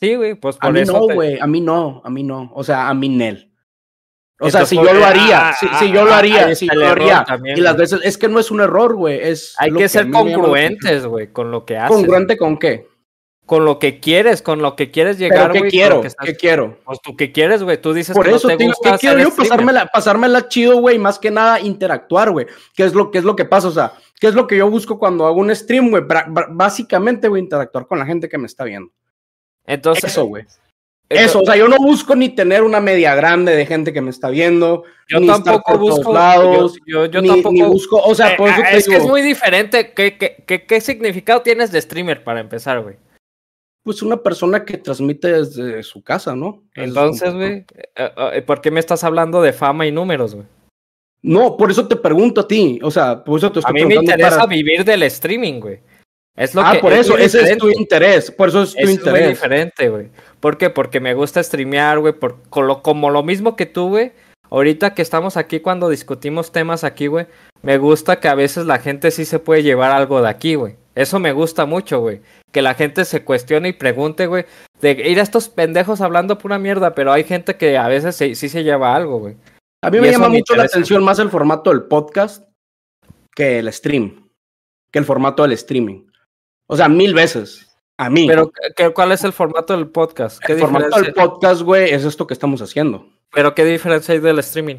Sí, 0.01 0.15
güey, 0.15 0.33
pues 0.35 0.55
A 0.57 0.59
por 0.65 0.73
mí 0.73 0.79
eso. 0.81 0.93
no, 0.93 1.07
te- 1.07 1.13
güey, 1.13 1.39
a 1.39 1.45
mí 1.47 1.61
no, 1.61 2.01
a 2.03 2.09
mí 2.09 2.23
no. 2.23 2.51
O 2.55 2.63
sea, 2.63 2.89
a 2.89 2.93
mí 2.93 3.07
Nel. 3.07 3.51
O 4.39 4.47
Entonces, 4.47 4.59
sea, 4.59 4.65
si 4.65 4.75
¿por 4.77 4.85
yo 4.87 4.91
qué? 4.93 4.99
lo 4.99 5.05
haría, 5.05 5.49
Ah, 5.49 5.53
si, 5.59 5.67
ah, 5.69 5.79
si 5.79 5.91
yo 5.91 6.03
lo 6.05 6.11
ah, 6.13 6.17
haría, 6.17 6.55
si 6.55 6.67
yo 6.67 6.73
lo 6.79 6.87
haría. 6.87 7.23
también, 7.23 7.57
y 7.59 7.61
las 7.61 7.77
veces, 7.77 7.99
es 8.03 8.17
que 8.17 8.27
no 8.27 8.39
es 8.39 8.49
un 8.49 8.61
error, 8.61 8.95
güey. 8.95 9.19
Es 9.21 9.53
Hay 9.59 9.71
que 9.71 9.83
a 9.83 9.89
ser 9.89 10.07
mí 10.07 10.11
congruentes, 10.11 11.05
güey, 11.05 11.31
con 11.31 11.51
lo 11.51 11.63
que 11.63 11.77
haces. 11.77 11.95
¿Congruente 11.95 12.37
con 12.37 12.57
qué? 12.57 12.87
Con 13.45 13.65
lo 13.65 13.77
que 13.77 13.99
quieres, 13.99 14.41
con 14.41 14.61
lo 14.63 14.75
que 14.75 14.89
quieres 14.89 15.17
¿Pero 15.17 15.29
llegar, 15.29 15.51
qué 15.51 15.59
güey. 15.59 15.69
con 15.69 15.69
quiero? 15.69 16.01
que 16.01 16.07
estás- 16.07 16.25
¿Qué 16.25 16.35
quiero? 16.35 16.79
Pues 16.85 16.99
tú 17.03 17.15
qué 17.15 17.31
quieres, 17.31 17.61
güey. 17.61 17.79
Tú 17.79 17.93
dices 17.93 18.15
Por 18.15 18.25
que 18.25 18.33
eso, 18.35 18.47
no 18.47 18.57
te 18.57 18.65
gusta 18.65 18.91
¿qué 18.93 18.97
quiero 18.97 19.19
yo? 19.19 19.35
Pasármela, 19.35 19.85
pasármela 19.87 20.47
chido, 20.47 20.77
güey, 20.79 20.97
más 20.97 21.19
que 21.19 21.29
nada 21.29 21.59
interactuar, 21.59 22.31
güey. 22.31 22.47
¿Qué 22.75 22.83
es 22.85 22.95
lo, 22.95 23.11
qué 23.11 23.19
es 23.19 23.23
lo 23.23 23.35
que 23.35 23.45
pasa? 23.45 23.67
O 23.67 23.71
sea, 23.71 23.93
¿qué 24.19 24.27
es 24.27 24.33
lo 24.33 24.47
que 24.47 24.57
yo 24.57 24.67
busco 24.71 24.97
cuando 24.97 25.27
hago 25.27 25.39
un 25.39 25.55
stream, 25.55 25.91
güey? 25.91 26.03
Básicamente, 26.49 27.27
güey, 27.27 27.43
interactuar 27.43 27.85
con 27.85 27.99
la 27.99 28.05
gente 28.07 28.27
que 28.27 28.37
me 28.39 28.47
está 28.47 28.63
viendo. 28.63 28.91
Entonces, 29.71 30.05
Eso, 30.11 30.25
güey. 30.25 30.43
Eso, 31.09 31.41
o 31.41 31.45
sea, 31.45 31.57
yo 31.57 31.67
no 31.67 31.75
busco 31.77 32.15
ni 32.15 32.29
tener 32.29 32.63
una 32.63 32.79
media 32.79 33.13
grande 33.15 33.53
de 33.53 33.65
gente 33.65 33.91
que 33.91 33.99
me 33.99 34.11
está 34.11 34.29
viendo, 34.29 34.83
yo 35.09 35.19
ni 35.19 35.27
tampoco 35.27 35.77
busco. 35.77 36.13
lados, 36.13 36.77
yo, 36.85 37.05
yo, 37.05 37.11
yo 37.11 37.21
ni, 37.21 37.27
tampoco. 37.27 37.51
ni 37.53 37.61
busco, 37.63 37.97
o 38.01 38.15
sea, 38.15 38.29
Eh, 38.31 38.37
eso 38.39 38.61
te 38.61 38.77
es 38.77 38.87
que 38.87 38.95
es 38.95 39.03
muy 39.05 39.21
diferente. 39.21 39.93
¿Qué, 39.93 40.17
qué, 40.17 40.41
qué, 40.47 40.65
qué 40.65 40.79
significado 40.79 41.41
tienes 41.41 41.69
de 41.71 41.81
streamer 41.81 42.23
para 42.23 42.39
empezar, 42.39 42.81
güey? 42.81 42.95
pues 43.83 44.03
una 44.03 44.15
persona 44.17 44.63
que 44.63 44.77
transmite 44.77 45.27
desde 45.33 45.81
su 45.81 46.03
casa, 46.03 46.35
¿no? 46.35 46.61
Entonces, 46.75 47.33
güey, 47.33 47.65
eh, 47.95 48.11
eh, 48.33 48.41
¿por 48.43 48.61
qué 48.61 48.69
me 48.69 48.79
estás 48.79 49.03
hablando 49.03 49.41
de 49.41 49.53
fama 49.53 49.87
y 49.87 49.91
números, 49.91 50.35
güey? 50.35 50.45
No, 51.23 51.57
por 51.57 51.71
eso 51.71 51.87
te 51.87 51.95
pregunto 51.95 52.41
a 52.41 52.47
ti, 52.47 52.79
o 52.83 52.91
sea, 52.91 53.23
por 53.23 53.39
eso 53.39 53.51
te 53.51 53.57
A 53.57 53.61
estoy 53.61 53.73
mí 53.73 53.85
me 53.85 53.95
interesa 53.95 54.29
para- 54.37 54.45
vivir 54.45 54.85
del 54.85 55.01
streaming, 55.03 55.59
güey. 55.59 55.79
Es 56.35 56.55
lo 56.55 56.61
Ah, 56.61 56.73
que 56.73 56.79
por 56.79 56.93
eso, 56.93 57.13
muy 57.13 57.23
ese 57.23 57.41
es 57.41 57.57
tu 57.57 57.69
interés, 57.69 58.31
por 58.31 58.49
eso 58.49 58.63
es 58.63 58.71
tu 58.71 58.77
Eso 58.79 58.79
es 58.79 58.85
muy 58.85 58.93
interés. 59.11 59.29
diferente, 59.29 59.89
güey. 59.89 60.09
¿Por 60.39 60.57
qué? 60.57 60.69
Porque 60.69 60.99
me 60.99 61.13
gusta 61.13 61.43
streamear, 61.43 61.99
güey. 61.99 62.13
Por, 62.13 62.37
como 62.49 63.09
lo 63.09 63.21
mismo 63.23 63.55
que 63.55 63.65
tú, 63.65 63.89
güey. 63.89 64.13
Ahorita 64.49 64.93
que 64.93 65.01
estamos 65.01 65.37
aquí 65.37 65.59
cuando 65.59 65.89
discutimos 65.89 66.51
temas 66.51 66.83
aquí, 66.83 67.07
güey. 67.07 67.27
Me 67.61 67.77
gusta 67.77 68.19
que 68.19 68.27
a 68.27 68.35
veces 68.35 68.65
la 68.65 68.79
gente 68.79 69.11
sí 69.11 69.25
se 69.25 69.39
puede 69.39 69.63
llevar 69.63 69.91
algo 69.91 70.21
de 70.21 70.29
aquí, 70.29 70.55
güey. 70.55 70.75
Eso 70.95 71.19
me 71.19 71.31
gusta 71.31 71.65
mucho, 71.65 71.99
güey. 71.99 72.21
Que 72.51 72.61
la 72.61 72.73
gente 72.73 73.05
se 73.05 73.23
cuestione 73.23 73.69
y 73.69 73.73
pregunte, 73.73 74.25
güey. 74.27 74.45
De 74.81 74.91
ir 74.91 75.19
a 75.19 75.23
estos 75.23 75.47
pendejos 75.47 76.01
hablando 76.01 76.37
pura 76.37 76.57
mierda, 76.59 76.95
pero 76.95 77.11
hay 77.13 77.23
gente 77.23 77.55
que 77.55 77.77
a 77.77 77.87
veces 77.87 78.15
se- 78.15 78.35
sí 78.35 78.49
se 78.49 78.63
lleva 78.63 78.95
algo, 78.95 79.19
güey. 79.19 79.35
A 79.83 79.89
mí 79.89 79.97
Y 79.97 80.01
me 80.01 80.09
eso 80.09 80.17
llama 80.19 80.29
me 80.29 80.37
mucho 80.39 80.55
la 80.55 80.63
atención 80.63 81.03
más 81.03 81.19
el 81.19 81.29
formato 81.29 81.69
del 81.69 81.83
podcast 81.83 82.43
que 83.35 83.59
el 83.59 83.71
stream, 83.71 84.29
que 84.91 84.99
el 84.99 85.05
formato 85.05 85.43
del 85.43 85.53
streaming. 85.53 86.07
O 86.71 86.77
sea, 86.77 86.87
mil 86.87 87.13
veces. 87.13 87.67
A 87.97 88.09
mí. 88.09 88.25
Pero, 88.27 88.51
¿qué- 88.75 88.91
¿cuál 88.91 89.11
es 89.11 89.23
el 89.23 89.33
formato 89.33 89.75
del 89.75 89.89
podcast? 89.89 90.39
¿Qué 90.43 90.53
el 90.53 90.59
formato 90.59 90.99
del 91.01 91.13
podcast, 91.13 91.61
güey, 91.61 91.91
es 91.91 92.03
esto 92.05 92.25
que 92.25 92.33
estamos 92.33 92.61
haciendo. 92.61 93.05
Pero 93.33 93.53
¿qué 93.53 93.63
diferencia 93.65 94.13
hay 94.13 94.19
del 94.21 94.39
streaming? 94.39 94.77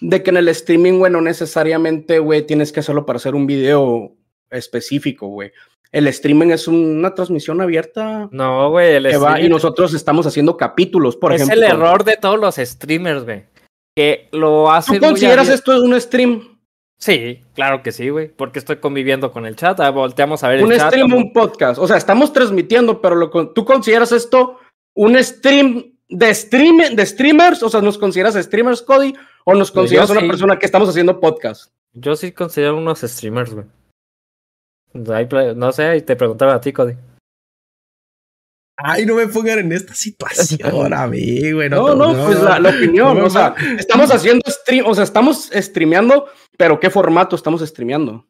De 0.00 0.22
que 0.22 0.30
en 0.30 0.36
el 0.38 0.48
streaming, 0.48 0.98
güey, 0.98 1.12
no 1.12 1.20
necesariamente, 1.20 2.18
güey, 2.20 2.46
tienes 2.46 2.72
que 2.72 2.80
hacerlo 2.80 3.04
para 3.04 3.16
hacer 3.18 3.34
un 3.34 3.46
video 3.46 4.12
específico, 4.50 5.26
güey. 5.28 5.50
El 5.92 6.06
streaming 6.08 6.48
es 6.48 6.66
una 6.66 7.14
transmisión 7.14 7.60
abierta 7.60 8.28
No, 8.32 8.70
güey, 8.70 8.94
el 8.94 9.04
que 9.08 9.16
va 9.16 9.30
y 9.30 9.32
streaming- 9.34 9.50
nosotros 9.50 9.94
estamos 9.94 10.26
haciendo 10.26 10.56
capítulos, 10.56 11.16
por 11.16 11.32
es 11.32 11.42
ejemplo. 11.42 11.66
el 11.66 11.70
error 11.72 12.04
de 12.04 12.16
todos 12.16 12.38
los 12.40 12.56
streamers, 12.56 13.24
güey. 13.24 13.44
Que 13.96 14.28
lo 14.32 14.70
hacen. 14.72 14.98
¿Tú 15.00 15.06
consideras 15.06 15.48
esto 15.48 15.80
un 15.82 16.00
stream? 16.00 16.53
Sí, 16.98 17.40
claro 17.54 17.82
que 17.82 17.92
sí, 17.92 18.08
güey. 18.08 18.28
Porque 18.28 18.58
estoy 18.58 18.76
conviviendo 18.76 19.30
con 19.32 19.46
el 19.46 19.56
chat. 19.56 19.78
ah, 19.80 19.90
Volteamos 19.90 20.42
a 20.44 20.48
ver 20.48 20.58
el 20.60 20.64
Un 20.64 20.72
chat. 20.72 20.88
stream 20.88 21.06
o 21.12 21.16
¿no? 21.16 21.16
un 21.16 21.32
podcast. 21.32 21.78
O 21.78 21.86
sea, 21.86 21.96
estamos 21.96 22.32
transmitiendo, 22.32 23.00
pero 23.00 23.14
lo, 23.16 23.30
con- 23.30 23.52
¿tú 23.52 23.64
consideras 23.64 24.12
esto 24.12 24.58
un 24.94 25.22
stream 25.22 25.96
de, 26.08 26.34
stream, 26.34 26.94
de 26.94 27.04
streamers? 27.06 27.62
O 27.62 27.68
sea, 27.68 27.80
¿nos 27.82 27.98
consideras 27.98 28.34
streamers, 28.34 28.80
Cody? 28.82 29.14
¿O 29.44 29.54
nos 29.54 29.70
Pues 29.70 29.90
yo 29.90 29.98
consideras 29.98 30.10
una 30.10 30.20
sí. 30.20 30.26
persona 30.28 30.58
que 30.58 30.66
estamos 30.66 30.88
haciendo 30.88 31.20
podcast? 31.20 31.72
Yo 31.92 32.16
sí 32.16 32.32
considero 32.32 32.76
unos 32.76 33.00
streamers, 33.00 33.52
güey. 33.54 33.66
Ple- 34.94 35.54
No 35.54 35.72
sé, 35.72 35.96
y 35.96 36.02
te 36.02 36.16
preguntaba 36.16 36.54
a 36.54 36.60
ti, 36.60 36.72
Cody. 36.72 36.94
Ay, 38.76 39.06
no 39.06 39.14
me 39.14 39.28
pongan 39.28 39.60
en 39.60 39.72
esta 39.72 39.94
situación 39.94 40.92
a 40.94 41.06
mí, 41.06 41.52
güey. 41.52 41.68
No, 41.68 41.94
no, 41.94 42.12
pues 42.26 42.42
la, 42.42 42.58
la 42.58 42.70
opinión. 42.70 43.16
no, 43.18 43.26
o 43.26 43.30
sea, 43.30 43.54
estamos 43.78 44.10
haciendo 44.12 44.42
stream, 44.50 44.84
o 44.86 44.94
sea, 44.94 45.04
estamos 45.04 45.50
streameando, 45.52 46.26
pero 46.58 46.80
¿qué 46.80 46.90
formato 46.90 47.36
estamos 47.36 47.60
streameando? 47.62 48.26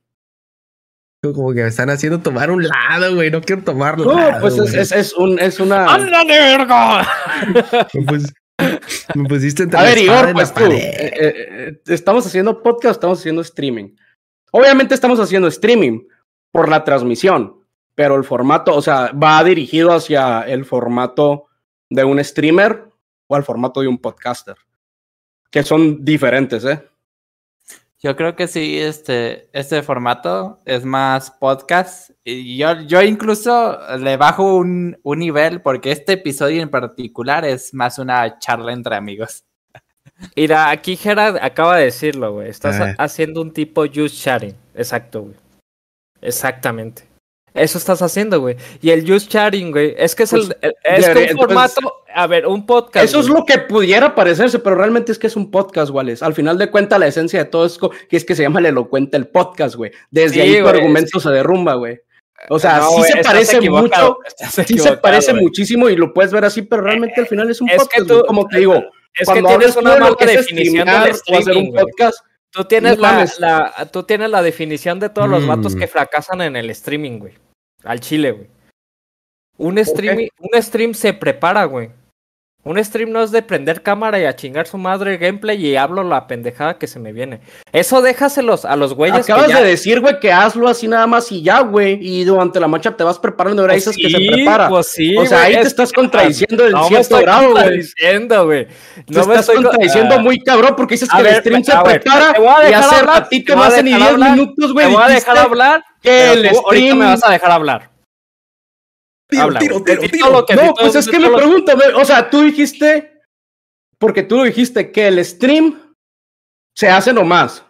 Como 1.23 1.55
que 1.55 1.63
me 1.63 1.69
están 1.69 1.89
haciendo 1.89 2.21
tomar 2.21 2.51
un 2.51 2.69
lado, 2.69 3.15
güey. 3.15 3.31
No 3.31 3.41
quiero 3.41 3.63
tomar 3.63 3.97
No, 3.99 4.13
lado, 4.15 4.41
pues 4.43 4.59
es, 4.59 4.75
es, 4.75 4.93
es 4.93 5.13
un, 5.15 5.39
es 5.39 5.59
una. 5.59 5.87
¡Ándale, 5.95 6.27
verga! 6.39 7.09
Me, 7.95 8.03
pus- 8.03 8.33
me 9.15 9.27
pusiste 9.29 9.63
entre 9.63 9.79
A 9.81 9.83
ver, 9.85 9.97
Igor, 9.97 10.33
pues 10.35 10.53
tú. 10.53 10.65
eh, 10.65 10.75
eh, 10.75 11.13
eh, 11.19 11.81
¿Estamos 11.87 12.27
haciendo 12.27 12.63
podcast 12.63 12.85
o 12.89 12.91
estamos 12.93 13.19
haciendo 13.21 13.41
streaming? 13.41 13.95
Obviamente 14.53 14.95
estamos 14.95 15.19
haciendo 15.19 15.49
streaming 15.49 16.01
por 16.53 16.69
la 16.69 16.85
transmisión, 16.85 17.57
pero 17.95 18.17
el 18.17 18.25
formato, 18.25 18.75
o 18.75 18.83
sea, 18.83 19.13
va 19.13 19.43
dirigido 19.45 19.93
hacia 19.93 20.43
el 20.43 20.65
formato 20.65 21.47
de 21.91 22.05
un 22.05 22.23
streamer 22.25 22.85
o 23.27 23.37
al 23.37 23.45
formato 23.45 23.81
de 23.81 23.89
un 23.89 23.99
podcaster, 23.99 24.57
que 25.51 25.63
son 25.63 26.05
diferentes, 26.05 26.65
¿eh? 26.65 26.83
Yo 28.01 28.17
creo 28.17 28.37
que 28.37 28.49
sí, 28.49 28.79
este, 28.79 29.49
este 29.59 29.83
formato 29.83 30.61
es 30.67 30.85
más 30.85 31.31
podcast. 31.31 32.11
Y 32.23 32.59
yo, 32.59 32.83
yo 32.83 33.01
incluso 33.01 33.79
le 33.97 34.19
bajo 34.19 34.57
un, 34.57 34.99
un 35.03 35.19
nivel 35.19 35.63
porque 35.63 35.91
este 35.91 36.13
episodio 36.13 36.61
en 36.61 36.69
particular 36.69 37.47
es 37.47 37.73
más 37.73 37.99
una 37.99 38.39
charla 38.39 38.75
entre 38.75 38.97
amigos. 38.97 39.45
Mira, 40.37 40.69
aquí 40.69 40.97
Gerard 40.97 41.39
acaba 41.41 41.79
de 41.79 41.85
decirlo, 41.85 42.35
güey. 42.35 42.51
Estás 42.51 42.79
ha- 42.79 42.95
haciendo 43.03 43.41
un 43.41 43.55
tipo 43.55 43.85
use 43.85 44.09
sharing. 44.09 44.55
Exacto, 44.75 45.23
güey. 45.23 45.35
Exactamente. 46.21 47.05
Eso 47.55 47.79
estás 47.79 48.03
haciendo, 48.03 48.41
güey. 48.41 48.57
Y 48.83 48.91
el 48.91 49.09
use 49.11 49.29
sharing, 49.31 49.71
güey, 49.71 49.95
es 49.97 50.15
que 50.17 50.25
es 50.25 50.31
Pues, 50.31 50.51
el, 50.61 50.75
el- 50.83 51.05
es 51.05 51.09
que 51.09 51.33
un 51.35 51.39
formato, 51.39 52.03
a 52.13 52.27
ver, 52.27 52.47
un 52.49 52.67
podcast. 52.67 53.05
Eso 53.05 53.21
es 53.21 53.29
lo 53.29 53.45
que 53.47 53.59
pudiera 53.59 54.15
parecerse, 54.17 54.59
pero 54.59 54.75
realmente 54.75 55.13
es 55.13 55.19
que 55.21 55.29
es 55.29 55.37
un 55.37 55.53
podcast, 55.53 55.91
Wales. 55.93 56.23
Al 56.25 56.35
final 56.35 56.59
de 56.59 56.69
cuentas, 56.71 56.99
la 56.99 57.07
esencia 57.07 57.39
de 57.45 57.45
todo 57.49 57.65
es 57.65 57.79
que 58.09 58.17
es 58.17 58.25
que 58.25 58.35
se 58.35 58.43
llama 58.43 58.59
el 58.59 58.67
elocuente 58.67 59.17
el 59.17 59.29
podcast, 59.29 59.77
güey. 59.77 59.93
Desde 60.11 60.35
Sí, 60.35 60.41
ahí 60.41 60.61
tu 60.61 60.67
argumento 60.69 61.21
se 61.21 61.31
derrumba, 61.31 61.75
güey. 61.75 62.01
O 62.51 62.59
sea, 62.59 62.79
No, 62.79 62.91
sí 62.91 63.13
se 63.13 63.23
parece 63.23 63.61
mucho, 63.71 64.19
sí 64.67 64.77
se 64.79 64.97
parece 64.97 65.33
muchísimo 65.33 65.89
y 65.89 65.97
lo 65.97 66.13
puedes 66.13 66.33
ver 66.33 66.45
así, 66.45 66.63
pero 66.63 66.83
realmente 66.83 67.21
al 67.21 67.29
final 67.29 67.49
es 67.51 67.61
un 67.61 67.69
Es 67.71 67.77
que 67.89 68.03
podcast. 68.03 68.07
tú-. 68.09 68.25
Como 68.27 68.47
te 68.49 68.59
digo, 68.59 68.75
Es 68.75 68.83
que 69.21 69.25
cuando 69.27 69.49
tienes 69.51 69.77
hablas 69.77 69.77
una 69.77 69.95
de 69.95 70.01
mala 70.01 70.17
que 70.17 70.27
definición 70.27 70.89
streamear 70.89 71.05
del 71.05 71.13
o 71.13 71.15
hacer 71.15 71.39
streaming, 71.39 71.69
un 71.71 71.75
podcast, 71.77 72.19
Tú 72.51 72.65
tienes 72.67 72.99
No 72.99 73.03
la, 73.39 73.89
tú 73.93 74.05
tienes 74.05 74.31
la 74.31 74.41
definición 74.41 75.01
de 75.01 75.09
todos 75.09 75.29
los 75.29 75.45
vatos 75.45 75.75
Mm. 75.75 75.79
que 75.81 75.87
fracasan 75.89 76.41
en 76.41 76.55
el 76.55 76.71
streaming, 76.71 77.19
güey. 77.19 77.33
Al 77.85 78.01
chile, 78.01 78.33
güey. 78.33 78.49
Un 79.57 79.79
streaming, 79.79 80.29
un 80.39 80.63
stream 80.63 80.95
se 80.95 81.13
prepara, 81.13 81.65
güey. 81.65 81.91
Un 82.67 82.83
stream 82.83 83.13
no 83.13 83.23
es 83.23 83.31
de 83.31 83.43
prender 83.43 83.83
cámara 83.83 84.19
y 84.19 84.25
a 84.25 84.35
chingar 84.35 84.67
su 84.67 84.79
madre 84.79 85.19
gameplay 85.19 85.67
y 85.67 85.77
hablo 85.77 86.03
la 86.03 86.27
pendejada 86.27 86.79
que 86.79 86.87
se 86.87 86.99
me 86.99 87.13
viene. 87.13 87.41
Eso 87.73 88.01
déjaselos 88.01 88.65
a 88.65 88.75
los 88.75 88.95
güeyes 88.95 89.21
acabas 89.27 89.49
que 89.49 89.53
ya... 89.53 89.61
de 89.61 89.69
decir, 89.69 90.01
güey, 90.01 90.19
que 90.19 90.33
hazlo 90.33 90.67
así 90.67 90.89
nada 90.89 91.07
más 91.07 91.31
y 91.31 91.43
ya, 91.43 91.61
güey. 91.61 91.99
Y 92.01 92.25
durante 92.25 92.59
la 92.61 92.67
marcha 92.67 92.97
te 92.97 93.05
vas 93.05 93.19
preparando, 93.19 93.61
ahora 93.61 93.75
Pues 93.75 93.85
dices 93.85 94.03
que 94.03 94.11
se 94.11 94.33
prepara. 94.33 94.71
pues 94.71 94.87
sí, 94.87 95.15
o 95.15 95.27
sea, 95.27 95.41
güey, 95.41 95.49
ahí 95.51 95.55
te 95.57 95.61
es 95.61 95.67
estás 95.67 95.91
que- 95.93 95.97
contradiciendo 95.97 96.65
del 96.65 96.73
No 96.73 96.89
cierto 96.89 97.19
grado, 97.19 97.43
güey. 97.51 97.53
contradiciendo, 97.53 98.47
güey. 98.47 98.65
Te 98.67 98.73
No 99.09 99.13
me 99.13 99.21
estás 99.21 99.41
estoy 99.41 99.57
contradiciendo 99.57 100.15
Ah, 100.15 100.23
muy 100.23 100.39
cabrón 100.41 100.75
porque 100.75 100.95
dices 100.95 101.11
A 101.13 101.19
que 101.19 101.23
ver, 101.23 101.33
el 101.35 101.41
stream 101.41 101.65
se 101.65 101.73
prepara 101.85 102.33
te 102.33 102.71
y 102.71 102.73
hace 102.73 103.03
ratito 103.03 103.55
te 103.55 103.83
ni 103.83 103.91
dejar 103.91 103.99
10 104.01 104.11
hablar, 104.13 104.31
minutos, 104.39 104.73
güey. 104.73 104.87
Te 104.87 104.93
voy 104.95 105.03
a 105.03 105.09
dejar 105.09 105.37
hablar. 105.39 105.85
Que 106.05 106.33
el 106.33 106.43
tú 106.51 106.57
ahorita 106.59 106.69
stream... 106.71 106.99
me 106.99 107.05
vas 107.07 107.25
a 107.25 107.33
dejar 107.33 107.51
hablar. 107.51 107.91
Tiro, 109.29 109.43
Habla, 109.43 109.59
tiro, 109.61 109.83
tiro, 109.83 110.01
tiro. 110.03 110.47
que- 110.47 110.55
No, 110.55 110.63
todo- 110.63 110.75
pues 110.81 110.95
es 110.97 111.09
que 111.09 111.19
me 111.19 111.29
lo- 111.29 111.37
pregunto, 111.37 111.73
o 111.97 112.05
sea, 112.05 112.29
tú 112.31 112.43
dijiste, 112.43 113.21
porque 113.99 114.23
tú 114.23 114.37
lo 114.37 114.45
dijiste, 114.45 114.93
que 114.93 115.09
el 115.09 115.25
stream 115.25 115.95
se 116.77 116.89
hace 116.89 117.13
nomás. 117.13 117.65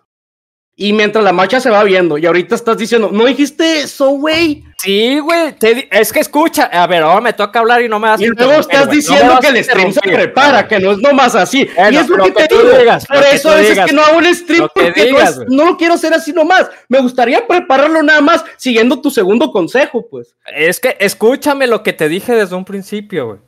Y 0.77 0.93
mientras 0.93 1.23
la 1.25 1.33
marcha 1.33 1.61
se 1.61 1.71
va 1.71 1.85
viendo, 1.85 2.19
y 2.19 2.27
ahorita 2.27 2.57
estás 2.57 2.77
diciendo, 2.77 3.11
no 3.13 3.25
dijiste 3.27 3.81
eso, 3.83 4.11
güey. 4.11 4.65
Sí, 4.85 5.19
güey. 5.19 5.55
Es 5.91 6.13
que 6.13 6.21
escucha. 6.21 6.65
A 6.65 6.87
ver, 6.87 7.03
ahora 7.03 7.21
me 7.21 7.33
toca 7.33 7.59
hablar 7.61 7.83
y 7.83 7.89
no 7.89 7.99
me 7.99 8.09
vas 8.09 8.21
a 8.21 8.25
Y 8.25 8.27
luego 8.29 8.53
estás 8.53 8.91
diciendo 8.91 9.39
que 9.41 9.47
el 9.49 9.65
stream 9.65 9.93
se 9.93 10.01
prepara, 10.01 10.69
que 10.69 10.79
no 10.79 10.93
es 10.93 10.99
nomás 10.99 11.35
así. 11.35 11.69
Bueno, 11.75 11.91
y 11.91 11.97
es 12.03 12.09
lo 12.09 12.17
lo 12.19 12.25
que, 12.25 12.33
que 12.35 12.49
te 12.49 12.55
digo. 12.63 12.79
digas, 12.79 13.07
Por 13.07 13.17
eso 13.17 13.51
a 13.51 13.55
veces 13.57 13.71
digas. 13.71 13.87
que 13.89 13.97
no 13.97 14.03
hago 14.03 14.19
un 14.19 14.35
stream 14.35 14.69
porque 14.75 15.11
es- 15.11 15.41
no 15.49 15.65
lo 15.65 15.77
quiero 15.77 15.95
hacer 15.95 16.13
así 16.15 16.33
nomás. 16.33 16.69
Me 16.89 17.01
gustaría 17.01 17.47
prepararlo 17.47 18.03
nada 18.03 18.21
más 18.21 18.45
siguiendo 18.57 19.01
tu 19.01 19.11
segundo 19.11 19.51
consejo, 19.51 20.07
pues. 20.11 20.35
Es 20.55 20.81
que 20.81 20.97
escúchame 21.01 21.67
lo 21.67 21.83
que 21.83 21.93
te 21.93 22.09
dije 22.09 22.35
desde 22.35 22.55
un 22.55 22.65
principio, 22.65 23.27
güey. 23.27 23.39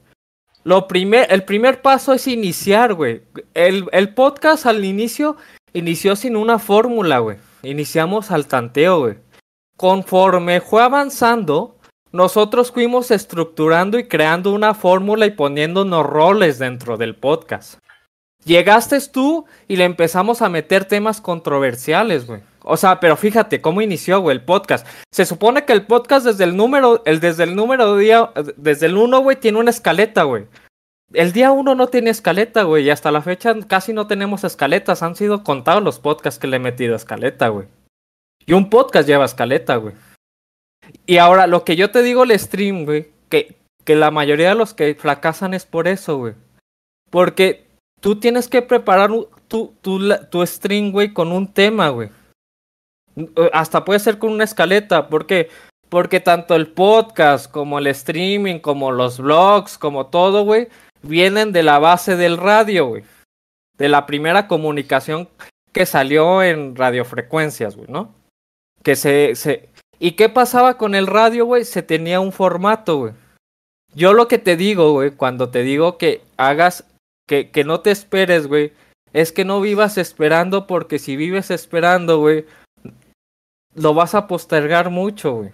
Lo 0.64 0.88
primer, 0.88 1.32
el 1.32 1.44
primer 1.44 1.80
paso 1.80 2.12
es 2.12 2.26
iniciar, 2.26 2.94
güey. 2.94 3.22
El, 3.54 3.86
el 3.92 4.14
podcast 4.14 4.66
al 4.66 4.84
inicio 4.84 5.36
inició 5.72 6.16
sin 6.16 6.34
una 6.36 6.58
fórmula, 6.58 7.18
güey. 7.18 7.36
Iniciamos 7.62 8.30
al 8.32 8.46
tanteo, 8.46 9.00
güey. 9.00 9.14
Conforme 9.76 10.62
fue 10.62 10.82
avanzando, 10.82 11.76
nosotros 12.10 12.72
fuimos 12.72 13.10
estructurando 13.10 13.98
y 13.98 14.08
creando 14.08 14.52
una 14.52 14.72
fórmula 14.72 15.26
y 15.26 15.32
poniéndonos 15.32 16.06
roles 16.06 16.58
dentro 16.58 16.96
del 16.96 17.14
podcast. 17.14 17.78
Llegaste 18.44 18.98
tú 19.12 19.44
y 19.68 19.76
le 19.76 19.84
empezamos 19.84 20.40
a 20.40 20.48
meter 20.48 20.86
temas 20.86 21.20
controversiales, 21.20 22.26
güey. 22.26 22.40
O 22.62 22.76
sea, 22.76 23.00
pero 23.00 23.16
fíjate 23.16 23.60
cómo 23.60 23.82
inició, 23.82 24.20
güey, 24.20 24.36
el 24.36 24.44
podcast. 24.44 24.86
Se 25.12 25.26
supone 25.26 25.64
que 25.64 25.72
el 25.72 25.84
podcast 25.84 26.24
desde 26.24 26.44
el 26.44 26.56
número, 26.56 27.02
el, 27.04 27.20
desde 27.20 27.44
el 27.44 27.54
número 27.54 27.96
día, 27.96 28.30
desde 28.56 28.86
el 28.86 28.96
1, 28.96 29.20
güey, 29.20 29.36
tiene 29.36 29.58
una 29.58 29.70
escaleta, 29.70 30.22
güey. 30.22 30.46
El 31.12 31.32
día 31.32 31.52
1 31.52 31.74
no 31.74 31.86
tiene 31.88 32.10
escaleta, 32.10 32.62
güey, 32.62 32.84
y 32.84 32.90
hasta 32.90 33.12
la 33.12 33.20
fecha 33.20 33.54
casi 33.68 33.92
no 33.92 34.06
tenemos 34.06 34.42
escaletas. 34.42 35.02
Han 35.02 35.16
sido 35.16 35.44
contados 35.44 35.82
los 35.82 35.98
podcasts 35.98 36.40
que 36.40 36.46
le 36.46 36.56
he 36.56 36.60
metido 36.60 36.96
escaleta, 36.96 37.48
güey. 37.48 37.68
Y 38.46 38.52
un 38.52 38.70
podcast 38.70 39.08
lleva 39.08 39.24
escaleta, 39.24 39.76
güey. 39.76 39.94
Y 41.04 41.18
ahora, 41.18 41.48
lo 41.48 41.64
que 41.64 41.74
yo 41.74 41.90
te 41.90 42.02
digo 42.02 42.22
el 42.22 42.38
stream, 42.38 42.84
güey, 42.84 43.08
que, 43.28 43.56
que 43.84 43.96
la 43.96 44.12
mayoría 44.12 44.50
de 44.50 44.54
los 44.54 44.72
que 44.72 44.94
fracasan 44.94 45.52
es 45.52 45.66
por 45.66 45.88
eso, 45.88 46.16
güey. 46.16 46.34
Porque 47.10 47.66
tú 48.00 48.20
tienes 48.20 48.48
que 48.48 48.62
preparar 48.62 49.10
tu, 49.48 49.74
tu, 49.80 50.00
tu 50.30 50.46
stream, 50.46 50.92
güey, 50.92 51.12
con 51.12 51.32
un 51.32 51.52
tema, 51.52 51.88
güey. 51.88 52.10
Hasta 53.52 53.84
puede 53.84 53.98
ser 53.98 54.18
con 54.18 54.30
una 54.30 54.44
escaleta. 54.44 55.08
¿Por 55.08 55.26
qué? 55.26 55.48
Porque 55.88 56.20
tanto 56.20 56.54
el 56.54 56.68
podcast, 56.68 57.50
como 57.50 57.78
el 57.78 57.88
streaming, 57.88 58.60
como 58.60 58.92
los 58.92 59.18
blogs, 59.18 59.76
como 59.76 60.06
todo, 60.06 60.44
güey, 60.44 60.68
vienen 61.02 61.52
de 61.52 61.64
la 61.64 61.78
base 61.78 62.16
del 62.16 62.36
radio, 62.36 62.86
güey. 62.86 63.04
De 63.76 63.88
la 63.88 64.06
primera 64.06 64.46
comunicación 64.46 65.28
que 65.72 65.84
salió 65.84 66.42
en 66.42 66.76
radiofrecuencias, 66.76 67.76
güey, 67.76 67.88
¿no? 67.90 68.14
Que 68.86 68.94
se, 68.94 69.34
se... 69.34 69.68
¿Y 69.98 70.12
qué 70.12 70.28
pasaba 70.28 70.78
con 70.78 70.94
el 70.94 71.08
radio, 71.08 71.44
güey? 71.44 71.64
Se 71.64 71.82
tenía 71.82 72.20
un 72.20 72.30
formato, 72.30 72.98
güey. 72.98 73.14
Yo 73.96 74.12
lo 74.12 74.28
que 74.28 74.38
te 74.38 74.56
digo, 74.56 74.92
güey, 74.92 75.10
cuando 75.10 75.48
te 75.48 75.64
digo 75.64 75.98
que 75.98 76.22
hagas, 76.36 76.84
que, 77.26 77.50
que 77.50 77.64
no 77.64 77.80
te 77.80 77.90
esperes, 77.90 78.46
güey, 78.46 78.72
es 79.12 79.32
que 79.32 79.44
no 79.44 79.60
vivas 79.60 79.98
esperando 79.98 80.68
porque 80.68 81.00
si 81.00 81.16
vives 81.16 81.50
esperando, 81.50 82.20
güey, 82.20 82.46
lo 83.74 83.92
vas 83.92 84.14
a 84.14 84.28
postergar 84.28 84.90
mucho, 84.90 85.32
güey. 85.32 85.50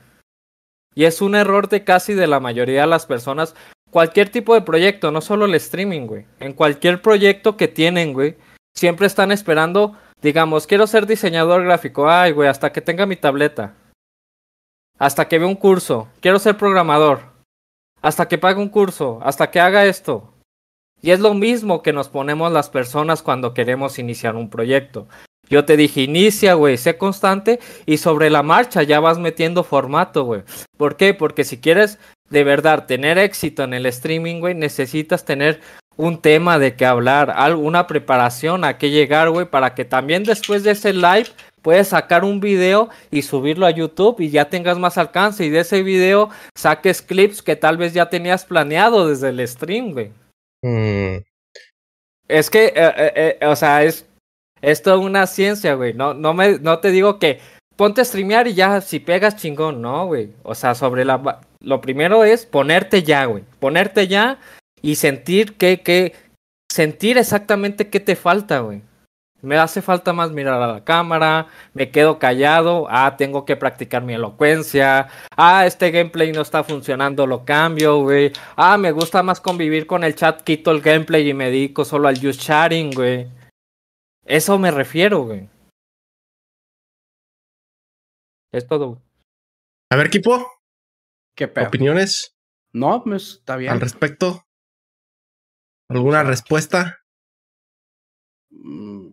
Y 0.94 1.04
es 1.04 1.22
un 1.22 1.34
error 1.34 1.70
de 1.70 1.84
casi 1.84 2.12
de 2.12 2.26
la 2.26 2.38
mayoría 2.38 2.82
de 2.82 2.88
las 2.88 3.06
personas. 3.06 3.54
Cualquier 3.90 4.28
tipo 4.28 4.52
de 4.52 4.60
proyecto, 4.60 5.10
no 5.10 5.22
solo 5.22 5.46
el 5.46 5.54
streaming, 5.54 6.06
güey. 6.06 6.26
En 6.38 6.52
cualquier 6.52 7.00
proyecto 7.00 7.56
que 7.56 7.68
tienen, 7.68 8.12
güey, 8.12 8.36
siempre 8.76 9.06
están 9.06 9.32
esperando, 9.32 9.96
digamos, 10.22 10.66
quiero 10.66 10.86
ser 10.86 11.06
diseñador 11.06 11.64
gráfico. 11.64 12.08
Ay, 12.08 12.32
güey, 12.32 12.48
hasta 12.48 12.72
que 12.72 12.80
tenga 12.80 13.04
mi 13.06 13.16
tableta. 13.16 13.74
Hasta 14.98 15.28
que 15.28 15.38
vea 15.38 15.48
un 15.48 15.56
curso. 15.56 16.08
Quiero 16.20 16.38
ser 16.38 16.56
programador. 16.56 17.20
Hasta 18.00 18.28
que 18.28 18.38
pague 18.38 18.60
un 18.60 18.68
curso. 18.68 19.18
Hasta 19.22 19.50
que 19.50 19.60
haga 19.60 19.84
esto. 19.84 20.32
Y 21.02 21.10
es 21.10 21.18
lo 21.18 21.34
mismo 21.34 21.82
que 21.82 21.92
nos 21.92 22.08
ponemos 22.08 22.52
las 22.52 22.70
personas 22.70 23.22
cuando 23.22 23.54
queremos 23.54 23.98
iniciar 23.98 24.36
un 24.36 24.48
proyecto. 24.48 25.08
Yo 25.50 25.64
te 25.64 25.76
dije, 25.76 26.02
inicia, 26.02 26.54
güey, 26.54 26.78
sé 26.78 26.96
constante 26.96 27.58
y 27.84 27.98
sobre 27.98 28.30
la 28.30 28.44
marcha 28.44 28.84
ya 28.84 29.00
vas 29.00 29.18
metiendo 29.18 29.64
formato, 29.64 30.24
güey. 30.24 30.44
¿Por 30.76 30.96
qué? 30.96 31.14
Porque 31.14 31.42
si 31.42 31.60
quieres 31.60 31.98
de 32.30 32.44
verdad 32.44 32.86
tener 32.86 33.18
éxito 33.18 33.64
en 33.64 33.74
el 33.74 33.86
streaming, 33.86 34.38
güey, 34.38 34.54
necesitas 34.54 35.24
tener 35.24 35.60
un 35.96 36.20
tema 36.20 36.58
de 36.58 36.74
qué 36.74 36.86
hablar, 36.86 37.30
algo, 37.30 37.62
una 37.62 37.86
preparación 37.86 38.64
a 38.64 38.78
qué 38.78 38.90
llegar, 38.90 39.30
güey, 39.30 39.46
para 39.46 39.74
que 39.74 39.84
también 39.84 40.24
después 40.24 40.64
de 40.64 40.72
ese 40.72 40.92
live 40.92 41.26
puedes 41.62 41.88
sacar 41.88 42.24
un 42.24 42.40
video 42.40 42.88
y 43.10 43.22
subirlo 43.22 43.66
a 43.66 43.70
YouTube 43.70 44.20
y 44.20 44.30
ya 44.30 44.46
tengas 44.48 44.78
más 44.78 44.98
alcance 44.98 45.44
y 45.44 45.50
de 45.50 45.60
ese 45.60 45.82
video 45.82 46.30
saques 46.56 47.02
clips 47.02 47.42
que 47.42 47.56
tal 47.56 47.76
vez 47.76 47.92
ya 47.94 48.10
tenías 48.10 48.44
planeado 48.44 49.08
desde 49.08 49.28
el 49.28 49.46
stream, 49.46 49.92
güey. 49.92 50.10
Mm, 50.62 51.22
Es 52.28 52.50
que, 52.50 52.66
eh, 52.66 52.72
eh, 52.76 53.38
eh, 53.40 53.46
o 53.46 53.54
sea, 53.56 53.82
es, 53.84 54.06
es 54.62 54.82
toda 54.82 54.98
una 54.98 55.26
ciencia, 55.26 55.74
güey. 55.74 55.92
No, 55.92 56.14
no, 56.14 56.34
me, 56.34 56.58
no 56.58 56.78
te 56.78 56.90
digo 56.90 57.18
que 57.18 57.40
ponte 57.76 58.00
a 58.00 58.04
streamear 58.04 58.46
y 58.48 58.54
ya, 58.54 58.80
si 58.80 59.00
pegas 59.00 59.36
chingón, 59.36 59.82
no, 59.82 60.06
güey. 60.06 60.30
O 60.42 60.54
sea, 60.54 60.74
sobre 60.74 61.04
la... 61.04 61.40
Lo 61.60 61.80
primero 61.80 62.24
es 62.24 62.46
ponerte 62.46 63.02
ya, 63.02 63.24
güey. 63.26 63.44
Ponerte 63.60 64.08
ya 64.08 64.38
y 64.82 64.96
sentir 64.96 65.56
que, 65.56 65.80
que... 65.80 66.14
Sentir 66.70 67.18
exactamente 67.18 67.90
qué 67.90 68.00
te 68.00 68.16
falta, 68.16 68.60
güey. 68.60 68.82
Me 69.42 69.58
hace 69.58 69.82
falta 69.82 70.12
más 70.12 70.30
mirar 70.30 70.62
a 70.62 70.72
la 70.72 70.84
cámara, 70.84 71.48
me 71.74 71.90
quedo 71.90 72.20
callado, 72.20 72.86
ah, 72.88 73.16
tengo 73.18 73.44
que 73.44 73.56
practicar 73.56 74.02
mi 74.04 74.14
elocuencia, 74.14 75.08
ah, 75.36 75.66
este 75.66 75.90
gameplay 75.90 76.30
no 76.30 76.42
está 76.42 76.62
funcionando, 76.62 77.26
lo 77.26 77.44
cambio, 77.44 77.98
güey. 78.02 78.32
Ah, 78.56 78.78
me 78.78 78.92
gusta 78.92 79.22
más 79.24 79.40
convivir 79.40 79.88
con 79.88 80.04
el 80.04 80.14
chat, 80.14 80.42
quito 80.42 80.70
el 80.70 80.80
gameplay 80.80 81.28
y 81.28 81.34
me 81.34 81.46
dedico 81.46 81.84
solo 81.84 82.06
al 82.06 82.20
just 82.20 82.40
chatting, 82.40 82.92
güey. 82.94 83.26
Eso 84.24 84.58
me 84.60 84.70
refiero, 84.70 85.24
güey. 85.24 85.48
Es 88.52 88.66
todo. 88.68 88.86
güey. 88.90 89.00
A 89.90 89.96
ver, 89.96 90.06
equipo, 90.06 90.46
¿Qué 91.36 91.48
pedo? 91.48 91.66
opiniones 91.66 92.36
No, 92.72 93.02
pues 93.02 93.38
está 93.40 93.56
bien. 93.56 93.72
al 93.72 93.80
respecto. 93.80 94.44
¿Alguna 95.92 96.22
respuesta? 96.22 96.98
Mm, 98.50 99.08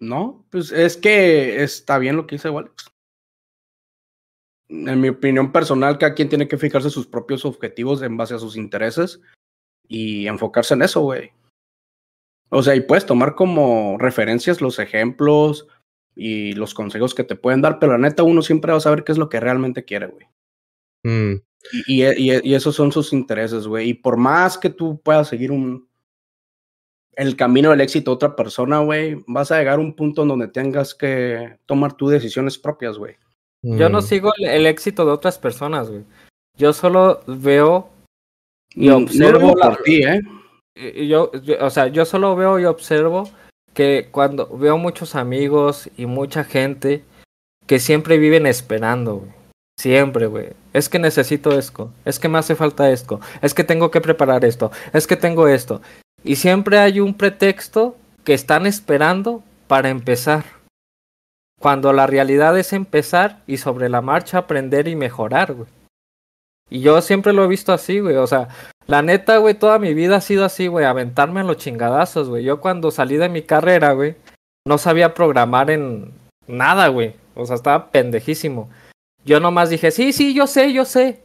No, 0.00 0.46
pues 0.50 0.70
es 0.70 0.96
que 0.96 1.62
está 1.64 1.98
bien 1.98 2.16
lo 2.16 2.26
que 2.26 2.36
dice 2.36 2.50
Walex. 2.50 2.86
En 4.68 5.00
mi 5.00 5.08
opinión 5.08 5.50
personal, 5.50 5.98
cada 5.98 6.14
quien 6.14 6.28
tiene 6.28 6.46
que 6.46 6.58
fijarse 6.58 6.90
sus 6.90 7.06
propios 7.06 7.44
objetivos 7.44 8.02
en 8.02 8.16
base 8.16 8.34
a 8.34 8.38
sus 8.38 8.56
intereses 8.56 9.20
y 9.88 10.26
enfocarse 10.28 10.74
en 10.74 10.82
eso, 10.82 11.00
güey. 11.00 11.32
O 12.50 12.62
sea, 12.62 12.76
y 12.76 12.80
puedes 12.82 13.06
tomar 13.06 13.34
como 13.34 13.96
referencias 13.98 14.60
los 14.60 14.78
ejemplos 14.78 15.66
y 16.14 16.52
los 16.52 16.74
consejos 16.74 17.14
que 17.14 17.24
te 17.24 17.34
pueden 17.36 17.60
dar, 17.62 17.78
pero 17.78 17.92
la 17.92 17.98
neta 17.98 18.22
uno 18.22 18.42
siempre 18.42 18.72
va 18.72 18.78
a 18.78 18.82
saber 18.82 19.04
qué 19.04 19.12
es 19.12 19.18
lo 19.18 19.28
que 19.28 19.40
realmente 19.40 19.84
quiere, 19.84 20.06
güey. 20.06 20.26
Mm, 21.04 21.40
y- 21.86 22.04
y 22.50 22.54
esos 22.54 22.74
son 22.76 22.92
sus 22.92 23.12
intereses, 23.12 23.66
güey. 23.66 23.90
Y 23.90 23.94
por 23.94 24.16
más 24.16 24.58
que 24.58 24.70
tú 24.70 25.00
puedas 25.02 25.28
seguir 25.28 25.50
un 25.50 25.87
el 27.18 27.34
camino 27.34 27.70
del 27.70 27.80
éxito 27.80 28.12
de 28.12 28.14
otra 28.14 28.36
persona, 28.36 28.78
güey, 28.78 29.24
vas 29.26 29.50
a 29.50 29.58
llegar 29.58 29.78
a 29.78 29.82
un 29.82 29.92
punto 29.92 30.22
en 30.22 30.28
donde 30.28 30.46
tengas 30.46 30.94
que 30.94 31.58
tomar 31.66 31.94
tus 31.94 32.12
decisiones 32.12 32.56
propias, 32.56 32.96
güey. 32.96 33.16
Yo 33.60 33.88
no 33.88 33.98
mm. 33.98 34.02
sigo 34.02 34.32
el, 34.38 34.44
el 34.44 34.66
éxito 34.66 35.04
de 35.04 35.10
otras 35.10 35.36
personas, 35.36 35.90
güey. 35.90 36.04
Yo 36.56 36.72
solo 36.72 37.20
veo 37.26 37.88
y 38.72 38.86
no 38.86 38.98
observo 38.98 39.52
la- 39.56 39.70
por 39.70 39.82
ti, 39.82 40.04
¿eh? 40.04 40.20
yo, 41.08 41.32
yo- 41.42 41.56
o 41.60 41.70
sea, 41.70 41.88
yo 41.88 42.04
solo 42.04 42.36
veo 42.36 42.60
y 42.60 42.66
observo 42.66 43.28
que 43.74 44.08
cuando 44.12 44.46
veo 44.56 44.78
muchos 44.78 45.16
amigos 45.16 45.90
y 45.96 46.06
mucha 46.06 46.44
gente 46.44 47.02
que 47.66 47.80
siempre 47.80 48.18
viven 48.18 48.46
esperando, 48.46 49.16
güey. 49.16 49.32
Siempre, 49.76 50.26
güey. 50.26 50.50
Es 50.72 50.88
que 50.88 51.00
necesito 51.00 51.58
esto, 51.58 51.92
es 52.04 52.20
que 52.20 52.28
me 52.28 52.38
hace 52.38 52.54
falta 52.54 52.92
esto, 52.92 53.20
es 53.42 53.54
que 53.54 53.64
tengo 53.64 53.90
que 53.90 54.00
preparar 54.00 54.44
esto, 54.44 54.70
es 54.92 55.08
que 55.08 55.16
tengo 55.16 55.48
esto. 55.48 55.80
Y 56.24 56.36
siempre 56.36 56.78
hay 56.78 57.00
un 57.00 57.14
pretexto 57.14 57.96
que 58.24 58.34
están 58.34 58.66
esperando 58.66 59.42
para 59.66 59.88
empezar. 59.88 60.44
Cuando 61.60 61.92
la 61.92 62.06
realidad 62.06 62.58
es 62.58 62.72
empezar 62.72 63.42
y 63.46 63.56
sobre 63.56 63.88
la 63.88 64.00
marcha 64.00 64.38
aprender 64.38 64.88
y 64.88 64.96
mejorar, 64.96 65.54
güey. 65.54 65.68
Y 66.70 66.80
yo 66.80 67.00
siempre 67.00 67.32
lo 67.32 67.44
he 67.44 67.48
visto 67.48 67.72
así, 67.72 68.00
güey. 68.00 68.16
O 68.16 68.26
sea, 68.26 68.48
la 68.86 69.02
neta, 69.02 69.38
güey, 69.38 69.54
toda 69.54 69.78
mi 69.78 69.94
vida 69.94 70.16
ha 70.16 70.20
sido 70.20 70.44
así, 70.44 70.66
güey, 70.66 70.84
aventarme 70.84 71.40
a 71.40 71.44
los 71.44 71.56
chingadazos, 71.56 72.28
güey. 72.28 72.44
Yo 72.44 72.60
cuando 72.60 72.90
salí 72.90 73.16
de 73.16 73.28
mi 73.28 73.42
carrera, 73.42 73.92
güey, 73.92 74.16
no 74.66 74.78
sabía 74.78 75.14
programar 75.14 75.70
en 75.70 76.12
nada, 76.46 76.88
güey. 76.88 77.14
O 77.34 77.46
sea, 77.46 77.56
estaba 77.56 77.90
pendejísimo. 77.90 78.68
Yo 79.24 79.40
nomás 79.40 79.70
dije, 79.70 79.90
sí, 79.90 80.12
sí, 80.12 80.34
yo 80.34 80.46
sé, 80.46 80.72
yo 80.72 80.84
sé. 80.84 81.20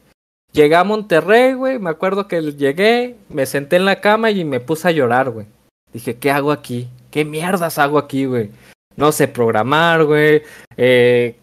Llegué 0.53 0.75
a 0.75 0.83
Monterrey, 0.83 1.53
güey, 1.53 1.79
me 1.79 1.89
acuerdo 1.89 2.27
que 2.27 2.39
llegué, 2.39 3.15
me 3.27 3.47
senté 3.47 3.77
en 3.77 3.85
la 3.85 3.99
cama 4.01 4.29
y 4.29 4.45
me 4.45 4.59
puse 4.59 4.87
a 4.87 4.91
llorar, 4.91 5.31
güey. 5.31 5.47
Dije, 5.91 6.17
¿qué 6.17 6.29
hago 6.29 6.51
aquí? 6.51 6.87
¿Qué 7.09 7.25
mierdas 7.25 7.79
hago 7.79 7.97
aquí, 7.97 8.25
güey? 8.25 8.51
No 8.95 9.11
sé 9.11 9.27
programar, 9.27 10.03
güey. 10.05 10.43
Eh, 10.77 11.37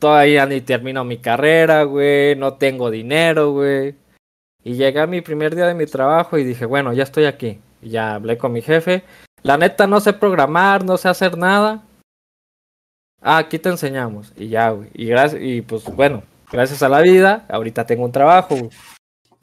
todavía 0.00 0.46
ni 0.46 0.60
termino 0.60 1.04
mi 1.04 1.18
carrera, 1.18 1.84
güey. 1.84 2.34
No 2.34 2.54
tengo 2.54 2.90
dinero, 2.90 3.52
güey. 3.52 3.94
Y 4.64 4.74
llegué 4.74 4.98
a 5.00 5.06
mi 5.06 5.20
primer 5.20 5.54
día 5.54 5.66
de 5.66 5.74
mi 5.74 5.86
trabajo 5.86 6.36
y 6.36 6.44
dije, 6.44 6.66
bueno, 6.66 6.92
ya 6.92 7.04
estoy 7.04 7.26
aquí. 7.26 7.60
Y 7.80 7.90
ya 7.90 8.14
hablé 8.14 8.36
con 8.36 8.52
mi 8.52 8.62
jefe. 8.62 9.04
La 9.42 9.56
neta 9.56 9.86
no 9.86 10.00
sé 10.00 10.12
programar, 10.12 10.84
no 10.84 10.96
sé 10.96 11.08
hacer 11.08 11.38
nada. 11.38 11.84
Ah, 13.22 13.38
aquí 13.38 13.60
te 13.60 13.68
enseñamos. 13.68 14.32
Y 14.36 14.48
ya, 14.48 14.70
güey. 14.70 14.90
Y, 14.92 15.06
gracias, 15.06 15.40
y 15.40 15.62
pues 15.62 15.84
bueno, 15.84 16.22
gracias 16.50 16.82
a 16.82 16.88
la 16.88 17.00
vida, 17.00 17.46
ahorita 17.48 17.86
tengo 17.86 18.04
un 18.04 18.12
trabajo, 18.12 18.56
güey. 18.56 18.70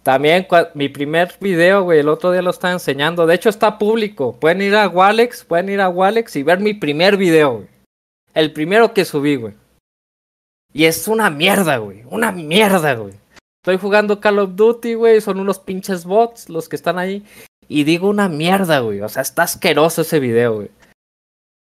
También 0.03 0.47
mi 0.73 0.87
primer 0.87 1.33
video, 1.41 1.83
güey, 1.83 1.99
el 1.99 2.07
otro 2.07 2.31
día 2.31 2.41
lo 2.41 2.51
estaba 2.51 2.71
enseñando. 2.71 3.25
De 3.25 3.35
hecho, 3.35 3.49
está 3.49 3.77
público. 3.77 4.39
Pueden 4.39 4.61
ir 4.61 4.73
a 4.73 4.87
Walex, 4.87 5.43
pueden 5.43 5.67
ir 5.67 5.81
a 5.81 5.89
Walex 5.89 6.37
y 6.37 6.43
ver 6.43 6.61
mi 6.61 6.73
primer 6.73 7.17
video, 7.17 7.55
güey. 7.55 7.67
El 8.33 8.53
primero 8.53 8.93
que 8.93 9.03
subí, 9.03 9.35
güey. 9.35 9.53
Y 10.71 10.85
es 10.85 11.09
una 11.09 11.29
mierda, 11.29 11.77
güey. 11.77 12.03
Una 12.09 12.31
mierda, 12.31 12.93
güey. 12.93 13.15
Estoy 13.61 13.77
jugando 13.79 14.21
Call 14.21 14.39
of 14.39 14.55
Duty, 14.55 14.93
güey. 14.93 15.19
Son 15.19 15.39
unos 15.39 15.59
pinches 15.59 16.05
bots 16.05 16.47
los 16.47 16.69
que 16.69 16.77
están 16.77 16.99
ahí. 16.99 17.25
Y 17.67 17.83
digo 17.83 18.07
una 18.07 18.29
mierda, 18.29 18.79
güey. 18.79 19.01
O 19.01 19.09
sea, 19.09 19.23
está 19.23 19.43
asqueroso 19.43 20.03
ese 20.03 20.21
video, 20.21 20.55
güey. 20.55 20.71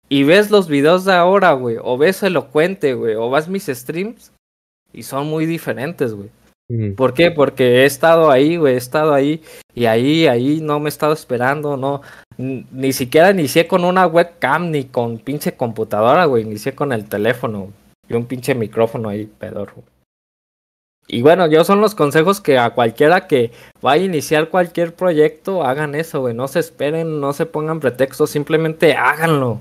Y 0.09 0.23
ves 0.23 0.51
los 0.51 0.67
videos 0.67 1.05
de 1.05 1.13
ahora, 1.13 1.53
güey. 1.53 1.77
O 1.83 1.99
ves 1.99 2.23
Elocuente, 2.23 2.95
güey. 2.95 3.17
O 3.17 3.29
vas 3.29 3.49
mis 3.49 3.67
streams. 3.67 4.33
Y 4.93 5.03
son 5.03 5.29
muy 5.29 5.47
diferentes, 5.47 6.15
güey. 6.15 6.31
¿Por 6.97 7.15
qué? 7.15 7.33
Porque 7.33 7.83
he 7.83 7.85
estado 7.85 8.31
ahí, 8.31 8.57
güey, 8.57 8.75
he 8.75 8.77
estado 8.77 9.13
ahí 9.13 9.43
y 9.75 9.87
ahí, 9.87 10.29
ahí 10.29 10.61
no 10.61 10.79
me 10.79 10.87
he 10.87 10.89
estado 10.89 11.13
esperando, 11.13 11.77
no, 11.77 12.01
ni 12.39 12.93
siquiera 12.93 13.33
inicié 13.33 13.67
con 13.67 13.85
una 13.85 14.07
webcam 14.07 14.71
ni 14.71 14.85
con 14.85 15.19
pinche 15.19 15.57
computadora, 15.57 16.27
güey, 16.27 16.45
inicié 16.45 16.77
con 16.77 16.93
el 16.93 17.09
teléfono 17.09 17.73
y 18.09 18.15
un 18.15 18.25
pinche 18.25 18.55
micrófono 18.55 19.09
ahí, 19.09 19.27
pedorro. 19.27 19.83
Y 21.09 21.23
bueno, 21.23 21.49
yo 21.49 21.65
son 21.65 21.81
los 21.81 21.97
consejos 21.97 22.41
que 22.41 22.57
a 22.57 22.71
cualquiera 22.71 23.27
que 23.27 23.51
vaya 23.83 24.03
a 24.03 24.07
iniciar 24.07 24.49
cualquier 24.49 24.95
proyecto, 24.95 25.65
hagan 25.65 25.97
eso, 25.97 26.21
güey, 26.21 26.35
no 26.35 26.47
se 26.47 26.61
esperen, 26.61 27.21
no 27.21 27.33
se 27.33 27.47
pongan 27.47 27.81
pretextos, 27.81 28.31
simplemente 28.31 28.95
háganlo. 28.95 29.59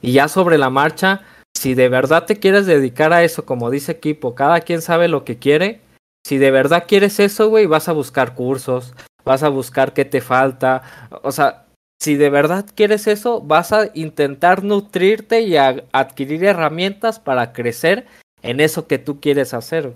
Y 0.00 0.12
ya 0.12 0.28
sobre 0.28 0.58
la 0.58 0.70
marcha, 0.70 1.22
si 1.56 1.74
de 1.74 1.88
verdad 1.88 2.26
te 2.26 2.36
quieres 2.36 2.66
dedicar 2.66 3.12
a 3.12 3.24
eso, 3.24 3.46
como 3.46 3.70
dice 3.70 3.92
equipo, 3.92 4.34
cada 4.34 4.60
quien 4.60 4.82
sabe 4.82 5.08
lo 5.08 5.24
que 5.24 5.38
quiere, 5.38 5.80
si 6.26 6.38
de 6.38 6.50
verdad 6.50 6.84
quieres 6.86 7.18
eso, 7.18 7.48
güey, 7.48 7.66
vas 7.66 7.88
a 7.88 7.92
buscar 7.92 8.34
cursos, 8.34 8.92
vas 9.24 9.42
a 9.42 9.48
buscar 9.48 9.92
qué 9.94 10.04
te 10.04 10.20
falta. 10.20 10.82
O 11.22 11.32
sea, 11.32 11.66
si 12.00 12.16
de 12.16 12.28
verdad 12.30 12.66
quieres 12.74 13.06
eso, 13.06 13.40
vas 13.40 13.72
a 13.72 13.90
intentar 13.94 14.64
nutrirte 14.64 15.40
y 15.42 15.56
a- 15.56 15.84
adquirir 15.92 16.44
herramientas 16.44 17.18
para 17.20 17.52
crecer 17.52 18.06
en 18.42 18.60
eso 18.60 18.86
que 18.86 18.98
tú 18.98 19.20
quieres 19.20 19.54
hacer. 19.54 19.94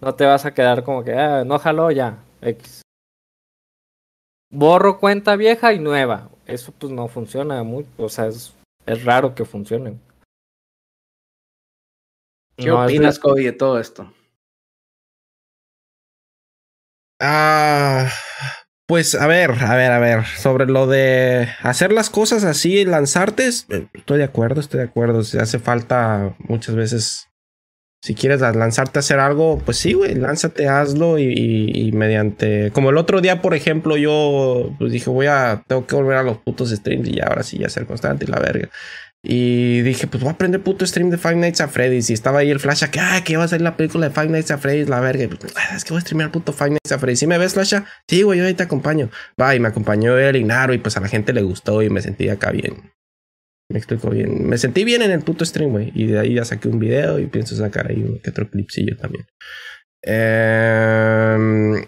No 0.00 0.14
te 0.14 0.26
vas 0.26 0.44
a 0.44 0.52
quedar 0.52 0.84
como 0.84 1.04
que, 1.04 1.14
ah, 1.14 1.44
no 1.44 1.58
jaló 1.58 1.90
ya, 1.90 2.18
X. 2.42 2.82
Borro 4.50 4.98
cuenta 4.98 5.36
vieja 5.36 5.72
y 5.72 5.78
nueva. 5.78 6.28
Eso 6.44 6.72
pues 6.76 6.92
no 6.92 7.08
funciona 7.08 7.62
muy, 7.62 7.86
o 7.96 8.08
sea, 8.08 8.26
es, 8.26 8.52
es 8.86 9.04
raro 9.04 9.34
que 9.34 9.44
funcione. 9.44 9.98
¿Qué 12.56 12.66
No, 12.68 12.84
es 12.84 12.88
de- 12.92 12.96
opinas, 12.98 13.18
Cody, 13.18 13.44
de 13.44 13.52
todo 13.52 13.78
esto? 13.80 14.12
Ah, 17.20 18.08
pues 18.86 19.14
a 19.14 19.26
ver, 19.26 19.52
a 19.52 19.76
ver, 19.76 19.92
a 19.92 19.98
ver. 19.98 20.24
Sobre 20.26 20.66
lo 20.66 20.86
de 20.86 21.48
hacer 21.62 21.92
las 21.92 22.10
cosas 22.10 22.44
así, 22.44 22.84
lanzarte, 22.84 23.48
eh, 23.48 23.88
estoy 23.94 24.18
de 24.18 24.24
acuerdo, 24.24 24.60
estoy 24.60 24.78
de 24.80 24.86
acuerdo. 24.86 25.22
Si 25.22 25.38
hace 25.38 25.58
falta 25.58 26.34
muchas 26.40 26.74
veces, 26.74 27.28
si 28.02 28.16
quieres 28.16 28.40
lanzarte 28.40 28.98
a 28.98 29.00
hacer 29.00 29.20
algo, 29.20 29.58
pues 29.64 29.76
sí, 29.76 29.92
güey, 29.92 30.16
lánzate, 30.16 30.68
hazlo 30.68 31.20
y, 31.20 31.90
mediante. 31.94 32.72
Como 32.72 32.90
el 32.90 32.96
otro 32.96 33.20
día, 33.20 33.40
por 33.40 33.54
ejemplo, 33.54 33.96
yo 33.96 34.74
pues 34.78 34.90
dije, 34.90 35.08
voy 35.08 35.26
a, 35.26 35.62
tengo 35.68 35.86
que 35.86 35.94
volver 35.94 36.16
a 36.16 36.24
los 36.24 36.38
putos 36.38 36.70
streams 36.70 37.08
y 37.08 37.16
ya, 37.16 37.26
ahora 37.26 37.44
sí, 37.44 37.58
ya 37.58 37.68
ser 37.68 37.86
constante 37.86 38.24
y 38.24 38.28
la 38.28 38.40
verga. 38.40 38.68
Y 39.24 39.82
dije, 39.82 40.08
pues 40.08 40.20
voy 40.20 40.30
a 40.30 40.32
aprender 40.32 40.60
puto 40.64 40.84
stream 40.84 41.10
de 41.10 41.16
Five 41.16 41.36
Nights 41.36 41.60
at 41.60 41.70
Freddy's. 41.70 42.10
Y 42.10 42.12
estaba 42.12 42.40
ahí 42.40 42.50
el 42.50 42.58
flash 42.58 42.82
que, 42.86 42.98
ah, 42.98 43.22
que 43.24 43.36
va 43.36 43.44
a 43.44 43.48
salir 43.48 43.62
la 43.62 43.76
película 43.76 44.08
de 44.08 44.12
Five 44.14 44.30
Nights 44.30 44.50
at 44.50 44.58
Freddy's, 44.58 44.88
la 44.88 44.98
verga. 44.98 45.28
Pues, 45.38 45.54
"Ah, 45.54 45.76
es 45.76 45.84
que 45.84 45.90
voy 45.90 45.98
a 45.98 46.00
streamear 46.00 46.32
puto 46.32 46.52
Five 46.52 46.70
Nights 46.70 46.90
at 46.90 46.98
Freddy's. 46.98 47.20
¿Sí 47.20 47.28
me 47.28 47.38
ves, 47.38 47.54
flasha? 47.54 47.84
Sí, 48.08 48.22
güey, 48.22 48.40
yo 48.40 48.46
ahí 48.46 48.54
te 48.54 48.64
acompaño. 48.64 49.10
Va, 49.40 49.54
y 49.54 49.60
me 49.60 49.68
acompañó 49.68 50.18
el 50.18 50.34
Ignaro 50.34 50.74
y 50.74 50.78
pues 50.78 50.96
a 50.96 51.00
la 51.00 51.06
gente 51.06 51.32
le 51.32 51.42
gustó 51.42 51.82
y 51.82 51.88
me 51.88 52.02
sentí 52.02 52.28
acá 52.28 52.50
bien. 52.50 52.90
Me 53.72 53.78
explico 53.78 54.10
bien. 54.10 54.46
Me 54.46 54.58
sentí 54.58 54.84
bien 54.84 55.00
en 55.00 55.10
el 55.10 55.22
puto 55.22 55.46
stream, 55.46 55.70
güey. 55.70 55.90
Y 55.94 56.06
de 56.06 56.18
ahí 56.18 56.34
ya 56.34 56.44
saqué 56.44 56.68
un 56.68 56.78
video 56.78 57.18
y 57.18 57.26
pienso 57.26 57.56
sacar 57.56 57.90
ahí 57.90 58.20
que 58.22 58.28
otro 58.28 58.50
clipsillo 58.50 58.98
también. 58.98 59.26
Em, 60.02 61.86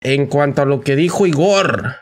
en 0.00 0.26
cuanto 0.26 0.62
a 0.62 0.64
lo 0.64 0.80
que 0.80 0.94
dijo 0.94 1.26
Igor, 1.26 1.96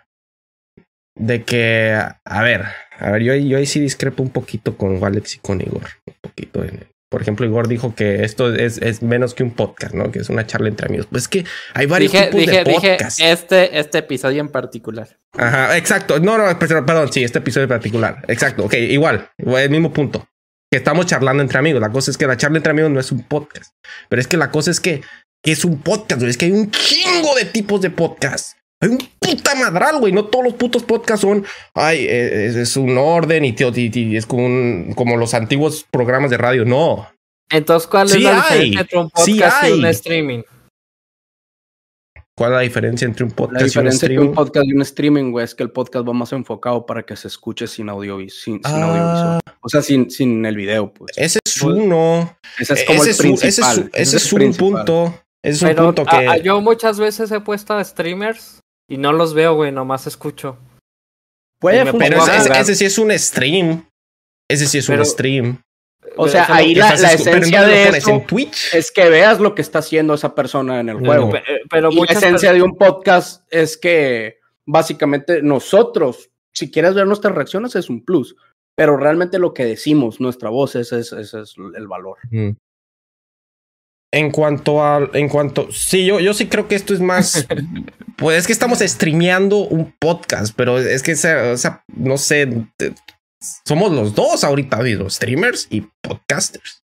de 1.19 1.45
que, 1.45 1.95
a 1.95 2.43
ver, 2.43 2.65
a 2.99 3.11
ver, 3.11 3.23
yo 3.23 3.33
ahí 3.33 3.65
sí 3.65 3.81
discrepo 3.81 4.23
un 4.23 4.31
poquito 4.31 4.77
con 4.77 5.03
Alex 5.03 5.37
y 5.37 5.39
con 5.39 5.63
Igor. 5.63 5.87
Un 6.07 6.15
poquito 6.21 6.63
en, 6.63 6.87
Por 7.09 7.23
ejemplo, 7.23 7.47
Igor 7.47 7.69
dijo 7.69 7.95
que 7.95 8.25
esto 8.25 8.53
es, 8.53 8.79
es 8.79 9.01
menos 9.01 9.35
que 9.35 9.45
un 9.45 9.53
podcast, 9.53 9.95
¿no? 9.95 10.11
Que 10.11 10.19
es 10.19 10.29
una 10.29 10.45
charla 10.47 10.69
entre 10.69 10.87
amigos. 10.89 11.07
Pues 11.09 11.23
es 11.25 11.29
que 11.29 11.45
hay 11.73 11.87
varios 11.87 12.11
Dije, 12.11 12.25
tipos 12.27 12.41
dije, 12.41 12.53
de 12.53 12.65
dije 12.65 12.97
podcast. 12.97 13.21
este, 13.21 13.79
este 13.79 13.99
episodio 13.99 14.41
en 14.41 14.49
particular. 14.49 15.17
Ajá, 15.39 15.77
exacto. 15.77 16.19
No, 16.19 16.37
no, 16.37 16.59
perdón, 16.59 17.13
sí, 17.13 17.23
este 17.23 17.39
episodio 17.39 17.65
en 17.65 17.69
particular. 17.69 18.25
Exacto, 18.27 18.65
ok, 18.65 18.75
igual, 18.75 19.31
el 19.39 19.71
mismo 19.71 19.93
punto. 19.93 20.29
Que 20.69 20.79
estamos 20.79 21.07
charlando 21.07 21.45
entre 21.45 21.59
amigos. 21.59 21.81
La 21.81 21.91
cosa 21.91 22.11
es 22.11 22.17
que 22.19 22.27
la 22.27 22.37
charla 22.37 22.57
entre 22.57 22.73
amigos 22.73 22.91
no 22.91 22.99
es 22.99 23.13
un 23.13 23.23
podcast. 23.23 23.73
Pero 24.09 24.21
es 24.21 24.27
que 24.27 24.37
la 24.37 24.51
cosa 24.51 24.73
es 24.73 24.81
que, 24.81 25.01
que 25.41 25.53
es 25.53 25.65
un 25.65 25.81
podcast. 25.81 26.23
Es 26.23 26.37
que 26.37 26.47
hay 26.47 26.53
un 26.53 26.73
chingo 26.73 27.37
de 27.37 27.45
tipos 27.45 27.81
de 27.83 27.91
podcast. 27.91 28.56
Hay 28.83 28.91
un 28.91 28.99
puta 29.19 29.55
madral, 29.55 29.99
güey. 30.01 30.13
No 30.13 30.27
todos 30.27 30.45
los 30.45 30.55
putos 30.55 30.83
podcasts 30.83 31.23
son. 31.23 31.45
Ay, 31.75 32.07
eh, 32.09 32.47
es, 32.47 32.57
es 32.57 32.77
un 32.77 32.97
orden 32.99 33.45
y, 33.45 33.53
tío, 33.53 33.71
y- 33.75 33.91
y 33.93 34.17
es 34.17 34.27
como, 34.27 34.45
un, 34.47 34.93
como 34.95 35.17
los 35.17 35.33
antiguos 35.35 35.87
programas 35.91 36.31
de 36.31 36.37
radio. 36.39 36.65
No. 36.65 37.09
Entonces, 37.51 37.89
¿cuál 37.89 38.09
Sí 38.09 38.19
es 38.19 38.25
la 38.25 38.43
hay, 38.49 38.71
diferencia 38.71 38.81
entre 38.83 38.99
un 38.99 39.11
sí 39.17 39.35
podcast 39.39 39.69
y 39.69 39.73
un 39.73 39.87
streaming? 39.87 40.43
¿Cuál 42.39 42.51
es 42.53 42.57
la 42.57 42.61
diferencia 42.63 43.07
entre 43.07 43.25
un 43.25 43.31
La 43.31 43.37
podcast 43.37 43.61
y 43.61 43.63
un 43.63 43.67
diferencia 43.69 44.07
entre 44.09 44.21
un 44.21 44.35
podcast 44.35 44.67
y 44.67 44.73
un 44.75 44.83
streaming, 44.83 45.31
güey, 45.31 45.45
es 45.45 45.55
que 45.55 45.63
el 45.63 45.71
podcast 45.71 46.07
va 46.07 46.13
más 46.13 46.33
enfocado 46.33 46.85
para 46.85 47.03
que 47.03 47.17
se 47.17 47.29
escuche 47.29 47.67
sin 47.67 47.89
audio, 47.89 48.19
sin, 48.29 48.29
sin 48.29 48.61
Ah. 48.65 48.83
audiovisual. 48.85 49.41
O 49.63 49.69
sea, 49.71 49.81
sin, 49.81 50.11
sin 50.11 50.45
el 50.45 50.55
video, 50.55 50.93
pues. 50.93 51.17
Ese 51.17 51.39
es 51.47 51.63
uno. 51.63 52.37
Ese 52.59 52.75
es 52.75 52.85
como 52.85 53.03
ese 53.03 53.05
el 53.05 53.11
ese 53.11 53.49
es 53.49 53.57
principal. 53.57 53.91
ese 53.95 54.17
es 54.19 54.33
un 54.33 54.39
principal. 54.39 54.69
punto. 54.75 55.15
Ese 55.43 55.57
es 55.57 55.63
un 55.63 55.69
Pero 55.69 55.85
punto 55.87 56.03
a- 56.03 56.19
que. 56.21 56.29
a- 56.29 56.37
yo 56.37 56.61
muchas 56.61 56.99
veces 56.99 57.31
he 57.33 57.41
puesto 57.41 57.73
a 57.73 57.83
streamers 57.83 58.61
y 58.89 58.99
no 58.99 59.13
los 59.13 59.35
veo, 59.35 59.55
güey, 59.55 59.73
nomás 59.73 60.07
escucho. 60.07 60.59
Puede 61.59 61.85
Pero 61.93 62.19
ese, 62.23 62.37
ese- 62.37 62.43
jugar. 62.49 62.61
ese 62.63 62.75
sí 62.75 62.85
es 62.85 62.99
un 62.99 63.19
stream. 63.19 63.87
Ese 64.49 64.67
sí 64.67 64.79
es 64.79 64.87
Pero- 64.87 65.01
un 65.01 65.07
stream. 65.07 65.61
O 66.19 66.29
sea, 66.29 66.47
ahí 66.55 66.75
la, 66.75 66.95
la 66.97 67.13
esencia 67.13 67.33
¿dónde 67.33 67.51
lo 67.51 67.67
de 67.93 67.99
eso 67.99 68.11
en 68.11 68.27
Twitch. 68.27 68.73
es 68.75 68.91
que 68.93 69.09
veas 69.11 69.41
lo 69.41 69.55
que 69.55 69.61
está 69.63 69.81
haciendo 69.81 70.15
esa 70.15 70.35
persona 70.35 70.79
en 70.81 70.89
el 70.89 70.99
No. 71.03 71.05
juego. 71.07 71.31
Pe- 71.31 71.43
Pero 71.69 71.91
Y 71.91 71.97
la 71.97 72.13
esencia 72.13 72.53
de 72.53 72.63
un 72.63 72.77
podcast 72.77 73.43
es 73.53 73.77
que 73.77 74.39
básicamente 74.65 75.43
nosotros, 75.43 76.31
si 76.55 76.71
quieres 76.71 76.95
ver 76.95 77.07
nuestras 77.07 77.35
reacciones, 77.35 77.75
es 77.75 77.91
un 77.91 78.05
plus. 78.05 78.37
Pero 78.77 78.97
realmente 78.97 79.39
lo 79.39 79.53
que 79.53 79.65
decimos, 79.65 80.21
nuestra 80.21 80.49
voz, 80.49 80.77
ese 80.77 81.01
es, 81.01 81.13
ese 81.13 81.41
es 81.41 81.55
el 81.77 81.89
valor. 81.89 82.19
Mm. 82.31 82.51
En 84.17 84.31
cuanto 84.31 84.83
a. 84.83 85.11
En 85.13 85.29
cuanto. 85.29 85.69
Sí, 85.71 86.07
yo, 86.07 86.21
yo 86.21 86.33
sí 86.33 86.47
creo 86.47 86.69
que 86.69 86.75
esto 86.75 86.95
es 86.95 87.01
más. 87.01 87.47
pues 88.17 88.39
es 88.39 88.47
que 88.47 88.53
estamos 88.53 88.79
streameando 88.79 89.59
un 89.59 89.95
podcast, 89.99 90.55
pero 90.57 90.79
es 90.79 91.03
que, 91.03 91.13
esa- 91.13 91.83
no 91.95 92.17
sé. 92.17 92.47
te- 92.79 92.95
Somos 93.67 93.93
los 93.93 94.15
dos 94.15 94.43
ahorita, 94.43 94.83
digo, 94.83 95.11
streamers 95.11 95.67
y 95.71 95.83
podcasters. 96.03 96.83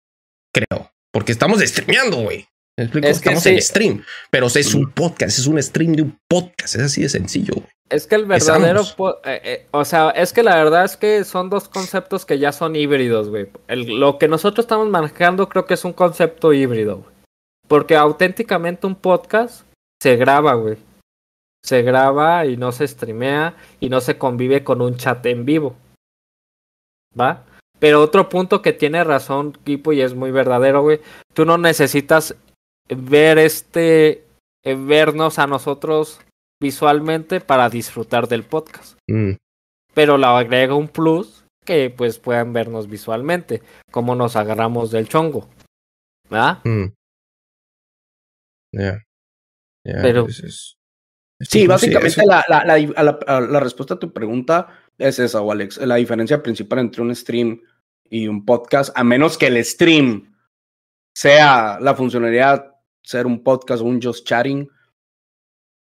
Creo. 0.55 0.91
Porque 1.11 1.33
estamos 1.33 1.61
streameando, 1.61 2.19
güey. 2.19 2.47
¿Me 2.79 2.85
explico? 2.85 3.09
Es 3.09 3.21
que 3.21 3.29
estamos 3.31 3.43
sí. 3.43 3.49
en 3.51 3.63
stream. 3.63 4.05
Pero 4.31 4.47
es 4.47 4.75
un 4.75 4.91
podcast, 4.91 5.39
es 5.39 5.47
un 5.47 5.63
stream 5.63 5.93
de 5.93 6.03
un 6.03 6.19
podcast. 6.29 6.75
Es 6.77 6.83
así 6.83 7.03
de 7.03 7.09
sencillo, 7.09 7.55
güey. 7.55 7.69
Es 7.91 8.07
que 8.07 8.15
el 8.15 8.25
verdadero, 8.25 8.83
eh, 9.25 9.41
eh, 9.45 9.67
o 9.71 9.85
sea, 9.85 10.11
es 10.11 10.33
que 10.33 10.43
la 10.43 10.57
verdad 10.57 10.85
es 10.87 10.97
que 10.97 11.25
son 11.25 11.51
dos 11.51 11.69
conceptos 11.69 12.25
que 12.25 12.39
ya 12.39 12.51
son 12.53 12.75
híbridos, 12.77 13.29
güey. 13.29 13.49
El- 13.69 13.99
Lo 14.01 14.19
que 14.19 14.29
nosotros 14.29 14.65
estamos 14.65 14.89
manejando 14.89 15.49
creo 15.49 15.67
que 15.67 15.75
es 15.75 15.85
un 15.85 15.93
concepto 15.93 16.53
híbrido, 16.55 16.99
güey. 16.99 17.12
Porque 17.73 17.97
auténticamente 17.97 18.87
un 18.87 18.95
podcast 18.95 19.65
se 19.99 20.17
graba, 20.17 20.53
güey. 20.53 20.77
Se 21.65 21.81
graba 21.81 22.45
y 22.45 22.59
no 22.59 22.71
se 22.71 22.87
streamea 22.87 23.57
y 23.81 23.89
no 23.89 24.03
se 24.03 24.19
convive 24.19 24.63
con 24.63 24.83
un 24.83 24.97
chat 24.97 25.25
en 25.25 25.47
vivo. 25.47 25.75
¿Va? 27.19 27.47
Pero 27.79 28.03
otro 28.03 28.29
punto 28.29 28.61
que 28.61 28.75
tiene 28.75 29.03
razón 29.05 29.53
Kipo 29.65 29.95
y 29.95 30.03
es 30.03 30.15
muy 30.15 30.31
verdadero, 30.31 30.83
güey. 30.83 31.01
Tú 31.33 31.47
no 31.47 31.57
necesitas 31.57 32.37
ver 32.95 33.39
este, 33.39 34.27
eh, 34.65 34.75
vernos 34.75 35.39
a 35.39 35.47
nosotros 35.47 36.21
visualmente 36.61 37.41
para 37.41 37.71
disfrutar 37.71 38.29
del 38.29 38.43
podcast. 38.43 38.99
Mm. 39.09 39.37
Pero 39.95 40.19
le 40.19 40.27
agrega 40.27 40.75
un 40.75 40.89
plus 40.89 41.47
que 41.65 41.89
pues 41.89 42.19
puedan 42.19 42.53
vernos 42.53 42.87
visualmente, 42.87 43.63
como 43.91 44.15
nos 44.15 44.37
agarramos 44.37 44.91
del 44.91 45.09
chongo. 45.09 45.49
¿Verdad? 46.29 46.59
Mm. 46.65 46.89
Ya. 48.73 49.05
Ya, 49.85 50.01
Pero- 50.03 50.27
es- 50.29 50.41
es 50.43 50.79
Sí, 51.49 51.67
básicamente 51.67 52.21
eso- 52.21 52.23
la, 52.29 52.45
la, 52.49 52.65
la, 52.65 52.75
a 52.75 53.03
la- 53.03 53.19
a 53.27 53.41
la 53.41 53.61
respuesta 53.61 53.95
a 53.95 53.99
tu 53.99 54.13
pregunta 54.13 54.69
es 54.99 55.19
esa, 55.19 55.41
Alex. 55.41 55.79
La 55.79 55.97
diferencia 55.97 56.43
principal 56.43 56.79
entre 56.79 57.03
un 57.03 57.15
stream 57.17 57.61
y 58.09 58.29
un 58.29 58.45
podcast, 58.45 58.93
a 58.97 59.03
menos 59.03 59.37
que 59.37 59.49
el 59.49 59.63
stream 59.65 60.37
sea 61.15 61.79
la 61.81 61.95
funcionalidad 61.95 62.77
ser 63.03 63.27
un 63.27 63.43
podcast 63.43 63.83
o 63.83 63.87
un 63.87 64.01
just 64.01 64.25
chatting, 64.27 64.69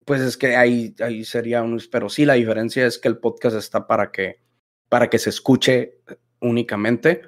pues 0.06 0.22
es 0.22 0.36
que 0.38 0.56
ahí, 0.58 0.94
ahí 1.00 1.24
sería 1.24 1.64
un... 1.64 1.82
Pero 1.92 2.10
sí, 2.10 2.26
la 2.26 2.34
diferencia 2.34 2.86
es 2.86 2.98
que 3.00 3.08
el 3.08 3.18
podcast 3.18 3.56
está 3.56 3.88
para 3.88 4.12
que, 4.12 4.42
para 4.90 5.10
que 5.10 5.18
se 5.20 5.30
escuche 5.30 6.02
únicamente. 6.42 7.22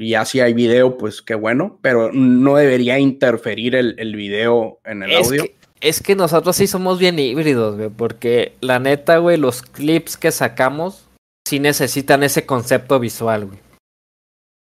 Y 0.00 0.10
ya 0.12 0.24
si 0.24 0.40
hay 0.40 0.54
video, 0.54 0.96
pues 0.96 1.20
qué 1.20 1.34
bueno, 1.34 1.78
pero 1.82 2.10
no 2.12 2.56
debería 2.56 2.98
interferir 2.98 3.74
el, 3.74 3.94
el 3.98 4.16
video 4.16 4.80
en 4.84 5.02
el 5.02 5.10
Es 5.12 5.26
audio. 5.28 5.44
que, 5.44 5.54
es 5.82 6.02
que 6.02 6.16
nosotros 6.16 6.56
sí 6.56 6.66
somos 6.66 6.98
bien 6.98 7.18
híbridos, 7.18 7.76
güey, 7.76 7.90
porque 7.90 8.56
la 8.62 8.78
neta, 8.78 9.18
güey, 9.18 9.36
los 9.36 9.60
clips 9.60 10.16
que 10.16 10.30
sacamos 10.32 11.06
sí 11.46 11.58
necesitan 11.60 12.22
ese 12.22 12.46
concepto 12.46 12.98
visual, 12.98 13.44
güey. 13.46 13.58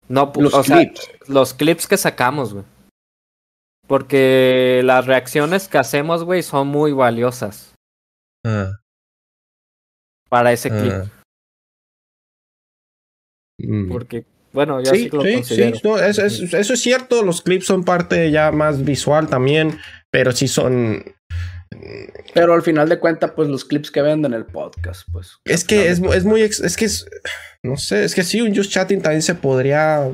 No, 0.07 0.33
Los 0.35 0.53
o 0.55 0.63
sea, 0.63 0.77
clips. 0.77 1.07
los 1.27 1.53
clips 1.53 1.87
que 1.87 1.97
sacamos, 1.97 2.53
güey. 2.53 2.65
Porque 3.87 4.81
las 4.83 5.05
reacciones 5.05 5.67
que 5.67 5.77
hacemos, 5.77 6.23
güey, 6.23 6.41
son 6.43 6.67
muy 6.67 6.93
valiosas 6.93 7.75
Ah, 8.43 8.71
para 10.29 10.51
ese 10.51 10.69
clip. 10.71 10.93
ah. 10.93 11.05
Mm. 13.59 13.91
Porque, 13.91 14.25
bueno, 14.53 14.81
yo 14.83 14.91
sí, 14.91 15.03
Sí, 15.03 15.09
lo 15.11 15.23
sí, 15.23 15.33
considero. 15.35 15.75
sí, 15.75 15.81
no, 15.83 15.97
eso, 15.99 16.25
eso- 16.25 16.57
eso 16.57 16.73
es 16.73 16.79
cierto. 16.81 17.23
Los 17.23 17.41
clips 17.41 17.65
son 17.65 17.83
parte 17.83 18.29
ya 18.31 18.51
más 18.51 18.83
visual 18.85 19.27
también, 19.27 19.77
pero 20.09 20.31
sí 20.31 20.47
son. 20.47 21.03
Pero 22.33 22.53
al 22.53 22.61
final 22.61 22.89
de 22.89 22.99
cuentas, 22.99 23.31
pues 23.35 23.47
los 23.47 23.65
clips 23.65 23.91
que 23.91 24.01
venden 24.01 24.33
el 24.33 24.45
podcast, 24.45 25.07
pues. 25.11 25.37
Es 25.45 25.63
que 25.63 25.89
es, 25.89 25.99
es 26.01 26.25
muy. 26.25 26.41
ex- 26.41 26.59
Es 26.59 26.75
que 26.77 26.85
es. 26.85 27.05
No 27.63 27.77
sé, 27.77 28.03
es 28.03 28.15
que 28.15 28.23
sí, 28.23 28.41
un 28.41 28.55
just 28.55 28.71
chatting 28.71 29.01
también 29.01 29.21
se 29.21 29.35
podría. 29.35 30.09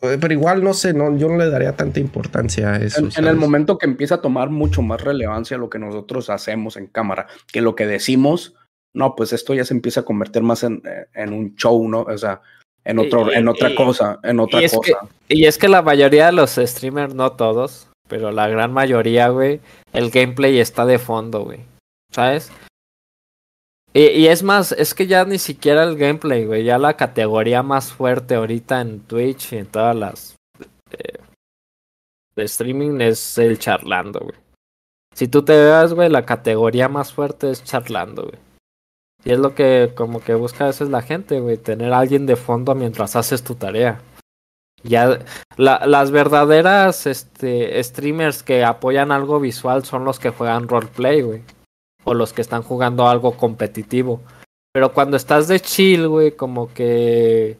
Pero 0.00 0.32
igual, 0.32 0.62
no 0.62 0.74
sé, 0.74 0.92
no, 0.92 1.16
yo 1.16 1.28
no 1.28 1.38
le 1.38 1.48
daría 1.48 1.72
tanta 1.76 1.98
importancia 2.00 2.74
a 2.74 2.76
eso. 2.76 3.00
En, 3.00 3.10
en 3.16 3.26
el 3.26 3.36
momento 3.36 3.78
que 3.78 3.86
empieza 3.86 4.16
a 4.16 4.20
tomar 4.20 4.50
mucho 4.50 4.82
más 4.82 5.00
relevancia 5.00 5.56
lo 5.56 5.70
que 5.70 5.78
nosotros 5.78 6.28
hacemos 6.28 6.76
en 6.76 6.88
cámara, 6.88 7.26
que 7.52 7.62
lo 7.62 7.74
que 7.74 7.86
decimos, 7.86 8.54
no, 8.92 9.14
pues 9.14 9.32
esto 9.32 9.54
ya 9.54 9.64
se 9.64 9.72
empieza 9.72 10.00
a 10.00 10.04
convertir 10.04 10.42
más 10.42 10.62
en, 10.62 10.82
eh, 10.84 11.06
en 11.14 11.32
un 11.32 11.54
show, 11.54 11.88
¿no? 11.88 12.02
O 12.02 12.18
sea, 12.18 12.42
en, 12.84 12.98
otro, 12.98 13.32
Y- 13.32 13.36
en 13.36 13.48
otra 13.48 13.70
y- 13.70 13.74
cosa, 13.74 14.18
en 14.22 14.40
otra 14.40 14.60
es 14.60 14.72
cosa. 14.72 14.98
Y 15.28 15.46
es 15.46 15.58
que 15.58 15.68
la 15.68 15.82
mayoría 15.82 16.26
de 16.26 16.32
los 16.32 16.50
streamers, 16.56 17.14
no 17.14 17.32
todos, 17.32 17.88
pero 18.08 18.30
la 18.30 18.48
gran 18.48 18.72
mayoría, 18.72 19.28
güey, 19.28 19.60
el 19.92 20.10
gameplay 20.10 20.58
está 20.58 20.84
de 20.86 20.98
fondo, 20.98 21.40
güey. 21.44 21.60
¿Sabes? 22.12 22.52
Y, 23.92 24.06
y 24.08 24.26
es 24.28 24.42
más, 24.42 24.72
es 24.72 24.92
que 24.94 25.06
ya 25.06 25.24
ni 25.24 25.38
siquiera 25.38 25.84
el 25.84 25.96
gameplay, 25.96 26.44
güey, 26.46 26.64
ya 26.64 26.78
la 26.78 26.96
categoría 26.96 27.62
más 27.62 27.92
fuerte 27.92 28.34
ahorita 28.34 28.80
en 28.80 29.00
Twitch 29.00 29.52
y 29.52 29.58
en 29.58 29.66
todas 29.66 29.94
las 29.96 30.36
eh, 30.90 31.18
de 32.36 32.44
streaming 32.44 33.00
es 33.00 33.38
el 33.38 33.58
charlando, 33.58 34.20
güey. 34.20 34.34
Si 35.14 35.28
tú 35.28 35.44
te 35.44 35.52
veas, 35.52 35.94
güey, 35.94 36.08
la 36.08 36.26
categoría 36.26 36.88
más 36.88 37.12
fuerte 37.12 37.50
es 37.50 37.62
charlando, 37.62 38.22
güey. 38.24 38.43
Y 39.24 39.32
es 39.32 39.38
lo 39.38 39.54
que 39.54 39.92
como 39.94 40.20
que 40.20 40.34
busca 40.34 40.64
a 40.64 40.66
veces 40.68 40.90
la 40.90 41.00
gente, 41.02 41.40
güey, 41.40 41.56
tener 41.56 41.92
a 41.92 41.98
alguien 42.00 42.26
de 42.26 42.36
fondo 42.36 42.74
mientras 42.74 43.16
haces 43.16 43.42
tu 43.42 43.54
tarea. 43.54 44.00
Ya 44.82 45.20
la- 45.56 45.86
las 45.86 46.10
verdaderas 46.10 47.06
este, 47.06 47.82
streamers 47.82 48.42
que 48.42 48.64
apoyan 48.64 49.12
algo 49.12 49.40
visual 49.40 49.84
son 49.84 50.04
los 50.04 50.18
que 50.18 50.28
juegan 50.30 50.68
roleplay, 50.68 51.22
güey. 51.22 51.42
O 52.04 52.12
los 52.12 52.34
que 52.34 52.42
están 52.42 52.62
jugando 52.62 53.08
algo 53.08 53.32
competitivo. 53.38 54.20
Pero 54.74 54.92
cuando 54.92 55.16
estás 55.16 55.48
de 55.48 55.58
chill, 55.60 56.06
güey, 56.08 56.32
como 56.32 56.72
que 56.74 57.56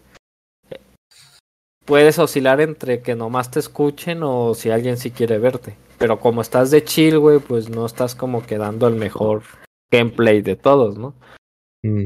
puedes 1.86 2.18
oscilar 2.18 2.60
entre 2.60 3.00
que 3.00 3.14
nomás 3.14 3.50
te 3.50 3.60
escuchen 3.60 4.22
o 4.22 4.54
si 4.54 4.70
alguien 4.70 4.98
sí 4.98 5.10
quiere 5.10 5.38
verte. 5.38 5.76
Pero 5.98 6.20
como 6.20 6.42
estás 6.42 6.70
de 6.70 6.84
chill, 6.84 7.18
güey, 7.18 7.38
pues 7.38 7.70
no 7.70 7.86
estás 7.86 8.14
como 8.14 8.44
que 8.44 8.58
dando 8.58 8.86
el 8.86 8.96
mejor 8.96 9.42
gameplay 9.90 10.42
de 10.42 10.56
todos, 10.56 10.98
¿no? 10.98 11.14
Mm. 11.84 12.04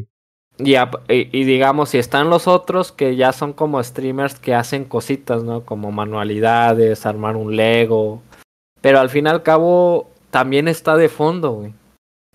Y, 0.59 0.75
y- 0.75 0.89
y 1.09 1.45
digamos, 1.45 1.91
si 1.91 1.99
están 1.99 2.31
los 2.31 2.49
otros 2.49 2.91
que 2.91 3.15
ya 3.15 3.33
son 3.33 3.53
como 3.53 3.83
streamers 3.83 4.41
que 4.41 4.55
hacen 4.57 4.85
cositas, 4.85 5.45
¿no? 5.45 5.65
Como 5.65 5.93
manualidades, 5.93 7.07
armar 7.07 7.37
un 7.37 7.55
Lego. 7.55 8.21
Pero 8.81 8.99
al 8.99 9.09
fin 9.09 9.27
y 9.27 9.29
al 9.29 9.45
cabo, 9.45 10.11
también 10.31 10.67
está 10.67 10.97
de 10.97 11.09
fondo, 11.09 11.53
güey. 11.53 11.75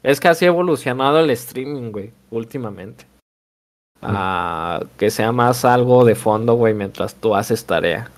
Es 0.04 0.20
que 0.22 0.30
así 0.30 0.46
ha 0.46 0.50
evolucionado 0.50 1.20
el 1.20 1.30
streaming, 1.32 1.92
güey, 1.92 2.12
últimamente. 2.32 3.06
Ah, 4.02 4.82
que 4.98 5.10
sea 5.12 5.32
más 5.32 5.64
algo 5.66 6.04
de 6.06 6.16
fondo, 6.16 6.56
güey, 6.56 6.74
mientras 6.74 7.16
tú 7.16 7.36
haces 7.36 7.66
tarea. 7.66 8.10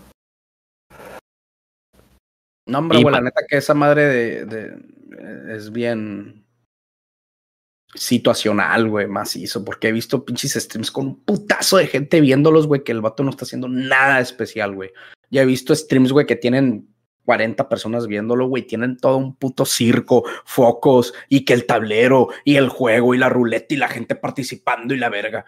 No, 2.68 2.80
hombre, 2.80 3.00
Y 3.00 3.04
güey, 3.04 3.14
la 3.14 3.22
neta 3.22 3.42
que 3.48 3.58
esa 3.58 3.74
madre 3.76 4.04
de, 4.08 4.46
de- 4.46 5.56
es 5.56 5.72
bien 5.72 6.45
situacional, 7.96 8.90
güey, 8.90 9.08
macizo, 9.08 9.64
porque 9.64 9.88
he 9.88 9.92
visto 9.92 10.24
pinches 10.24 10.54
streams 10.54 10.92
con 10.92 11.08
un 11.08 11.20
putazo 11.24 11.78
de 11.78 11.88
gente 11.88 12.22
viéndolos, 12.22 12.68
güey, 12.68 12.84
que 12.84 12.92
el 12.92 13.02
vato 13.02 13.24
no 13.24 13.32
está 13.32 13.46
haciendo 13.46 13.68
nada 13.68 14.20
especial, 14.20 14.76
güey. 14.76 14.92
Ya 15.32 15.42
he 15.42 15.46
visto 15.46 15.74
streams, 15.74 16.12
güey, 16.12 16.26
que 16.26 16.36
tienen 16.36 16.88
40 17.24 17.68
personas 17.68 18.06
viéndolo, 18.08 18.48
güey, 18.48 18.64
tienen 18.64 18.98
todo 18.98 19.18
un 19.18 19.36
puto 19.36 19.66
circo, 19.66 20.24
focos, 20.46 21.14
y 21.30 21.46
que 21.46 21.54
el 21.54 21.66
tablero, 21.66 22.30
y 22.44 22.58
el 22.58 22.70
juego, 22.70 23.16
y 23.16 23.18
la 23.18 23.30
ruleta, 23.30 23.74
y 23.74 23.78
la 23.78 23.88
gente 23.88 24.16
participando, 24.16 24.94
y 24.94 24.98
la 24.98 25.10
verga. 25.10 25.46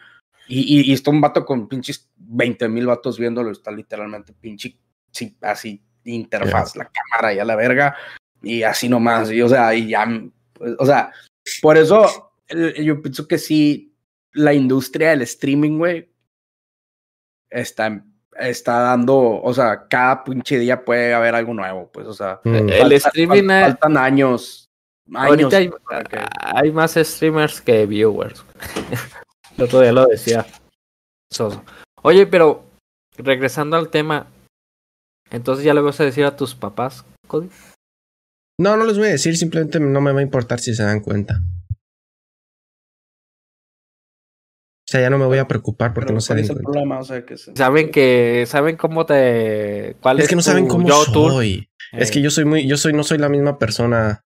Y, 0.48 0.80
y, 0.80 0.90
y 0.90 0.94
está 0.94 1.12
un 1.12 1.22
vato 1.22 1.46
con 1.46 1.68
pinches 1.68 2.10
20 2.16 2.70
mil 2.70 2.88
vatos 2.88 3.20
viéndolo, 3.20 3.52
está 3.52 3.72
literalmente 3.72 4.34
pinche, 4.34 4.78
sí, 5.12 5.38
así, 5.42 5.84
interfaz, 6.06 6.76
la 6.76 6.90
cámara 6.90 7.34
y 7.34 7.40
a 7.40 7.46
la 7.46 7.56
verga, 7.56 7.96
y 8.42 8.64
así 8.64 8.88
nomás, 8.88 9.32
y 9.32 9.42
o 9.42 9.50
sea, 9.50 9.76
y 9.76 9.90
ya, 9.90 10.08
o 10.80 10.86
sea, 10.86 11.12
por 11.62 11.78
eso 11.78 12.27
yo 12.50 13.02
pienso 13.02 13.28
que 13.28 13.38
sí, 13.38 13.96
la 14.34 14.54
industria 14.54 15.10
del 15.12 15.22
streaming, 15.24 15.78
güey, 15.78 16.10
está, 17.50 18.04
está 18.40 18.80
dando, 18.80 19.18
o 19.42 19.54
sea, 19.54 19.88
cada 19.88 20.24
pinche 20.24 20.60
día 20.60 20.84
puede 20.84 21.14
haber 21.14 21.36
algo 21.36 21.54
nuevo, 21.54 21.90
pues, 21.92 22.08
o 22.08 22.14
sea, 22.14 22.40
Mm. 22.44 22.56
El 22.70 22.70
falta- 22.80 22.96
streaming 22.96 23.44
fal- 23.44 23.62
faltan 23.72 23.98
años. 23.98 24.66
años 25.14 25.30
Ahorita 25.30 25.58
hay, 25.58 25.70
para 25.70 26.04
que- 26.04 26.26
hay 26.40 26.72
más 26.72 26.94
streamers 26.96 27.62
que 27.62 27.86
viewers. 27.86 28.44
El 29.58 29.64
otro 29.64 29.80
día 29.82 29.92
lo 29.92 30.06
decía. 30.06 30.46
Soso. 31.32 31.64
Oye, 32.04 32.28
pero 32.28 32.64
regresando 33.18 33.76
al 33.76 33.90
tema, 33.90 34.28
entonces 35.32 35.66
ya 35.66 35.74
le 35.74 35.82
vas 35.82 36.00
a 36.00 36.04
decir 36.06 36.26
a 36.26 36.36
tus 36.36 36.54
papás, 36.56 37.04
Cody. 37.28 37.50
No, 38.60 38.78
no 38.78 38.86
les 38.86 38.98
voy 38.98 39.08
a 39.08 39.12
decir, 39.12 39.36
simplemente 39.38 39.80
no 39.80 40.00
me 40.02 40.12
va 40.14 40.20
a 40.20 40.24
importar 40.24 40.60
si 40.60 40.74
se 40.76 40.84
dan 40.84 41.00
cuenta. 41.00 41.40
O 44.88 44.90
sea, 44.90 45.02
ya 45.02 45.10
no 45.10 45.18
me 45.18 45.26
voy 45.26 45.38
a 45.38 45.48
preocupar 45.50 45.94
porque 45.94 46.06
pero 46.06 46.16
no 46.16 46.22
se 46.22 46.28
¿cuál 46.30 46.38
den 46.38 46.46
es 46.46 46.50
el 46.52 46.58
problema? 46.64 47.00
O 47.00 47.04
sea, 47.04 47.26
que 47.26 47.36
se- 47.38 47.54
Saben 47.56 47.92
que, 47.92 48.46
saben 48.48 48.78
cómo 48.78 49.06
te, 49.06 49.98
cuál 50.02 50.20
es, 50.20 50.24
Es 50.26 50.30
que 50.30 50.36
no 50.38 50.42
saben 50.42 50.68
tu 50.68 50.76
cómo 50.76 50.88
yo 50.88 51.04
soy. 51.04 51.70
Es 51.92 52.10
Eh, 52.10 52.14
que 52.14 52.22
yo 52.22 52.32
soy 52.32 52.46
muy, 52.46 52.68
yo 52.68 52.78
soy, 52.78 52.94
no 52.94 53.04
soy 53.04 53.18
la 53.18 53.28
misma 53.28 53.60
persona 53.60 54.24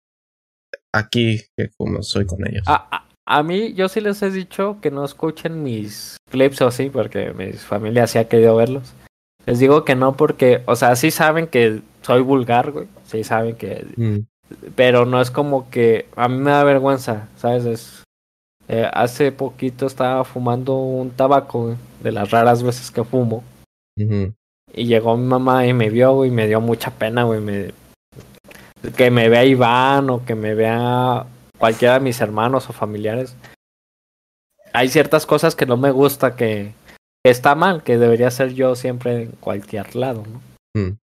aquí 0.94 1.41
que 1.56 1.69
como 1.77 2.02
soy 2.03 2.26
con 2.26 2.45
ellos. 2.48 2.64
A, 2.68 2.88
a- 2.91 3.06
a 3.26 3.44
mí, 3.44 3.73
yo 3.73 3.88
sí 3.90 4.02
les 4.02 4.22
he 4.22 4.31
dicho 4.31 4.80
que 4.81 4.91
no 4.91 5.06
escuchen 5.06 5.64
mis 5.64 6.18
clips 6.31 6.61
o 6.61 6.68
así, 6.68 6.90
porque 6.90 7.31
mi 7.31 7.53
familia 7.53 8.07
sí 8.07 8.18
ha 8.18 8.27
querido 8.27 8.56
verlos. 8.56 8.94
Les 9.45 9.60
digo 9.60 9.86
que 9.86 9.95
no 9.95 10.18
porque, 10.18 10.61
o 10.65 10.76
sea, 10.76 10.95
sí 10.95 11.11
saben 11.11 11.48
que 11.48 11.81
soy 12.02 12.22
vulgar, 12.22 12.72
güey. 12.72 12.88
Sí 13.06 13.23
saben 13.23 13.56
que... 13.56 13.86
Mm. 13.95 14.19
Pero 14.76 15.06
no 15.06 15.22
es 15.22 15.30
como 15.30 15.69
que... 15.69 16.07
A 16.15 16.27
mí 16.27 16.38
me 16.40 16.49
da 16.52 16.64
vergüenza, 16.64 17.27
¿sabes? 17.38 17.65
Es, 17.65 18.03
eh, 18.71 18.87
hace 18.93 19.31
poquito 19.31 19.87
estaba 19.87 20.23
fumando 20.23 20.75
un 20.75 21.09
tabaco, 21.09 21.63
güey, 21.63 21.77
de 22.03 22.11
las 22.11 22.29
raras 22.29 22.61
veces 22.61 22.91
que 22.91 23.03
fumo. 23.03 23.43
Y 23.97 24.85
llegó 24.85 25.17
mi 25.17 25.25
mamá 25.25 25.65
y 25.65 25.73
me 25.73 25.89
vio, 25.89 26.13
güey, 26.13 26.29
y 26.29 26.33
me 26.33 26.47
dio 26.47 26.61
mucha 26.61 26.91
pena, 26.91 27.23
güey. 27.23 27.41
Me... 27.41 27.73
Que 28.95 29.09
me 29.09 29.27
vea 29.27 29.43
Iván 29.43 30.11
o 30.11 30.23
que 30.23 30.35
me 30.35 30.53
vea 30.53 31.25
cualquiera 31.57 31.95
de 31.95 32.01
mis 32.01 32.21
hermanos 32.21 32.69
o 32.69 32.73
familiares. 32.73 33.35
Hay 34.71 34.87
ciertas 34.89 35.25
cosas 35.25 35.55
que 35.55 35.65
no 35.65 35.75
me 35.75 35.89
gusta 35.89 36.35
que, 36.35 36.73
que 37.25 37.31
está 37.31 37.55
mal, 37.55 37.81
que 37.81 37.97
debería 37.97 38.29
ser 38.29 38.53
yo 38.53 38.75
siempre 38.75 39.23
en 39.23 39.31
cualquier 39.31 39.95
lado, 39.95 40.23
¿no? 40.27 40.41
Mm. 40.79 40.97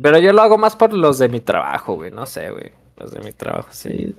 Pero 0.00 0.18
yo 0.20 0.32
lo 0.32 0.42
hago 0.42 0.58
más 0.58 0.76
por 0.76 0.92
los 0.92 1.18
de 1.18 1.28
mi 1.28 1.40
trabajo, 1.40 1.96
güey. 1.96 2.12
No 2.12 2.24
sé, 2.24 2.50
güey. 2.50 2.70
Los 2.96 3.10
de 3.10 3.20
mi 3.20 3.32
trabajo, 3.32 3.68
sí. 3.72 4.14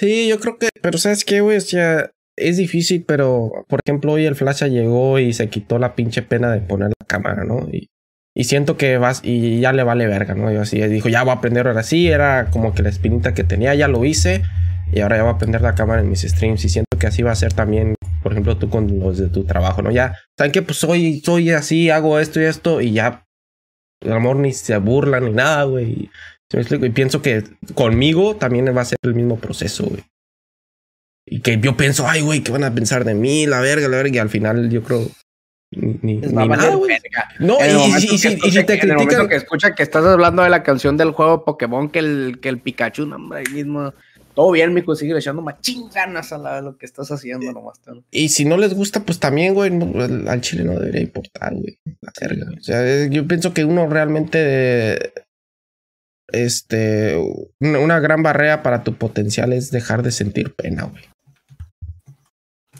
Sí. 0.00 0.28
Yo 0.28 0.40
creo 0.40 0.56
que, 0.56 0.70
pero 0.80 0.96
¿sabes 0.96 1.26
qué, 1.26 1.42
güey? 1.42 1.58
O 1.58 2.10
es 2.36 2.56
difícil, 2.56 3.04
pero 3.06 3.52
por 3.68 3.80
ejemplo, 3.84 4.12
hoy 4.12 4.24
el 4.24 4.34
Flash 4.34 4.64
llegó 4.64 5.18
y 5.18 5.34
se 5.34 5.50
quitó 5.50 5.78
la 5.78 5.94
pinche 5.94 6.22
pena 6.22 6.50
de 6.50 6.60
poner 6.60 6.88
la 6.88 7.06
cámara, 7.06 7.44
¿no? 7.44 7.68
Y, 7.70 7.88
siento 8.44 8.78
que 8.78 8.96
vas 8.96 9.20
y 9.22 9.60
ya 9.60 9.74
le 9.74 9.82
vale 9.82 10.06
verga, 10.06 10.34
¿no? 10.34 10.50
Yo 10.50 10.62
así 10.62 10.80
dijo, 10.80 11.10
ya 11.10 11.22
voy 11.22 11.32
a 11.32 11.34
aprender 11.34 11.66
ahora 11.66 11.82
sí, 11.82 12.08
era 12.08 12.48
como 12.50 12.72
que 12.72 12.82
la 12.82 12.88
espinita 12.88 13.34
que 13.34 13.44
tenía, 13.44 13.74
ya 13.74 13.86
lo 13.86 14.02
hice 14.06 14.42
y 14.90 15.00
ahora 15.00 15.18
ya 15.18 15.24
voy 15.24 15.32
a 15.32 15.34
aprender 15.34 15.60
la 15.60 15.74
cámara 15.74 16.00
en 16.00 16.08
mis 16.08 16.22
streams 16.22 16.64
y 16.64 16.70
siento 16.70 16.96
que 16.98 17.06
así 17.06 17.22
va 17.22 17.32
a 17.32 17.36
ser 17.36 17.52
también, 17.52 17.96
por 18.22 18.32
ejemplo, 18.32 18.56
tú 18.56 18.70
con 18.70 18.98
los 18.98 19.18
de 19.18 19.28
tu 19.28 19.44
trabajo, 19.44 19.82
¿no? 19.82 19.90
Ya, 19.90 20.16
¿saben 20.38 20.52
qué? 20.52 20.62
Pues 20.62 20.78
soy, 20.78 21.20
soy 21.20 21.50
así, 21.50 21.90
hago 21.90 22.18
esto 22.18 22.40
y 22.40 22.44
esto 22.44 22.80
y 22.80 22.92
ya, 22.92 23.26
el 24.00 24.12
amor 24.12 24.36
ni 24.36 24.54
se 24.54 24.78
burla 24.78 25.20
ni 25.20 25.32
nada, 25.32 25.64
güey. 25.64 26.08
¿Sí 26.50 26.56
me 26.56 26.60
explico? 26.62 26.84
Y 26.86 26.90
pienso 26.90 27.22
que 27.22 27.44
conmigo 27.74 28.36
también 28.36 28.66
va 28.76 28.80
a 28.80 28.84
ser 28.84 28.98
el 29.02 29.14
mismo 29.14 29.38
proceso, 29.38 29.84
güey. 29.86 30.02
Y 31.26 31.40
que 31.40 31.60
yo 31.60 31.76
pienso, 31.76 32.08
ay, 32.08 32.22
güey, 32.22 32.42
¿qué 32.42 32.50
van 32.50 32.64
a 32.64 32.74
pensar 32.74 33.04
de 33.04 33.14
mí? 33.14 33.46
La 33.46 33.60
verga, 33.60 33.86
la 33.88 33.98
verga. 33.98 34.16
Y 34.16 34.18
al 34.18 34.30
final 34.30 34.68
yo 34.68 34.82
creo. 34.82 35.06
Ni, 35.72 35.96
ni- 36.02 36.16
nada, 36.16 36.74
güey. 36.74 36.96
No, 37.38 37.56
y, 37.60 37.70
y- 37.70 38.10
y 38.10 38.14
y 38.14 38.18
si 38.18 38.64
te 38.64 38.72
el 38.74 38.80
critican. 38.80 39.28
que 39.28 39.36
escucha 39.36 39.74
que 39.76 39.84
estás 39.84 40.04
hablando 40.04 40.42
de 40.42 40.50
la 40.50 40.64
canción 40.64 40.96
del 40.96 41.12
juego 41.12 41.44
Pokémon 41.44 41.88
que 41.88 42.00
el, 42.00 42.38
que 42.42 42.48
el 42.48 42.58
Pikachu, 42.58 43.06
no, 43.06 43.14
hombre, 43.16 43.40
ahí 43.46 43.54
mismo. 43.54 43.94
Todo 44.34 44.50
bien, 44.52 44.72
mijo, 44.74 44.94
sigue 44.96 45.16
echando 45.16 45.42
machín 45.42 45.88
ganas 45.94 46.32
a 46.32 46.38
la- 46.38 46.60
lo 46.60 46.76
que 46.76 46.86
estás 46.86 47.12
haciendo 47.12 47.52
nomás. 47.52 47.80
tú. 47.80 48.02
Y 48.10 48.30
si 48.30 48.44
no 48.44 48.56
les 48.56 48.74
gusta, 48.74 49.04
pues 49.04 49.20
también, 49.20 49.54
güey, 49.54 49.70
al 50.28 50.40
chile 50.40 50.64
no 50.64 50.72
debería 50.72 51.02
importar, 51.02 51.54
güey. 51.54 51.78
La 52.00 52.12
verga. 52.20 52.46
O 52.58 52.62
sea, 52.62 52.84
eh, 52.84 53.08
yo 53.12 53.28
pienso 53.28 53.54
que 53.54 53.64
uno 53.64 53.88
realmente. 53.88 55.12
Este. 56.32 57.16
Una, 57.60 58.00
gran 58.00 58.22
barrera 58.22 58.62
para 58.62 58.82
tu 58.84 58.94
potencial 58.94 59.52
es 59.52 59.70
dejar 59.70 60.02
de 60.02 60.10
sentir 60.12 60.54
pena, 60.54 60.84
güey. 60.84 61.04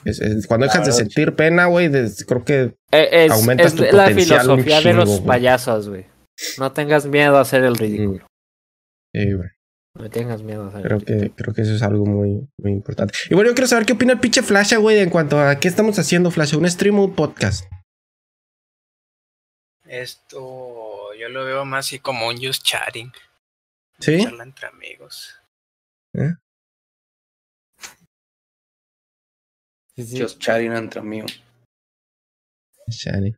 Es- 0.05 0.21
es- 0.21 0.47
cuando 0.47 0.67
dejas 0.67 0.87
de 0.87 0.93
sentir 0.93 1.35
pena, 1.37 1.67
güey, 1.67 1.91
creo 2.27 2.45
que 2.45 2.75
Eh, 2.93 3.27
Es, 3.27 3.33
Aumentas 3.33 3.67
es 3.69 3.75
tu 3.75 3.83
la 3.83 4.05
potencial 4.07 4.41
filosofía 4.41 4.81
de 4.81 4.95
los 4.95 5.21
payasos, 5.21 5.89
güey. 5.89 6.07
No 6.59 6.73
tengas 6.73 7.05
miedo 7.07 7.37
a 7.37 7.43
hacer 7.43 7.65
el 7.65 7.77
ridículo. 7.77 8.27
güey, 9.13 9.35
No 9.95 10.09
tengas 10.09 10.43
miedo 10.43 10.65
a 10.65 10.69
hacer 10.69 10.83
creo 10.83 10.97
el 10.99 11.05
ridículo. 11.05 11.35
que 11.37 11.43
creo 11.43 11.55
que 11.55 11.63
eso 11.63 11.75
es 11.75 11.83
algo 11.83 12.07
muy, 12.07 12.49
muy 12.59 12.73
importante. 12.73 13.13
Y 13.29 13.35
bueno, 13.35 13.51
yo 13.51 13.55
quiero 13.55 13.67
saber 13.69 13.85
qué 13.85 13.93
opina 13.93 14.13
el 14.15 14.21
pinche 14.21 14.43
Flasha, 14.43 14.79
güey, 14.79 14.99
en 15.01 15.11
cuanto 15.11 15.39
a 15.39 15.55
qué 15.61 15.69
estamos 15.69 15.99
haciendo, 15.99 16.31
Flasha, 16.31 16.57
un 16.57 16.71
stream 16.71 16.99
o 16.99 17.05
un 17.05 17.15
podcast. 17.15 17.67
Esto 19.87 21.13
yo 21.19 21.29
lo 21.29 21.45
veo 21.45 21.65
más 21.65 21.87
así 21.87 21.99
como 21.99 22.29
un 22.29 22.37
just 22.37 22.63
chatting. 22.65 23.13
¿Sí? 24.01 24.23
Charla 24.25 24.45
entre 24.45 24.67
amigos. 24.67 25.35
Sí, 29.97 30.05
sí. 30.05 30.21
Just 30.21 30.41
chatting 30.41 30.73
entre 30.73 31.01
amigos. 31.01 31.43
Shani. 32.89 33.33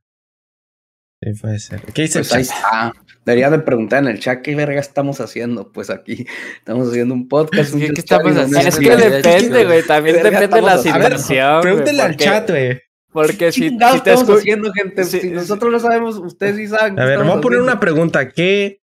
Sí, 1.22 1.40
puede 1.40 1.58
ser. 1.58 1.80
¿Qué 1.92 2.02
dice 2.02 2.20
Pues 2.20 2.32
el 2.32 2.46
chat? 2.46 2.56
está. 2.56 2.92
Debería 3.24 3.50
de 3.50 3.60
preguntar 3.60 4.02
en 4.02 4.08
el 4.08 4.18
chat 4.18 4.42
qué 4.42 4.54
verga 4.56 4.80
estamos 4.80 5.20
haciendo. 5.20 5.70
Pues 5.70 5.90
aquí 5.90 6.26
estamos 6.58 6.88
haciendo 6.88 7.14
un 7.14 7.28
podcast. 7.28 7.74
un 7.74 7.80
¿Qué, 7.80 7.86
estamos 7.96 8.34
chatting, 8.34 8.56
haciendo? 8.56 8.68
Es 8.68 8.78
que 8.78 9.10
depende, 9.10 9.64
güey. 9.64 9.82
También 9.86 10.16
¿Qué 10.16 10.22
verga 10.22 10.40
depende 10.40 10.60
de 10.60 10.66
la 10.66 10.74
ver, 10.76 11.18
situación. 11.18 11.50
güey, 11.50 11.62
Pregúntale 11.62 12.02
al 12.02 12.16
chat, 12.16 12.50
güey. 12.50 12.80
Porque 13.12 13.52
si, 13.52 13.68
si 13.68 13.78
te 13.78 13.94
estamos 13.94 14.30
haciendo, 14.30 14.72
gente? 14.72 15.04
Sí, 15.04 15.20
si 15.20 15.28
sí. 15.28 15.30
nosotros 15.30 15.70
no 15.70 15.78
sabemos, 15.78 16.16
ustedes 16.16 16.56
sí 16.56 16.66
saben. 16.66 16.98
A 16.98 17.02
qué 17.02 17.08
ver, 17.08 17.22
voy 17.22 17.30
a 17.30 17.40
poner 17.40 17.60
una 17.60 17.78
pregunta. 17.78 18.28
¿Qué? 18.30 18.81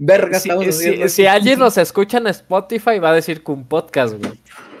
Verga 0.00 0.40
si, 0.40 0.48
estamos 0.48 0.64
si- 0.64 0.70
haciendo. 0.88 1.08
si 1.08 1.26
alguien 1.26 1.58
nos 1.58 1.78
escucha 1.78 2.18
en 2.18 2.26
Spotify, 2.28 2.98
va 2.98 3.10
a 3.10 3.14
decir 3.14 3.44
que 3.44 3.52
un 3.52 3.64
podcast, 3.66 4.14
güey. 4.18 4.32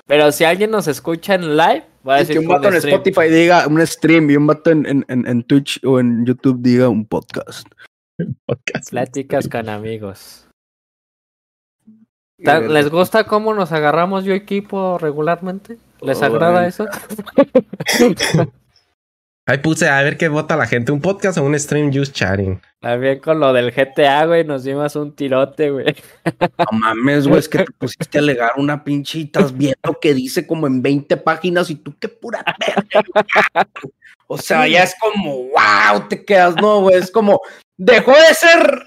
Pero 0.06 0.32
si 0.32 0.42
alguien 0.44 0.70
nos 0.72 0.88
escucha 0.88 1.34
en 1.36 1.56
live, 1.56 1.84
va 2.06 2.16
a 2.16 2.18
decir 2.18 2.34
que 2.34 2.38
un 2.40 2.46
que 2.46 2.52
vato 2.52 2.68
en 2.68 2.80
stream. 2.80 3.00
Spotify 3.00 3.28
diga 3.32 3.66
un 3.68 3.86
stream 3.86 4.30
y 4.30 4.36
un 4.36 4.46
vato 4.46 4.70
en, 4.70 4.86
en, 4.86 5.04
en, 5.08 5.26
en 5.28 5.42
Twitch 5.44 5.78
o 5.84 6.00
en 6.00 6.26
YouTube 6.26 6.58
diga 6.60 6.88
un 6.88 7.04
podcast. 7.06 7.68
Podcast. 8.46 8.90
Pláticas 8.90 9.48
con 9.48 9.68
amigos. 9.68 10.46
¿Les 12.38 12.88
gusta 12.90 13.24
cómo 13.24 13.52
nos 13.54 13.70
agarramos 13.70 14.24
yo 14.24 14.32
equipo 14.34 14.96
regularmente? 14.98 15.76
¿Les 16.00 16.20
Oh, 16.22 16.24
agrada 16.24 16.64
eh. 16.64 16.68
eso? 16.68 16.86
Ahí 19.46 19.58
puse 19.58 19.88
a 19.88 20.02
ver 20.02 20.16
qué 20.16 20.28
vota 20.28 20.56
la 20.56 20.66
gente. 20.66 20.92
¿Un 20.92 21.00
podcast 21.00 21.38
o 21.38 21.42
un 21.44 21.58
stream 21.58 21.92
just 21.92 22.14
chatting? 22.14 22.60
También 22.78 23.18
con 23.18 23.40
lo 23.40 23.52
del 23.52 23.72
GTA, 23.72 24.26
güey, 24.26 24.44
nos 24.44 24.62
dimos 24.64 24.94
un 24.96 25.14
tirote, 25.16 25.70
güey. 25.70 25.94
No 26.58 26.78
mames, 26.78 27.26
güey, 27.26 27.40
es 27.40 27.48
que 27.48 27.58
te 27.58 27.72
pusiste 27.78 28.18
a 28.18 28.20
alegar 28.20 28.52
una 28.58 28.82
estás 28.86 29.56
viendo 29.56 29.98
que 30.00 30.14
dice 30.14 30.46
como 30.46 30.66
en 30.66 30.82
20 30.82 31.16
páginas 31.16 31.68
y 31.70 31.74
tú 31.76 31.94
qué 31.98 32.08
pura 32.08 32.44
verga. 32.58 33.66
O 34.28 34.38
sea, 34.38 34.68
ya 34.68 34.84
es 34.84 34.94
como, 35.00 35.48
wow, 35.48 36.06
te 36.08 36.24
quedas, 36.24 36.54
no, 36.56 36.82
güey, 36.82 36.96
es 36.96 37.10
como, 37.10 37.40
dejó 37.76 38.12
de 38.12 38.34
ser 38.34 38.84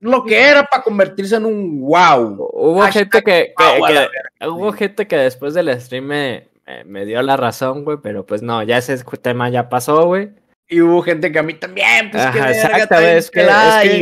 lo 0.00 0.22
que 0.24 0.38
era 0.38 0.64
para 0.66 0.82
convertirse 0.82 1.36
en 1.36 1.46
un 1.46 1.80
wow. 1.80 2.50
Hubo 2.52 2.80
Hashtag 2.82 3.04
gente 3.10 3.22
que, 3.22 3.54
que- 3.56 3.78
wow, 3.78 3.86
que- 3.88 4.48
hubo 4.48 4.72
gente 4.72 5.06
que 5.06 5.16
después 5.16 5.54
del 5.54 5.80
stream 5.80 6.04
me, 6.04 6.48
me- 6.66 6.84
me 6.84 7.04
dio 7.04 7.20
la 7.22 7.36
razón, 7.36 7.84
güey, 7.84 7.98
pero 8.02 8.24
pues 8.26 8.42
no, 8.42 8.62
ya 8.62 8.78
ese 8.78 8.96
tema 9.22 9.48
ya 9.48 9.68
pasó, 9.68 10.06
güey. 10.06 10.30
Y 10.66 10.80
hubo 10.80 11.02
gente 11.02 11.30
que 11.30 11.38
a 11.38 11.42
mí 11.42 11.52
también, 11.54 12.10
pues 12.10 12.22
que 12.22 12.38
Ajá, 12.40 12.46
verga, 12.48 12.78
está 12.78 12.98
bien 13.00 13.16
es 13.18 13.30
que- 13.30 13.40
pelada, 13.40 13.82
es 13.84 13.90
que- 13.90 13.98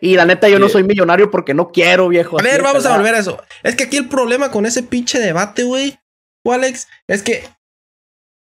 y, 0.00 0.10
y 0.12 0.14
la 0.16 0.24
neta 0.24 0.48
yo 0.48 0.58
no 0.60 0.68
soy 0.68 0.84
millonario 0.84 1.28
porque 1.30 1.54
no 1.54 1.72
quiero, 1.72 2.08
viejo. 2.08 2.38
A 2.38 2.42
ver, 2.42 2.62
vamos 2.62 2.86
a 2.86 2.96
volver 2.96 3.16
a 3.16 3.18
eso. 3.18 3.42
Es 3.64 3.74
que 3.74 3.84
aquí 3.84 3.96
el 3.96 4.08
problema 4.08 4.50
con 4.52 4.64
ese 4.64 4.82
pinche 4.84 5.18
debate, 5.18 5.64
güey, 5.64 5.98
Alex, 6.46 6.86
es 7.08 7.22
que 7.22 7.44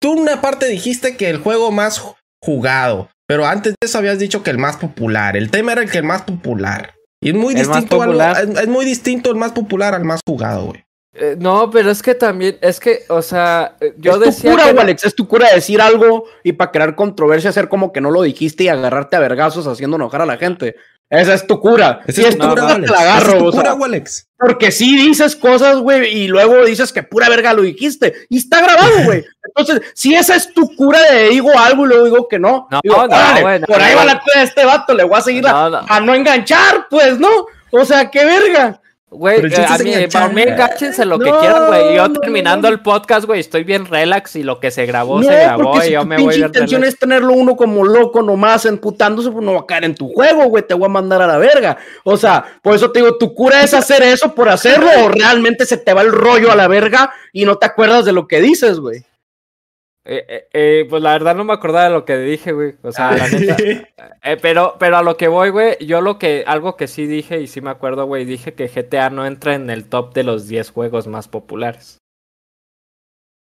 tú 0.02 0.12
una 0.14 0.42
parte 0.42 0.66
dijiste 0.68 1.16
que 1.16 1.30
el 1.30 1.38
juego 1.38 1.72
más 1.72 2.02
ju- 2.02 2.16
jugado, 2.44 3.10
pero 3.28 3.46
antes 3.46 3.74
de 3.80 3.86
eso 3.86 3.98
habías 3.98 4.20
dicho 4.20 4.44
que 4.44 4.50
el 4.50 4.58
más 4.58 4.76
popular. 4.78 5.38
El 5.38 5.50
tema 5.50 5.72
era 5.72 5.82
el 5.84 5.90
que 5.92 6.00
el 6.00 6.04
más 6.04 6.24
popular. 6.24 6.96
Y 7.22 7.30
es 7.30 7.36
muy 7.36 7.54
El 7.54 7.60
distinto, 7.60 8.02
algo- 8.02 8.14
popular. 8.14 8.44
es, 8.44 8.60
es 8.60 8.68
muy 8.68 8.84
distinto 8.84 9.30
el 9.30 9.38
más 9.38 9.54
popular 9.54 9.94
al 9.96 10.04
más 10.04 10.20
jugado, 10.28 10.66
güey. 10.66 10.84
Eh, 11.16 11.36
no, 11.38 11.70
pero 11.70 11.92
es 11.92 12.02
que 12.02 12.16
también, 12.16 12.58
es 12.62 12.80
que, 12.80 13.04
o 13.08 13.22
sea, 13.22 13.76
eh, 13.80 13.94
yo 13.98 14.14
es 14.14 14.20
tu 14.20 14.26
decía 14.26 14.52
cura, 14.52 14.74
que 14.74 14.80
Alex, 14.80 15.04
es 15.06 15.16
tu 15.16 15.28
cura 15.28 15.54
decir 15.54 15.80
algo 15.80 16.26
y 16.44 16.54
para 16.54 16.72
crear 16.72 16.96
controversia 16.96 17.52
hacer 17.52 17.70
como 17.70 17.92
que 17.92 18.02
no 18.02 18.10
lo 18.10 18.24
dijiste 18.24 18.64
y 18.64 18.68
agarrarte 18.68 19.16
a 19.16 19.20
vergazos 19.20 19.68
haciendo 19.68 19.98
enojar 19.98 20.22
a 20.22 20.26
la 20.26 20.38
gente. 20.38 20.76
Esa 21.12 21.36
es 21.36 21.46
tu 21.46 21.60
cura. 21.60 22.02
Si 22.08 22.22
es 22.22 22.30
es 22.30 22.38
tu 22.38 22.42
tu 22.42 22.50
cura, 22.50 22.62
cura, 22.64 22.74
Alex. 22.74 22.88
te 22.88 22.98
la 22.98 23.02
agarro, 23.02 23.32
es 23.34 23.38
tu 23.38 23.46
o 23.46 23.52
sea, 23.52 23.74
cura, 23.74 23.86
Alex. 23.86 24.28
porque 24.40 24.72
sí 24.72 24.96
dices 24.96 25.36
cosas, 25.36 25.78
güey, 25.78 26.24
y 26.24 26.28
luego 26.28 26.66
dices 26.66 26.92
que 26.92 27.04
pura 27.04 27.30
verga 27.30 27.54
lo 27.54 27.62
dijiste. 27.62 28.16
Y 28.30 28.40
está 28.40 28.64
grabado, 28.64 29.04
güey. 29.06 29.24
Entonces, 29.44 29.82
si 29.94 30.16
esa 30.16 30.36
es 30.36 30.52
tu 30.52 30.76
cura 30.76 31.00
de 31.12 31.30
digo 31.30 31.52
algo 31.56 31.86
y 31.86 31.90
luego 31.90 32.06
digo 32.06 32.28
que 32.28 32.40
no. 32.40 32.68
No, 32.72 32.80
digo, 32.82 32.96
no, 32.96 33.04
órale, 33.04 33.42
güey, 33.42 33.60
no, 33.60 33.68
por 33.68 33.80
ahí 33.80 33.94
va 33.94 34.06
la 34.06 34.20
cura 34.20 34.40
de 34.40 34.44
este 34.46 34.66
vato, 34.66 34.96
le 34.96 35.04
voy 35.04 35.20
a 35.20 35.22
seguir 35.22 35.44
No, 35.44 35.70
no. 35.70 35.86
a 35.88 36.00
no 36.00 36.16
enganchar, 36.16 36.88
pues, 36.90 37.20
¿no? 37.20 37.30
O 37.70 37.86
sea, 37.86 38.10
qué 38.10 38.26
verga. 38.26 38.82
Güey, 39.14 39.46
eh, 39.46 39.66
a 39.68 39.78
mí, 39.78 39.94
enganchar. 39.94 40.10
para 40.10 40.34
mí, 40.34 40.42
enganchense 40.42 41.06
lo 41.06 41.20
que 41.20 41.30
quieran, 41.30 41.68
güey. 41.68 41.96
Yo 41.96 42.08
no, 42.08 42.20
terminando 42.20 42.68
no. 42.68 42.74
el 42.74 42.82
podcast, 42.82 43.26
güey, 43.26 43.40
estoy 43.40 43.64
bien 43.64 43.86
relax 43.86 44.36
y 44.36 44.44
lo 44.44 44.60
que 44.60 44.72
se 44.72 44.86
grabó, 44.86 45.22
se 45.22 45.30
grabó 45.30 45.84
y 45.84 45.92
yo 45.92 46.04
me 46.04 46.16
voy 46.16 46.24
pinche 46.24 46.38
bien 46.38 46.48
intención 46.48 46.82
relax. 46.82 46.94
es 46.96 47.00
tenerlo 47.00 47.34
uno 47.34 47.56
como 47.56 47.84
loco 47.84 48.24
nomás 48.24 48.66
emputándose, 48.66 49.30
pues 49.30 49.46
no 49.46 49.54
va 49.54 49.62
a 49.62 49.66
caer 49.68 49.86
en 49.86 49.96
tu 49.96 50.10
juego, 50.10 50.46
güey, 50.46 50.66
te 50.66 50.74
voy 50.74 50.86
a 50.86 50.90
mandar 50.90 51.22
a 51.22 51.28
la 51.28 51.38
verga. 51.38 51.78
O 52.04 52.18
sea, 52.18 52.44
por 52.62 52.76
eso 52.76 52.92
te 52.92 53.00
digo, 53.00 53.18
tu 53.18 53.34
cura 53.36 53.62
es 53.62 53.74
hacer 53.74 54.02
eso 54.02 54.34
por 54.34 54.50
hacerlo 54.50 54.90
o 55.04 55.10
realmente 55.10 55.66
se 55.66 55.78
te 55.78 55.94
va 55.94 56.02
el 56.02 56.12
rollo 56.12 56.52
a 56.52 56.56
la 56.56 56.68
verga 56.68 57.14
y 57.32 57.46
no 57.46 57.58
te 57.58 57.68
acuerdas 57.68 58.06
de 58.06 58.14
lo 58.14 58.28
que 58.28 58.42
dices, 58.42 58.80
güey. 58.80 59.04
Eh, 60.06 60.26
eh, 60.28 60.48
eh, 60.52 60.86
pues 60.90 61.02
la 61.02 61.14
verdad 61.14 61.34
no 61.36 61.46
me 61.46 61.54
acordaba 61.54 61.86
de 61.86 61.92
lo 61.92 62.04
que 62.04 62.18
dije, 62.18 62.52
güey. 62.52 62.76
O 62.84 62.92
sea, 62.92 63.10
Ah. 63.10 63.18
la 63.18 63.30
neta. 63.30 63.56
Eh, 64.24 64.38
pero, 64.42 64.76
pero 64.78 64.98
a 64.98 65.04
lo 65.04 65.16
que 65.16 65.28
voy, 65.30 65.50
güey, 65.50 65.78
yo 65.86 66.02
lo 66.02 66.20
que, 66.20 66.44
algo 66.46 66.76
que 66.76 66.88
sí 66.88 67.06
dije 67.08 67.40
y 67.42 67.48
sí 67.48 67.62
me 67.62 67.70
acuerdo, 67.70 68.06
güey, 68.06 68.26
dije 68.26 68.54
que 68.54 68.68
GTA 68.68 69.10
no 69.10 69.26
entra 69.26 69.56
en 69.56 69.70
el 69.70 69.86
top 69.88 70.14
de 70.14 70.24
los 70.24 70.48
10 70.48 70.72
juegos 70.72 71.08
más 71.08 71.28
populares. 71.30 71.98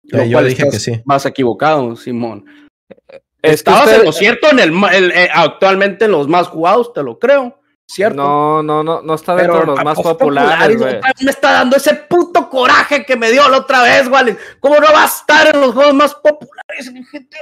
Lo 0.03 0.19
Eh, 0.21 0.29
yo 0.29 0.37
cual 0.37 0.47
dije 0.47 0.61
estás 0.63 0.73
que 0.73 0.79
sí. 0.95 1.01
Más 1.05 1.25
equivocado, 1.25 1.95
Simón. 1.97 2.45
Es 2.89 3.01
que 3.41 3.51
Estabas 3.53 3.83
usted- 3.85 3.99
en 3.99 4.05
lo 4.05 4.11
cierto, 4.13 4.49
en 4.49 4.59
el, 4.59 4.71
el- 4.93 5.29
actualmente 5.33 6.05
en 6.05 6.11
los 6.11 6.27
más 6.29 6.47
jugados, 6.47 6.93
te 6.93 7.03
lo 7.03 7.19
creo. 7.19 7.59
¿Cierto? 7.89 8.17
No, 8.17 8.61
no, 8.63 8.83
no, 8.83 9.01
no 9.01 9.13
está 9.13 9.33
dentro 9.35 9.61
de 9.61 9.65
los 9.67 9.83
más 9.83 9.97
populares, 9.97 10.77
güey. 10.77 10.99
Me 11.23 11.31
está 11.31 11.53
dando 11.53 11.77
ese 11.77 11.93
puto 11.95 12.49
coraje 12.49 13.05
que 13.05 13.15
me 13.15 13.31
dio 13.31 13.47
la 13.49 13.59
otra 13.59 13.81
vez, 13.83 14.09
güey. 14.09 14.35
¿Cómo 14.59 14.75
no 14.75 14.87
va 14.93 15.03
a 15.03 15.05
estar 15.07 15.55
en 15.55 15.61
los 15.61 15.73
juegos 15.73 15.93
más 15.93 16.13
populares 16.15 16.87
en 16.87 17.03
GTA? 17.03 17.37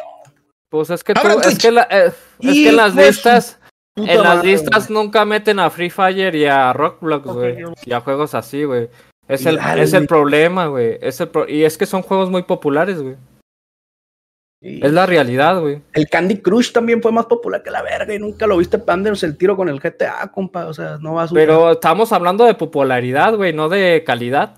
Pues 0.70 0.90
es 0.92 1.04
que 1.04 1.14
tú, 1.16 1.28
es 1.28 1.42
Twitch. 1.42 1.62
que, 1.62 1.72
la- 1.72 1.88
eh, 1.90 2.12
es 2.40 2.54
que 2.54 2.70
en 2.70 2.76
las 2.76 2.94
listas, 2.96 3.60
en 3.96 4.06
las 4.22 4.36
madre, 4.38 4.52
listas 4.52 4.90
nunca 4.90 5.26
meten 5.26 5.60
a 5.60 5.70
Free 5.70 5.90
Fire 5.90 6.36
y 6.36 6.46
a 6.46 6.74
Rockblocks, 6.74 7.26
güey. 7.26 7.64
Y 7.84 7.94
a 7.94 8.02
juegos 8.02 8.36
así, 8.36 8.66
güey. 8.66 8.90
Es 9.28 9.46
el, 9.48 9.58
es 9.78 9.94
el 9.94 10.06
problema, 10.06 10.68
güey. 10.68 11.00
Es 11.02 11.20
el 11.22 11.30
pro- 11.30 11.50
y 11.50 11.64
es 11.64 11.78
que 11.78 11.88
son 11.88 12.04
juegos 12.04 12.30
muy 12.30 12.44
populares, 12.44 13.02
güey. 13.02 13.16
Es 14.68 14.92
la 14.92 15.06
realidad, 15.06 15.60
güey. 15.62 15.82
El 15.94 16.08
Candy 16.10 16.38
Crush 16.42 16.72
también 16.72 17.02
fue 17.02 17.12
más 17.12 17.26
popular 17.28 17.62
que 17.62 17.70
la 17.70 17.82
verga 17.84 18.14
y 18.16 18.20
nunca 18.20 18.48
lo 18.48 18.58
viste 18.58 18.80
pándenos 18.80 19.22
el 19.24 19.38
tiro 19.38 19.56
con 19.56 19.70
el 19.70 19.80
GTA, 19.80 20.32
compa. 20.32 20.66
O 20.68 20.74
sea, 20.74 20.98
no 21.00 21.14
va 21.14 21.24
a 21.24 21.28
subir 21.28 21.44
Pero 21.46 21.74
estamos 21.74 22.12
hablando 22.12 22.46
de 22.46 22.56
popularidad, 22.56 23.36
güey, 23.36 23.54
no 23.54 23.70
de 23.70 24.04
calidad. 24.06 24.56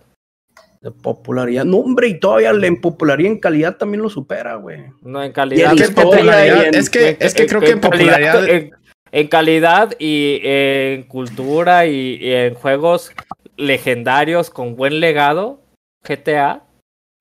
de 0.79 0.91
popularidad. 0.91 1.65
No, 1.65 1.77
hombre, 1.77 2.07
y 2.07 2.19
todavía 2.19 2.51
en 2.51 2.79
popularidad 2.79 3.31
en 3.31 3.39
calidad 3.39 3.75
también 3.77 4.01
lo 4.01 4.09
supera, 4.09 4.55
güey. 4.55 4.83
No 5.01 5.21
en 5.23 5.31
calidad. 5.33 5.71
que 5.75 5.83
es 5.83 5.89
historia 5.89 6.11
popularidad- 6.11 6.63
y 6.63 6.67
en- 6.67 6.75
es 6.75 6.89
que, 6.89 7.17
es 7.19 7.33
que 7.33 7.45
creo 7.47 7.59
que 7.61 7.71
en 7.71 7.81
popularidad. 7.81 8.47
En, 8.47 8.71
en 9.11 9.27
calidad 9.27 9.93
y 9.99 10.39
en 10.43 11.03
cultura 11.03 11.85
y, 11.87 12.17
y 12.21 12.31
en 12.31 12.53
juegos 12.53 13.11
legendarios 13.57 14.49
con 14.49 14.75
buen 14.75 14.99
legado, 14.99 15.61
GTA, 16.03 16.63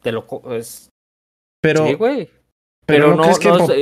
te 0.03 0.13
lo 0.13 0.27
co- 0.27 0.55
es, 0.55 0.89
Pero, 1.63 1.87
sí, 1.87 1.95
güey. 1.95 2.29
Pero, 2.87 3.05
Pero, 3.11 3.17
no, 3.17 3.23
crees 3.23 3.39
que. 3.39 3.49
no 3.49 3.59
po- 3.59 3.73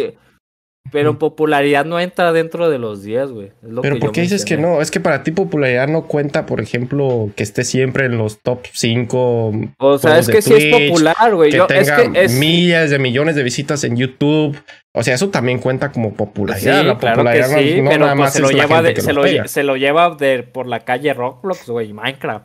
pero 0.92 1.18
popularidad 1.18 1.86
no 1.86 1.98
entra 1.98 2.32
dentro 2.32 2.68
de 2.68 2.78
los 2.78 3.02
10, 3.02 3.30
güey. 3.30 3.52
Pero 3.62 3.82
que 3.82 4.00
¿por 4.00 4.12
qué 4.12 4.20
dices 4.20 4.44
que 4.44 4.58
no? 4.58 4.82
Es 4.82 4.90
que 4.90 5.00
para 5.00 5.22
ti 5.24 5.30
popularidad 5.32 5.88
no 5.88 6.06
cuenta, 6.06 6.44
por 6.44 6.60
ejemplo, 6.60 7.30
que 7.34 7.42
esté 7.42 7.64
siempre 7.64 8.04
en 8.04 8.18
los 8.18 8.40
top 8.42 8.60
5. 8.70 9.52
O 9.78 9.98
sea, 9.98 10.18
es 10.18 10.28
que 10.28 10.42
sí 10.42 10.52
es 10.52 10.70
Twitch, 10.70 10.90
popular, 10.90 11.34
güey. 11.34 11.50
Que 11.50 11.56
Yo- 11.56 11.66
Es 11.70 11.86
tenga 11.86 12.12
que 12.12 12.24
es, 12.24 12.34
millas 12.38 12.90
de 12.90 12.98
millones 12.98 13.34
de 13.34 13.42
visitas 13.42 13.82
en 13.84 13.96
YouTube. 13.96 14.56
O 14.94 15.02
sea, 15.02 15.14
eso 15.14 15.30
también 15.30 15.58
cuenta 15.58 15.90
como 15.90 16.10
Sí, 16.10 16.14
popularidad. 16.16 16.84
la 16.84 16.98
claro 16.98 16.98
que 16.98 17.06
popularidad 17.16 17.50
no- 17.50 17.58
sí, 17.58 17.80
no 17.80 17.90
pero 17.90 18.00
nada 18.00 18.12
pues 18.12 18.20
más 18.20 18.32
se 18.34 18.40
lo 18.42 18.50
lleva, 18.50 18.82
de- 18.82 18.92
lo 19.14 19.24
lle- 19.26 19.46
se 19.46 19.62
lo 19.64 19.76
lleva 19.76 20.10
de, 20.14 20.42
por 20.42 20.66
la 20.66 20.80
calle 20.80 21.14
Roblox, 21.14 21.68
güey, 21.70 21.92
Minecraft. 21.94 22.44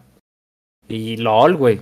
Y 0.87 1.17
LOL, 1.17 1.55
güey. 1.57 1.81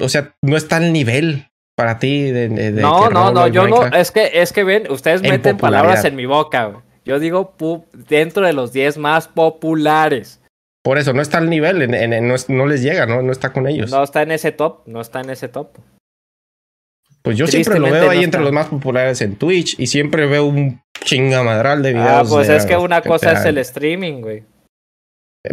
O 0.00 0.08
sea, 0.08 0.34
no 0.42 0.56
está 0.56 0.76
al 0.76 0.92
nivel 0.92 1.46
para 1.76 1.98
ti 1.98 2.22
de, 2.30 2.48
de- 2.48 2.72
de 2.72 2.82
No, 2.82 3.10
no, 3.10 3.30
no, 3.30 3.46
yo 3.48 3.68
no, 3.68 3.86
es 3.86 4.10
que, 4.10 4.30
es 4.40 4.52
que 4.52 4.64
ven, 4.64 4.90
ustedes 4.90 5.22
En 5.22 5.30
meten 5.30 5.56
palabras 5.58 6.04
en 6.04 6.16
mi 6.16 6.26
boca, 6.26 6.64
güey. 6.66 6.82
Yo 7.04 7.20
digo 7.20 7.54
dentro 7.92 8.44
de 8.46 8.52
los 8.52 8.72
10 8.72 8.98
más 8.98 9.28
populares. 9.28 10.40
Por 10.82 10.98
eso, 10.98 11.12
no 11.12 11.20
está 11.22 11.38
al 11.38 11.50
nivel, 11.50 11.82
en- 11.82 11.94
en- 11.94 12.12
en- 12.12 12.26
no, 12.28 12.34
es- 12.34 12.48
no 12.48 12.66
les 12.66 12.82
llega, 12.82 13.06
¿no? 13.06 13.22
No 13.22 13.30
está 13.30 13.52
con 13.52 13.68
ellos. 13.68 13.90
No 13.90 14.02
está 14.02 14.22
en 14.22 14.32
ese 14.32 14.52
top, 14.52 14.80
no 14.86 15.00
está 15.00 15.20
en 15.20 15.30
ese 15.30 15.48
top. 15.48 15.68
pues 17.22 17.36
yo 17.36 17.48
siempre 17.48 17.80
lo 17.80 17.90
veo 17.90 18.08
ahí 18.08 18.18
no 18.18 18.22
entre 18.24 18.40
los 18.40 18.52
más 18.52 18.66
populares 18.68 19.20
en 19.20 19.34
Twitch 19.34 19.74
y 19.80 19.88
siempre 19.88 20.26
veo 20.26 20.44
un 20.46 20.80
chingamadral 21.02 21.82
de 21.82 21.92
videos. 21.94 22.08
Ah, 22.08 22.22
pues 22.28 22.46
de 22.46 22.56
es 22.56 22.66
que 22.66 22.76
una 22.76 23.02
cosa 23.02 23.32
es 23.32 23.44
el 23.44 23.58
streaming, 23.58 24.20
güey. 24.20 24.44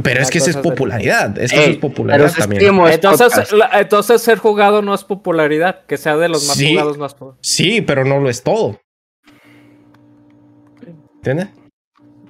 Pero 0.01 0.21
es 0.21 0.31
que 0.31 0.37
eso 0.39 0.49
es 0.49 0.55
es 0.55 0.61
popularidad. 0.61 1.37
Es 1.37 1.51
que 1.51 1.57
Ey, 1.57 1.63
eso 1.63 1.71
es 1.71 1.77
popularidad 1.77 2.31
también. 2.37 2.61
es 2.87 2.95
Entonces, 2.95 3.51
la- 3.51 3.69
entonces 3.79 4.21
ser 4.21 4.37
jugado 4.39 4.81
no 4.81 4.93
es 4.93 5.03
popularidad, 5.03 5.85
que 5.85 5.97
sea 5.97 6.15
de 6.17 6.29
los 6.29 6.47
más 6.47 6.57
Sí. 6.57 6.71
jugados 6.71 6.97
más 6.97 7.13
po- 7.13 7.37
Sí, 7.41 7.81
pero 7.81 8.03
no 8.05 8.19
lo 8.19 8.29
es 8.29 8.41
todo. 8.43 8.79
¿Entiendes? 11.17 11.49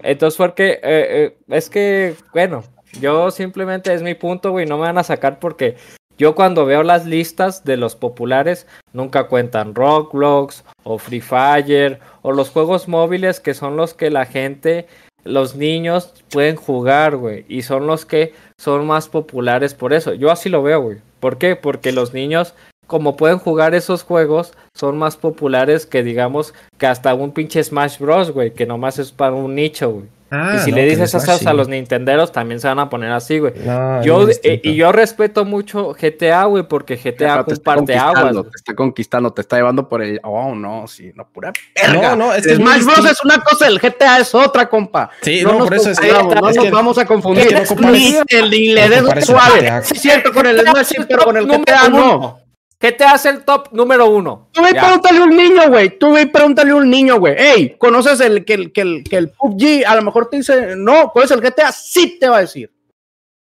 Entonces, 0.01 0.37
porque 0.37 0.73
eh, 0.73 0.79
eh, 0.83 1.37
es 1.49 1.69
que, 1.69 2.15
bueno, 2.33 2.63
yo 2.99 3.31
simplemente 3.31 3.93
es 3.93 4.01
mi 4.03 4.13
punto, 4.15 4.51
güey, 4.51 4.65
no 4.65 4.77
me 4.77 4.83
van 4.83 4.97
a 4.97 5.03
sacar 5.03 5.39
porque 5.39 5.75
yo 6.17 6.35
cuando 6.35 6.65
veo 6.65 6.83
las 6.83 7.05
listas 7.05 7.63
de 7.63 7.77
los 7.77 7.95
populares 7.95 8.67
nunca 8.91 9.27
cuentan 9.27 9.73
Roblox 9.73 10.63
o 10.83 10.97
Free 10.99 11.21
Fire 11.21 11.99
o 12.21 12.31
los 12.33 12.49
juegos 12.49 12.87
móviles 12.87 13.39
que 13.39 13.53
son 13.53 13.77
los 13.77 13.93
que 13.93 14.11
la 14.11 14.25
gente, 14.25 14.87
los 15.23 15.55
niños 15.55 16.13
pueden 16.29 16.55
jugar, 16.55 17.17
güey, 17.17 17.45
y 17.47 17.61
son 17.63 17.87
los 17.87 18.05
que 18.05 18.33
son 18.57 18.85
más 18.87 19.07
populares 19.09 19.73
por 19.73 19.93
eso. 19.93 20.13
Yo 20.13 20.31
así 20.31 20.49
lo 20.49 20.63
veo, 20.63 20.81
güey. 20.81 20.97
¿Por 21.19 21.37
qué? 21.37 21.55
Porque 21.55 21.91
los 21.91 22.13
niños 22.13 22.53
como 22.87 23.15
pueden 23.15 23.39
jugar 23.39 23.73
esos 23.73 24.03
juegos, 24.03 24.53
son 24.73 24.97
más 24.97 25.17
populares 25.17 25.85
que 25.85 26.03
digamos 26.03 26.53
que 26.77 26.85
hasta 26.85 27.13
un 27.13 27.31
pinche 27.31 27.63
Smash 27.63 27.97
Bros, 27.97 28.31
güey, 28.31 28.53
que 28.53 28.65
nomás 28.65 28.99
es 28.99 29.11
para 29.11 29.33
un 29.33 29.55
nicho, 29.55 29.91
güey. 29.91 30.05
Ah, 30.35 30.55
y 30.55 30.59
si 30.61 30.71
no, 30.71 30.77
le 30.77 30.85
dices 30.85 31.13
va 31.45 31.51
a 31.51 31.53
los 31.53 31.67
nintenderos, 31.67 32.31
también 32.31 32.59
se 32.59 32.67
van 32.67 32.79
a 32.79 32.89
poner 32.89 33.11
así, 33.11 33.37
güey. 33.37 33.53
No, 33.63 34.01
Yo, 34.03 34.27
eh, 34.43 34.61
y 34.63 34.73
yo 34.75 34.91
respeto 34.91 35.45
mucho 35.45 35.93
GTA, 35.93 36.45
güey, 36.45 36.63
porque 36.67 36.95
GTA 36.97 37.43
comparte 37.43 37.95
aguas. 37.95 38.33
te 38.33 38.55
está 38.55 38.73
conquistando, 38.73 39.31
te 39.31 39.41
está 39.41 39.57
llevando 39.57 39.87
por 39.87 40.01
el. 40.01 40.19
Oh, 40.23 40.55
no, 40.55 40.87
sí, 40.87 41.11
no, 41.13 41.27
pura 41.27 41.53
verga. 41.75 42.15
No, 42.15 42.15
no, 42.15 42.33
es 42.33 42.47
que 42.47 42.53
es 42.53 42.57
Smash 42.57 42.83
Bros 42.83 43.05
es 43.11 43.23
una 43.23 43.37
cosa, 43.43 43.67
el 43.67 43.79
GTA 43.79 44.17
es 44.19 44.33
otra, 44.33 44.67
compa. 44.67 45.11
Sí, 45.21 45.43
no, 45.43 45.59
por 45.59 45.73
eso 45.75 45.91
es 45.91 45.99
no 46.01 46.41
nos 46.41 46.57
que- 46.57 46.71
vamos 46.71 46.97
a 46.97 47.05
confundir. 47.05 47.43
es 47.43 47.53
que 47.53 47.59
no 47.59 47.65
compares- 47.65 48.01
ni, 48.01 48.37
el- 48.37 48.49
ni 48.49 48.67
le 48.73 48.89
no 49.01 49.07
des 49.13 49.25
suave. 49.25 49.59
GTA. 49.61 49.83
Sí, 49.83 49.93
es 49.95 50.01
cierto, 50.01 50.33
con 50.33 50.47
el 50.47 50.59
Smash 50.61 50.85
sí, 50.85 50.95
pero 51.07 51.25
con 51.25 51.37
el 51.37 51.45
GTA 51.47 51.89
no. 51.89 52.42
Uno. 52.83 52.97
GTA 52.97 53.15
es 53.15 53.25
el 53.25 53.43
top 53.43 53.69
número 53.71 54.09
uno. 54.09 54.49
Tú 54.51 54.61
ve 54.61 54.71
y 54.71 54.73
pregúntale 54.73 55.19
a 55.19 55.23
un 55.23 55.35
niño, 55.35 55.69
güey. 55.69 55.97
Tú 55.97 56.13
ve 56.13 56.21
y 56.21 56.25
pregúntale 56.25 56.71
a 56.71 56.75
un 56.75 56.89
niño, 56.89 57.19
güey. 57.19 57.35
Ey, 57.37 57.77
¿conoces 57.77 58.19
el 58.19 58.43
que 58.45 58.53
el, 58.53 58.71
que 58.73 58.81
el, 58.81 59.03
que 59.03 59.17
el 59.17 59.29
PUBG? 59.29 59.85
A 59.85 59.95
lo 59.95 60.01
mejor 60.01 60.29
te 60.29 60.37
dice, 60.37 60.75
no, 60.75 61.11
¿conoces 61.11 61.37
el 61.37 61.41
GTA? 61.41 61.71
Sí 61.71 62.17
te 62.19 62.27
va 62.27 62.37
a 62.37 62.41
decir. 62.41 62.71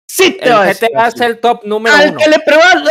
Sí 0.07 0.37
te 0.41 0.49
va 0.49 0.61
a 0.61 0.61
El 0.63 0.67
decir. 0.69 0.89
GTA 0.89 1.07
es 1.07 1.21
el 1.21 1.39
top 1.39 1.63
número 1.63 1.95
al 1.95 2.09
uno. 2.09 2.17
que 2.17 2.29
le 2.29 2.37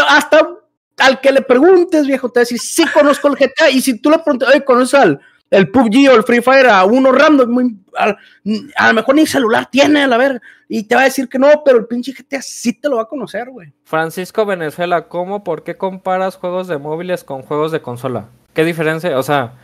hasta 0.09 0.57
al 0.99 1.21
que 1.21 1.33
le 1.33 1.43
preguntes, 1.43 2.07
viejo, 2.07 2.31
te 2.31 2.41
va 2.41 2.43
a 2.43 2.45
decir, 2.45 2.59
sí 2.59 2.85
conozco 2.93 3.29
el 3.29 3.35
GTA. 3.35 3.71
Y 3.71 3.81
si 3.81 4.01
tú 4.01 4.11
le 4.11 4.19
preguntas, 4.19 4.51
oye, 4.51 4.65
¿conoces 4.65 5.01
al 5.01 5.21
el 5.51 5.71
PUBG 5.71 6.11
o 6.11 6.15
el 6.17 6.23
Free 6.23 6.41
Fire 6.41 6.69
a 6.69 6.85
uno 6.85 7.13
random? 7.13 7.51
Muy, 7.51 7.77
a, 7.97 8.89
lo 8.89 8.95
mejor 8.95 9.15
ni 9.15 9.27
celular 9.27 9.69
tiene, 9.71 10.03
a 10.03 10.17
verga. 10.17 10.41
Y 10.69 10.85
te 10.85 10.95
va 10.95 11.03
a 11.03 11.05
decir 11.05 11.29
que 11.29 11.39
no, 11.39 11.49
pero 11.65 11.79
el 11.79 11.87
pinche 11.87 12.13
GTA 12.13 12.41
sí 12.41 12.73
te 12.73 12.89
lo 12.89 12.97
va 12.97 13.03
a 13.03 13.09
conocer, 13.09 13.51
güey. 13.51 13.73
Francisco 13.85 14.47
Venezuela, 14.47 15.09
¿cómo? 15.09 15.43
¿Por 15.43 15.65
qué 15.65 15.77
comparas 15.77 16.37
juegos 16.37 16.69
de 16.69 16.79
móviles 16.79 17.25
con 17.25 17.43
juegos 17.43 17.73
de 17.73 17.83
consola? 17.83 18.29
¿Qué 18.55 18.65
diferencia? 18.65 19.19
O 19.19 19.23
sea, 19.23 19.55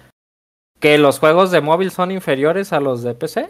que 0.80 0.98
los 0.98 1.18
juegos 1.18 1.50
de 1.50 1.60
móvil 1.60 1.90
son 1.90 2.10
inferiores 2.10 2.72
a 2.72 2.80
los 2.80 3.02
de 3.02 3.14
PC. 3.14 3.48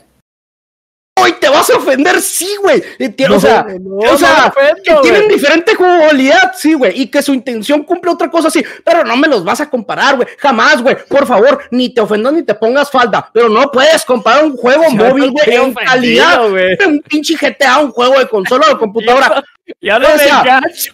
¡Ay, 1.18 1.32
te 1.40 1.48
vas 1.48 1.70
a 1.70 1.76
ofender! 1.78 2.20
Sí, 2.20 2.56
güey. 2.60 2.82
Eh, 2.98 3.14
No, 3.28 3.36
o 3.36 3.40
sea, 3.40 3.66
no, 3.80 3.96
o 3.96 4.18
sea, 4.18 4.42
no 4.42 4.46
ofendo, 4.48 4.82
que 4.84 4.94
tienen 5.08 5.28
diferente 5.28 5.74
jugabilidad, 5.74 6.52
sí, 6.54 6.74
güey, 6.74 7.00
y 7.00 7.06
que 7.10 7.22
su 7.22 7.32
intención 7.32 7.84
cumple 7.84 8.10
otra 8.10 8.30
cosa, 8.30 8.50
sí, 8.50 8.62
pero 8.84 9.02
no 9.02 9.16
me 9.16 9.26
los 9.26 9.42
vas 9.42 9.60
a 9.62 9.70
comparar, 9.70 10.16
güey, 10.16 10.28
jamás, 10.38 10.82
güey, 10.82 10.94
por 11.08 11.26
favor, 11.26 11.64
ni 11.70 11.88
te 11.94 12.02
ofendas 12.02 12.34
ni 12.34 12.42
te 12.42 12.54
pongas 12.54 12.90
falda, 12.90 13.30
pero 13.32 13.48
no 13.48 13.70
puedes 13.70 14.04
comparar 14.04 14.44
un 14.44 14.56
juego 14.58 14.84
Yo 14.90 14.96
móvil, 14.96 15.30
güey, 15.30 15.54
en 15.56 15.72
calidad, 15.74 16.50
de 16.50 16.86
un 16.86 17.00
pinche 17.00 17.34
GTA, 17.34 17.78
un 17.78 17.92
juego 17.92 18.18
de 18.18 18.28
consola 18.28 18.66
o 18.68 18.74
de 18.74 18.78
computadora, 18.78 19.42
Ya 19.80 19.98
no 19.98 20.08
O 20.08 20.12
me 20.12 20.18
sea, 20.18 20.40
engancho. 20.40 20.92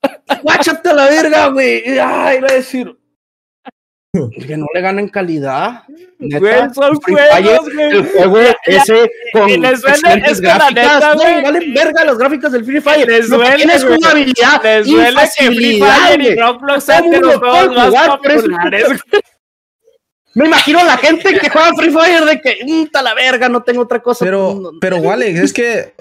guáchate 0.42 0.88
a 0.90 0.94
la 0.94 1.04
verga, 1.06 1.48
güey, 1.48 1.82
ay, 1.98 2.38
iba 2.38 2.48
a 2.48 2.52
decir, 2.54 2.96
que 4.46 4.56
no 4.56 4.66
le 4.74 4.80
ganen 4.80 5.08
calidad, 5.08 5.82
neta, 6.18 6.38
Güey, 6.38 6.74
son 6.74 6.96
juegos, 7.00 7.74
güey. 7.74 7.90
el 7.90 8.06
juego 8.06 8.38
Ya, 8.38 8.56
ya, 8.66 8.76
ese 8.82 9.10
con 9.32 9.48
y 9.48 9.56
les 9.58 9.80
duele, 9.82 9.96
excelentes 9.96 10.32
es 10.32 10.40
que 10.40 10.46
la 10.46 10.56
gráficas, 10.58 10.94
neta, 10.94 11.14
no, 11.14 11.20
güey, 11.20 11.42
valen 11.42 11.74
verga 11.74 12.04
las 12.04 12.18
gráficas 12.18 12.52
del 12.52 12.64
Free 12.64 12.80
Fire, 12.80 13.06
Les 13.08 13.28
duele, 13.28 13.56
tiene 13.56 13.74
es 13.74 13.84
güey. 13.84 13.96
jugabilidad 13.96 14.62
Les 14.62 14.86
y 14.86 14.90
duele 14.92 15.20
que 15.38 15.46
Free 15.52 15.80
Fire 15.80 16.20
y. 16.20 16.34
Roblox 16.36 16.84
sean 16.84 17.10
de 17.10 17.20
los 17.20 17.36
juegos 17.36 17.74
más 17.74 18.08
populares. 18.18 18.88
Me 20.34 20.46
imagino 20.46 20.84
la 20.84 20.96
gente 20.98 21.38
que 21.38 21.48
juega 21.50 21.72
Free 21.74 21.90
Fire 21.90 22.24
de 22.24 22.40
que, 22.40 22.58
"Mm, 22.64 22.86
ta 22.92 23.02
la 23.02 23.14
verga, 23.14 23.48
no 23.48 23.62
tengo 23.62 23.82
otra 23.82 24.00
cosa. 24.00 24.24
Pero, 24.24 24.72
pero 24.80 24.98
Walex, 24.98 25.40
es 25.40 25.52
que. 25.52 25.94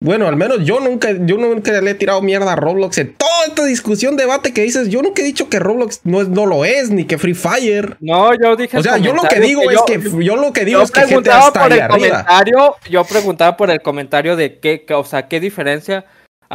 Bueno, 0.00 0.26
al 0.26 0.36
menos 0.36 0.58
yo 0.64 0.80
nunca, 0.80 1.12
yo 1.12 1.38
nunca 1.38 1.72
le 1.80 1.90
he 1.92 1.94
tirado 1.94 2.20
mierda 2.20 2.52
a 2.52 2.56
Roblox. 2.56 2.98
En 2.98 3.14
toda 3.14 3.46
esta 3.46 3.64
discusión, 3.64 4.16
debate 4.18 4.52
que 4.52 4.60
dices, 4.62 4.88
yo 4.90 5.00
nunca 5.00 5.22
he 5.22 5.24
dicho 5.24 5.48
que 5.48 5.58
Roblox 5.58 6.00
no, 6.04 6.20
es, 6.20 6.28
no 6.28 6.44
lo 6.44 6.66
es, 6.66 6.90
ni 6.90 7.04
que 7.06 7.16
Free 7.16 7.32
Fire. 7.34 7.96
No, 8.00 8.32
yo 8.34 8.54
dije. 8.54 8.76
O 8.76 8.82
sea, 8.82 8.98
yo 8.98 9.14
lo 9.14 9.22
que 9.22 9.40
digo 9.40 9.62
es 9.70 9.78
yo- 9.78 9.84
que 9.86 10.00
yo 10.22 10.36
lo 10.36 10.52
que 10.52 10.66
digo 10.66 10.80
Yo 10.80 10.84
es 10.84 10.90
que 10.90 11.00
preguntaba 11.02 11.46
está 11.46 11.62
por 11.62 11.72
el 11.72 11.80
arriba. 11.80 11.96
comentario, 11.96 12.76
yo 12.90 13.04
preguntaba 13.04 13.56
por 13.56 13.70
el 13.70 13.80
comentario 13.80 14.36
de 14.36 14.58
qué, 14.58 14.84
qué- 14.86 14.92
o 14.94 15.04
sea, 15.04 15.26
qué 15.26 15.40
diferencia 15.40 16.04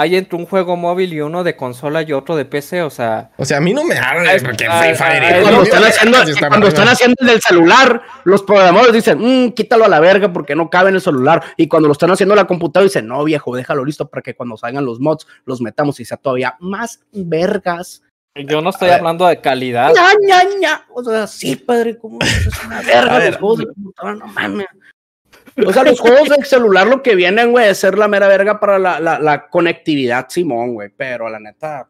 hay 0.01 0.15
entre 0.15 0.37
un 0.37 0.45
juego 0.45 0.77
móvil 0.77 1.11
y 1.13 1.19
uno 1.19 1.43
de 1.43 1.57
consola 1.57 2.01
y 2.03 2.13
otro 2.13 2.35
de 2.37 2.45
PC, 2.45 2.81
o 2.83 2.89
sea, 2.89 3.31
O 3.37 3.43
sea, 3.43 3.57
a 3.57 3.59
mí 3.59 3.73
no 3.73 3.83
me 3.83 3.97
habla 3.97 4.33
Es- 4.33 4.43
porque 4.43 4.65
Free 4.65 4.95
Fire. 4.95 5.41
cuando 5.41 5.63
están 5.63 5.83
haciendo, 5.83 6.21
está 6.23 6.47
cuando 6.47 6.67
están 6.67 6.87
haciendo 6.87 7.15
el 7.19 7.27
del 7.27 7.41
celular, 7.41 8.01
los 8.23 8.43
programadores 8.43 8.93
dicen, 8.93 9.17
"Mm, 9.19 9.51
quítalo 9.51 9.83
a 9.83 9.89
la 9.89 9.99
verga 9.99 10.31
porque 10.31 10.55
no 10.55 10.69
cabe 10.69 10.89
en 10.89 10.95
el 10.95 11.01
celular. 11.01 11.43
Y 11.57 11.67
cuando 11.67 11.87
lo 11.87 11.91
están 11.91 12.11
haciendo 12.11 12.33
en 12.33 12.37
la 12.39 12.47
computadora 12.47 12.85
dicen, 12.85 13.07
no, 13.07 13.23
viejo, 13.25 13.55
déjalo 13.55 13.83
listo 13.83 14.07
para 14.09 14.21
que 14.21 14.35
cuando 14.35 14.55
salgan 14.55 14.85
los 14.85 14.99
mods 15.01 15.27
los 15.45 15.59
metamos 15.59 15.99
y 15.99 16.05
sea 16.05 16.17
todavía 16.17 16.55
más 16.61 17.01
vergas. 17.11 18.01
yo 18.35 18.61
no 18.61 18.69
estoy 18.69 18.87
A 18.87 18.91
ver. 18.91 18.99
hablando 18.99 19.27
de 19.27 19.41
calidad. 19.41 19.91
ña, 19.93 20.11
ña, 20.25 20.43
ña. 20.61 20.85
O 20.93 21.03
sea, 21.03 21.27
sí, 21.27 21.57
padre, 21.57 21.97
¿cómo 21.97 22.19
es 22.21 22.63
una 22.65 22.77
A 22.77 22.81
verga 22.83 23.17
ver. 23.17 23.31
los 23.31 23.37
juegos 23.41 23.57
de 23.59 23.65
computadora? 23.67 24.15
No 24.15 24.27
mames. 24.27 24.67
O 25.65 25.73
sea, 25.73 25.83
los 25.83 25.99
juegos 25.99 26.29
del 26.29 26.45
celular 26.45 26.87
lo 26.87 27.01
que 27.01 27.15
vienen, 27.15 27.51
güey, 27.51 27.69
es 27.69 27.77
ser 27.79 27.97
la 27.97 28.07
mera 28.07 28.27
verga 28.27 28.59
para 28.59 28.79
la, 28.79 28.99
la, 28.99 29.19
la 29.19 29.47
conectividad, 29.49 30.27
Simón, 30.29 30.73
güey. 30.73 30.89
Pero 30.95 31.29
la 31.29 31.39
neta, 31.39 31.87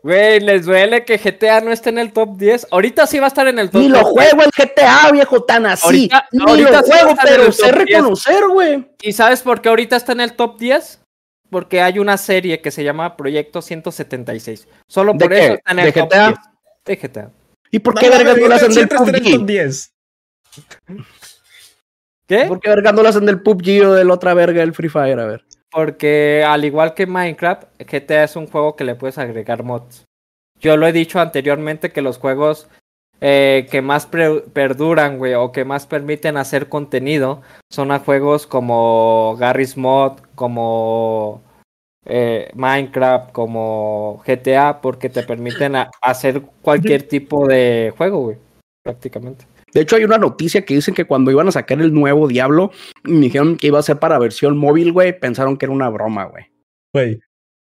Güey, 0.00 0.38
les 0.40 0.64
duele 0.64 1.04
que 1.04 1.18
GTA 1.18 1.60
no 1.60 1.72
esté 1.72 1.90
en 1.90 1.98
el 1.98 2.12
top 2.12 2.36
10. 2.38 2.68
Ahorita 2.70 3.06
sí 3.06 3.18
va 3.18 3.24
a 3.26 3.28
estar 3.28 3.48
en 3.48 3.58
el 3.58 3.68
top 3.68 3.82
ni 3.82 3.88
lo 3.88 3.98
10. 3.98 4.08
juego 4.10 4.42
el 4.42 4.50
GTA, 4.56 5.10
viejo, 5.10 5.42
tan 5.42 5.66
así. 5.66 5.84
Ahorita- 5.84 6.28
ni 6.32 6.44
ahorita 6.50 6.70
lo 6.70 6.82
sí 6.84 6.92
juego, 6.92 7.16
pero 7.22 7.52
sé 7.52 7.62
top 7.62 7.74
10. 7.84 7.88
reconocer, 7.88 8.44
güey. 8.48 8.88
¿Y 9.02 9.12
sabes 9.12 9.42
por 9.42 9.60
qué 9.60 9.68
ahorita 9.68 9.96
está 9.96 10.12
en 10.12 10.20
el 10.20 10.34
top 10.34 10.56
10? 10.58 11.00
Porque 11.50 11.82
hay 11.82 11.98
una 11.98 12.16
serie 12.16 12.60
que 12.60 12.70
se 12.70 12.84
llama 12.84 13.16
Proyecto 13.16 13.60
176. 13.60 14.68
Solo 14.86 15.14
¿De 15.14 15.18
por 15.18 15.28
qué? 15.30 15.44
eso 15.44 15.54
está 15.54 15.72
en 15.72 15.78
el 15.80 15.84
¿De 15.86 15.92
top 15.92 16.08
GTA? 16.08 16.26
10. 16.28 16.38
De 16.84 16.96
GTA. 16.96 17.30
¿Y 17.70 17.78
por 17.80 17.94
qué 17.98 18.06
no, 18.08 18.12
vergas 18.16 18.36
no, 18.38 18.48
lo 18.48 18.54
hacen 18.54 18.74
del 18.74 18.88
top 18.88 18.98
PUBG? 19.10 19.46
10. 19.46 19.92
¿Qué? 22.28 22.44
¿Por 22.44 22.60
qué 22.60 22.68
vergas 22.68 22.94
no 22.94 23.02
lo 23.02 23.08
hacen 23.08 23.24
del 23.24 23.40
PUBG 23.40 23.86
o 23.86 23.92
del 23.94 24.10
otra 24.10 24.34
verga 24.34 24.60
del 24.60 24.74
Free 24.74 24.90
Fire? 24.90 25.18
A 25.18 25.26
ver. 25.26 25.44
Porque 25.70 26.44
al 26.46 26.64
igual 26.64 26.92
que 26.92 27.06
Minecraft, 27.06 27.64
GTA 27.78 28.24
es 28.24 28.36
un 28.36 28.46
juego 28.46 28.76
que 28.76 28.84
le 28.84 28.94
puedes 28.94 29.16
agregar 29.16 29.64
mods. 29.64 30.04
Yo 30.60 30.76
lo 30.76 30.86
he 30.86 30.92
dicho 30.92 31.20
anteriormente 31.20 31.90
que 31.90 32.02
los 32.02 32.18
juegos 32.18 32.68
eh, 33.20 33.66
que 33.70 33.80
más 33.80 34.06
perduran, 34.06 35.18
güey, 35.18 35.34
o 35.34 35.52
que 35.52 35.64
más 35.64 35.86
permiten 35.86 36.36
hacer 36.36 36.68
contenido 36.68 37.42
son 37.70 37.90
a 37.90 37.98
juegos 37.98 38.46
como 38.46 39.36
Garry's 39.38 39.76
Mod, 39.76 40.18
como 40.34 41.42
eh, 42.04 42.50
Minecraft, 42.54 43.32
como 43.32 44.22
GTA, 44.26 44.80
porque 44.80 45.08
te 45.08 45.22
permiten 45.22 45.74
hacer 46.02 46.42
cualquier 46.62 47.02
tipo 47.08 47.46
de 47.46 47.92
juego, 47.96 48.20
güey, 48.20 48.36
prácticamente. 48.84 49.46
De 49.74 49.80
hecho, 49.80 49.96
hay 49.96 50.04
una 50.04 50.18
noticia 50.18 50.64
que 50.64 50.74
dicen 50.74 50.94
que 50.94 51.04
cuando 51.04 51.30
iban 51.30 51.48
a 51.48 51.52
sacar 51.52 51.80
el 51.80 51.92
nuevo 51.92 52.28
Diablo, 52.28 52.70
dijeron 53.04 53.56
que 53.56 53.68
iba 53.68 53.78
a 53.78 53.82
ser 53.82 53.98
para 53.98 54.18
versión 54.18 54.56
móvil, 54.56 54.92
güey. 54.92 55.18
Pensaron 55.18 55.56
que 55.56 55.66
era 55.66 55.74
una 55.74 55.88
broma, 55.88 56.24
güey. 56.24 56.46
Güey. 56.92 57.20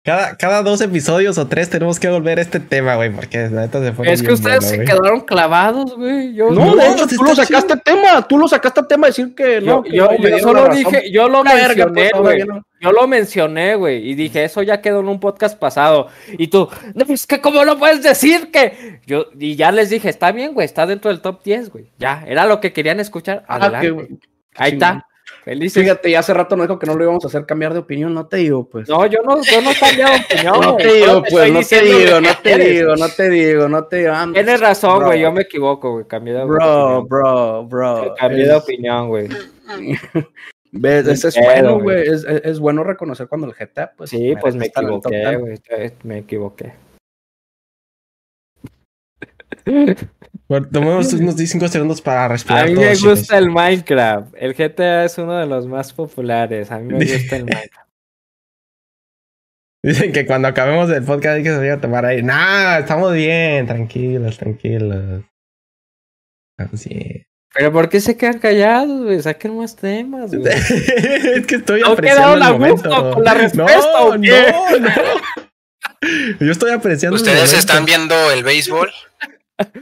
Cada, 0.03 0.35
cada 0.35 0.63
dos 0.63 0.81
episodios 0.81 1.37
o 1.37 1.45
tres 1.47 1.69
tenemos 1.69 1.99
que 1.99 2.09
volver 2.09 2.39
a 2.39 2.41
este 2.41 2.59
tema, 2.59 2.95
güey, 2.95 3.11
porque 3.11 3.37
la 3.49 3.61
neta 3.61 3.79
se 3.83 3.91
fue. 3.93 4.11
Es 4.11 4.23
que 4.23 4.33
ustedes 4.33 4.65
se 4.65 4.83
quedaron 4.83 5.21
clavados, 5.21 5.95
güey. 5.95 6.33
Yo, 6.33 6.49
No, 6.49 6.73
No, 6.73 6.75
de 6.75 6.87
hecho, 6.87 7.05
pues 7.05 7.17
tú 7.17 7.23
lo 7.23 7.35
sacaste 7.35 7.77
tema. 7.77 8.27
Tú 8.27 8.39
lo 8.39 8.47
sacaste 8.47 8.81
tema 8.89 9.05
decir 9.07 9.35
que 9.35 9.61
yo, 9.61 9.75
no. 9.75 9.83
que 9.83 9.91
yo- 9.95 10.07
no, 10.11 10.27
la 10.27 10.39
solo 10.39 10.67
dije, 10.69 11.11
yo 11.11 11.29
lo 11.29 11.43
verga, 11.43 11.85
mencioné, 11.85 12.09
pues, 12.13 12.21
güey. 12.23 12.43
no. 12.45 12.63
Yo 12.81 12.91
lo 12.91 13.07
mencioné, 13.07 13.75
güey, 13.75 14.09
y 14.09 14.15
dije, 14.15 14.43
eso 14.43 14.63
ya 14.63 14.81
quedó 14.81 15.01
en 15.01 15.07
un 15.07 15.19
podcast 15.19 15.55
pasado. 15.59 16.07
Y 16.35 16.47
tú, 16.47 16.67
no, 16.95 17.05
es 17.13 17.27
que 17.27 17.39
cómo 17.39 17.63
no 17.63 17.77
puedes 17.77 18.01
decir 18.01 18.49
que... 18.49 19.01
Yo, 19.05 19.27
y 19.39 19.55
ya 19.55 19.71
les 19.71 19.91
dije, 19.91 20.09
está 20.09 20.31
bien, 20.31 20.55
güey, 20.55 20.65
está 20.65 20.87
dentro 20.87 21.11
del 21.11 21.21
top 21.21 21.43
10, 21.43 21.69
güey. 21.69 21.91
Ya, 21.99 22.23
era 22.27 22.47
lo 22.47 22.59
que 22.59 22.73
querían 22.73 22.99
escuchar. 22.99 23.43
Ah, 23.47 23.57
Adelante. 23.57 24.07
qué- 24.09 24.27
Ahí 24.55 24.71
está. 24.73 25.05
Felices. 25.43 25.81
Fíjate, 25.83 26.11
ya 26.11 26.19
hace 26.19 26.33
rato 26.33 26.55
nos 26.55 26.67
dijo 26.67 26.77
que 26.77 26.85
no 26.85 26.95
lo 26.95 27.03
íbamos 27.03 27.23
a 27.25 27.27
hacer 27.27 27.45
cambiar 27.45 27.73
de 27.73 27.79
opinión. 27.79 28.13
No 28.13 28.27
te 28.27 28.37
digo, 28.37 28.67
pues. 28.69 28.87
No, 28.87 29.05
yo 29.07 29.19
no, 29.23 29.41
yo 29.41 29.61
no 29.61 29.71
he 29.71 29.75
cambiado 29.75 30.13
de 30.13 30.19
opinión, 30.19 30.61
No 30.61 30.75
te 30.77 30.93
digo, 30.93 31.23
pues, 31.29 31.51
no 31.51 31.61
te 31.63 31.81
digo, 31.81 32.21
no 32.21 32.29
te 32.43 32.57
digo, 32.57 32.95
no 32.95 33.09
te 33.09 33.29
digo, 33.29 33.67
no 33.69 33.83
te 33.85 33.97
digo. 33.97 34.13
Tienes 34.33 34.59
razón, 34.59 34.97
Bro. 34.99 35.07
güey, 35.07 35.21
yo 35.21 35.31
me 35.31 35.41
equivoco, 35.41 35.93
güey, 35.93 36.05
cambié 36.05 36.33
de 36.35 36.43
Bro, 36.45 36.55
opinión. 36.99 37.07
bro, 37.07 37.65
bro. 37.65 38.15
Cambié 38.19 38.45
de 38.45 38.55
Es- 38.57 38.63
opinión, 38.63 39.07
güey. 39.09 39.27
¿Ves? 40.73 41.05
Ese 41.07 41.27
es 41.29 41.35
pedo, 41.35 41.45
bueno, 41.45 41.79
güey. 41.81 42.01
Es, 42.07 42.23
es- 42.23 42.41
es 42.45 42.59
bueno 42.59 42.83
reconocer 42.83 43.27
cuando 43.27 43.47
el 43.47 43.53
GTA, 43.53 43.91
pues. 43.97 44.09
Sí, 44.09 44.33
pues 44.39 44.55
me 44.55 44.67
equivoqué, 44.67 45.09
10. 45.17 45.39
güey, 45.39 45.59
me 46.03 46.17
equivoqué. 46.19 46.71
Bueno, 50.47 50.67
tomemos 50.71 51.13
unos 51.13 51.35
5 51.35 51.67
segundos 51.67 52.01
para 52.01 52.27
respirar. 52.27 52.65
A 52.65 52.67
mí 52.67 52.73
todos, 52.75 52.87
me 52.87 52.95
chicos. 52.95 53.19
gusta 53.19 53.37
el 53.37 53.49
Minecraft. 53.49 54.33
El 54.37 54.53
GTA 54.53 55.05
es 55.05 55.17
uno 55.17 55.37
de 55.37 55.45
los 55.45 55.65
más 55.67 55.93
populares. 55.93 56.71
A 56.71 56.79
mí 56.79 56.93
me 56.93 57.05
gusta 57.05 57.37
el 57.37 57.45
Minecraft. 57.45 57.87
Dicen 59.83 60.11
que 60.11 60.25
cuando 60.27 60.47
acabemos 60.47 60.89
el 60.91 61.03
podcast 61.03 61.37
hay 61.37 61.43
que 61.43 61.49
salir 61.49 61.71
a 61.71 61.81
tomar 61.81 62.05
ahí. 62.05 62.21
Nah, 62.21 62.79
estamos 62.79 63.13
bien, 63.13 63.65
tranquilos, 63.65 64.37
tranquilos. 64.37 65.23
Bien. 66.85 67.25
Pero 67.53 67.71
¿por 67.73 67.89
qué 67.89 67.99
se 67.99 68.15
quedan 68.15 68.39
callados, 68.39 69.03
güey? 69.03 69.21
Saquen 69.21 69.57
más 69.57 69.75
temas, 69.75 70.31
güey. 70.35 70.53
es 70.53 71.47
que 71.47 71.55
estoy 71.55 71.81
¿No 71.81 71.93
apreciando 71.93 72.33
el 72.45 72.53
momento. 72.53 73.13
con 73.13 73.23
la 73.23 73.33
respuesta 73.33 74.01
o 74.03 74.11
qué? 74.21 74.53
No, 74.53 74.79
no. 74.79 74.89
Yo 76.39 76.51
estoy 76.51 76.71
apreciando 76.71 77.15
¿Ustedes 77.15 77.53
están 77.53 77.85
viendo 77.85 78.15
el 78.31 78.43
béisbol? 78.43 78.91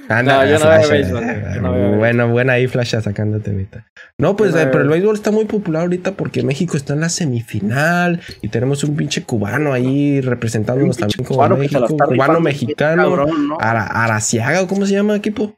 Anda, 0.09 0.43
No, 0.43 0.49
yo 0.49 0.59
no 0.59 0.69
veo 0.69 0.89
béisbol, 0.89 1.61
no. 1.61 1.97
Bueno, 1.97 2.29
buena 2.29 2.53
ahí, 2.53 2.67
Flash, 2.67 2.95
sacándote 2.99 3.51
ahorita. 3.51 3.85
No, 4.17 4.35
pues, 4.35 4.53
no 4.53 4.59
eh, 4.59 4.67
pero 4.71 4.83
el 4.83 4.89
béisbol. 4.89 5.15
está 5.15 5.31
muy 5.31 5.45
popular 5.45 5.83
ahorita 5.83 6.13
porque 6.13 6.43
México 6.43 6.77
está 6.77 6.93
en 6.93 7.01
la 7.01 7.09
semifinal 7.09 8.21
y 8.41 8.47
tenemos 8.49 8.83
un 8.83 8.95
pinche 8.95 9.23
cubano 9.23 9.73
ahí 9.73 10.21
representándonos 10.21 10.97
también 10.97 11.23
como 11.25 11.37
cubano 11.37 11.57
México. 11.57 11.85
Cubano 11.87 12.39
mexicano. 12.39 13.25
Ara- 13.59 13.85
Araciaga, 13.85 14.61
¿o 14.63 14.67
¿cómo 14.67 14.85
se 14.85 14.93
llama 14.93 15.15
equipo? 15.15 15.55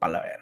A 0.00 0.08
la 0.08 0.20
verga. 0.20 0.39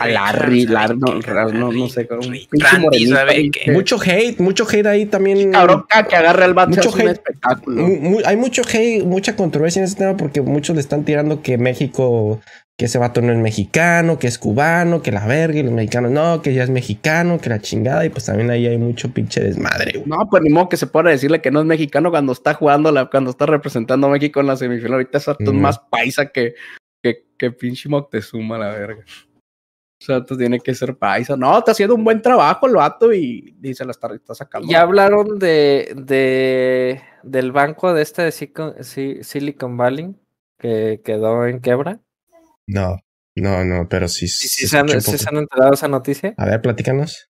A 0.00 0.08
la 0.08 0.32
ri- 0.32 0.66
la- 0.68 0.88
no, 0.88 1.20
no, 1.52 1.72
no 1.72 1.88
sé, 1.88 2.08
un 2.10 2.32
pinche 2.50 3.70
Mucho 3.72 3.98
hate, 4.02 4.38
mucho 4.40 4.66
hate 4.70 4.86
ahí 4.86 5.06
también. 5.06 5.52
Cabrón, 5.52 5.84
que 6.08 6.16
agarre 6.16 6.44
el 6.46 6.54
bate 6.54 6.76
Mucho 6.76 6.88
es 6.88 6.94
un 6.94 7.00
hate. 7.02 7.10
espectáculo. 7.12 7.86
Mu- 7.86 8.20
hay 8.24 8.36
mucho 8.36 8.62
hate, 8.62 9.04
mucha 9.04 9.36
controversia 9.36 9.80
en 9.80 9.84
ese 9.84 9.96
tema 9.96 10.16
porque 10.16 10.40
muchos 10.40 10.74
le 10.74 10.80
están 10.80 11.04
tirando 11.04 11.42
que 11.42 11.58
México, 11.58 12.40
que 12.78 12.86
ese 12.86 12.98
vato 12.98 13.20
no 13.20 13.30
es 13.32 13.38
mexicano, 13.38 14.18
que 14.18 14.26
es 14.26 14.38
cubano, 14.38 15.02
que 15.02 15.12
la 15.12 15.26
verga 15.26 15.58
y 15.58 15.62
los 15.62 15.72
mexicanos 15.72 16.10
no, 16.12 16.40
que 16.40 16.54
ya 16.54 16.62
es 16.62 16.70
mexicano, 16.70 17.38
que 17.38 17.50
la 17.50 17.60
chingada 17.60 18.06
y 18.06 18.08
pues 18.08 18.24
también 18.24 18.50
ahí 18.50 18.66
hay 18.66 18.78
mucho 18.78 19.10
pinche 19.12 19.40
desmadre. 19.42 19.92
güey. 19.98 20.04
No, 20.08 20.26
pues 20.30 20.42
ni 20.42 20.48
modo 20.50 20.68
que 20.70 20.78
se 20.78 20.86
pueda 20.86 21.10
decirle 21.10 21.42
que 21.42 21.50
no 21.50 21.60
es 21.60 21.66
mexicano 21.66 22.10
cuando 22.10 22.32
está 22.32 22.54
jugando, 22.54 22.90
la, 22.90 23.06
cuando 23.10 23.30
está 23.30 23.44
representando 23.46 24.06
a 24.06 24.10
México 24.10 24.40
en 24.40 24.46
la 24.46 24.56
semifinal. 24.56 24.94
Ahorita 24.94 25.18
es 25.18 25.26
Mm. 25.40 25.56
más 25.60 25.78
paisa 25.90 26.26
que, 26.26 26.54
que, 27.02 27.24
que 27.38 27.50
pinche 27.50 27.88
Moctezuma, 27.90 28.56
la 28.58 28.68
verga. 28.70 29.04
O 30.00 30.04
sea, 30.04 30.24
tú 30.24 30.36
tiene 30.36 30.58
que 30.60 30.74
ser 30.74 30.96
paisa. 30.96 31.36
No, 31.36 31.58
está 31.58 31.72
haciendo 31.72 31.94
un 31.94 32.02
buen 32.04 32.22
trabajo 32.22 32.66
el 32.66 32.74
vato 32.74 33.12
y, 33.12 33.54
y 33.62 33.74
se 33.74 33.84
la 33.84 33.90
está, 33.90 34.12
está 34.14 34.34
sacando. 34.34 34.66
Ya 34.66 34.80
hablaron 34.80 35.38
de, 35.38 35.92
de 35.94 37.02
del 37.22 37.52
banco 37.52 37.92
de 37.92 38.02
este 38.02 38.22
de 38.22 38.32
Silicon, 38.32 38.82
Si- 38.82 39.22
Silicon 39.22 39.76
Valley 39.76 40.14
que 40.58 41.02
quedó 41.04 41.46
en 41.46 41.58
quiebra. 41.60 42.00
No, 42.66 42.96
No, 43.34 43.64
no, 43.64 43.88
pero 43.88 44.08
sí. 44.08 44.26
¿Sí, 44.26 44.48
se 44.48 44.68
se, 44.68 44.78
han, 44.78 44.88
sí 44.88 45.18
se 45.18 45.28
enterado 45.34 45.74
esa 45.74 45.88
noticia? 45.88 46.34
A 46.36 46.46
ver, 46.46 46.62
platícanos. 46.62 47.28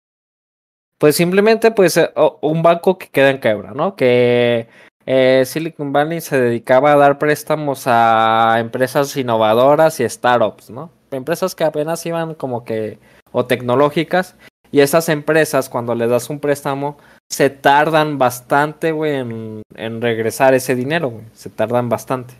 Pues 0.98 1.15
simplemente, 1.18 1.72
pues, 1.72 1.98
eh, 1.98 2.11
un 2.41 2.64
banco 2.64 2.98
que 2.98 3.07
queda 3.10 3.30
en 3.30 3.40
quiebra, 3.40 3.72
¿no? 3.72 3.95
Que 3.95 4.69
eh, 5.06 5.44
Silicon 5.45 5.91
Valley 5.91 6.22
se 6.22 6.40
dedicaba 6.40 6.94
a 6.94 6.95
dar 6.98 7.19
préstamos 7.19 7.84
a 7.88 8.56
empresas 8.60 9.15
innovadoras 9.18 9.99
y 9.99 10.07
startups, 10.07 10.69
¿no? 10.69 10.91
Empresas 11.14 11.56
que 11.56 11.64
apenas 11.64 12.06
iban 12.06 12.35
como 12.35 12.64
que, 12.65 12.99
o 13.31 13.45
tecnológicas, 13.45 14.35
y 14.73 14.81
esas 14.81 15.07
empresas, 15.10 15.69
cuando 15.69 15.94
les 15.94 16.10
das 16.10 16.31
un 16.31 16.40
préstamo, 16.40 16.98
se 17.30 17.52
tardan 17.52 18.18
bastante, 18.18 18.91
güey, 18.91 19.14
en, 19.14 20.02
regresar 20.02 20.56
ese 20.56 20.73
dinero, 20.73 21.10
güey. 21.11 21.26
Se 21.34 21.52
tardan 21.52 21.90
bastante. 21.90 22.34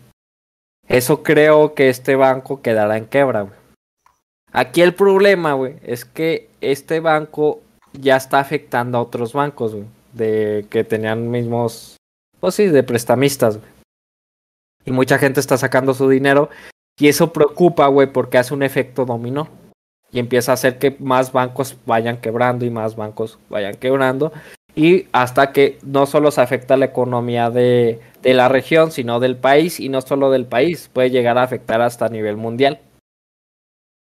Eso 0.88 1.22
creo 1.22 1.74
que 1.74 1.88
este 1.88 2.16
banco 2.16 2.60
quedará 2.60 2.96
en 2.96 3.04
quiebra, 3.04 3.42
güey. 3.42 3.54
Aquí 4.52 4.82
el 4.82 4.94
problema, 4.94 5.52
güey, 5.52 5.76
es 5.84 6.04
que 6.04 6.50
este 6.60 6.98
banco 6.98 7.60
ya 7.92 8.16
está 8.16 8.40
afectando 8.40 8.98
a 8.98 9.02
otros 9.02 9.32
bancos, 9.32 9.72
güey, 9.72 9.86
de 10.12 10.66
que 10.70 10.82
tenían 10.82 11.30
mismos, 11.30 11.98
pues 12.40 12.56
sí, 12.56 12.66
de 12.66 12.82
prestamistas, 12.82 13.58
güey. 13.58 13.70
Y 14.86 14.90
mucha 14.90 15.18
gente 15.18 15.38
está 15.38 15.56
sacando 15.56 15.94
su 15.94 16.08
dinero 16.08 16.50
y 16.98 17.08
eso 17.08 17.32
preocupa, 17.32 17.86
güey, 17.88 18.12
porque 18.12 18.38
hace 18.38 18.54
un 18.54 18.62
efecto 18.62 19.04
dominó 19.04 19.48
y 20.12 20.18
empieza 20.20 20.52
a 20.52 20.54
hacer 20.54 20.78
que 20.78 20.96
más 21.00 21.32
bancos 21.32 21.76
vayan 21.86 22.18
quebrando 22.18 22.64
y 22.64 22.70
más 22.70 22.94
bancos 22.94 23.38
vayan 23.50 23.74
quebrando 23.74 24.32
y 24.76 25.06
hasta 25.12 25.52
que 25.52 25.78
no 25.84 26.06
solo 26.06 26.30
se 26.30 26.40
afecta 26.40 26.76
la 26.76 26.86
economía 26.86 27.50
de, 27.50 28.00
de 28.22 28.34
la 28.34 28.48
región, 28.48 28.90
sino 28.90 29.20
del 29.20 29.36
país 29.36 29.80
y 29.80 29.88
no 29.88 30.00
solo 30.00 30.30
del 30.30 30.46
país, 30.46 30.90
puede 30.92 31.10
llegar 31.10 31.38
a 31.38 31.42
afectar 31.42 31.80
hasta 31.80 32.06
a 32.06 32.10
nivel 32.10 32.36
mundial. 32.36 32.80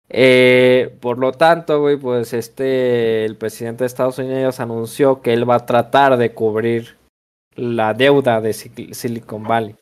Eh, 0.09 0.95
por 1.01 1.19
lo 1.19 1.31
tanto, 1.33 1.81
güey, 1.81 1.97
pues 1.97 2.33
este, 2.33 3.25
el 3.25 3.35
presidente 3.35 3.83
de 3.83 3.87
Estados 3.87 4.17
Unidos 4.19 4.59
anunció 4.59 5.21
que 5.21 5.33
él 5.33 5.49
va 5.49 5.55
a 5.55 5.65
tratar 5.65 6.17
de 6.17 6.33
cubrir 6.33 6.95
la 7.55 7.93
deuda 7.93 8.39
de 8.39 8.51
Sil- 8.55 8.93
Silicon 8.93 9.43
Valley. 9.43 9.75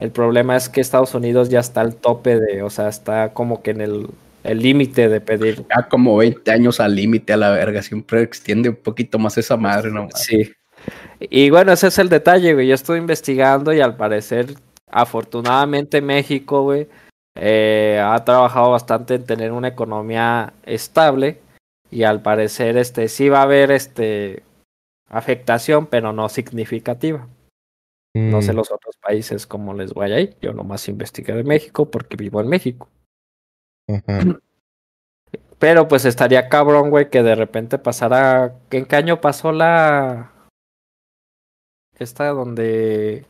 El 0.00 0.10
problema 0.10 0.56
es 0.56 0.68
que 0.68 0.80
Estados 0.80 1.14
Unidos 1.14 1.50
ya 1.50 1.60
está 1.60 1.82
al 1.82 1.94
tope 1.94 2.40
de, 2.40 2.62
o 2.62 2.70
sea, 2.70 2.88
está 2.88 3.32
como 3.32 3.62
que 3.62 3.70
en 3.70 3.80
el 3.82 4.08
el 4.44 4.60
límite 4.60 5.08
de 5.08 5.20
pedir. 5.20 5.64
Ya 5.68 5.88
como 5.88 6.16
20 6.16 6.50
años 6.50 6.80
al 6.80 6.94
límite 6.94 7.32
a 7.32 7.36
la 7.36 7.50
verga, 7.50 7.82
siempre 7.82 8.22
extiende 8.22 8.70
un 8.70 8.76
poquito 8.76 9.18
más 9.18 9.36
esa 9.38 9.56
madre, 9.56 9.90
¿no? 9.90 10.08
Sí. 10.14 10.52
Y 11.20 11.50
bueno, 11.50 11.72
ese 11.72 11.88
es 11.88 11.98
el 11.98 12.08
detalle, 12.08 12.54
güey. 12.54 12.68
Yo 12.68 12.74
estoy 12.74 12.98
investigando 12.98 13.72
y 13.72 13.80
al 13.80 13.96
parecer, 13.96 14.54
afortunadamente 14.90 16.00
México, 16.00 16.62
güey, 16.62 16.88
eh, 17.34 18.02
ha 18.02 18.24
trabajado 18.24 18.70
bastante 18.70 19.14
en 19.14 19.24
tener 19.24 19.52
una 19.52 19.68
economía 19.68 20.54
estable 20.64 21.38
y 21.90 22.04
al 22.04 22.22
parecer, 22.22 22.76
este, 22.76 23.08
sí 23.08 23.28
va 23.28 23.40
a 23.40 23.42
haber, 23.42 23.70
este, 23.70 24.42
afectación, 25.08 25.86
pero 25.86 26.12
no 26.12 26.28
significativa. 26.28 27.26
No 28.14 28.42
sé 28.42 28.52
Mm, 28.52 28.56
los 28.56 28.70
otros 28.72 28.96
países 28.96 29.46
cómo 29.46 29.72
les 29.74 29.94
vaya 29.94 30.16
ahí. 30.16 30.34
Yo 30.40 30.52
nomás 30.52 30.88
investigué 30.88 31.32
de 31.34 31.44
México 31.44 31.90
porque 31.90 32.16
vivo 32.16 32.40
en 32.40 32.48
México. 32.48 32.88
Pero 35.58 35.86
pues 35.88 36.04
estaría 36.06 36.48
cabrón, 36.48 36.90
güey, 36.90 37.10
que 37.10 37.22
de 37.22 37.34
repente 37.34 37.78
pasara. 37.78 38.56
¿En 38.70 38.86
qué 38.86 38.96
año 38.96 39.20
pasó 39.20 39.52
la. 39.52 40.32
Esta 41.98 42.28
donde 42.28 43.26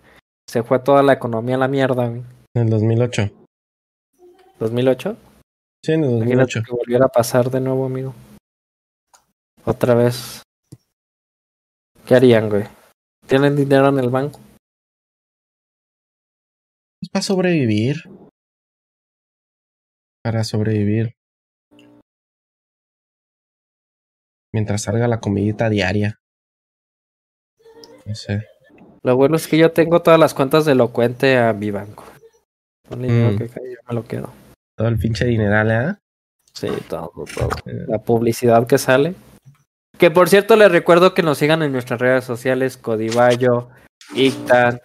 se 0.48 0.62
fue 0.62 0.78
toda 0.78 1.02
la 1.02 1.12
economía 1.12 1.56
a 1.56 1.58
la 1.58 1.68
mierda, 1.68 2.08
güey? 2.08 2.22
En 2.54 2.62
el 2.62 2.70
2008. 2.70 3.30
¿2008? 4.60 5.16
Sí, 5.84 5.92
en 5.92 6.04
el 6.04 6.10
Imagínate 6.10 6.54
2008. 6.54 6.62
que 6.64 6.76
volviera 6.76 7.06
a 7.06 7.08
pasar 7.08 7.50
de 7.50 7.60
nuevo, 7.60 7.84
amigo. 7.86 8.14
Otra 9.64 9.94
vez. 9.94 10.42
¿Qué 12.06 12.14
harían, 12.14 12.48
güey? 12.48 12.64
¿Tienen 13.26 13.56
dinero 13.56 13.88
en 13.88 13.98
el 13.98 14.08
banco? 14.08 14.38
Es 17.02 17.08
para 17.08 17.22
sobrevivir. 17.22 17.96
Para 20.22 20.44
sobrevivir. 20.44 21.14
Mientras 24.52 24.82
salga 24.82 25.08
la 25.08 25.20
comidita 25.20 25.68
diaria. 25.70 26.18
No 28.04 28.14
sé. 28.14 28.46
Lo 29.02 29.16
bueno 29.16 29.36
es 29.36 29.46
que 29.46 29.56
yo 29.56 29.72
tengo 29.72 30.02
todas 30.02 30.18
las 30.20 30.34
cuentas 30.34 30.64
de 30.64 30.72
Elocuente 30.72 31.38
a 31.38 31.52
mi 31.52 31.70
banco. 31.70 32.04
Un 32.90 33.02
dinero 33.02 33.32
Mm. 33.32 33.38
que 33.38 33.48
cae, 33.48 33.70
yo 33.72 33.78
me 33.88 33.94
lo 33.94 34.04
quedo. 34.04 34.32
Todo 34.76 34.88
el 34.88 34.98
pinche 34.98 35.24
dineral, 35.24 35.70
¿eh? 35.70 35.94
Sí, 36.52 36.68
todo, 36.88 37.12
todo. 37.34 37.48
La 37.64 37.98
publicidad 37.98 38.66
que 38.66 38.76
sale. 38.78 39.14
Que 39.98 40.10
por 40.10 40.28
cierto, 40.28 40.56
les 40.56 40.72
recuerdo 40.72 41.14
que 41.14 41.22
nos 41.22 41.38
sigan 41.38 41.62
en 41.62 41.72
nuestras 41.72 42.00
redes 42.00 42.24
sociales: 42.24 42.76
Codivallo, 42.76 43.68
Ictan, 44.14 44.80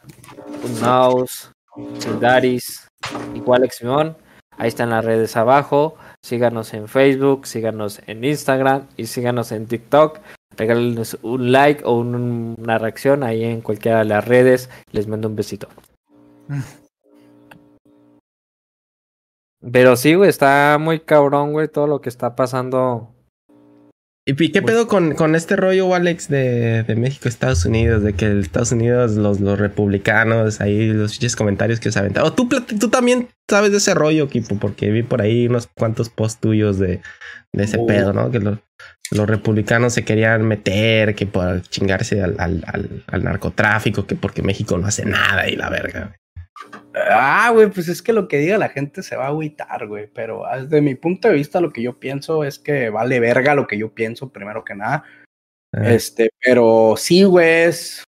Unaus, 0.64 1.52
Sildaris, 2.00 2.88
igual 3.34 3.64
Eximón. 3.64 4.16
Ahí 4.58 4.68
están 4.70 4.90
las 4.92 5.04
redes 5.04 5.36
abajo. 5.36 5.96
Síganos 6.24 6.74
en 6.74 6.88
Facebook, 6.88 7.46
síganos 7.46 8.02
en 8.08 8.24
Instagram 8.24 8.88
y 8.98 9.06
síganos 9.08 9.52
en 9.52 9.68
TikTok. 9.68 10.20
Regálenos 10.58 11.18
un 11.22 11.52
like 11.52 11.84
o 11.84 11.98
un- 11.98 12.56
una 12.58 12.78
reacción 12.78 13.24
ahí 13.24 13.44
en 13.44 13.60
cualquiera 13.62 14.00
de 14.00 14.06
las 14.06 14.26
redes. 14.26 14.70
Les 14.92 15.08
mando 15.08 15.28
un 15.28 15.36
besito. 15.36 15.68
Pero 19.72 19.96
sí, 19.96 20.14
güey, 20.14 20.30
está 20.30 20.78
muy 20.80 21.00
cabrón, 21.00 21.52
güey, 21.52 21.68
todo 21.68 21.88
lo 21.88 22.00
que 22.00 22.10
está 22.10 22.36
pasando. 22.36 23.15
¿Y 24.28 24.34
qué 24.52 24.62
pedo 24.64 24.88
con, 24.88 25.14
con 25.14 25.36
este 25.36 25.56
rollo, 25.56 25.94
Alex, 25.94 26.30
de, 26.30 26.82
de 26.82 26.96
México, 26.96 27.30
Estados 27.30 27.64
Unidos? 27.66 28.02
De 28.02 28.14
que 28.14 28.26
el 28.26 28.40
Estados 28.40 28.72
Unidos, 28.72 29.12
los, 29.12 29.40
los 29.40 29.60
republicanos, 29.60 30.62
ahí 30.62 30.88
los 30.88 31.20
comentarios 31.36 31.80
que 31.80 31.92
se 31.92 32.00
aventaron. 32.00 32.36
tú, 32.36 32.50
plat- 32.50 32.80
tú 32.80 32.90
también 32.90 33.28
sabes 33.48 33.70
de 33.72 33.78
ese 33.78 33.94
rollo, 33.94 34.28
Kipo, 34.28 34.58
porque 34.58 34.90
vi 34.90 35.04
por 35.04 35.22
ahí 35.22 35.48
unos 35.48 35.68
cuantos 35.68 36.10
posts 36.10 36.42
tuyos 36.42 36.80
de, 36.80 37.02
de 37.54 37.64
ese 37.64 37.78
pedo, 37.78 38.14
¿no? 38.14 38.32
Que 38.32 38.40
los, 38.40 38.58
los 39.12 39.30
republicanos 39.30 39.94
se 39.94 40.04
querían 40.04 40.44
meter, 40.48 41.14
que 41.14 41.28
por 41.28 41.62
chingarse 41.62 42.24
al, 42.24 42.36
al, 42.40 42.64
al, 42.66 43.04
al 43.06 43.24
narcotráfico, 43.24 44.08
que 44.08 44.16
porque 44.16 44.42
México 44.42 44.76
no 44.80 44.88
hace 44.88 45.06
nada 45.06 45.48
y 45.48 45.56
la 45.56 45.70
verga. 45.70 46.16
Ah, 46.94 47.50
güey, 47.54 47.70
pues 47.70 47.88
es 47.90 48.02
que 48.02 48.14
lo 48.14 48.28
que 48.28 48.38
diga 48.38 48.58
la 48.58 48.70
gente 48.70 49.04
se 49.04 49.16
va 49.16 49.26
a 49.26 49.28
agüitar, 49.30 49.88
güey. 49.88 50.08
Pero 50.08 50.46
ah, 50.46 50.62
desde 50.62 50.82
mi 50.82 50.96
punto 50.96 51.28
de 51.28 51.34
vista, 51.36 51.60
lo 51.60 51.72
que 51.72 51.82
yo 51.82 52.00
pienso 52.00 52.44
es 52.44 52.60
que 52.60 52.90
vale 52.90 53.20
verga 53.20 53.56
lo 53.56 53.68
que 53.68 53.78
yo 53.78 53.94
pienso, 53.94 54.30
primero 54.30 54.64
que 54.64 54.76
nada. 54.76 55.04
Ah, 55.74 55.92
Este, 55.94 56.30
pero 56.40 56.96
sí, 56.98 57.24
güey, 57.24 57.64
es 57.66 58.04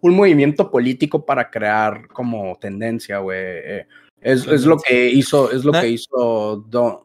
un 0.00 0.14
movimiento 0.16 0.70
político 0.70 1.24
para 1.24 1.50
crear 1.50 2.08
como 2.08 2.58
tendencia, 2.60 3.18
güey. 3.18 3.38
Eh, 3.40 3.86
Es, 4.20 4.46
es 4.46 4.64
lo 4.64 4.78
que 4.78 5.06
hizo, 5.06 5.50
es 5.52 5.64
lo 5.64 5.72
No. 5.72 5.80
que 5.80 5.88
hizo 5.88 6.56
Don. 6.68 7.00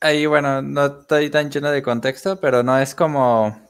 Ahí, 0.00 0.26
bueno, 0.26 0.60
no 0.62 0.86
estoy 0.86 1.30
tan 1.30 1.50
lleno 1.50 1.70
de 1.70 1.82
contexto, 1.82 2.38
pero 2.40 2.62
no 2.62 2.78
es 2.78 2.94
como 2.94 3.60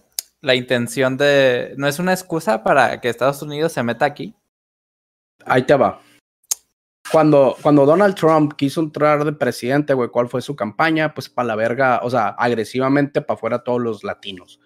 la 0.42 0.55
intención 0.55 1.16
de. 1.16 1.74
No 1.76 1.86
es 1.86 1.98
una 1.98 2.12
excusa 2.12 2.62
para 2.62 3.00
que 3.00 3.09
Estados 3.09 3.40
Unidos 3.42 3.72
se 3.72 3.82
meta 3.82 4.05
aquí. 4.05 4.34
Ahí 5.49 5.62
te 5.62 5.75
va. 5.75 6.01
Cuando, 7.11 7.57
cuando 7.62 7.87
Donald 7.87 8.15
Trump 8.15 8.53
quiso 8.55 8.81
entrar 8.81 9.25
de 9.25 9.33
presidente, 9.33 9.95
güey, 9.95 10.11
¿cuál 10.11 10.29
fue 10.29 10.43
su 10.43 10.55
campaña? 10.55 11.15
Pues 11.15 11.29
para 11.29 11.49
la 11.49 11.57
verga, 11.57 12.01
o 12.03 12.11
sea, 12.11 12.29
agresivamente 12.29 13.23
para 13.23 13.37
afuera 13.37 13.65
todos 13.65 13.81
los 13.81 14.05
latinos. 14.05 14.61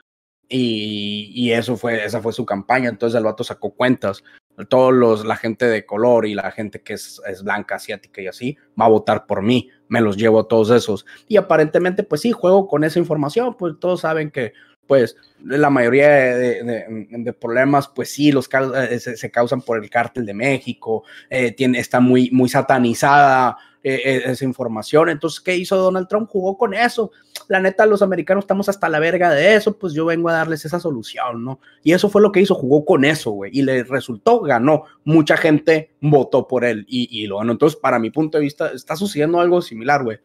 Y, 0.48 1.30
y 1.34 1.52
eso 1.52 1.76
fue, 1.76 2.04
esa 2.04 2.20
fue 2.20 2.32
su 2.32 2.44
campaña. 2.44 2.88
Entonces 2.88 3.16
el 3.16 3.24
vato 3.24 3.44
sacó 3.44 3.74
cuentas. 3.74 4.24
Todos 4.68 4.92
los, 4.92 5.24
la 5.24 5.36
gente 5.36 5.66
de 5.66 5.86
color 5.86 6.26
y 6.26 6.34
la 6.34 6.50
gente 6.50 6.82
que 6.82 6.94
es, 6.94 7.22
es 7.26 7.42
blanca, 7.42 7.76
asiática 7.76 8.20
y 8.20 8.26
así, 8.26 8.58
va 8.78 8.84
a 8.84 8.90
votar 8.90 9.26
por 9.26 9.40
mí. 9.40 9.70
Me 9.88 10.00
los 10.00 10.16
llevo 10.16 10.40
a 10.40 10.48
todos 10.48 10.70
esos. 10.70 11.06
Y 11.28 11.36
aparentemente, 11.36 12.02
pues 12.02 12.20
sí, 12.20 12.32
juego 12.32 12.66
con 12.66 12.84
esa 12.84 12.98
información. 12.98 13.56
Pues 13.56 13.74
todos 13.80 14.00
saben 14.00 14.30
que, 14.30 14.52
pues, 14.86 15.16
la 15.44 15.70
mayoría 15.70 16.08
de, 16.08 16.62
de- 16.62 17.32
problemas, 17.32 17.88
pues 17.88 18.12
sí, 18.12 18.30
los 18.32 18.48
eh, 18.52 19.00
se, 19.00 19.16
se 19.16 19.30
causan 19.30 19.62
por 19.62 19.82
el 19.82 19.90
cártel 19.90 20.26
de 20.26 20.34
México. 20.34 21.04
eh, 21.30 21.52
tiene, 21.52 21.78
está 21.78 22.00
muy, 22.00 22.30
muy 22.30 22.48
satanizada 22.48 23.56
eh, 23.82 24.00
eh, 24.04 24.22
esa 24.26 24.44
información. 24.44 25.08
Entonces, 25.08 25.40
¿qué 25.40 25.56
hizo 25.56 25.76
Donald 25.76 26.06
Trump? 26.08 26.28
Jugó 26.30 26.56
con 26.56 26.74
eso. 26.74 27.10
La 27.48 27.58
neta, 27.58 27.86
los 27.86 28.02
americanos 28.02 28.44
estamos 28.44 28.68
hasta 28.68 28.88
la 28.88 29.00
verga 29.00 29.30
de 29.30 29.56
eso, 29.56 29.76
pues 29.76 29.92
yo 29.94 30.04
vengo 30.04 30.28
a 30.28 30.34
darles 30.34 30.64
esa 30.64 30.78
solución, 30.78 31.44
¿no? 31.44 31.58
Y 31.82 31.92
eso 31.92 32.08
fue 32.08 32.22
lo 32.22 32.30
que 32.30 32.40
hizo, 32.40 32.54
jugó 32.54 32.84
con 32.84 33.04
eso, 33.04 33.32
güey. 33.32 33.50
Y 33.52 33.62
le 33.62 33.82
resultó, 33.82 34.40
ganó. 34.40 34.84
Mucha 35.04 35.36
gente 35.36 35.90
votó 36.00 36.46
por 36.46 36.64
él 36.64 36.84
y, 36.88 37.08
y 37.10 37.26
lo 37.26 37.38
ganó. 37.38 37.50
Entonces, 37.52 37.78
para 37.80 37.98
mi 37.98 38.10
punto 38.10 38.38
de 38.38 38.44
vista, 38.44 38.70
está 38.72 38.94
sucediendo 38.94 39.40
algo 39.40 39.60
similar, 39.60 40.04
güey. 40.04 40.18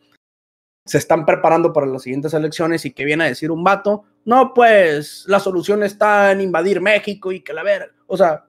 Se 0.88 0.98
están 0.98 1.26
preparando 1.26 1.72
para 1.74 1.86
las 1.86 2.04
siguientes 2.04 2.34
elecciones 2.34 2.86
y 2.86 2.92
que 2.92 3.06
viene 3.06 3.26
a 3.26 3.28
decir 3.28 3.52
un 3.52 3.64
vato, 3.64 4.06
no, 4.26 4.54
pues 4.54 5.26
la 5.28 5.40
solución 5.40 5.84
está 5.84 6.32
en 6.32 6.42
invadir 6.42 6.82
México 6.82 7.32
y 7.32 7.42
que 7.42 7.54
la 7.54 7.64
verga. 7.64 7.94
O 8.08 8.18
sea, 8.18 8.46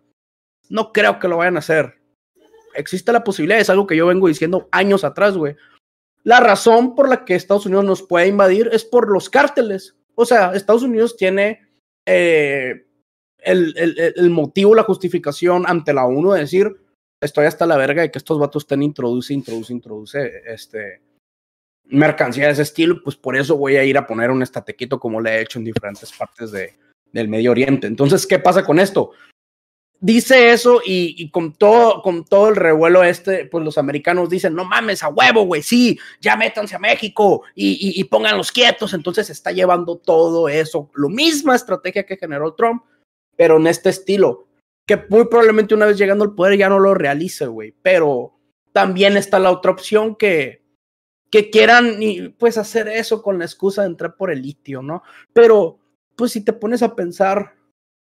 no 0.70 0.92
creo 0.92 1.18
que 1.18 1.28
lo 1.28 1.36
vayan 1.36 1.56
a 1.56 1.60
hacer. 1.60 1.98
Existe 2.74 3.12
la 3.12 3.24
posibilidad, 3.24 3.60
es 3.60 3.70
algo 3.70 3.86
que 3.86 3.96
yo 3.96 4.06
vengo 4.06 4.28
diciendo 4.28 4.68
años 4.70 5.04
atrás, 5.04 5.36
güey. 5.36 5.56
la 6.22 6.40
razón 6.40 6.94
por 6.94 7.08
la 7.08 7.24
que 7.24 7.34
Estados 7.34 7.66
Unidos 7.66 7.84
nos 7.84 8.02
puede 8.02 8.28
invadir 8.28 8.70
es 8.72 8.84
por 8.84 9.10
los 9.10 9.28
cárteles. 9.28 9.96
O 10.14 10.24
sea, 10.24 10.52
Estados 10.52 10.82
Unidos 10.82 11.16
tiene 11.16 11.68
eh, 12.06 12.86
el, 13.38 13.74
el, 13.76 14.14
el, 14.16 14.30
motivo, 14.30 14.74
la 14.74 14.82
justificación 14.82 15.64
ante 15.66 15.92
la 15.92 16.06
ONU 16.06 16.32
de 16.32 16.40
decir, 16.40 16.76
estoy 17.20 17.46
hasta 17.46 17.66
la 17.66 17.76
verga 17.76 18.02
de 18.02 18.10
que 18.10 18.18
estos 18.18 18.38
vatos 18.38 18.62
estén 18.64 18.82
introduce, 18.82 19.32
introduce, 19.32 19.72
introduce, 19.72 20.42
este, 20.46 21.02
mercancía 21.88 22.46
de 22.46 22.52
ese 22.52 22.62
estilo, 22.62 23.02
pues 23.02 23.16
por 23.16 23.36
eso 23.36 23.56
voy 23.56 23.76
a 23.76 23.84
ir 23.84 23.96
a 23.96 24.06
poner 24.06 24.30
un 24.30 24.42
estatequito 24.42 24.98
como 24.98 25.20
le 25.20 25.30
he 25.30 25.40
hecho 25.42 25.58
en 25.58 25.64
diferentes 25.64 26.12
partes 26.12 26.50
de, 26.52 26.74
del 27.12 27.28
Medio 27.28 27.50
Oriente. 27.50 27.86
Entonces, 27.86 28.26
¿qué 28.26 28.38
pasa 28.38 28.64
con 28.64 28.78
esto? 28.78 29.12
Dice 30.00 30.52
eso 30.52 30.80
y, 30.84 31.16
y, 31.18 31.30
con, 31.30 31.54
todo, 31.54 32.02
con 32.02 32.24
todo 32.24 32.50
el 32.50 32.56
revuelo 32.56 33.02
este, 33.02 33.46
pues 33.46 33.64
los 33.64 33.78
americanos 33.78 34.30
dicen, 34.30 34.54
no 34.54 34.64
mames, 34.64 35.02
a 35.02 35.08
huevo, 35.08 35.42
güey, 35.42 35.62
sí, 35.62 35.98
ya 36.20 36.36
métanse 36.36 36.76
a 36.76 36.78
México 36.78 37.42
y, 37.54 37.72
y, 37.72 38.00
y 38.00 38.04
pónganlos 38.04 38.52
quietos. 38.52 38.94
Entonces 38.94 39.28
está 39.28 39.50
llevando 39.50 39.96
todo 39.96 40.48
eso, 40.48 40.90
lo 40.94 41.08
misma 41.08 41.56
estrategia 41.56 42.06
que 42.06 42.16
generó 42.16 42.54
Trump, 42.54 42.84
pero 43.36 43.56
en 43.56 43.66
este 43.66 43.88
estilo, 43.88 44.46
que 44.86 45.04
muy 45.08 45.26
probablemente 45.26 45.74
una 45.74 45.86
vez 45.86 45.98
llegando 45.98 46.24
al 46.24 46.34
poder 46.34 46.56
ya 46.56 46.68
no 46.68 46.78
lo 46.78 46.94
realice, 46.94 47.46
güey. 47.46 47.74
Pero 47.82 48.38
también 48.72 49.16
está 49.16 49.40
la 49.40 49.50
otra 49.50 49.72
opción 49.72 50.14
que, 50.14 50.62
que 51.30 51.50
quieran 51.50 51.98
pues 52.38 52.58
hacer 52.58 52.88
eso 52.88 53.22
con 53.22 53.38
la 53.38 53.44
excusa 53.44 53.82
de 53.82 53.88
entrar 53.88 54.16
por 54.16 54.30
el 54.30 54.42
litio, 54.42 54.82
¿no? 54.82 55.02
Pero 55.32 55.78
pues 56.16 56.32
si 56.32 56.44
te 56.44 56.52
pones 56.52 56.82
a 56.82 56.96
pensar, 56.96 57.54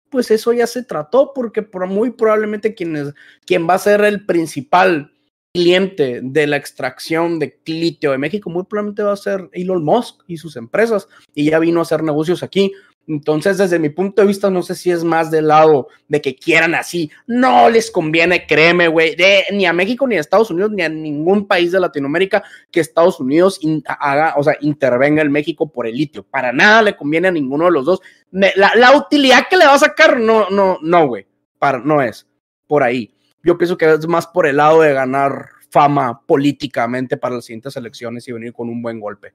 pues 0.10 0.32
eso 0.32 0.54
ya 0.54 0.68
se 0.68 0.84
trató 0.84 1.34
porque 1.34 1.62
por 1.62 1.86
muy 1.88 2.12
probablemente 2.12 2.74
quien, 2.74 2.96
es, 2.96 3.14
quien 3.46 3.68
va 3.68 3.76
a 3.76 3.80
ser 3.80 4.02
el 4.02 4.26
principal 4.26 5.12
cliente 5.54 6.22
de 6.24 6.48
la 6.48 6.58
extracción 6.58 7.40
de 7.40 7.60
litio 7.66 8.12
de 8.12 8.18
México 8.18 8.50
muy 8.50 8.64
probablemente 8.64 9.04
va 9.04 9.14
a 9.14 9.18
ser 9.18 9.50
Elon 9.54 9.84
Musk 9.84 10.22
y 10.28 10.38
sus 10.38 10.56
empresas 10.56 11.08
y 11.34 11.50
ya 11.50 11.60
vino 11.60 11.80
a 11.80 11.84
hacer 11.84 12.04
negocios 12.04 12.44
aquí. 12.44 12.72
Entonces, 13.08 13.58
desde 13.58 13.80
mi 13.80 13.88
punto 13.88 14.22
de 14.22 14.28
vista, 14.28 14.50
no 14.50 14.62
sé 14.62 14.76
si 14.76 14.92
es 14.92 15.02
más 15.02 15.32
del 15.32 15.48
lado 15.48 15.88
de 16.10 16.22
que 16.22 16.36
quieran 16.36 16.76
así. 16.76 17.10
No 17.26 17.70
les 17.70 17.90
conviene, 17.90 18.46
créeme, 18.46 18.90
güey, 18.90 19.16
ni 19.54 19.66
a 19.66 19.72
México, 19.72 20.06
ni 20.06 20.18
a 20.18 20.20
Estados 20.20 20.52
Unidos, 20.52 20.72
ni 20.72 20.82
a 20.82 20.90
ningún 20.90 21.48
país 21.48 21.72
de 21.72 21.80
Latinoamérica 21.80 22.44
que 22.70 22.82
Estados 22.82 23.22
Unidos 23.22 23.62
haga, 23.88 24.34
o 24.36 24.44
sea, 24.44 24.58
intervenga 24.60 25.22
en 25.22 25.32
México 25.32 25.72
por 25.72 25.88
el 25.88 25.96
litio. 25.96 26.24
Para 26.24 26.52
nada 26.52 26.82
le 26.82 26.98
conviene 26.98 27.30
a 27.30 27.32
ninguno 27.32 27.66
de 27.66 27.72
los 27.72 27.86
dos. 27.86 28.02
La, 28.32 28.98
utilidad 28.98 29.48
que 29.50 29.56
le 29.56 29.66
va 29.66 29.76
a 29.76 29.80
sacar, 29.80 30.20
no, 30.20 30.50
no, 30.50 30.78
no, 30.82 31.08
güey. 31.08 31.26
Para, 31.58 31.80
no 31.80 32.02
es 32.02 32.28
por 32.68 32.84
ahí. 32.84 33.14
Yo 33.42 33.58
pienso 33.58 33.78
que 33.78 33.90
es 33.90 34.06
más 34.06 34.28
por 34.28 34.48
el 34.48 34.58
lado 34.58 34.82
de 34.82 34.92
ganar 34.92 35.48
fama 35.70 36.22
políticamente 36.26 37.16
para 37.16 37.36
las 37.36 37.46
siguientes 37.46 37.76
elecciones 37.78 38.28
y 38.28 38.34
venir 38.34 38.52
con 38.52 38.68
un 38.68 38.82
buen 38.82 39.00
golpe. 39.00 39.34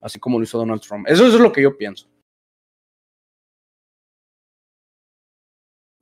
Así 0.00 0.20
como 0.20 0.38
lo 0.38 0.44
hizo 0.44 0.56
Donald 0.56 0.80
Trump. 0.80 1.08
Eso 1.08 1.26
es 1.26 1.34
lo 1.34 1.50
que 1.50 1.62
yo 1.62 1.76
pienso. 1.76 2.08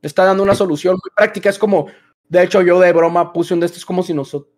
Está 0.06 0.24
dando 0.24 0.42
una 0.42 0.54
solución 0.54 0.94
muy 0.94 1.10
práctica. 1.14 1.48
Es 1.48 1.58
como, 1.58 1.88
de 2.28 2.42
hecho, 2.42 2.62
yo 2.62 2.78
de 2.80 2.92
broma 2.92 3.32
puse 3.32 3.54
un 3.54 3.60
de 3.60 3.66
estos 3.66 3.84
como 3.84 4.02
si 4.02 4.14
nosotros. 4.14 4.52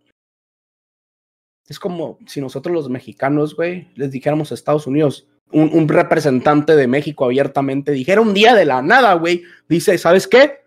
Es 1.68 1.80
como 1.80 2.18
si 2.26 2.40
nosotros 2.40 2.74
los 2.74 2.88
mexicanos, 2.88 3.56
güey, 3.56 3.88
les 3.96 4.10
dijéramos 4.10 4.50
a 4.50 4.54
Estados 4.54 4.86
Unidos, 4.86 5.26
un, 5.50 5.70
un, 5.72 5.88
representante 5.88 6.76
de 6.76 6.86
México 6.86 7.24
abiertamente 7.24 7.92
dijera 7.92 8.20
un 8.20 8.34
día 8.34 8.54
de 8.54 8.64
la 8.64 8.82
nada, 8.82 9.14
güey, 9.14 9.42
dice, 9.68 9.98
¿sabes 9.98 10.28
qué? 10.28 10.60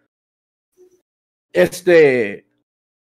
Este, 1.53 2.49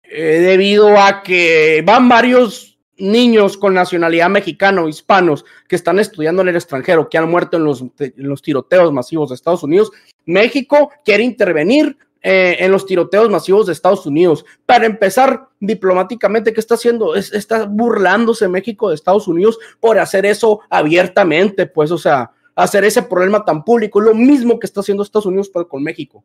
eh, 0.03 0.39
debido 0.41 0.99
a 0.99 1.23
que 1.23 1.83
van 1.85 2.09
varios 2.09 2.68
niños 2.99 3.57
con 3.57 3.75
nacionalidad 3.75 4.29
mexicana 4.29 4.89
hispanos 4.89 5.45
que 5.69 5.77
están 5.77 5.99
estudiando 5.99 6.43
en 6.43 6.49
el 6.49 6.57
extranjero, 6.57 7.09
que 7.09 7.19
han 7.19 7.31
muerto 7.31 7.57
en 7.57 7.65
los, 7.65 7.83
en 7.99 8.13
los 8.17 8.43
tiroteos 8.43 8.93
masivos 8.93 9.31
de 9.31 9.37
Estados 9.37 9.63
Unidos, 9.63 9.91
México 10.27 10.91
quiere 11.05 11.23
intervenir 11.25 11.97
eh, 12.21 12.57
en 12.59 12.73
los 12.73 12.85
tiroteos 12.85 13.31
masivos 13.31 13.67
de 13.67 13.73
Estados 13.73 14.05
Unidos. 14.05 14.45
Para 14.67 14.87
empezar, 14.87 15.49
diplomáticamente, 15.61 16.53
¿qué 16.53 16.61
está 16.61 16.75
haciendo? 16.75 17.15
Es, 17.15 17.33
está 17.33 17.67
burlándose 17.67 18.49
México 18.49 18.89
de 18.89 18.97
Estados 18.97 19.29
Unidos 19.29 19.59
por 19.79 19.99
hacer 19.99 20.27
eso 20.27 20.61
abiertamente, 20.69 21.67
pues, 21.67 21.93
o 21.93 21.99
sea, 21.99 22.33
hacer 22.57 22.85
ese 22.85 23.03
problema 23.03 23.45
tan 23.45 23.65
público. 23.65 24.01
Lo 24.01 24.15
mismo 24.15 24.59
que 24.59 24.67
está 24.67 24.81
haciendo 24.81 25.05
Estados 25.05 25.27
Unidos 25.27 25.51
con 25.69 25.83
México. 25.83 26.25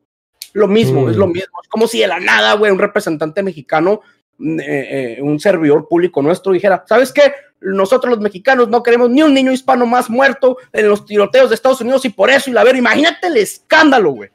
Lo 0.54 0.68
mismo, 0.68 1.02
mm. 1.02 1.10
es 1.10 1.16
lo 1.16 1.28
mismo. 1.28 1.60
Es 1.62 1.70
como 1.70 1.88
si 1.88 2.00
de 2.00 2.08
la 2.08 2.20
nada, 2.20 2.54
güey, 2.54 2.72
un 2.72 2.80
representante 2.80 3.44
mexicano 3.44 4.02
eh, 4.44 5.18
eh, 5.18 5.22
un 5.22 5.40
servidor 5.40 5.88
público 5.88 6.22
nuestro 6.22 6.52
dijera, 6.52 6.84
¿sabes 6.88 7.14
qué? 7.14 7.34
Nosotros 7.61 8.11
los 8.11 8.20
mexicanos 8.20 8.68
no 8.68 8.84
queremos 8.84 9.10
ni 9.10 9.24
un 9.24 9.34
niño 9.34 9.53
hispano 9.53 9.86
más 9.86 10.10
muerto 10.10 10.57
en 10.74 10.90
los 10.90 11.06
tiroteos 11.06 11.49
de 11.49 11.56
Estados 11.56 11.80
Unidos 11.80 12.03
y 12.03 12.10
por 12.10 12.30
eso, 12.30 12.49
y 12.49 12.53
la 12.53 12.64
ver, 12.64 12.76
imagínate 12.76 13.28
el 13.28 13.38
escándalo, 13.38 14.11
güey. 14.11 14.30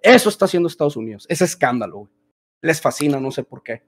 Eso 0.00 0.28
está 0.28 0.44
haciendo 0.44 0.68
Estados 0.68 0.96
Unidos, 0.96 1.26
ese 1.28 1.44
escándalo, 1.44 1.98
güey. 1.98 2.10
Les 2.60 2.80
fascina, 2.80 3.18
no 3.18 3.32
sé 3.32 3.42
por 3.42 3.62
qué. 3.64 3.82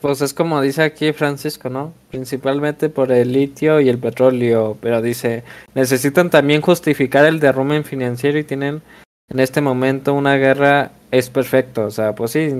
Pues 0.00 0.20
es 0.20 0.32
como 0.32 0.60
dice 0.60 0.82
aquí 0.82 1.12
Francisco, 1.12 1.68
¿no? 1.68 1.92
Principalmente 2.10 2.88
por 2.88 3.10
el 3.10 3.32
litio 3.32 3.80
y 3.80 3.88
el 3.88 3.98
petróleo, 3.98 4.78
pero 4.80 5.02
dice, 5.02 5.42
necesitan 5.74 6.30
también 6.30 6.60
justificar 6.60 7.24
el 7.24 7.40
derrumbe 7.40 7.82
financiero 7.82 8.38
y 8.38 8.44
tienen 8.44 8.82
en 9.28 9.40
este 9.40 9.60
momento 9.60 10.14
una 10.14 10.36
guerra, 10.36 10.92
es 11.10 11.30
perfecto, 11.30 11.86
o 11.86 11.90
sea, 11.90 12.14
pues 12.14 12.32
sí, 12.32 12.52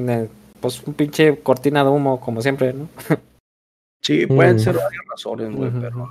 pues 0.62 0.82
un 0.84 0.94
pinche 0.94 1.40
cortina 1.42 1.84
de 1.84 1.90
humo, 1.90 2.18
como 2.18 2.40
siempre, 2.40 2.72
¿no? 2.72 2.88
Sí, 4.04 4.26
pueden 4.26 4.56
mm. 4.56 4.58
ser 4.58 4.74
varias 4.74 5.02
razones, 5.08 5.54
güey, 5.54 5.70
uh 5.70 5.72
-huh. 5.74 5.80
pero. 5.80 6.08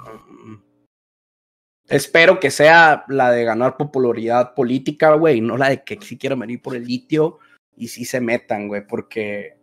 Espero 1.90 2.40
que 2.40 2.52
sea 2.52 3.04
la 3.10 3.32
de 3.32 3.44
ganar 3.44 3.76
popularidad 3.76 4.54
política, 4.54 5.14
güey, 5.16 5.42
no 5.42 5.58
la 5.58 5.68
de 5.68 5.84
que 5.84 6.00
si 6.02 6.18
quieren 6.18 6.40
venir 6.40 6.62
por 6.62 6.74
el 6.74 6.86
litio 6.86 7.40
y 7.76 7.90
sí 7.90 8.06
se 8.06 8.22
metan, 8.22 8.70
güey, 8.70 8.88
porque 8.88 9.58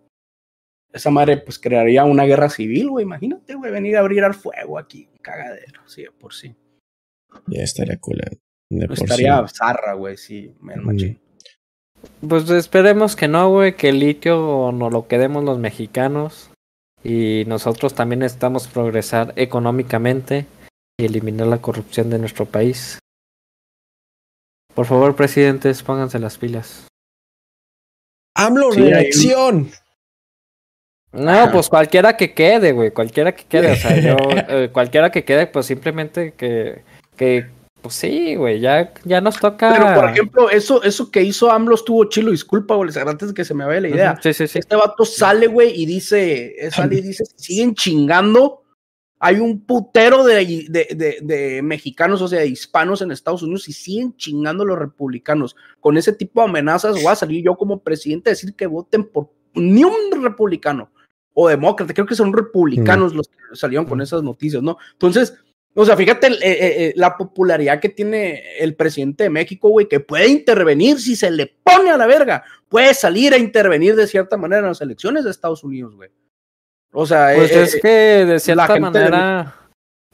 esa 0.93 1.09
madre 1.09 1.39
pues 1.39 1.59
crearía 1.59 2.05
una 2.05 2.25
guerra 2.25 2.51
civil, 2.51 2.91
güey, 2.91 3.05
imagínate, 3.05 3.55
güey, 3.55 3.73
venir 3.73 3.97
a 3.97 4.01
abrir 4.01 4.25
al 4.25 4.35
fuego 4.35 4.79
aquí, 4.79 5.09
cagadero, 5.23 5.81
sí, 5.89 6.05
por 6.21 6.35
sí. 6.35 6.55
Ya 7.47 7.63
estaría 7.63 7.99
cool. 7.99 8.21
estaría 8.91 9.47
sí. 9.47 9.55
zarra, 9.57 9.95
güey, 9.95 10.19
sí, 10.19 10.55
me 10.61 10.77
mm. 10.77 10.85
machín. 10.85 11.21
Pues 12.27 12.49
esperemos 12.51 13.15
que 13.17 13.29
no, 13.29 13.49
güey, 13.51 13.77
que 13.77 13.91
el 13.91 14.01
litio 14.01 14.71
no 14.73 14.91
lo 14.91 15.07
quedemos 15.07 15.45
los 15.45 15.59
mexicanos 15.59 16.51
y 17.05 17.45
nosotros 17.47 17.95
también 17.95 18.21
necesitamos 18.21 18.67
progresar 18.67 19.33
económicamente 19.37 20.47
y 20.99 21.05
eliminar 21.05 21.47
la 21.47 21.59
corrupción 21.59 22.11
de 22.11 22.19
nuestro 22.19 22.45
país. 22.47 22.99
Por 24.75 24.87
favor, 24.87 25.15
presidentes, 25.17 25.83
pónganse 25.83 26.19
las 26.19 26.39
pilas. 26.39 26.89
AMLO 28.37 28.73
sí, 28.73 28.81
reacción. 28.81 29.71
No, 31.13 31.51
pues 31.51 31.69
cualquiera 31.69 32.17
que 32.17 32.35
quede, 32.35 32.73
güey, 32.73 32.91
cualquiera 32.91 33.35
que 33.35 33.45
quede, 33.45 33.73
o 33.73 33.77
sea, 33.77 33.99
yo, 34.01 34.17
eh, 34.49 34.71
cualquiera 34.73 35.11
que 35.11 35.25
quede, 35.25 35.47
pues 35.47 35.67
simplemente 35.67 36.33
que, 36.33 36.83
que 37.17 37.49
pues 37.81 37.95
sí, 37.95 38.35
güey, 38.35 38.61
ya, 38.61 38.93
ya 39.05 39.21
nos 39.21 39.39
toca. 39.39 39.73
Pero, 39.73 39.95
por 39.95 40.11
ejemplo, 40.11 40.51
eso, 40.51 40.83
eso 40.83 41.11
que 41.11 41.23
hizo 41.23 41.51
AMLO 41.51 41.75
estuvo 41.77 42.05
chilo, 42.07 42.33
disculpa, 42.33 42.75
güey, 42.75 42.91
antes 43.07 43.29
de 43.29 43.35
que 43.35 43.45
se 43.45 43.55
me 43.55 43.65
vaya 43.65 43.81
la 43.81 43.89
idea. 43.89 44.13
Uh 44.13 44.15
-huh. 44.17 44.23
sí, 44.23 44.33
sí, 44.35 44.49
sí. 44.49 44.59
Este 44.59 44.75
vato 44.75 45.05
sale, 45.05 45.47
güey, 45.47 45.81
y 45.81 45.87
dice, 45.87 46.55
sale 46.71 46.97
y 46.97 47.01
dice, 47.03 47.25
siguen 47.37 47.75
chingando. 47.75 48.63
Hay 49.21 49.41
un 49.41 49.65
putero 49.65 50.25
de, 50.25 50.45
de, 50.69 50.89
de, 50.95 51.19
de, 51.23 51.63
mexicanos, 51.63 52.23
o 52.23 52.29
sea, 52.29 52.41
de 52.41 52.49
hispanos 52.49 53.03
en 53.03 53.11
Estados 53.11 53.43
Unidos 53.43 53.69
y 53.69 53.73
siguen 53.73 54.17
chingando 54.17 54.65
los 54.65 54.79
republicanos. 54.79 55.57
Con 55.81 55.97
ese 55.97 56.13
tipo 56.13 56.41
de 56.41 56.49
amenazas 56.49 56.95
voy 57.03 57.13
a 57.13 57.17
salir 57.17 57.45
yo 57.45 57.57
como 57.57 57.81
presidente 57.81 58.31
a 58.31 58.33
decir 58.33 58.55
que 58.55 58.67
voten 58.69 59.05
por 59.05 59.31
ni 59.55 59.83
un 59.83 60.23
republicano 60.23 60.91
o 61.35 61.49
demócrata. 61.49 61.95
Creo 61.95 62.07
que 62.07 62.15
son 62.15 62.33
republicanos 62.33 63.11
uh 63.11 63.15
-huh. 63.15 63.17
los 63.17 63.29
que 63.29 63.37
salieron 63.55 63.87
con 63.87 64.01
esas 64.01 64.23
noticias, 64.23 64.63
¿no? 64.63 64.79
Entonces, 64.93 65.35
o 65.75 65.85
sea, 65.85 65.97
fíjate 65.97 66.27
eh, 66.27 66.39
eh, 66.43 66.93
la 66.97 67.17
popularidad 67.17 67.79
que 67.81 67.89
tiene 67.89 68.59
el 68.59 68.75
presidente 68.75 69.25
de 69.25 69.31
México, 69.31 69.69
güey, 69.69 69.87
que 69.87 70.01
puede 70.01 70.29
intervenir 70.29 71.01
si 71.01 71.15
se 71.15 71.31
le 71.31 71.55
pone 71.63 71.91
a 71.91 71.97
la 71.97 72.07
verga. 72.07 72.45
Puede 72.69 72.95
salir 72.95 73.33
a 73.33 73.39
intervenir 73.39 73.95
de 73.95 74.07
cierta 74.07 74.37
manera 74.37 74.63
en 74.63 74.69
las 74.69 74.81
elecciones 74.81 75.25
de 75.25 75.31
Estados 75.31 75.63
Unidos, 75.63 75.95
güey. 75.95 76.11
O 76.93 77.07
sea, 77.07 77.33
pues 77.37 77.53
eh, 77.53 77.63
es 77.63 77.81
que 77.81 77.89
de 77.89 78.41
cierta 78.41 78.79
manera 78.79 79.55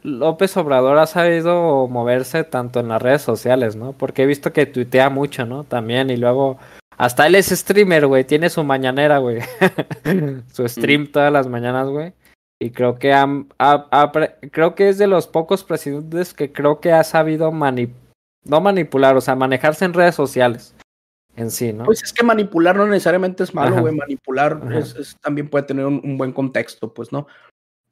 de... 0.03 0.11
López 0.11 0.55
Obrador 0.59 0.99
ha 0.99 1.07
sabido 1.07 1.89
moverse 1.89 2.45
tanto 2.45 2.81
en 2.81 2.89
las 2.89 3.01
redes 3.01 3.23
sociales, 3.23 3.75
¿no? 3.75 3.93
Porque 3.93 4.25
he 4.25 4.27
visto 4.27 4.53
que 4.53 4.67
tuitea 4.67 5.09
mucho, 5.09 5.47
¿no? 5.47 5.65
También, 5.65 6.11
y 6.11 6.19
luego 6.19 6.59
hasta 6.97 7.27
él 7.27 7.37
es 7.37 7.47
streamer, 7.47 8.07
güey, 8.07 8.25
tiene 8.25 8.51
su 8.51 8.63
mañanera, 8.65 9.19
güey. 9.19 9.41
su 10.53 10.69
stream 10.69 11.03
mm. 11.03 11.13
todas 11.13 11.33
las 11.33 11.49
mañanas, 11.49 11.89
güey. 11.89 12.13
Y 12.61 12.71
creo 12.71 12.99
que 12.99 13.13
ha, 13.13 13.25
ha, 13.59 13.89
ha, 13.91 14.13
creo 14.51 14.75
que 14.75 14.89
es 14.89 14.99
de 14.99 15.07
los 15.07 15.27
pocos 15.27 15.65
presidentes 15.65 16.35
que 16.35 16.53
creo 16.53 16.81
que 16.81 16.93
ha 16.93 17.05
sabido 17.05 17.51
no 17.51 18.61
manipular, 18.61 19.17
o 19.17 19.21
sea, 19.21 19.35
manejarse 19.35 19.85
en 19.85 19.95
redes 19.95 20.15
sociales 20.15 20.75
en 21.37 21.51
sí, 21.51 21.73
¿no? 21.73 21.85
Pues 21.85 22.03
es 22.03 22.13
que 22.13 22.25
manipular 22.25 22.77
no 22.77 22.87
necesariamente 22.87 23.43
es 23.43 23.55
malo, 23.55 23.81
güey. 23.81 23.95
Manipular 23.95 24.61
es, 24.73 24.95
es, 24.95 25.17
también 25.21 25.49
puede 25.49 25.65
tener 25.65 25.85
un, 25.85 26.01
un, 26.05 26.17
buen 26.17 26.33
contexto, 26.33 26.95
pues, 26.95 27.13
¿no? 27.13 27.27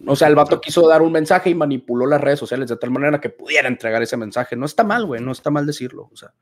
O 0.06 0.16
sea, 0.16 0.28
el 0.28 0.34
vato 0.34 0.60
quiso 0.60 0.86
dar 0.89 1.02
un 1.02 1.12
mensaje 1.12 1.51
y 1.51 1.55
manipuló 1.55 2.06
las 2.06 2.20
redes 2.20 2.39
sociales 2.39 2.68
de 2.68 2.76
tal 2.76 2.90
manera 2.90 3.20
que 3.20 3.30
pudiera 3.30 3.68
entregar 3.68 4.02
ese 4.02 4.16
mensaje. 4.16 4.56
No 4.56 4.66
está 4.66 4.84
mal, 4.84 5.06
güey, 5.06 5.20
no 5.20 5.32
está 5.32 5.51
mal 5.51 5.66
decirlo. 5.66 6.09
O 6.12 6.16
sea, 6.16 6.32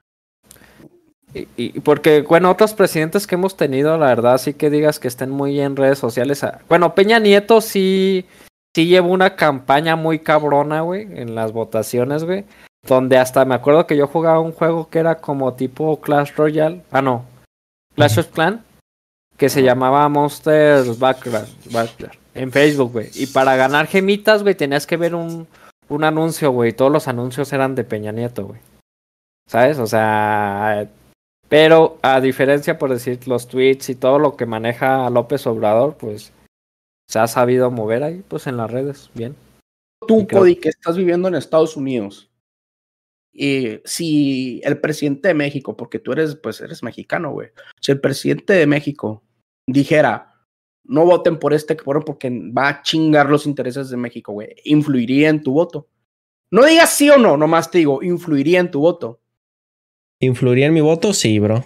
Y, 1.35 1.47
y 1.57 1.81
porque, 1.81 2.23
bueno, 2.23 2.51
otros 2.51 2.75
presidentes 2.75 3.27
que 3.27 3.37
hemos 3.37 3.57
tenido, 3.57 3.97
la 3.99 4.07
verdad, 4.07 4.39
sí 4.39 4.55
que 4.55 4.71
digas 4.71 4.99
que 4.99 5.09
estén 5.09 5.31
muy 5.31 5.61
en 5.61 5.77
redes 5.77 5.99
sociales. 5.99 6.45
Bueno, 6.69 6.95
Peña 6.95 7.19
Nieto 7.19 7.61
sí, 7.61 8.27
sí 8.75 8.87
llevó 8.87 9.13
una 9.13 9.37
campaña 9.37 9.97
muy 9.97 10.19
cabrona, 10.19 10.81
güey, 10.81 11.03
en 11.03 11.35
las 11.35 11.53
votaciones, 11.53 12.25
güey. 12.25 12.45
Donde 12.87 13.19
hasta 13.19 13.45
me 13.45 13.55
acuerdo 13.55 13.87
que 13.87 13.97
yo 13.97 14.07
jugaba 14.07 14.41
un 14.41 14.53
juego 14.53 14.89
que 14.89 14.99
era 14.99 15.17
como 15.17 15.53
tipo 15.55 16.01
Clash 16.01 16.33
Royale. 16.35 16.83
Ah, 16.91 17.03
no. 17.03 17.25
Clash 17.95 18.19
of 18.19 18.29
Clan. 18.29 18.65
Que 19.37 19.49
se 19.49 19.63
llamaba 19.63 20.09
Monsters. 20.09 20.99
Backyard, 20.99 21.47
en 22.35 22.53
Facebook, 22.53 22.93
güey. 22.93 23.11
Y 23.15 23.27
para 23.27 23.57
ganar 23.57 23.87
gemitas, 23.87 24.43
güey, 24.43 24.55
tenías 24.55 24.87
que 24.87 24.97
ver 24.97 25.15
un, 25.15 25.47
un 25.89 26.05
anuncio, 26.05 26.51
güey. 26.51 26.73
Todos 26.73 26.91
los 26.91 27.09
anuncios 27.09 27.53
eran 27.53 27.75
de 27.75 27.85
Peña 27.85 28.13
Nieto, 28.13 28.47
güey. 28.47 28.61
¿Sabes? 29.47 29.79
O 29.79 29.87
sea, 29.87 30.87
pero 31.51 31.99
a 32.01 32.21
diferencia, 32.21 32.79
por 32.79 32.91
decir, 32.91 33.27
los 33.29 33.49
tweets 33.49 33.91
y 33.91 33.97
todo 33.97 34.19
lo 34.19 34.37
que 34.37 34.47
maneja 34.47 35.11
López 35.11 35.47
Obrador, 35.47 35.97
pues 35.99 36.33
se 37.09 37.19
ha 37.19 37.27
sabido 37.27 37.71
mover 37.71 38.05
ahí, 38.05 38.23
pues 38.27 38.47
en 38.47 38.57
las 38.57 38.71
redes, 38.71 39.11
bien. 39.15 39.35
tú, 40.07 40.27
creo- 40.27 40.41
Cody, 40.41 40.57
que 40.57 40.71
estás 40.71 40.97
viviendo 40.97 41.29
en 41.29 41.35
Estados 41.35 41.77
Unidos, 41.77 42.31
y 43.33 43.81
si 43.85 44.61
el 44.65 44.81
presidente 44.81 45.29
de 45.29 45.35
México, 45.35 45.77
porque 45.77 45.99
tú 45.99 46.13
eres, 46.13 46.37
pues 46.37 46.61
eres 46.61 46.83
mexicano, 46.83 47.33
güey, 47.33 47.49
si 47.81 47.93
el 47.93 48.01
presidente 48.01 48.53
de 48.55 48.67
México 48.67 49.23
dijera, 49.67 50.35
no 50.85 51.05
voten 51.05 51.39
por 51.39 51.53
este 51.53 51.77
que 51.77 51.85
fueron 51.85 52.05
porque 52.05 52.31
va 52.31 52.69
a 52.69 52.83
chingar 52.83 53.29
los 53.29 53.45
intereses 53.47 53.91
de 53.91 53.97
México, 53.97 54.33
güey, 54.33 54.55
influiría 54.65 55.29
en 55.29 55.43
tu 55.43 55.53
voto. 55.53 55.89
No 56.51 56.65
digas 56.65 56.91
sí 56.91 57.11
o 57.11 57.19
no, 57.19 57.37
nomás 57.37 57.71
te 57.71 57.79
digo, 57.79 58.03
influiría 58.03 58.59
en 58.61 58.71
tu 58.71 58.81
voto. 58.81 59.20
¿Influiría 60.21 60.67
en 60.67 60.75
mi 60.75 60.81
voto? 60.81 61.13
Sí, 61.13 61.39
bro. 61.39 61.65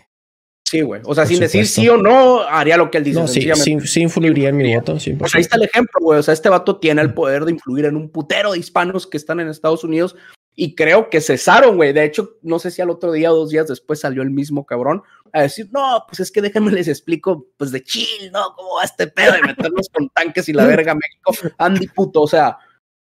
Sí, 0.64 0.81
güey. 0.81 1.02
O 1.05 1.14
sea, 1.14 1.24
Por 1.24 1.28
sin 1.28 1.40
decir 1.40 1.66
sí 1.66 1.89
o 1.89 1.97
no, 1.97 2.40
haría 2.40 2.76
lo 2.76 2.90
que 2.90 2.98
él 2.98 3.05
dice. 3.05 3.20
No, 3.20 3.28
sí, 3.28 3.43
sí, 3.55 3.78
sí 3.81 4.01
influiría 4.01 4.48
en 4.48 4.56
mi 4.56 4.74
voto, 4.74 4.97
100%. 4.97 5.18
Pues 5.18 5.35
ahí 5.35 5.43
está 5.43 5.56
el 5.56 5.64
ejemplo, 5.64 6.01
güey. 6.01 6.18
O 6.18 6.22
sea, 6.22 6.32
este 6.32 6.48
vato 6.48 6.78
tiene 6.78 7.02
el 7.02 7.12
poder 7.12 7.44
de 7.44 7.52
influir 7.52 7.85
en 7.85 7.97
un 7.97 8.09
putero 8.10 8.52
de 8.52 8.59
hispanos 8.59 9.06
que 9.06 9.16
están 9.16 9.40
en 9.40 9.48
Estados 9.48 9.85
Unidos 9.85 10.16
y 10.56 10.74
creo 10.74 11.10
que 11.10 11.20
cesaron, 11.20 11.76
güey. 11.76 11.93
De 11.93 12.05
hecho, 12.05 12.39
no 12.43 12.59
sé 12.59 12.70
si 12.70 12.81
al 12.81 12.90
otro 12.90 13.12
día 13.12 13.32
o 13.32 13.36
dos 13.36 13.51
días 13.51 13.66
después 13.66 14.01
salió 14.01 14.22
el 14.22 14.31
mismo 14.31 14.64
cabrón 14.64 15.02
a 15.32 15.43
decir, 15.43 15.68
no, 15.72 16.05
pues 16.09 16.20
es 16.20 16.31
que 16.31 16.40
déjenme 16.40 16.70
les 16.70 16.89
explico, 16.89 17.48
pues 17.56 17.72
de 17.72 17.82
chill, 17.82 18.31
¿no? 18.32 18.55
¿Cómo 18.56 18.76
va 18.76 18.85
este 18.85 19.09
pedo 19.09 19.32
de 19.32 19.43
meternos 19.43 19.89
con 19.93 20.09
tanques 20.10 20.48
y 20.48 20.52
la 20.52 20.64
verga 20.66 20.94
México? 20.94 21.52
Andy, 21.59 21.89
puto, 21.89 22.22
o 22.22 22.28
sea, 22.28 22.56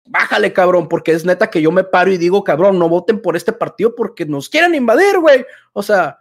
bájale, 0.05 0.53
cabrón, 0.53 0.89
porque 0.89 1.12
es 1.12 1.24
neta 1.24 1.51
que 1.51 1.62
yo 1.62 1.70
me 1.70 1.85
paro 1.85 2.11
y 2.11 2.19
digo, 2.19 2.45
cabrón, 2.45 2.79
no 2.79 2.89
voten 2.89 3.20
por 3.20 3.37
este 3.37 3.53
partido 3.53 3.95
porque 3.95 4.27
nos 4.27 4.49
quieren 4.49 4.74
invadir, 4.74 5.19
güey. 5.19 5.45
O 5.73 5.83
sea, 5.83 6.20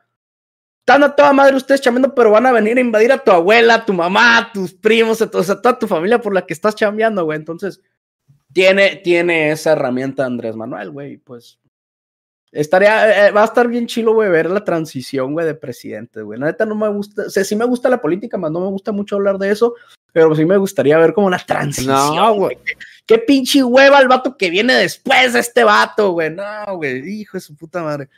están 0.80 1.03
a 1.03 1.16
toda 1.16 1.34
madre 1.34 1.56
ustedes 1.56 1.82
chambeando, 1.82 2.14
pero 2.14 2.32
van 2.32 2.45
a 2.45 2.52
venir 2.52 2.78
a 2.78 2.82
invadir 2.82 3.12
a 3.12 3.18
tu 3.18 3.32
abuela, 3.32 3.76
a 3.76 3.86
tu 3.86 3.94
mamá, 3.94 4.38
a 4.38 4.52
tus 4.52 4.74
primos, 4.74 5.22
a, 5.22 5.30
o 5.32 5.44
sea, 5.44 5.62
toda 5.62 5.78
tu 5.78 5.88
familia 5.88 6.20
por 6.20 6.34
la 6.34 6.45
que 6.45 6.53
estás 6.53 6.76
chambeando, 6.76 7.24
güey. 7.26 7.38
Entonces, 7.38 7.82
tiene, 8.53 8.98
tiene 8.98 9.52
esa 9.52 9.74
herramienta 9.74 10.26
Andrés 10.26 10.56
Manuel, 10.56 10.91
güey. 10.91 11.18
Pues 11.18 11.60
estaría, 12.52 13.28
eh, 13.28 13.32
va 13.32 13.44
a 13.44 13.45
estar 13.45 13.68
bien 13.68 13.88
chilo, 13.88 14.14
güey, 14.14 14.30
ver 14.30 14.49
la 14.49 14.64
transición, 14.64 15.34
güey, 15.34 15.45
de 15.45 15.56
presidente, 15.56 16.22
güey. 16.22 16.40
La 16.40 16.48
neta 16.48 16.66
no 16.66 16.76
me 16.76 16.90
gusta, 16.90 17.24
o 17.28 17.30
sea, 17.30 17.44
sí 17.44 17.56
me 17.56 17.66
gusta 17.66 17.90
la 17.90 18.02
política, 18.02 18.38
más 18.38 18.52
no 18.52 18.60
me 18.60 18.68
gusta 18.68 18.91
mucho 18.91 19.16
hablar 19.16 19.38
de 19.38 19.52
eso, 19.52 19.76
pero 20.12 20.36
sí 20.36 20.45
me 20.45 20.58
gustaría 20.58 20.98
ver 20.98 21.14
como 21.14 21.28
una 21.28 21.40
transición. 21.40 22.16
No, 22.16 22.34
güey. 22.36 22.58
Qué, 23.12 23.18
pinche 23.20 23.64
hueva 23.64 24.00
el 24.00 24.08
vato 24.08 24.38
que 24.38 24.50
viene 24.50 24.74
después 24.74 25.34
de 25.34 25.40
este 25.40 25.64
vato, 25.64 26.12
güey. 26.12 26.30
No, 26.30 26.44
güey, 26.78 27.08
hijo 27.22 27.38
de 27.38 27.42
su 27.42 27.56
puta 27.56 27.82
madre. 27.84 28.10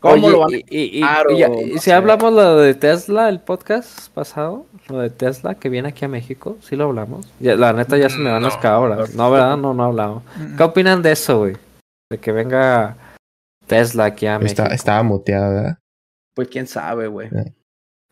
¿Cómo 0.00 0.14
Oye, 0.26 0.30
lo 0.30 0.38
van 0.40 0.54
a 0.54 0.56
y, 0.56 0.64
y- 0.68 0.98
y- 0.98 1.00
Claro, 1.00 1.30
y 1.32 1.38
ya- 1.38 1.48
no 1.48 1.60
y 1.60 1.70
si 1.72 1.78
sé. 1.78 1.92
hablamos 1.94 2.32
lo 2.32 2.56
de 2.58 2.74
Tesla, 2.74 3.28
el 3.30 3.40
podcast 3.40 4.10
pasado, 4.10 4.66
lo 4.88 4.98
de 4.98 5.08
Tesla 5.10 5.54
que 5.54 5.70
viene 5.70 5.88
aquí 5.88 6.04
a 6.04 6.08
México, 6.08 6.58
sí 6.60 6.76
lo 6.76 6.84
hablamos. 6.84 7.26
Ya- 7.40 7.56
la 7.56 7.72
neta 7.72 7.96
ya 7.96 8.10
se 8.10 8.18
me 8.18 8.30
van 8.30 8.42
No, 8.42 8.48
las 8.48 8.58
cabras. 8.58 9.14
No, 9.14 9.30
¿verdad? 9.30 9.56
No, 9.56 9.72
no 9.72 9.84
hablamos. 9.84 10.22
¿Qué 10.56 10.62
opinan 10.62 11.00
de 11.02 11.12
eso, 11.12 11.38
güey? 11.38 11.56
De 12.10 12.18
que 12.18 12.30
venga 12.30 12.96
Tesla 13.66 14.04
aquí 14.04 14.26
a 14.26 14.38
México. 14.38 14.62
Está- 14.62 14.74
estaba 14.74 15.02
muteada, 15.02 15.48
¿verdad? 15.48 15.78
Pues 16.34 16.48
quién 16.48 16.66
sabe, 16.66 17.06
güey. 17.08 17.30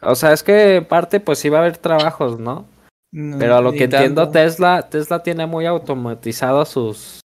O 0.00 0.14
sea, 0.14 0.32
es 0.32 0.42
que 0.42 0.84
parte 0.88 1.20
pues 1.20 1.38
sí 1.38 1.50
va 1.50 1.58
a 1.58 1.60
haber 1.60 1.76
trabajos, 1.76 2.38
¿no? 2.40 2.66
Pero 3.14 3.56
a 3.56 3.60
lo 3.60 3.72
que 3.72 3.84
entiendo. 3.84 4.28
Tesla, 4.30 4.88
Tesla 4.90 5.22
tiene 5.22 5.46
muy 5.46 5.66
automatizado 5.66 6.64
sus 6.64 7.20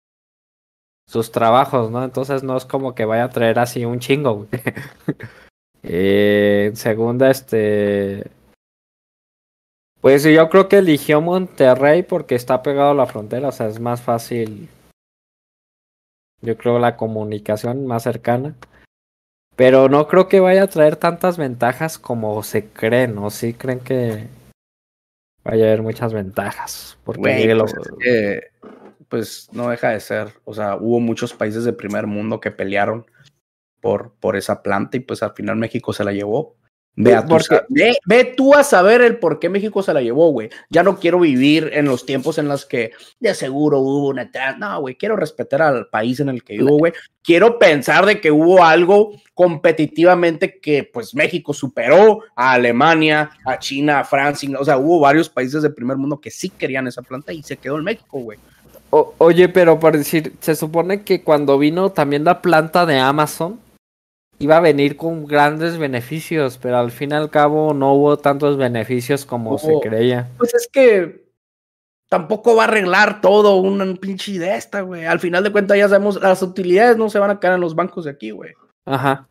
sus 1.07 1.31
trabajos, 1.31 1.89
¿no? 1.89 2.03
Entonces 2.03 2.43
no 2.43 2.55
es 2.55 2.65
como 2.65 2.93
que 2.93 3.05
vaya 3.05 3.23
a 3.23 3.29
traer 3.29 3.57
así 3.57 3.83
un 3.85 3.99
chingo, 3.99 4.35
güey. 4.35 4.49
Eh, 5.81 6.65
en 6.67 6.75
segunda, 6.75 7.31
este. 7.31 8.29
Pues 10.01 10.25
yo 10.25 10.49
creo 10.49 10.67
que 10.67 10.79
eligió 10.79 11.21
Monterrey 11.21 12.03
porque 12.03 12.35
está 12.35 12.61
pegado 12.61 12.91
a 12.91 12.93
la 12.93 13.05
frontera, 13.05 13.47
o 13.47 13.51
sea, 13.53 13.67
es 13.67 13.79
más 13.79 14.01
fácil. 14.01 14.67
Yo 16.41 16.57
creo 16.57 16.79
la 16.79 16.97
comunicación 16.97 17.87
más 17.87 18.03
cercana. 18.03 18.55
Pero 19.55 19.87
no 19.87 20.09
creo 20.09 20.27
que 20.27 20.41
vaya 20.41 20.63
a 20.63 20.67
traer 20.67 20.97
tantas 20.97 21.37
ventajas 21.37 21.97
como 21.97 22.43
se 22.43 22.67
creen, 22.67 23.17
o 23.17 23.29
sí 23.29 23.53
creen 23.53 23.79
que 23.79 24.27
vaya 25.49 25.65
a 25.65 25.67
haber 25.67 25.81
muchas 25.81 26.13
ventajas. 26.13 26.97
Porque 27.03 27.21
lo- 27.55 27.65
pues, 27.65 28.43
pues, 29.07 29.49
no 29.51 29.69
deja 29.69 29.89
de 29.89 29.99
ser. 29.99 30.29
O 30.45 30.53
sea, 30.53 30.75
hubo 30.75 30.99
muchos 30.99 31.33
países 31.33 31.63
de 31.63 31.73
primer 31.73 32.07
mundo 32.07 32.39
que 32.39 32.51
pelearon 32.51 33.05
por, 33.81 34.13
por 34.19 34.35
esa 34.35 34.61
planta 34.61 34.97
y 34.97 34.99
pues 35.01 35.23
al 35.23 35.33
final 35.33 35.55
México 35.55 35.93
se 35.93 36.03
la 36.03 36.11
llevó. 36.11 36.55
Ve, 36.95 37.15
a 37.15 37.25
ve, 37.69 37.97
ve 38.05 38.25
tú 38.35 38.53
a 38.53 38.63
saber 38.63 39.01
el 39.01 39.19
por 39.19 39.39
qué 39.39 39.47
México 39.47 39.81
se 39.81 39.93
la 39.93 40.01
llevó, 40.01 40.31
güey. 40.31 40.49
Ya 40.69 40.83
no 40.83 40.99
quiero 40.99 41.21
vivir 41.21 41.71
en 41.73 41.85
los 41.85 42.05
tiempos 42.05 42.37
en 42.37 42.49
los 42.49 42.65
que 42.65 42.91
de 43.21 43.33
seguro 43.33 43.79
hubo 43.79 44.09
una... 44.09 44.29
No, 44.57 44.81
güey, 44.81 44.95
quiero 44.95 45.15
respetar 45.15 45.61
al 45.61 45.87
país 45.87 46.19
en 46.19 46.27
el 46.27 46.43
que 46.43 46.57
vivo, 46.57 46.77
güey. 46.77 46.91
Quiero 47.23 47.57
pensar 47.57 48.05
de 48.05 48.19
que 48.19 48.31
hubo 48.31 48.65
algo 48.65 49.13
competitivamente 49.33 50.59
que 50.59 50.83
pues 50.83 51.15
México 51.15 51.53
superó 51.53 52.19
a 52.35 52.51
Alemania, 52.51 53.31
a 53.45 53.57
China, 53.57 54.01
a 54.01 54.03
Francia. 54.03 54.49
O 54.59 54.65
sea, 54.65 54.77
hubo 54.77 54.99
varios 54.99 55.29
países 55.29 55.63
de 55.63 55.69
primer 55.69 55.95
mundo 55.95 56.19
que 56.19 56.31
sí 56.31 56.49
querían 56.49 56.85
esa 56.87 57.01
planta 57.01 57.31
y 57.31 57.43
se 57.43 57.55
quedó 57.55 57.77
en 57.77 57.85
México, 57.85 58.19
güey. 58.19 58.39
Oye, 58.89 59.47
pero 59.47 59.79
por 59.79 59.95
decir, 59.95 60.33
se 60.41 60.55
supone 60.55 61.03
que 61.03 61.23
cuando 61.23 61.57
vino 61.57 61.91
también 61.91 62.25
la 62.25 62.41
planta 62.41 62.85
de 62.85 62.97
Amazon 62.97 63.59
iba 64.39 64.57
a 64.57 64.61
venir 64.61 64.97
con 64.97 65.25
grandes 65.25 65.77
beneficios, 65.77 66.57
pero 66.57 66.77
al 66.77 66.91
fin 66.91 67.11
y 67.11 67.15
al 67.15 67.29
cabo 67.29 67.73
no 67.73 67.93
hubo 67.93 68.17
tantos 68.17 68.57
beneficios 68.57 69.25
como 69.25 69.57
se 69.57 69.79
creía. 69.81 70.29
Pues 70.37 70.53
es 70.53 70.67
que 70.71 71.29
tampoco 72.09 72.55
va 72.55 72.63
a 72.63 72.67
arreglar 72.67 73.21
todo 73.21 73.57
una 73.57 73.85
pinche 73.95 74.39
de 74.39 74.55
esta, 74.55 74.81
güey. 74.81 75.05
Al 75.05 75.19
final 75.19 75.43
de 75.43 75.51
cuentas 75.51 75.77
ya 75.77 75.87
sabemos, 75.87 76.21
las 76.21 76.41
utilidades 76.41 76.97
no 76.97 77.09
se 77.09 77.19
van 77.19 77.29
a 77.29 77.39
quedar 77.39 77.55
en 77.55 77.61
los 77.61 77.75
bancos 77.75 78.05
de 78.05 78.11
aquí, 78.11 78.31
güey. 78.31 78.53
Ajá. 78.85 79.28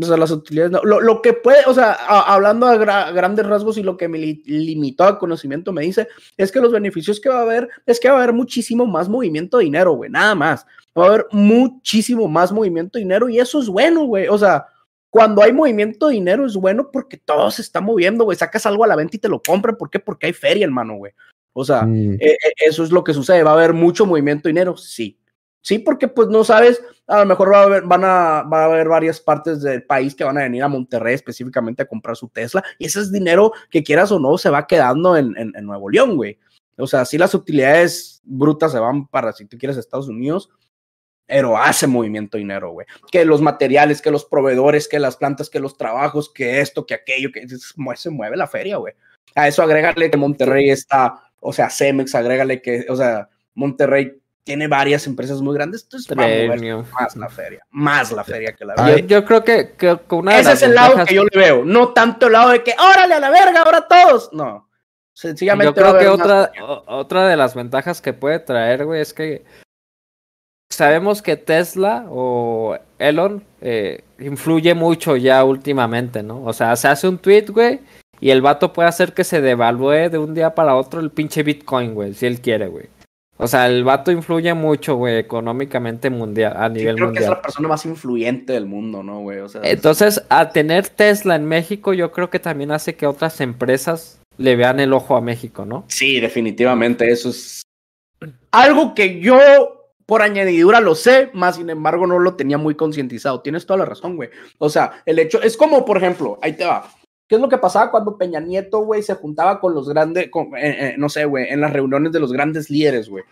O 0.00 0.04
sea, 0.06 0.16
las 0.16 0.30
utilidades 0.30 0.70
no. 0.70 0.80
Lo, 0.84 1.00
lo 1.00 1.20
que 1.22 1.32
puede, 1.32 1.58
o 1.66 1.74
sea, 1.74 1.92
a- 1.92 2.34
hablando 2.34 2.66
a 2.66 2.76
gra- 2.76 3.12
grandes 3.12 3.46
rasgos 3.46 3.78
y 3.78 3.82
lo 3.82 3.96
que 3.96 4.08
me 4.08 4.18
li- 4.18 4.42
limitó 4.46 5.04
a 5.04 5.18
conocimiento 5.18 5.72
me 5.72 5.82
dice, 5.82 6.06
es 6.36 6.52
que 6.52 6.60
los 6.60 6.72
beneficios 6.72 7.20
que 7.20 7.28
va 7.28 7.38
a 7.38 7.42
haber 7.42 7.68
es 7.86 7.98
que 7.98 8.08
va 8.08 8.14
a 8.18 8.22
haber 8.22 8.32
muchísimo 8.34 8.86
más 8.86 9.08
movimiento 9.08 9.58
de 9.58 9.64
dinero, 9.64 9.92
güey, 9.92 10.10
nada 10.10 10.34
más. 10.34 10.66
Va 10.98 11.04
a 11.04 11.08
haber 11.08 11.26
muchísimo 11.32 12.28
más 12.28 12.52
movimiento 12.52 12.98
de 12.98 13.04
dinero 13.04 13.28
y 13.28 13.38
eso 13.40 13.60
es 13.60 13.68
bueno, 13.68 14.04
güey. 14.04 14.28
O 14.28 14.38
sea, 14.38 14.66
cuando 15.10 15.42
hay 15.42 15.52
movimiento 15.52 16.08
de 16.08 16.14
dinero 16.14 16.46
es 16.46 16.54
bueno 16.54 16.90
porque 16.92 17.16
todo 17.16 17.50
se 17.50 17.62
está 17.62 17.80
moviendo, 17.80 18.24
güey. 18.24 18.36
Sacas 18.36 18.66
algo 18.66 18.84
a 18.84 18.86
la 18.88 18.96
venta 18.96 19.16
y 19.16 19.20
te 19.20 19.28
lo 19.28 19.40
compran. 19.40 19.76
¿Por 19.76 19.90
qué? 19.90 19.98
Porque 19.98 20.26
hay 20.26 20.32
feria, 20.32 20.64
hermano, 20.64 20.94
güey. 20.96 21.12
O 21.54 21.64
sea, 21.64 21.82
Mm, 21.82 22.12
eh, 22.14 22.18
eh, 22.32 22.52
eso 22.66 22.84
es 22.84 22.92
lo 22.92 23.02
que 23.02 23.14
sucede. 23.14 23.42
¿Va 23.42 23.50
a 23.50 23.54
haber 23.54 23.72
mucho 23.72 24.06
movimiento 24.06 24.44
de 24.44 24.50
dinero? 24.50 24.76
Sí. 24.76 25.18
Sí, 25.68 25.78
porque 25.78 26.08
pues 26.08 26.28
no 26.28 26.44
sabes, 26.44 26.82
a 27.06 27.18
lo 27.18 27.26
mejor 27.26 27.52
va 27.52 27.60
a 27.60 27.62
haber, 27.64 27.82
van 27.82 28.02
a, 28.02 28.42
va 28.42 28.62
a 28.62 28.64
haber 28.64 28.88
varias 28.88 29.20
partes 29.20 29.60
del 29.60 29.82
país 29.82 30.14
que 30.14 30.24
van 30.24 30.38
a 30.38 30.44
venir 30.44 30.62
a 30.62 30.68
Monterrey 30.68 31.12
específicamente 31.12 31.82
a 31.82 31.86
comprar 31.86 32.16
su 32.16 32.30
Tesla 32.30 32.64
y 32.78 32.86
ese 32.86 33.00
es 33.00 33.12
dinero 33.12 33.52
que 33.68 33.82
quieras 33.82 34.10
o 34.10 34.18
no 34.18 34.38
se 34.38 34.48
va 34.48 34.66
quedando 34.66 35.14
en, 35.14 35.34
Nuevo 35.60 35.90
León, 35.90 36.16
güey. 36.16 36.38
O 36.78 36.86
sea, 36.86 37.04
sí 37.04 37.18
las 37.18 37.34
utilidades 37.34 38.22
brutas 38.24 38.72
se 38.72 38.78
van 38.78 39.08
para, 39.08 39.34
si 39.34 39.44
tú 39.44 39.58
quieres, 39.58 39.76
Estados 39.76 40.08
Unidos, 40.08 40.48
pero 41.26 41.58
hace 41.58 41.86
movimiento 41.86 42.38
dinero, 42.38 42.70
güey. 42.70 42.86
Que 43.12 43.26
los 43.26 43.42
materiales, 43.42 44.00
que 44.00 44.10
los 44.10 44.24
proveedores, 44.24 44.88
que 44.88 44.98
las 44.98 45.18
plantas, 45.18 45.50
que 45.50 45.60
los 45.60 45.76
trabajos, 45.76 46.32
que 46.32 46.62
esto, 46.62 46.86
que 46.86 46.94
aquello, 46.94 47.28
que 47.30 47.46
se 47.46 48.10
mueve 48.10 48.38
la 48.38 48.46
feria, 48.46 48.78
güey. 48.78 48.94
A 49.34 49.48
eso 49.48 49.62
agrégale 49.62 50.10
que 50.10 50.16
Monterrey 50.16 50.70
está, 50.70 51.30
o 51.40 51.52
sea, 51.52 51.68
Cemex, 51.68 52.14
agrégale 52.14 52.62
que, 52.62 52.86
o 52.88 52.96
sea, 52.96 53.28
Monterrey 53.52 54.18
tiene 54.48 54.66
varias 54.66 55.06
empresas 55.06 55.42
muy 55.42 55.54
grandes, 55.54 55.82
entonces 55.82 56.08
va 56.16 56.24
a 56.24 56.82
más 57.00 57.14
la 57.16 57.28
feria, 57.28 57.62
más 57.68 58.10
la 58.12 58.24
feria 58.24 58.54
que 58.54 58.64
la 58.64 58.72
Ay, 58.78 59.02
Yo, 59.02 59.06
yo 59.20 59.24
creo 59.26 59.44
que, 59.44 59.72
que 59.76 59.98
con 60.06 60.20
una 60.20 60.32
de 60.36 60.40
Ese 60.40 60.48
las 60.48 60.62
es 60.62 60.68
el 60.70 60.74
lado 60.74 61.04
que 61.04 61.14
yo 61.14 61.24
le 61.24 61.38
veo, 61.38 61.64
no 61.66 61.88
tanto 61.92 62.28
el 62.28 62.32
lado 62.32 62.48
de 62.48 62.62
que, 62.62 62.74
órale 62.78 63.12
a 63.12 63.20
la 63.20 63.28
verga, 63.28 63.60
ahora 63.60 63.86
todos. 63.86 64.30
No. 64.32 64.66
Sencillamente. 65.12 65.66
Yo 65.66 65.74
creo 65.74 65.98
que 65.98 66.08
otra, 66.08 66.50
o- 66.62 66.82
otra 66.86 67.28
de 67.28 67.36
las 67.36 67.54
ventajas 67.54 68.00
que 68.00 68.14
puede 68.14 68.38
traer, 68.38 68.86
güey, 68.86 69.02
es 69.02 69.12
que 69.12 69.44
sabemos 70.72 71.20
que 71.20 71.36
Tesla 71.36 72.06
o 72.08 72.78
Elon 72.98 73.44
eh, 73.60 74.02
influye 74.18 74.72
mucho 74.74 75.16
ya 75.16 75.44
últimamente, 75.44 76.22
¿no? 76.22 76.42
O 76.42 76.54
sea, 76.54 76.74
se 76.76 76.88
hace 76.88 77.06
un 77.06 77.18
tweet, 77.18 77.46
güey, 77.50 77.80
y 78.18 78.30
el 78.30 78.40
vato 78.40 78.72
puede 78.72 78.88
hacer 78.88 79.12
que 79.12 79.24
se 79.24 79.42
devalúe 79.42 80.08
de 80.10 80.16
un 80.16 80.32
día 80.32 80.54
para 80.54 80.74
otro 80.74 81.00
el 81.00 81.10
pinche 81.10 81.42
Bitcoin, 81.42 81.92
güey, 81.94 82.14
si 82.14 82.24
él 82.24 82.40
quiere, 82.40 82.68
güey. 82.68 82.86
O 83.40 83.46
sea, 83.46 83.66
el 83.68 83.84
vato 83.84 84.10
influye 84.10 84.52
mucho, 84.52 84.96
güey, 84.96 85.16
económicamente 85.16 86.10
mundial, 86.10 86.54
a 86.56 86.66
Sí, 86.68 86.74
nivel 86.74 86.96
creo 86.96 87.06
que 87.12 87.18
es 87.20 87.24
mundial. 87.24 87.30
la 87.30 87.42
persona 87.42 87.68
más 87.68 87.86
influyente 87.86 88.52
del 88.52 88.66
mundo, 88.66 89.02
¿no, 89.04 89.20
güey? 89.20 89.38
O 89.38 89.48
sea, 89.48 89.62
es- 89.62 89.70
Entonces, 89.74 90.22
a 90.28 90.50
tener 90.50 90.88
Tesla 90.88 91.36
en 91.36 91.46
México, 91.46 91.92
yo 91.92 92.10
creo 92.10 92.30
que 92.30 92.40
también 92.40 92.72
hace 92.72 92.96
que 92.96 93.06
otras 93.06 93.40
empresas 93.40 94.20
le 94.38 94.56
vean 94.56 94.80
el 94.80 94.92
ojo 94.92 95.16
a 95.16 95.20
México, 95.20 95.64
¿no? 95.64 95.84
Sí, 95.88 96.18
definitivamente, 96.20 97.08
eso 97.10 97.30
es 97.30 97.62
algo 98.50 98.94
que 98.94 99.20
yo 99.20 99.38
por 100.06 100.22
añadidura 100.22 100.80
lo 100.80 100.94
sé, 100.94 101.30
más 101.34 101.56
sin 101.56 101.68
embargo 101.70 102.06
no 102.06 102.18
lo 102.18 102.34
tenía 102.34 102.56
muy 102.58 102.74
concientizado. 102.74 103.40
Tienes 103.42 103.66
toda 103.66 103.78
la 103.78 103.84
razón, 103.84 104.16
güey. 104.16 104.30
O 104.58 104.70
sea, 104.70 105.02
el 105.04 105.18
hecho 105.18 105.40
es 105.42 105.56
como, 105.56 105.84
por 105.84 105.98
ejemplo, 105.98 106.38
ahí 106.42 106.54
te 106.54 106.64
va. 106.64 106.90
¿Qué 107.28 107.34
es 107.34 107.40
lo 107.40 107.48
que 107.48 107.58
pasaba 107.58 107.90
cuando 107.90 108.16
Peña 108.16 108.40
Nieto, 108.40 108.80
güey, 108.80 109.02
se 109.02 109.14
juntaba 109.14 109.60
con 109.60 109.74
los 109.74 109.88
grandes, 109.88 110.24
eh, 110.26 110.30
eh, 110.56 110.94
no 110.96 111.08
sé, 111.10 111.26
güey, 111.26 111.48
en 111.50 111.60
las 111.60 111.72
reuniones 111.72 112.10
de 112.12 112.20
los 112.20 112.32
grandes 112.32 112.70
líderes, 112.70 113.08
güey? 113.08 113.22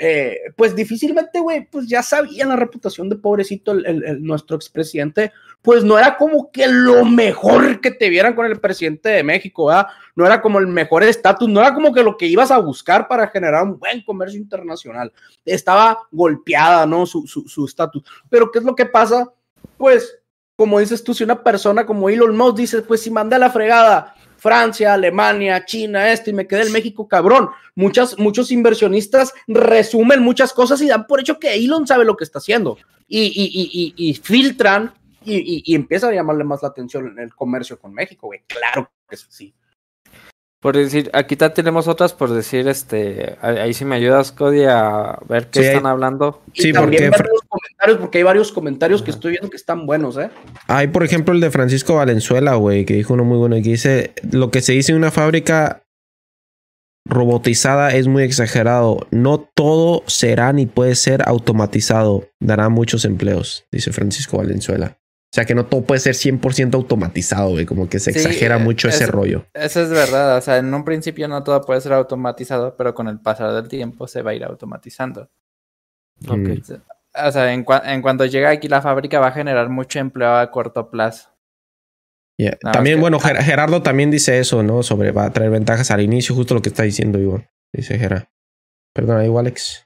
Eh, 0.00 0.38
pues 0.56 0.76
difícilmente, 0.76 1.40
güey, 1.40 1.68
pues 1.68 1.88
ya 1.88 2.04
sabían 2.04 2.50
la 2.50 2.54
reputación 2.56 3.08
de 3.08 3.16
pobrecito 3.16 3.72
el, 3.72 3.84
el- 3.84 4.04
el- 4.04 4.22
nuestro 4.22 4.54
expresidente, 4.54 5.32
pues 5.60 5.82
no 5.82 5.98
era 5.98 6.16
como 6.16 6.52
que 6.52 6.68
lo 6.68 7.04
mejor 7.04 7.80
que 7.80 7.90
te 7.90 8.08
vieran 8.08 8.34
con 8.36 8.46
el 8.46 8.60
presidente 8.60 9.08
de 9.08 9.24
México, 9.24 9.66
¿verdad? 9.66 9.88
no 10.14 10.24
era 10.24 10.40
como 10.40 10.60
el 10.60 10.68
mejor 10.68 11.02
estatus, 11.02 11.48
no 11.48 11.58
era 11.58 11.74
como 11.74 11.92
que 11.92 12.04
lo 12.04 12.16
que 12.16 12.26
ibas 12.26 12.52
a 12.52 12.58
buscar 12.58 13.08
para 13.08 13.26
generar 13.26 13.64
un 13.64 13.76
buen 13.76 14.00
comercio 14.04 14.38
internacional. 14.38 15.12
Estaba 15.44 15.98
golpeada, 16.12 16.86
¿no? 16.86 17.04
Su 17.04 17.26
su- 17.26 17.48
su 17.48 17.64
estatus. 17.64 18.04
Pero 18.30 18.52
¿qué 18.52 18.60
es 18.60 18.64
lo 18.64 18.76
que 18.76 18.86
pasa? 18.86 19.32
Pues, 19.76 20.17
como 20.58 20.80
dices 20.80 21.04
tú, 21.04 21.14
si 21.14 21.22
una 21.22 21.40
persona 21.44 21.86
como 21.86 22.10
Elon 22.10 22.36
Musk 22.36 22.56
dice, 22.56 22.82
pues 22.82 23.00
si 23.00 23.12
mandé 23.12 23.36
a 23.36 23.38
la 23.38 23.50
fregada 23.50 24.16
Francia, 24.38 24.94
Alemania, 24.94 25.64
China, 25.64 26.10
esto, 26.12 26.30
y 26.30 26.32
me 26.32 26.48
quedé 26.48 26.62
en 26.62 26.72
México, 26.72 27.06
cabrón. 27.06 27.48
Muchas, 27.76 28.18
muchos 28.18 28.50
inversionistas 28.50 29.32
resumen 29.46 30.20
muchas 30.20 30.52
cosas 30.52 30.80
y 30.82 30.88
dan 30.88 31.06
por 31.06 31.20
hecho 31.20 31.38
que 31.38 31.54
Elon 31.54 31.86
sabe 31.86 32.04
lo 32.04 32.16
que 32.16 32.24
está 32.24 32.38
haciendo. 32.40 32.76
Y, 33.06 33.20
y, 33.20 33.94
y, 33.94 33.94
y, 33.96 34.10
y 34.10 34.14
filtran 34.14 34.92
y, 35.24 35.36
y, 35.36 35.62
y 35.64 35.74
empieza 35.76 36.08
a 36.08 36.12
llamarle 36.12 36.42
más 36.42 36.60
la 36.62 36.68
atención 36.70 37.06
en 37.06 37.20
el 37.20 37.32
comercio 37.34 37.78
con 37.78 37.94
México, 37.94 38.26
güey. 38.26 38.42
Claro 38.48 38.90
que 39.08 39.16
sí. 39.16 39.54
Por 40.60 40.76
decir, 40.76 41.08
aquí 41.14 41.36
ta- 41.36 41.54
tenemos 41.54 41.86
otras 41.86 42.12
por 42.12 42.30
decir, 42.30 42.66
este, 42.66 43.36
ahí 43.40 43.58
ahí 43.58 43.74
si 43.74 43.84
me 43.84 43.94
ayudas, 43.94 44.32
Cody, 44.32 44.64
a 44.64 45.16
ver 45.28 45.50
qué 45.50 45.60
Sí, 45.60 45.66
están 45.66 45.86
hablando. 45.86 46.42
Y 46.52 46.62
Sí, 46.62 46.72
también 46.72 47.10
porque 47.10 47.22
ver 47.22 47.30
los 47.32 47.47
comentarios, 47.60 47.98
porque 47.98 48.18
hay 48.18 48.24
varios 48.24 48.52
comentarios 48.52 49.02
que 49.02 49.10
estoy 49.10 49.32
viendo 49.32 49.50
que 49.50 49.56
están 49.56 49.86
buenos, 49.86 50.16
¿eh? 50.16 50.30
Hay, 50.66 50.88
por 50.88 51.04
ejemplo, 51.04 51.34
el 51.34 51.40
de 51.40 51.50
Francisco 51.50 51.94
Valenzuela, 51.96 52.54
güey, 52.54 52.84
que 52.84 52.94
dijo 52.94 53.14
uno 53.14 53.24
muy 53.24 53.38
bueno, 53.38 53.56
que 53.56 53.62
dice, 53.62 54.12
lo 54.30 54.50
que 54.50 54.60
se 54.60 54.72
dice 54.72 54.92
en 54.92 54.98
una 54.98 55.10
fábrica 55.10 55.82
robotizada 57.06 57.94
es 57.94 58.06
muy 58.06 58.22
exagerado. 58.22 59.06
No 59.10 59.38
todo 59.54 60.02
será 60.06 60.52
ni 60.52 60.66
puede 60.66 60.94
ser 60.94 61.22
automatizado. 61.26 62.28
Dará 62.40 62.68
muchos 62.68 63.04
empleos, 63.04 63.64
dice 63.72 63.92
Francisco 63.92 64.36
Valenzuela. 64.38 64.98
O 65.30 65.34
sea 65.34 65.44
que 65.44 65.54
no 65.54 65.66
todo 65.66 65.82
puede 65.82 66.00
ser 66.00 66.14
100% 66.14 66.74
automatizado, 66.74 67.50
güey. 67.50 67.66
Como 67.66 67.88
que 67.88 67.98
se 67.98 68.12
Sí, 68.12 68.18
exagera 68.18 68.56
eh, 68.56 68.60
mucho 68.64 68.88
ese 68.88 69.04
es- 69.04 69.10
rollo. 69.10 69.44
Eso 69.54 69.82
es 69.82 69.90
verdad, 69.90 70.36
o 70.38 70.40
sea, 70.40 70.56
en 70.58 70.72
un 70.72 70.84
principio 70.84 71.28
no 71.28 71.42
todo 71.44 71.60
puede 71.62 71.80
ser 71.82 71.92
automatizado, 71.92 72.76
pero 72.76 72.94
con 72.94 73.08
el 73.08 73.20
pasar 73.20 73.52
del 73.52 73.68
tiempo 73.68 74.06
se 74.08 74.22
va 74.22 74.30
a 74.30 74.34
ir 74.34 74.44
automatizando. 74.44 75.30
Ok. 76.28 76.48
O 77.26 77.32
sea, 77.32 77.52
en, 77.52 77.64
cua- 77.64 77.82
en 77.84 78.02
cuanto 78.02 78.24
llegue 78.26 78.46
aquí 78.46 78.68
la 78.68 78.82
fábrica 78.82 79.18
va 79.20 79.28
a 79.28 79.32
generar 79.32 79.68
mucho 79.68 79.98
empleo 79.98 80.34
a 80.36 80.50
corto 80.50 80.90
plazo. 80.90 81.30
Yeah. 82.38 82.56
No, 82.62 82.72
también, 82.72 82.94
es 82.94 82.96
que- 82.98 83.00
bueno, 83.00 83.18
Ger- 83.20 83.42
Gerardo 83.42 83.82
también 83.82 84.10
dice 84.10 84.38
eso, 84.38 84.62
¿no? 84.62 84.82
Sobre 84.82 85.10
va 85.12 85.24
a 85.26 85.32
traer 85.32 85.50
ventajas 85.50 85.90
al 85.90 86.00
inicio, 86.00 86.34
justo 86.34 86.54
lo 86.54 86.62
que 86.62 86.68
está 86.68 86.82
diciendo 86.84 87.18
Iván. 87.18 87.48
Dice 87.72 87.98
Gerard. 87.98 88.24
Perdón, 88.94 89.18
ahí, 89.18 89.30
Alex. 89.36 89.84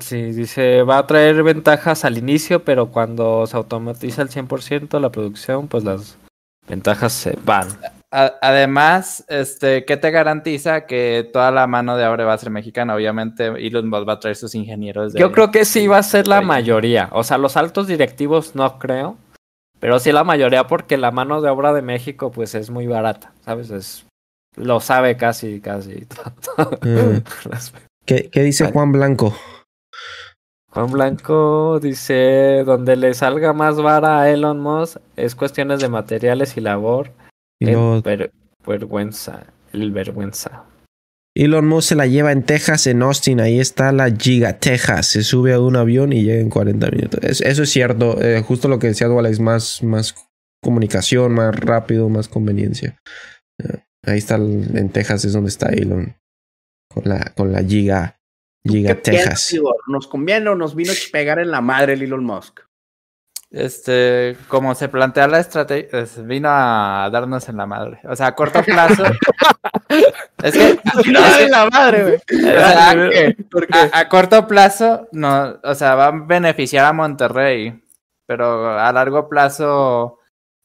Sí, 0.00 0.32
dice, 0.32 0.82
va 0.82 0.98
a 0.98 1.06
traer 1.06 1.42
ventajas 1.42 2.04
al 2.04 2.18
inicio, 2.18 2.62
pero 2.62 2.90
cuando 2.92 3.46
se 3.46 3.56
automatiza 3.56 4.20
el 4.22 4.28
100% 4.28 5.00
la 5.00 5.10
producción, 5.10 5.66
pues 5.66 5.82
las 5.82 6.18
ventajas 6.68 7.12
se 7.14 7.38
van. 7.44 7.68
A- 8.10 8.34
además, 8.40 9.24
este, 9.28 9.84
¿qué 9.84 9.96
te 9.98 10.10
garantiza 10.10 10.86
que 10.86 11.28
toda 11.30 11.50
la 11.50 11.66
mano 11.66 11.96
de 11.96 12.06
obra 12.06 12.24
va 12.24 12.32
a 12.32 12.38
ser 12.38 12.50
mexicana? 12.50 12.94
Obviamente, 12.94 13.46
Elon 13.66 13.88
Musk 13.88 14.08
va 14.08 14.12
a 14.14 14.20
traer 14.20 14.36
sus 14.36 14.54
ingenieros 14.54 15.12
de 15.12 15.20
Yo 15.20 15.30
creo 15.32 15.50
que 15.50 15.64
sí 15.66 15.86
va 15.86 15.98
a 15.98 16.02
ser 16.02 16.26
la 16.26 16.40
mayoría. 16.40 17.08
O 17.12 17.22
sea, 17.22 17.36
los 17.36 17.56
altos 17.58 17.86
directivos 17.86 18.54
no 18.54 18.78
creo, 18.78 19.18
pero 19.78 19.98
sí 19.98 20.10
la 20.12 20.24
mayoría 20.24 20.66
porque 20.66 20.96
la 20.96 21.10
mano 21.10 21.42
de 21.42 21.50
obra 21.50 21.72
de 21.74 21.82
México 21.82 22.30
pues 22.30 22.54
es 22.54 22.70
muy 22.70 22.86
barata, 22.86 23.32
¿sabes? 23.44 23.70
Es, 23.70 24.06
lo 24.56 24.80
sabe 24.80 25.16
casi, 25.18 25.60
casi. 25.60 26.06
todo. 26.56 26.70
Mm. 26.82 27.18
¿Qué, 28.06 28.30
qué 28.30 28.42
dice. 28.42 28.72
Juan 28.72 28.90
Blanco? 28.90 29.36
Juan 30.70 30.90
Blanco 30.90 31.78
dice, 31.80 32.62
donde 32.64 32.96
le 32.96 33.12
salga 33.14 33.52
más 33.52 33.76
vara 33.76 34.20
a 34.20 34.30
Elon 34.30 34.60
Musk 34.60 34.98
es 35.16 35.34
cuestiones 35.34 35.80
de 35.80 35.88
materiales 35.88 36.56
y 36.56 36.60
labor. 36.60 37.10
Y 37.60 37.70
El 37.70 38.02
ver- 38.02 38.32
vergüenza, 38.66 39.46
el 39.72 39.90
vergüenza. 39.92 40.64
Elon 41.36 41.66
Musk 41.68 41.90
se 41.90 41.94
la 41.94 42.06
lleva 42.06 42.32
en 42.32 42.42
Texas, 42.42 42.86
en 42.88 43.02
Austin. 43.02 43.40
Ahí 43.40 43.60
está 43.60 43.92
la 43.92 44.10
Giga 44.10 44.58
Texas. 44.58 45.06
Se 45.06 45.22
sube 45.22 45.52
a 45.52 45.60
un 45.60 45.76
avión 45.76 46.12
y 46.12 46.22
llega 46.24 46.40
en 46.40 46.50
40 46.50 46.90
minutos. 46.90 47.20
Es- 47.22 47.40
eso 47.40 47.62
es 47.62 47.70
cierto. 47.70 48.20
eh, 48.20 48.42
justo 48.42 48.66
lo 48.68 48.78
que 48.78 48.88
decía 48.88 49.06
Alex, 49.06 49.38
más, 49.40 49.82
más 49.82 50.14
comunicación, 50.62 51.32
más 51.34 51.54
rápido, 51.54 52.08
más 52.08 52.28
conveniencia. 52.28 52.98
Eh, 53.62 53.82
ahí 54.04 54.18
está 54.18 54.34
el- 54.36 54.76
en 54.76 54.88
Texas, 54.90 55.24
es 55.24 55.32
donde 55.32 55.50
está 55.50 55.68
Elon. 55.68 56.16
Con 56.92 57.04
la, 57.06 57.32
con 57.36 57.52
la 57.52 57.62
Giga, 57.62 58.18
Giga 58.66 58.94
¿Qué 58.96 59.10
piensas, 59.10 59.48
Texas. 59.48 59.62
¿Nos 59.86 60.08
conviene 60.08 60.48
o 60.48 60.54
nos 60.56 60.74
vino 60.74 60.90
a 60.92 60.96
pegar 61.12 61.38
en 61.38 61.50
la 61.52 61.60
madre 61.60 61.92
el 61.92 62.02
Elon 62.02 62.24
Musk? 62.24 62.60
Este, 63.50 64.36
como 64.48 64.74
se 64.74 64.88
plantea 64.90 65.26
la 65.26 65.40
estrategia, 65.40 66.04
vino 66.18 66.48
a 66.50 67.08
darnos 67.10 67.48
en 67.48 67.56
la 67.56 67.66
madre. 67.66 67.98
O 68.04 68.14
sea, 68.14 68.26
a 68.28 68.34
corto 68.34 68.62
plazo. 68.62 69.04
es 70.42 70.52
que, 70.52 70.78
No, 71.10 71.38
en 71.38 71.50
la 71.50 71.70
madre, 71.70 72.02
güey. 72.02 72.14
o 72.16 72.58
sea, 72.58 72.94
¿Por 73.50 73.66
qué? 73.66 73.78
a, 73.92 73.98
a 74.00 74.08
corto 74.08 74.46
plazo, 74.46 75.08
no, 75.12 75.58
o 75.64 75.74
sea, 75.74 75.94
va 75.94 76.06
a 76.08 76.10
beneficiar 76.12 76.84
a 76.84 76.92
Monterrey. 76.92 77.82
Pero 78.26 78.78
a 78.78 78.92
largo 78.92 79.26
plazo, 79.30 80.17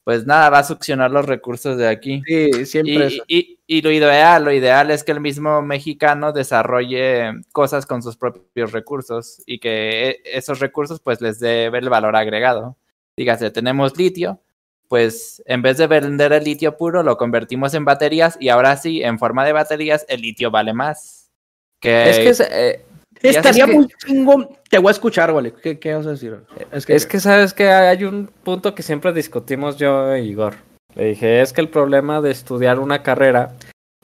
pues 0.04 0.26
nada, 0.26 0.50
va 0.50 0.58
a 0.58 0.64
succionar 0.64 1.10
los 1.10 1.24
recursos 1.26 1.76
de 1.78 1.88
aquí. 1.88 2.22
Sí, 2.26 2.50
Y, 2.60 2.66
siempre 2.66 3.08
y- 3.26 3.58
y 3.66 3.80
lo 3.82 3.90
ideal, 3.90 4.44
lo 4.44 4.52
ideal 4.52 4.90
es 4.90 5.02
que 5.02 5.12
el 5.12 5.20
mismo 5.20 5.62
mexicano 5.62 6.32
desarrolle 6.32 7.32
cosas 7.52 7.86
con 7.86 8.02
sus 8.02 8.16
propios 8.16 8.72
recursos 8.72 9.42
y 9.46 9.58
que 9.58 10.10
e- 10.10 10.20
esos 10.24 10.60
recursos 10.60 11.00
pues 11.00 11.20
les 11.20 11.40
dé 11.40 11.66
el 11.66 11.88
valor 11.88 12.16
agregado. 12.16 12.76
Dígase, 13.16 13.50
tenemos 13.50 13.96
litio, 13.96 14.40
pues 14.88 15.42
en 15.46 15.62
vez 15.62 15.78
de 15.78 15.86
vender 15.86 16.32
el 16.34 16.44
litio 16.44 16.76
puro, 16.76 17.02
lo 17.02 17.16
convertimos 17.16 17.72
en 17.74 17.84
baterías 17.86 18.36
y 18.38 18.50
ahora 18.50 18.76
sí, 18.76 19.02
en 19.02 19.18
forma 19.18 19.44
de 19.46 19.52
baterías, 19.52 20.04
el 20.08 20.20
litio 20.20 20.50
vale 20.50 20.74
más. 20.74 21.30
Que, 21.80 22.10
Es 22.10 22.18
que, 22.18 22.28
es, 22.28 22.40
eh, 22.40 22.84
Estaría 23.30 23.66
que- 23.66 23.72
muy 23.72 23.88
chingón. 24.04 24.48
Te 24.68 24.78
voy 24.78 24.88
a 24.88 24.92
escuchar, 24.92 25.32
vale. 25.32 25.52
¿Qué, 25.62 25.78
qué 25.78 25.94
vas 25.94 26.06
a 26.06 26.10
decir? 26.10 26.36
Es 26.72 26.84
que, 26.86 26.94
es 26.94 27.06
que 27.06 27.20
sabes 27.20 27.54
que 27.54 27.68
hay 27.68 28.04
un 28.04 28.26
punto 28.42 28.74
que 28.74 28.82
siempre 28.82 29.12
discutimos 29.12 29.76
yo 29.76 30.12
e 30.12 30.22
Igor. 30.22 30.54
Le 30.94 31.06
dije, 31.06 31.40
es 31.40 31.52
que 31.52 31.60
el 31.60 31.68
problema 31.68 32.20
de 32.20 32.30
estudiar 32.30 32.78
una 32.78 33.02
carrera 33.02 33.52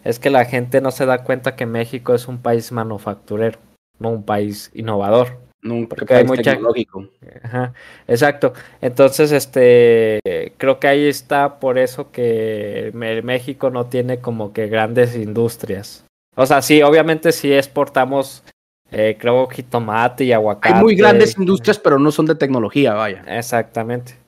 es 0.04 0.18
que 0.18 0.30
la 0.30 0.44
gente 0.44 0.80
no 0.80 0.90
se 0.90 1.06
da 1.06 1.22
cuenta 1.24 1.54
que 1.56 1.66
México 1.66 2.14
es 2.14 2.26
un 2.28 2.38
país 2.38 2.72
manufacturero, 2.72 3.58
no 3.98 4.10
un 4.10 4.22
país 4.24 4.70
innovador. 4.74 5.38
nunca 5.62 5.94
porque 5.96 6.14
hay 6.14 6.24
país 6.24 6.38
mucha- 6.38 6.52
tecnológico. 6.52 7.06
Ajá, 7.42 7.74
exacto. 8.08 8.54
Entonces, 8.80 9.30
este, 9.30 10.18
creo 10.56 10.80
que 10.80 10.88
ahí 10.88 11.06
está 11.06 11.60
por 11.60 11.78
eso 11.78 12.10
que 12.10 12.90
México 12.94 13.68
no 13.68 13.84
tiene 13.86 14.20
como 14.20 14.52
que 14.54 14.68
grandes 14.68 15.14
industrias. 15.14 16.04
O 16.34 16.46
sea, 16.46 16.62
sí, 16.62 16.80
obviamente 16.82 17.30
sí 17.32 17.52
exportamos, 17.52 18.42
eh, 18.90 19.16
creo, 19.18 19.46
jitomate 19.48 20.24
y 20.24 20.32
aguacate. 20.32 20.74
Hay 20.74 20.80
muy 20.82 20.94
grandes 20.94 21.36
industrias, 21.38 21.78
pero 21.78 21.98
no 21.98 22.10
son 22.10 22.26
de 22.26 22.34
tecnología, 22.34 22.94
vaya. 22.94 23.24
Exactamente. 23.26 24.18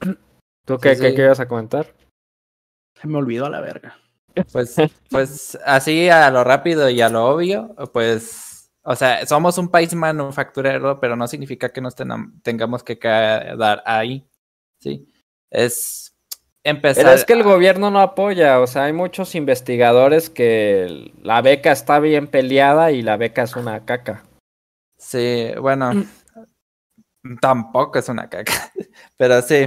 ¿Tú 0.66 0.78
qué, 0.78 0.94
Sí, 0.94 1.02
qué, 1.02 1.10
sí. 1.10 1.16
qué 1.16 1.22
ibas 1.22 1.40
a 1.40 1.48
comentar? 1.48 1.94
Se 3.00 3.06
me 3.06 3.18
olvidó 3.18 3.46
a 3.46 3.50
la 3.50 3.60
verga. 3.60 3.98
Pues, 4.52 4.76
pues 5.10 5.58
así 5.64 6.08
a 6.08 6.30
lo 6.30 6.44
rápido 6.44 6.88
y 6.90 7.00
a 7.00 7.08
lo 7.08 7.26
obvio, 7.26 7.74
pues, 7.92 8.70
o 8.82 8.94
sea, 8.94 9.26
somos 9.26 9.58
un 9.58 9.68
país 9.68 9.94
manufacturero, 9.94 11.00
pero 11.00 11.16
no 11.16 11.26
significa 11.26 11.70
que 11.70 11.80
nos 11.80 11.94
tengamos 12.42 12.82
que 12.82 12.98
quedar 12.98 13.82
ahí, 13.84 14.26
¿sí? 14.80 15.12
Es, 15.50 16.07
empezar. 16.64 17.04
Pero 17.04 17.14
es 17.14 17.24
que 17.24 17.32
el 17.32 17.42
gobierno 17.42 17.90
no 17.90 18.00
apoya, 18.00 18.60
o 18.60 18.66
sea, 18.66 18.84
hay 18.84 18.92
muchos 18.92 19.34
investigadores 19.34 20.28
que 20.30 21.12
la 21.22 21.40
beca 21.42 21.72
está 21.72 21.98
bien 22.00 22.26
peleada 22.26 22.90
y 22.92 23.02
la 23.02 23.16
beca 23.16 23.42
es 23.42 23.56
una 23.56 23.84
caca. 23.84 24.24
Sí, 24.98 25.50
bueno, 25.60 26.04
tampoco 27.40 27.98
es 27.98 28.08
una 28.08 28.28
caca, 28.28 28.52
pero 29.16 29.40
sí. 29.42 29.66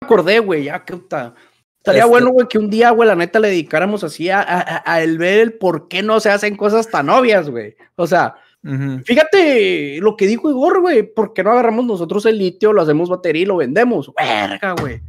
Me 0.00 0.06
acordé, 0.06 0.38
güey, 0.40 0.64
ya 0.64 0.84
que 0.84 0.94
puta. 0.96 1.34
Estaría 1.78 2.02
Este- 2.02 2.10
bueno, 2.10 2.30
güey, 2.30 2.48
que 2.48 2.58
un 2.58 2.68
día, 2.70 2.90
güey, 2.90 3.08
la 3.08 3.14
neta 3.14 3.38
le 3.38 3.48
dedicáramos 3.48 4.04
así 4.04 4.28
a, 4.30 4.40
a- 4.40 4.82
a 4.84 5.02
el 5.02 5.18
ver 5.18 5.38
el 5.40 5.52
por 5.54 5.88
qué 5.88 6.02
no 6.02 6.20
se 6.20 6.30
hacen 6.30 6.56
cosas 6.56 6.88
tan 6.90 7.08
obvias, 7.08 7.48
güey. 7.48 7.76
O 7.96 8.06
sea, 8.06 8.36
fíjate 9.04 9.98
lo 10.00 10.16
que 10.16 10.26
dijo 10.26 10.50
Igor, 10.50 10.80
güey, 10.80 11.02
¿por 11.04 11.32
qué 11.32 11.44
no 11.44 11.52
agarramos 11.52 11.84
nosotros 11.86 12.26
el 12.26 12.38
litio, 12.38 12.72
lo 12.72 12.82
hacemos 12.82 13.08
batería 13.08 13.42
y 13.42 13.46
lo 13.46 13.56
vendemos? 13.56 14.12
Verga, 14.16 14.74
güey. 14.80 15.00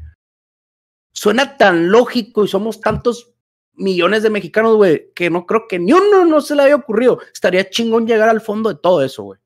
Suena 1.19 1.57
tan 1.57 1.89
lógico 1.89 2.45
y 2.45 2.47
somos 2.47 2.79
tantos 2.79 3.31
millones 3.73 4.21
de 4.21 4.29
mexicanos, 4.29 4.75
güey, 4.75 5.11
que 5.15 5.31
no 5.31 5.47
creo 5.47 5.67
que 5.67 5.79
ni 5.79 5.91
uno 5.91 6.25
no 6.25 6.41
se 6.41 6.55
le 6.55 6.61
haya 6.61 6.75
ocurrido. 6.75 7.17
Estaría 7.33 7.67
chingón 7.71 8.05
llegar 8.05 8.29
al 8.29 8.39
fondo 8.39 8.69
de 8.69 8.79
todo 8.79 9.03
eso, 9.03 9.23
güey. 9.23 9.39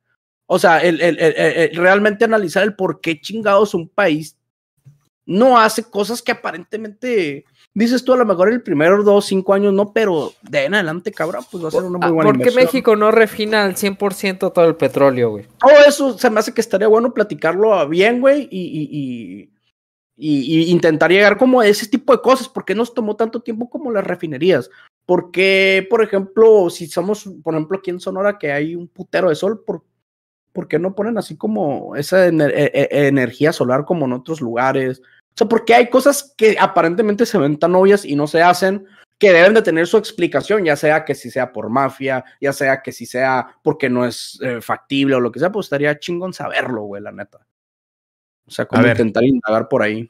O 0.47 0.59
sea, 0.59 0.79
el, 0.79 0.99
el- 0.99 1.17
el- 1.17 1.35
el- 1.37 1.75
realmente 1.77 2.25
analizar 2.25 2.63
el 2.63 2.75
por 2.75 2.99
qué 2.99 3.21
chingados 3.21 3.73
un 3.73 3.87
país 3.87 4.35
no 5.25 5.57
hace 5.57 5.83
cosas 5.89 6.21
que 6.21 6.33
aparentemente 6.33 7.45
dices 7.73 8.03
tú 8.03 8.11
a 8.11 8.17
lo 8.17 8.25
mejor 8.25 8.49
en 8.49 8.55
el 8.55 8.63
primer 8.63 9.01
dos, 9.05 9.25
cinco 9.27 9.53
años 9.53 9.71
no, 9.73 9.93
pero 9.93 10.33
de 10.41 10.57
ahí 10.57 10.65
en 10.65 10.73
adelante, 10.73 11.13
cabrón, 11.13 11.45
pues 11.49 11.63
va 11.63 11.69
a 11.69 11.71
ser 11.71 11.83
una 11.83 11.99
muy 11.99 12.11
buena 12.11 12.31
¿Por 12.33 12.41
qué. 12.43 12.51
México 12.51 12.97
no 12.97 13.11
refina 13.11 13.63
al 13.63 13.75
100% 13.77 14.51
todo 14.51 14.65
el 14.65 14.75
petróleo, 14.75 15.29
güey? 15.29 15.45
Todo 15.57 15.71
eso 15.87 16.17
se 16.17 16.29
me 16.29 16.41
hace 16.41 16.53
que 16.53 16.59
estaría 16.59 16.89
bueno 16.89 17.13
platicarlo 17.13 17.87
bien, 17.87 18.19
güey, 18.19 18.49
y, 18.51 18.59
y, 18.59 18.89
y- 18.91 19.49
y- 20.23 20.71
intentar 20.71 21.11
llegar 21.11 21.37
como 21.37 21.59
a 21.59 21.67
ese 21.67 21.87
tipo 21.87 22.13
de 22.13 22.21
cosas. 22.21 22.47
¿Por 22.47 22.63
qué 22.63 22.75
nos 22.75 22.93
tomó 22.93 23.15
tanto 23.15 23.41
tiempo 23.41 23.69
como 23.69 23.91
las 23.91 24.05
refinerías? 24.05 24.69
Porque, 25.05 25.85
por 25.89 26.03
ejemplo, 26.03 26.69
si 26.69 26.87
somos, 26.87 27.27
por 27.43 27.53
ejemplo, 27.55 27.77
aquí 27.79 27.89
en 27.89 27.99
Sonora 27.99 28.37
que 28.37 28.51
hay 28.51 28.75
un 28.75 28.87
putero 28.87 29.29
de 29.29 29.35
sol, 29.35 29.63
¿por, 29.65 29.83
por 30.53 30.67
qué 30.67 30.77
no 30.77 30.93
ponen 30.95 31.17
así 31.17 31.35
como 31.35 31.95
esa 31.95 32.27
e- 32.27 32.31
e- 32.31 33.07
energía 33.07 33.51
solar 33.51 33.83
como 33.83 34.05
en 34.05 34.13
otros 34.13 34.41
lugares? 34.41 35.01
O 35.01 35.37
sea, 35.37 35.47
porque 35.47 35.73
hay 35.73 35.89
cosas 35.89 36.33
que 36.37 36.55
aparentemente 36.59 37.25
se 37.25 37.37
ven 37.37 37.57
tan 37.57 37.73
obvias 37.75 38.05
y 38.05 38.15
no 38.15 38.27
se 38.27 38.41
hacen 38.43 38.85
que 39.17 39.31
deben 39.31 39.53
de 39.53 39.61
tener 39.61 39.85
su 39.85 39.97
explicación, 39.97 40.65
ya 40.65 40.75
sea 40.75 41.05
que 41.05 41.13
si 41.13 41.29
sea 41.29 41.51
por 41.53 41.69
mafia, 41.69 42.25
ya 42.39 42.53
sea 42.53 42.81
que 42.81 42.91
si 42.91 43.05
sea 43.05 43.55
porque 43.63 43.87
no 43.89 44.05
es 44.05 44.39
eh, 44.41 44.61
factible 44.61 45.15
o 45.15 45.19
lo 45.19 45.31
que 45.31 45.39
sea, 45.39 45.51
pues 45.51 45.67
estaría 45.67 45.99
chingón 45.99 46.33
saberlo, 46.33 46.83
güey, 46.83 47.03
la 47.03 47.11
neta. 47.11 47.39
O 48.51 48.53
sea, 48.53 48.65
como 48.65 48.83
ver. 48.83 48.91
intentar 48.91 49.23
indagar 49.23 49.69
por 49.69 49.81
ahí. 49.81 50.09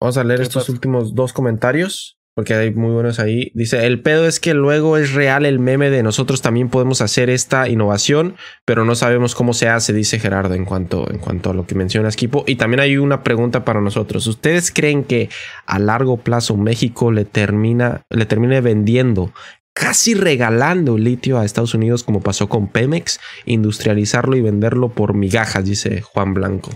Vamos 0.00 0.16
a 0.16 0.22
leer 0.22 0.38
¿Qué 0.38 0.44
estos 0.44 0.64
pasa? 0.64 0.72
últimos 0.72 1.14
dos 1.16 1.32
comentarios, 1.32 2.20
porque 2.36 2.54
hay 2.54 2.72
muy 2.72 2.92
buenos 2.92 3.18
ahí. 3.18 3.50
Dice, 3.54 3.84
el 3.84 4.00
pedo 4.00 4.28
es 4.28 4.38
que 4.38 4.54
luego 4.54 4.96
es 4.96 5.12
real 5.12 5.44
el 5.44 5.58
meme 5.58 5.90
de 5.90 6.04
nosotros 6.04 6.40
también 6.40 6.68
podemos 6.68 7.00
hacer 7.00 7.28
esta 7.30 7.68
innovación, 7.68 8.36
pero 8.64 8.84
no 8.84 8.94
sabemos 8.94 9.34
cómo 9.34 9.54
se 9.54 9.68
hace, 9.68 9.92
dice 9.92 10.20
Gerardo 10.20 10.54
en 10.54 10.66
cuanto, 10.66 11.10
en 11.10 11.18
cuanto 11.18 11.50
a 11.50 11.54
lo 11.54 11.66
que 11.66 11.74
menciona 11.74 12.08
Esquipo. 12.08 12.44
Y 12.46 12.54
también 12.54 12.78
hay 12.78 12.96
una 12.96 13.24
pregunta 13.24 13.64
para 13.64 13.80
nosotros. 13.80 14.24
¿Ustedes 14.28 14.70
creen 14.70 15.02
que 15.02 15.28
a 15.66 15.80
largo 15.80 16.18
plazo 16.18 16.56
México 16.56 17.10
le 17.10 17.24
termina, 17.24 18.02
le 18.08 18.26
termine 18.26 18.60
vendiendo 18.60 19.32
casi 19.74 20.14
regalando 20.14 20.96
litio 20.96 21.38
a 21.38 21.44
Estados 21.44 21.74
Unidos 21.74 22.04
como 22.04 22.22
pasó 22.22 22.48
con 22.48 22.68
Pemex, 22.68 23.18
industrializarlo 23.44 24.36
y 24.36 24.40
venderlo 24.40 24.90
por 24.90 25.12
migajas, 25.12 25.64
dice 25.64 26.00
Juan 26.00 26.32
Blanco. 26.32 26.70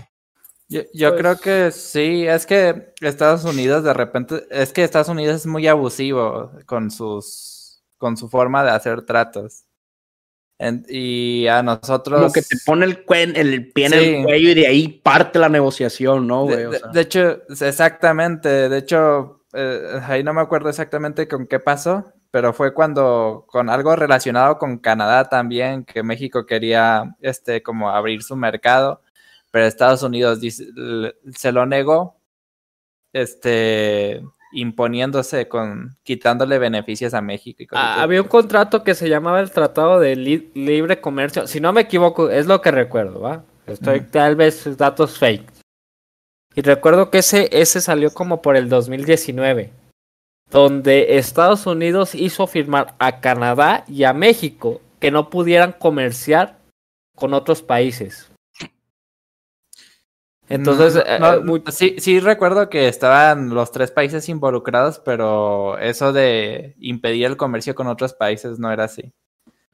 Yo, 0.71 0.81
yo 0.93 1.09
Pues- 1.09 1.21
creo 1.21 1.37
que 1.37 1.71
sí, 1.71 2.25
es 2.25 2.45
que 2.45 2.93
Estados 3.01 3.43
Unidos 3.43 3.83
de 3.83 3.93
repente, 3.93 4.45
es 4.49 4.71
que 4.71 4.85
Estados 4.85 5.09
Unidos 5.09 5.35
es 5.35 5.45
muy 5.45 5.67
abusivo 5.67 6.51
con 6.65 6.89
sus, 6.89 7.83
con 7.97 8.15
su 8.15 8.29
forma 8.29 8.63
de 8.63 8.71
hacer 8.71 9.01
tratos. 9.01 9.65
En- 10.57 10.85
y 10.87 11.45
a 11.47 11.61
nosotros... 11.61 12.21
Como 12.21 12.31
que 12.31 12.41
te 12.41 12.55
pone 12.65 12.85
el, 12.85 13.05
cuen- 13.05 13.35
el 13.35 13.69
pie 13.73 13.87
en 13.87 13.91
Sí. 13.91 13.97
el 13.97 14.23
cuello 14.23 14.49
y 14.51 14.53
de 14.53 14.67
ahí 14.67 14.87
parte 14.87 15.39
la 15.39 15.49
negociación, 15.49 16.25
¿no, 16.25 16.45
De, 16.45 16.53
güey? 16.53 16.65
O 16.67 16.71
de- 16.71 16.79
sea, 16.79 16.87
de 16.89 17.01
hecho, 17.01 17.41
exactamente, 17.49 18.69
de 18.69 18.77
hecho, 18.77 19.43
eh, 19.53 19.99
ahí 20.07 20.23
no 20.23 20.33
me 20.33 20.39
acuerdo 20.41 20.69
exactamente 20.69 21.27
con 21.27 21.47
qué 21.47 21.59
pasó, 21.59 22.13
pero 22.29 22.53
fue 22.53 22.73
cuando, 22.73 23.45
con 23.49 23.69
algo 23.69 23.93
relacionado 23.97 24.57
con 24.57 24.77
Canadá 24.77 25.27
también, 25.27 25.83
que 25.83 26.01
México 26.03 26.45
quería, 26.45 27.13
este, 27.19 27.61
como 27.61 27.89
abrir 27.89 28.23
su 28.23 28.37
mercado, 28.37 29.01
pero 29.51 29.65
Estados 29.65 30.01
Unidos 30.03 30.39
dice- 30.41 30.67
se 31.35 31.51
lo 31.51 31.65
negó, 31.65 32.17
este, 33.13 34.21
imponiéndose 34.53 35.47
con, 35.47 35.97
quitándole 36.03 36.57
beneficios 36.59 37.13
a 37.13 37.21
México. 37.21 37.61
y 37.61 37.67
Ah, 37.71 38.01
había 38.01 38.21
un 38.21 38.27
contrato 38.27 38.83
que 38.83 38.95
se 38.95 39.09
llamaba 39.09 39.39
el 39.39 39.51
Tratado 39.51 39.99
de 39.99 40.15
Li- 40.15 40.51
Libre 40.55 40.99
Comercio. 41.01 41.47
Si 41.47 41.59
no 41.59 41.71
me 41.73 41.81
equivoco, 41.81 42.29
es 42.29 42.47
lo 42.47 42.61
que 42.61 42.71
recuerdo, 42.71 43.21
¿va? 43.21 43.43
Estoy 43.67 44.01
tal 44.01 44.35
vez 44.35 44.77
datos 44.77 45.17
fake. 45.17 45.49
Y 46.55 46.61
recuerdo 46.61 47.09
que 47.09 47.19
ese, 47.19 47.47
ese 47.53 47.79
salió 47.79 48.13
como 48.13 48.41
por 48.41 48.57
el 48.57 48.67
2019, 48.67 49.71
donde 50.49 51.17
Estados 51.17 51.65
Unidos 51.65 52.13
hizo 52.13 52.45
firmar 52.47 52.93
a 52.99 53.21
Canadá 53.21 53.85
y 53.87 54.03
a 54.03 54.11
México 54.13 54.81
que 54.99 55.11
no 55.11 55.29
pudieran 55.29 55.71
comerciar 55.71 56.57
con 57.15 57.33
otros 57.33 57.61
países. 57.61 58.29
Entonces, 60.53 60.95
No, 60.95 61.01
eh, 61.01 61.19
no, 61.19 61.33
eh, 61.33 61.39
muy- 61.41 61.63
sí, 61.71 61.95
sí 61.99 62.19
recuerdo 62.19 62.69
que 62.69 62.87
estaban 62.87 63.49
los 63.53 63.71
tres 63.71 63.91
países 63.91 64.27
involucrados, 64.29 64.99
pero 65.03 65.77
eso 65.79 66.13
de 66.13 66.75
impedir 66.79 67.25
el 67.25 67.37
comercio 67.37 67.75
con 67.75 67.87
otros 67.87 68.13
países 68.13 68.59
no 68.59 68.71
era 68.71 68.85
así. 68.85 69.11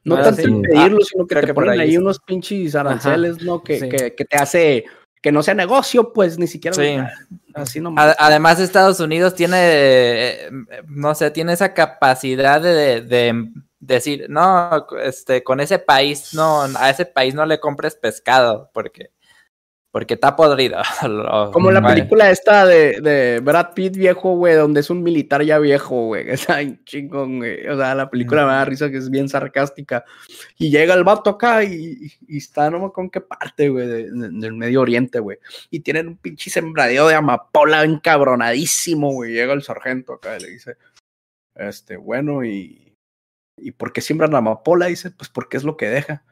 no 0.04 0.16
no, 0.18 0.24
tanto 0.24 0.42
sí. 0.42 0.48
impedirlo, 0.48 1.02
sino 1.02 1.26
que 1.26 1.34
creo 1.36 1.42
te 1.42 1.48
que 1.48 1.54
por 1.54 1.66
ponen 1.66 1.80
ahí 1.82 1.98
unos 1.98 2.20
pinches 2.20 2.76
aranceles, 2.76 3.42
¿no? 3.44 3.62
Que, 3.62 3.80
sí. 3.80 3.90
que, 3.90 4.16
que 4.16 4.24
te 4.26 4.38
hace 4.38 4.86
que 5.22 5.32
no 5.34 5.44
sea 5.44 5.54
negocio, 5.56 6.14
pues 6.14 6.38
ni 6.40 6.48
siquiera. 6.48 6.76
Sí. 6.76 6.96
Así 7.54 7.82
nomás. 7.82 8.10
Ad- 8.12 8.16
Además, 8.20 8.60
Estados 8.62 9.00
Unidos 9.02 9.34
tiene, 9.36 9.58
eh, 9.60 10.50
no 10.88 11.14
sé, 11.16 11.32
tiene 11.32 11.52
esa 11.54 11.74
capacidad 11.74 12.62
de, 12.62 13.02
de- 13.02 13.02
de 13.02 13.44
decir, 13.80 14.28
no, 14.30 14.88
este, 15.04 15.44
con 15.44 15.60
ese 15.60 15.80
país, 15.80 16.34
no, 16.34 16.62
a 16.62 16.90
ese 16.90 17.06
país 17.06 17.34
no 17.36 17.46
le 17.46 17.60
compres 17.60 17.96
pescado, 17.96 18.70
porque, 18.74 19.10
porque 19.98 20.14
está 20.14 20.36
podrido. 20.36 20.78
Como 21.52 21.72
la 21.72 21.82
película 21.96 22.30
esta 22.30 22.68
de, 22.68 23.02
de 23.02 23.40
Brad 23.40 23.74
Pitt 23.74 23.96
viejo, 23.98 24.36
güey, 24.36 24.54
donde 24.54 24.82
es 24.82 24.92
un 24.92 25.02
militar 25.02 25.42
ya 25.42 25.58
viejo, 25.58 26.06
güey. 26.06 26.30
Está 26.30 26.60
chingón, 26.86 27.40
güey. 27.40 27.68
O 27.68 27.76
sea, 27.76 27.96
la 27.96 28.08
película 28.08 28.46
me 28.46 28.52
da 28.52 28.64
risa 28.66 28.92
que 28.92 28.98
es 28.98 29.10
bien 29.10 29.28
sarcástica. 29.28 30.06
Y 30.60 30.70
llega 30.70 30.94
el 30.94 31.04
vato 31.04 31.32
acá 31.32 31.64
y, 31.64 32.12
y 32.28 32.38
está, 32.38 32.70
no 32.70 32.94
en 32.96 33.10
qué 33.10 33.22
parte, 33.22 33.70
güey, 33.70 33.88
de- 33.88 34.12
de- 34.12 34.30
del 34.30 34.54
Medio 34.54 34.82
Oriente, 34.82 35.20
güey. 35.20 35.40
Y 35.72 35.80
tienen 35.80 36.10
un 36.10 36.18
pinche 36.18 36.52
sembradío 36.52 37.08
de 37.08 37.16
amapola 37.16 37.84
encabronadísimo, 37.84 39.12
güey. 39.14 39.32
Llega 39.34 39.54
el 39.54 39.64
sargento 39.64 40.14
acá 40.14 40.38
y 40.38 40.42
le 40.42 40.50
dice, 40.52 40.78
este, 41.56 41.98
bueno, 41.98 42.46
y, 42.46 42.94
¿y 43.58 43.72
por 43.72 43.92
qué 43.94 44.02
siembran 44.02 44.36
amapola? 44.36 44.86
Dice, 44.86 45.10
pues 45.10 45.30
porque 45.32 45.58
es 45.58 45.64
lo 45.64 45.76
que 45.76 45.90
deja. 45.90 46.24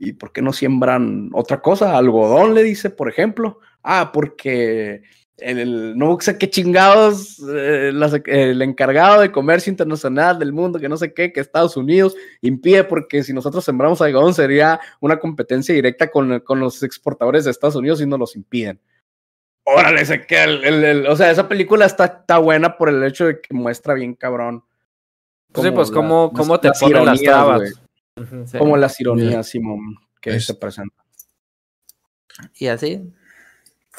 ¿Y 0.00 0.12
por 0.12 0.32
qué 0.32 0.42
no 0.42 0.52
siembran 0.52 1.30
otra 1.32 1.60
cosa? 1.60 1.96
Algodón, 1.96 2.54
le 2.54 2.62
dice, 2.62 2.90
por 2.90 3.08
ejemplo. 3.08 3.58
Ah, 3.82 4.10
porque 4.12 5.02
el, 5.38 5.58
el- 5.58 5.98
no 5.98 6.18
sé 6.20 6.36
qué 6.38 6.50
chingados, 6.50 7.40
eh, 7.52 7.92
el 8.26 8.62
encargado 8.62 9.20
de 9.20 9.32
comercio 9.32 9.70
internacional 9.70 10.38
del 10.38 10.52
mundo, 10.52 10.78
que 10.78 10.88
no 10.88 10.96
sé 10.96 11.12
qué, 11.14 11.32
que 11.32 11.40
Estados 11.40 11.76
Unidos 11.76 12.16
impide, 12.42 12.84
porque 12.84 13.22
si 13.22 13.32
nosotros 13.32 13.64
sembramos 13.64 14.00
algodón 14.02 14.34
sería 14.34 14.80
una 15.00 15.18
competencia 15.18 15.74
directa 15.74 16.10
con, 16.10 16.40
con 16.40 16.60
los 16.60 16.82
exportadores 16.82 17.44
de 17.44 17.50
Estados 17.50 17.76
Unidos 17.76 18.00
y 18.00 18.06
nos 18.06 18.18
los 18.18 18.36
impiden. 18.36 18.80
Órale, 19.64 20.04
sé 20.06 20.26
que 20.26 20.42
el, 20.42 20.64
el- 20.64 20.84
el- 20.84 21.06
o 21.06 21.16
sea, 21.16 21.30
esa 21.30 21.48
película 21.48 21.86
está, 21.86 22.04
está 22.06 22.38
buena 22.38 22.76
por 22.76 22.88
el 22.88 23.02
hecho 23.04 23.26
de 23.26 23.40
que 23.40 23.52
muestra 23.54 23.94
bien 23.94 24.14
cabrón. 24.14 24.64
sí, 25.54 25.70
pues 25.70 25.88
la- 25.90 25.94
cómo, 25.94 26.32
cómo 26.32 26.58
te 26.60 26.70
ponen 26.80 27.04
las 27.04 27.20
trabas. 27.22 27.82
Como 28.58 28.76
las 28.76 29.00
ironías, 29.00 29.46
Simón, 29.48 29.96
que 30.20 30.36
Es- 30.36 30.46
se 30.46 30.54
presentan. 30.54 31.04
Y 32.58 32.66
así. 32.68 33.02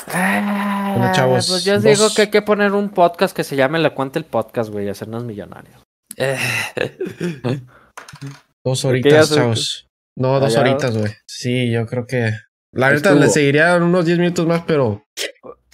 Ah, 0.08 1.12
chavos, 1.14 1.50
pues 1.50 1.66
yo 1.66 1.74
dos- 1.74 1.84
digo 1.84 2.08
que 2.16 2.22
hay 2.24 2.30
que 2.30 2.42
poner 2.42 2.72
un 2.72 2.90
podcast 2.90 3.36
que 3.36 3.44
se 3.44 3.56
llame 3.58 3.80
La 3.80 3.94
Cuenta 3.94 4.18
el 4.18 4.26
Podcast, 4.26 4.70
güey, 4.72 4.86
y 4.86 4.90
hacernos 4.90 5.26
millonarios. 5.26 5.82
Dos 8.64 8.86
horitas, 8.86 9.34
chavos. 9.34 9.88
No, 10.16 10.40
dos 10.40 10.56
Allá- 10.56 10.62
horitas, 10.72 10.98
güey. 10.98 11.12
Sí, 11.28 11.72
yo 11.72 11.86
creo 11.86 12.06
que. 12.06 12.32
La 12.72 12.90
neta, 12.92 13.10
Estuvo. 13.10 13.24
le 13.26 13.30
seguirían 13.30 13.82
unos 13.84 14.06
10 14.06 14.20
minutos 14.20 14.46
más, 14.46 14.64
pero. 14.68 15.04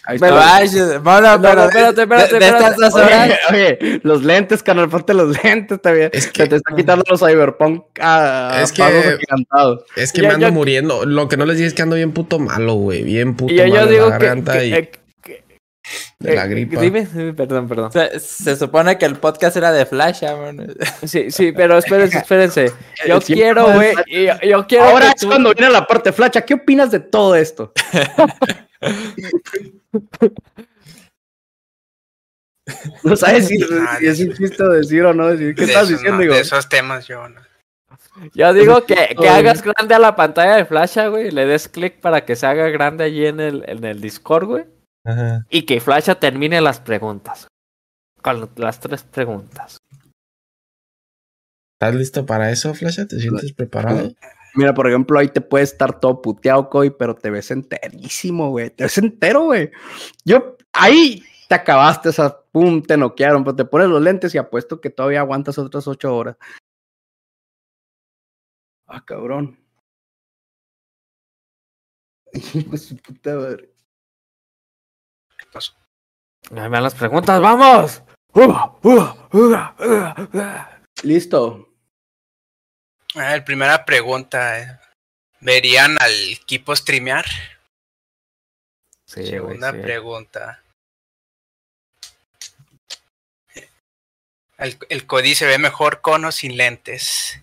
Ahí 0.08 0.20
Pero- 0.20 0.38
está. 0.38 0.56
ay, 0.58 0.70
bueno, 1.02 1.38
No, 1.38 1.42
pero 1.42 1.56
no, 1.56 1.64
espérate, 1.66 2.02
espérate, 2.04 2.40
de, 2.40 2.46
espérate. 2.88 3.38
Oye, 3.52 3.80
oye, 3.80 4.00
los 4.04 4.24
lentes, 4.24 4.62
canal, 4.62 4.88
ponte 4.90 5.14
los 5.14 5.44
lentes 5.44 5.82
también. 5.82 6.10
Es 6.14 6.26
Se 6.26 6.32
que, 6.32 6.46
te 6.48 6.58
está 6.58 6.76
quitando 6.76 7.04
los 7.10 7.20
cyberpunk 7.20 7.84
a, 8.00 8.60
Es 8.62 8.72
a 8.72 8.74
que- 8.76 8.82
pasos 8.84 9.06
agigantados. 9.16 9.84
es 9.96 10.12
que 10.12 10.22
Yo- 10.22 10.28
me 10.28 10.34
ando 10.36 10.48
yo- 10.48 10.54
muriendo. 10.54 11.06
Lo 11.06 11.28
que 11.28 11.38
no 11.38 11.46
les 11.46 11.58
dije 11.58 11.68
es 11.68 11.74
que 11.74 11.82
ando 11.82 11.96
bien 11.96 12.12
puto 12.12 12.38
malo, 12.40 12.76
güey. 12.76 13.04
Bien 13.04 13.36
puto 13.36 13.52
Y 13.54 13.58
yo, 13.58 13.64
malo 13.68 13.76
yo 13.86 13.88
digo 13.88 14.10
la 14.10 14.18
que, 14.20 14.26
garganta. 14.26 14.54
que- 14.54 14.68
y 14.68 14.74
eh, 14.74 14.90
que- 14.90 15.00
de 16.20 16.36
la 16.36 16.46
Eh, 16.46 16.48
gripa. 16.48 16.82
Dime, 16.82 17.06
dime, 17.06 17.34
perdón, 17.34 17.68
perdón. 17.68 17.92
Se, 17.92 18.20
se 18.20 18.56
supone 18.56 18.98
que 18.98 19.06
el 19.06 19.16
podcast 19.18 19.56
era 19.58 19.72
de 19.72 19.86
Flash, 19.86 20.24
amor. 20.26 20.56
Sí, 21.06 21.30
sí, 21.32 21.52
pero 21.52 21.78
espérense, 21.78 22.18
espérense. 22.20 22.72
Yo 23.08 23.20
quiero, 23.22 23.72
güey. 23.74 23.94
Yo, 24.08 24.34
yo 24.42 24.68
quiero. 24.68 24.86
Ahora 24.86 25.10
es 25.10 25.16
tú- 25.22 25.28
cuando 25.28 25.54
viene 25.54 25.72
la 25.72 25.86
parte 25.86 26.12
flacha. 26.14 26.42
¿Qué 26.42 26.54
opinas 26.56 26.90
de 26.92 27.00
todo 27.02 27.36
esto? 27.36 27.74
no 33.04 33.16
sabes 33.16 33.48
si, 33.48 33.58
Ah, 33.88 33.98
si 34.00 34.08
es 34.08 34.20
un 34.20 34.34
chiste 34.34 34.64
decir 34.70 35.04
o 35.04 35.14
no 35.14 35.28
decir. 35.28 35.56
¿Qué 35.56 35.62
De 35.66 35.72
estás 35.72 35.90
diciendo, 35.90 36.16
no, 36.18 36.22
digo? 36.22 36.34
de 36.34 36.42
esos 36.42 36.68
temas 36.70 37.08
yo 37.08 37.28
no. 37.30 37.42
Yo 38.34 38.54
digo 38.54 38.86
que, 38.86 39.14
que 39.20 39.28
hagas 39.28 39.62
grande 39.62 39.94
a 39.94 40.00
la 40.00 40.16
pantalla 40.16 40.56
de 40.56 40.66
Flash, 40.66 40.98
güey. 41.10 41.32
Le 41.32 41.46
des 41.46 41.68
clic 41.68 42.00
para 42.00 42.24
que 42.24 42.38
se 42.38 42.46
haga 42.48 42.70
grande 42.70 43.04
allí 43.04 43.26
en 43.26 43.42
el, 43.42 43.64
en 43.68 43.84
el 43.84 44.00
Discord, 44.00 44.46
güey. 44.46 44.66
Ajá. 45.06 45.46
Y 45.50 45.66
que 45.66 45.80
Flash 45.80 46.10
termine 46.20 46.60
las 46.62 46.80
preguntas. 46.80 47.48
Con 48.22 48.50
las 48.58 48.80
tres 48.80 49.04
preguntas. 49.04 49.78
¿Estás 51.80 51.96
listo 51.96 52.26
para 52.26 52.52
eso, 52.52 52.74
Flasha? 52.74 53.06
¿Te 53.06 53.20
sientes 53.20 53.54
preparado? 53.54 54.12
Mira, 54.56 54.74
por 54.74 54.88
ejemplo, 54.88 55.20
ahí 55.20 55.28
te 55.28 55.42
puede 55.42 55.66
estar 55.66 56.00
todo 56.00 56.22
puteado, 56.22 56.70
Coy, 56.70 56.90
pero 56.90 57.14
te 57.14 57.30
ves 57.30 57.52
enterísimo, 57.52 58.50
güey. 58.50 58.70
Te 58.70 58.86
ves 58.86 58.98
entero, 58.98 59.44
güey. 59.44 59.70
Yo, 60.24 60.58
ahí 60.72 61.22
te 61.50 61.56
acabaste, 61.56 62.10
o 62.10 62.12
sea, 62.14 62.38
pum, 62.52 62.82
te 62.82 62.98
noquearon, 62.98 63.44
pero 63.44 63.56
te 63.56 63.66
pones 63.66 63.90
los 63.90 64.02
lentes 64.02 64.34
y 64.34 64.38
apuesto 64.38 64.80
que 64.80 64.90
todavía 64.90 65.20
aguantas 65.20 65.58
otras 65.58 65.88
ocho 65.88 66.16
horas. 66.16 66.38
Ah, 68.88 69.04
cabrón. 69.06 69.58
Hijo 72.34 72.72
de 72.72 72.78
su 72.78 72.96
puta 72.98 73.36
madre. 73.36 73.75
Ahí 75.56 76.70
van 76.70 76.84
las 76.84 76.96
preguntas, 76.96 77.42
¡vamos! 77.42 78.02
Listo. 81.04 81.70
A 83.16 83.20
ver, 83.20 83.46
primera 83.46 83.86
pregunta. 83.86 84.60
eh. 84.60 84.80
¿Verían 85.40 85.98
al 86.00 86.12
equipo 86.32 86.76
streamear? 86.76 87.26
Sí, 89.06 89.22
güey, 89.22 89.30
Segunda 89.30 89.72
sí. 89.72 89.78
pregunta. 89.80 90.64
El, 94.58 94.78
el 94.90 95.06
Cody 95.06 95.36
se 95.36 95.46
ve 95.46 95.58
mejor 95.58 96.02
con 96.02 96.26
o 96.26 96.32
sin 96.32 96.58
lentes. 96.58 97.40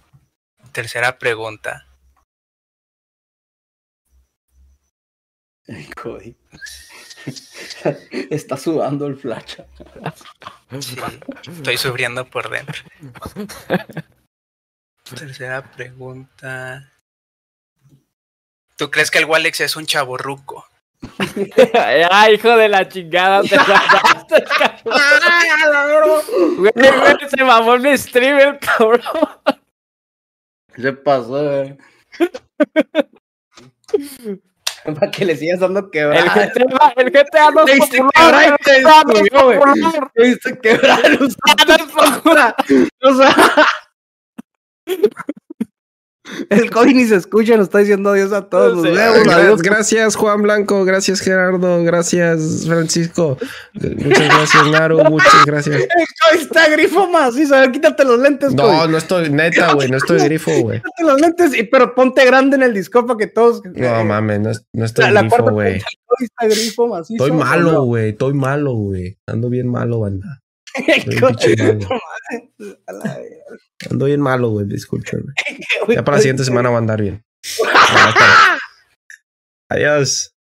Tercera 0.72 1.18
pregunta. 1.18 1.86
Ay, 5.68 5.89
Cody. 5.90 6.34
Está 8.30 8.56
sudando 8.56 9.06
el 9.06 9.16
flacha. 9.16 9.66
Sí, 10.80 10.96
estoy 11.50 11.76
sufriendo 11.76 12.24
por 12.24 12.50
dentro. 12.50 12.82
Tercera 15.14 15.62
pregunta. 15.62 16.90
¿Tú 18.76 18.90
crees 18.90 19.10
que 19.10 19.18
el 19.18 19.26
Walex 19.26 19.60
es 19.60 19.76
un 19.76 19.86
chaborruco? 19.86 20.66
¡Ay, 22.10 22.34
hijo 22.34 22.56
de 22.56 22.68
la 22.68 22.88
chingada! 22.88 23.42
Te 23.42 23.56
mamaste, 23.56 24.44
cabrón. 24.84 26.22
Güey, 26.56 26.72
güey, 26.74 27.16
se 27.28 27.44
mamó 27.44 27.76
mi 27.78 27.96
streamer, 27.98 28.58
cabrón. 28.58 29.02
Se 30.76 30.92
pasó, 30.92 31.42
güey. 31.42 31.78
Para 34.98 35.10
que 35.10 35.24
le 35.24 35.36
sigas 35.36 35.60
dando 35.60 35.90
El. 35.92 36.24
GTA, 36.24 36.92
el 36.96 37.10
GTA 37.10 37.50
no 37.50 37.64
Te 37.64 37.72
es 37.72 37.78
hice 37.78 37.98
popular. 37.98 38.12
quebrar 38.14 38.59
y 38.60 38.64
te 38.64 38.76
El 38.76 38.82
GTA 38.84 39.02
no 39.04 39.12
es 39.12 39.30
popular. 39.30 40.10
Te 40.14 40.28
hice 40.28 40.59
quebrar 40.59 41.00
No 41.20 41.26
es 41.26 41.36
popular. 42.16 42.54
O 43.02 43.14
sea. 43.14 43.34
El 46.50 46.70
Cody 46.70 46.94
ni 46.94 47.04
se 47.04 47.16
escucha, 47.16 47.56
nos 47.56 47.66
está 47.66 47.78
diciendo 47.78 48.10
adiós 48.10 48.32
a 48.32 48.42
todos. 48.42 48.76
Nos 48.76 48.82
vemos, 48.82 49.28
adiós. 49.28 49.62
Gracias, 49.62 50.16
Juan 50.16 50.42
Blanco. 50.42 50.84
Gracias, 50.84 51.20
Gerardo. 51.20 51.82
Gracias, 51.84 52.64
Francisco. 52.66 53.38
Muchas 53.74 54.28
gracias, 54.28 54.66
Naru. 54.68 55.04
Muchas 55.10 55.44
gracias. 55.46 55.76
El 55.76 55.86
Cody 55.88 56.42
está 56.42 56.68
grifo 56.68 57.09
ver, 57.10 57.72
quítate 57.72 58.04
los 58.04 58.18
lentes, 58.18 58.54
No, 58.54 58.86
no 58.86 58.98
estoy, 58.98 59.30
neta, 59.30 59.74
güey. 59.74 59.88
No 59.88 59.96
estoy 59.96 60.18
grifo, 60.20 60.50
güey. 60.60 60.78
Quítate 60.78 61.04
los 61.04 61.20
lentes, 61.20 61.54
y, 61.54 61.64
pero 61.64 61.94
ponte 61.94 62.24
grande 62.24 62.56
en 62.56 62.62
el 62.62 62.74
disco 62.74 63.06
para 63.06 63.18
que 63.18 63.26
todos. 63.26 63.62
No 63.64 64.04
mames, 64.04 64.40
no, 64.40 64.50
no 64.72 64.84
estoy 64.84 65.10
La, 65.10 65.22
grifo, 65.22 65.50
güey. 65.50 65.82
Estoy 66.20 67.30
¿o 67.30 67.34
malo, 67.34 67.84
güey. 67.84 68.10
Estoy 68.10 68.34
malo, 68.34 68.74
güey. 68.74 69.18
Ando 69.26 69.48
bien 69.48 69.68
malo, 69.68 70.00
banda. 70.00 70.41
Ando 73.90 74.06
bien 74.06 74.20
malo, 74.20 74.50
güey. 74.50 74.66
Discúlpeme. 74.66 75.32
güey, 75.86 75.96
Ya 75.96 76.04
para 76.04 76.16
la 76.16 76.22
siguiente 76.22 76.44
semana 76.44 76.70
va 76.70 76.76
a 76.76 76.78
andar 76.78 77.00
bien. 77.00 77.24
Adiós. 79.68 80.31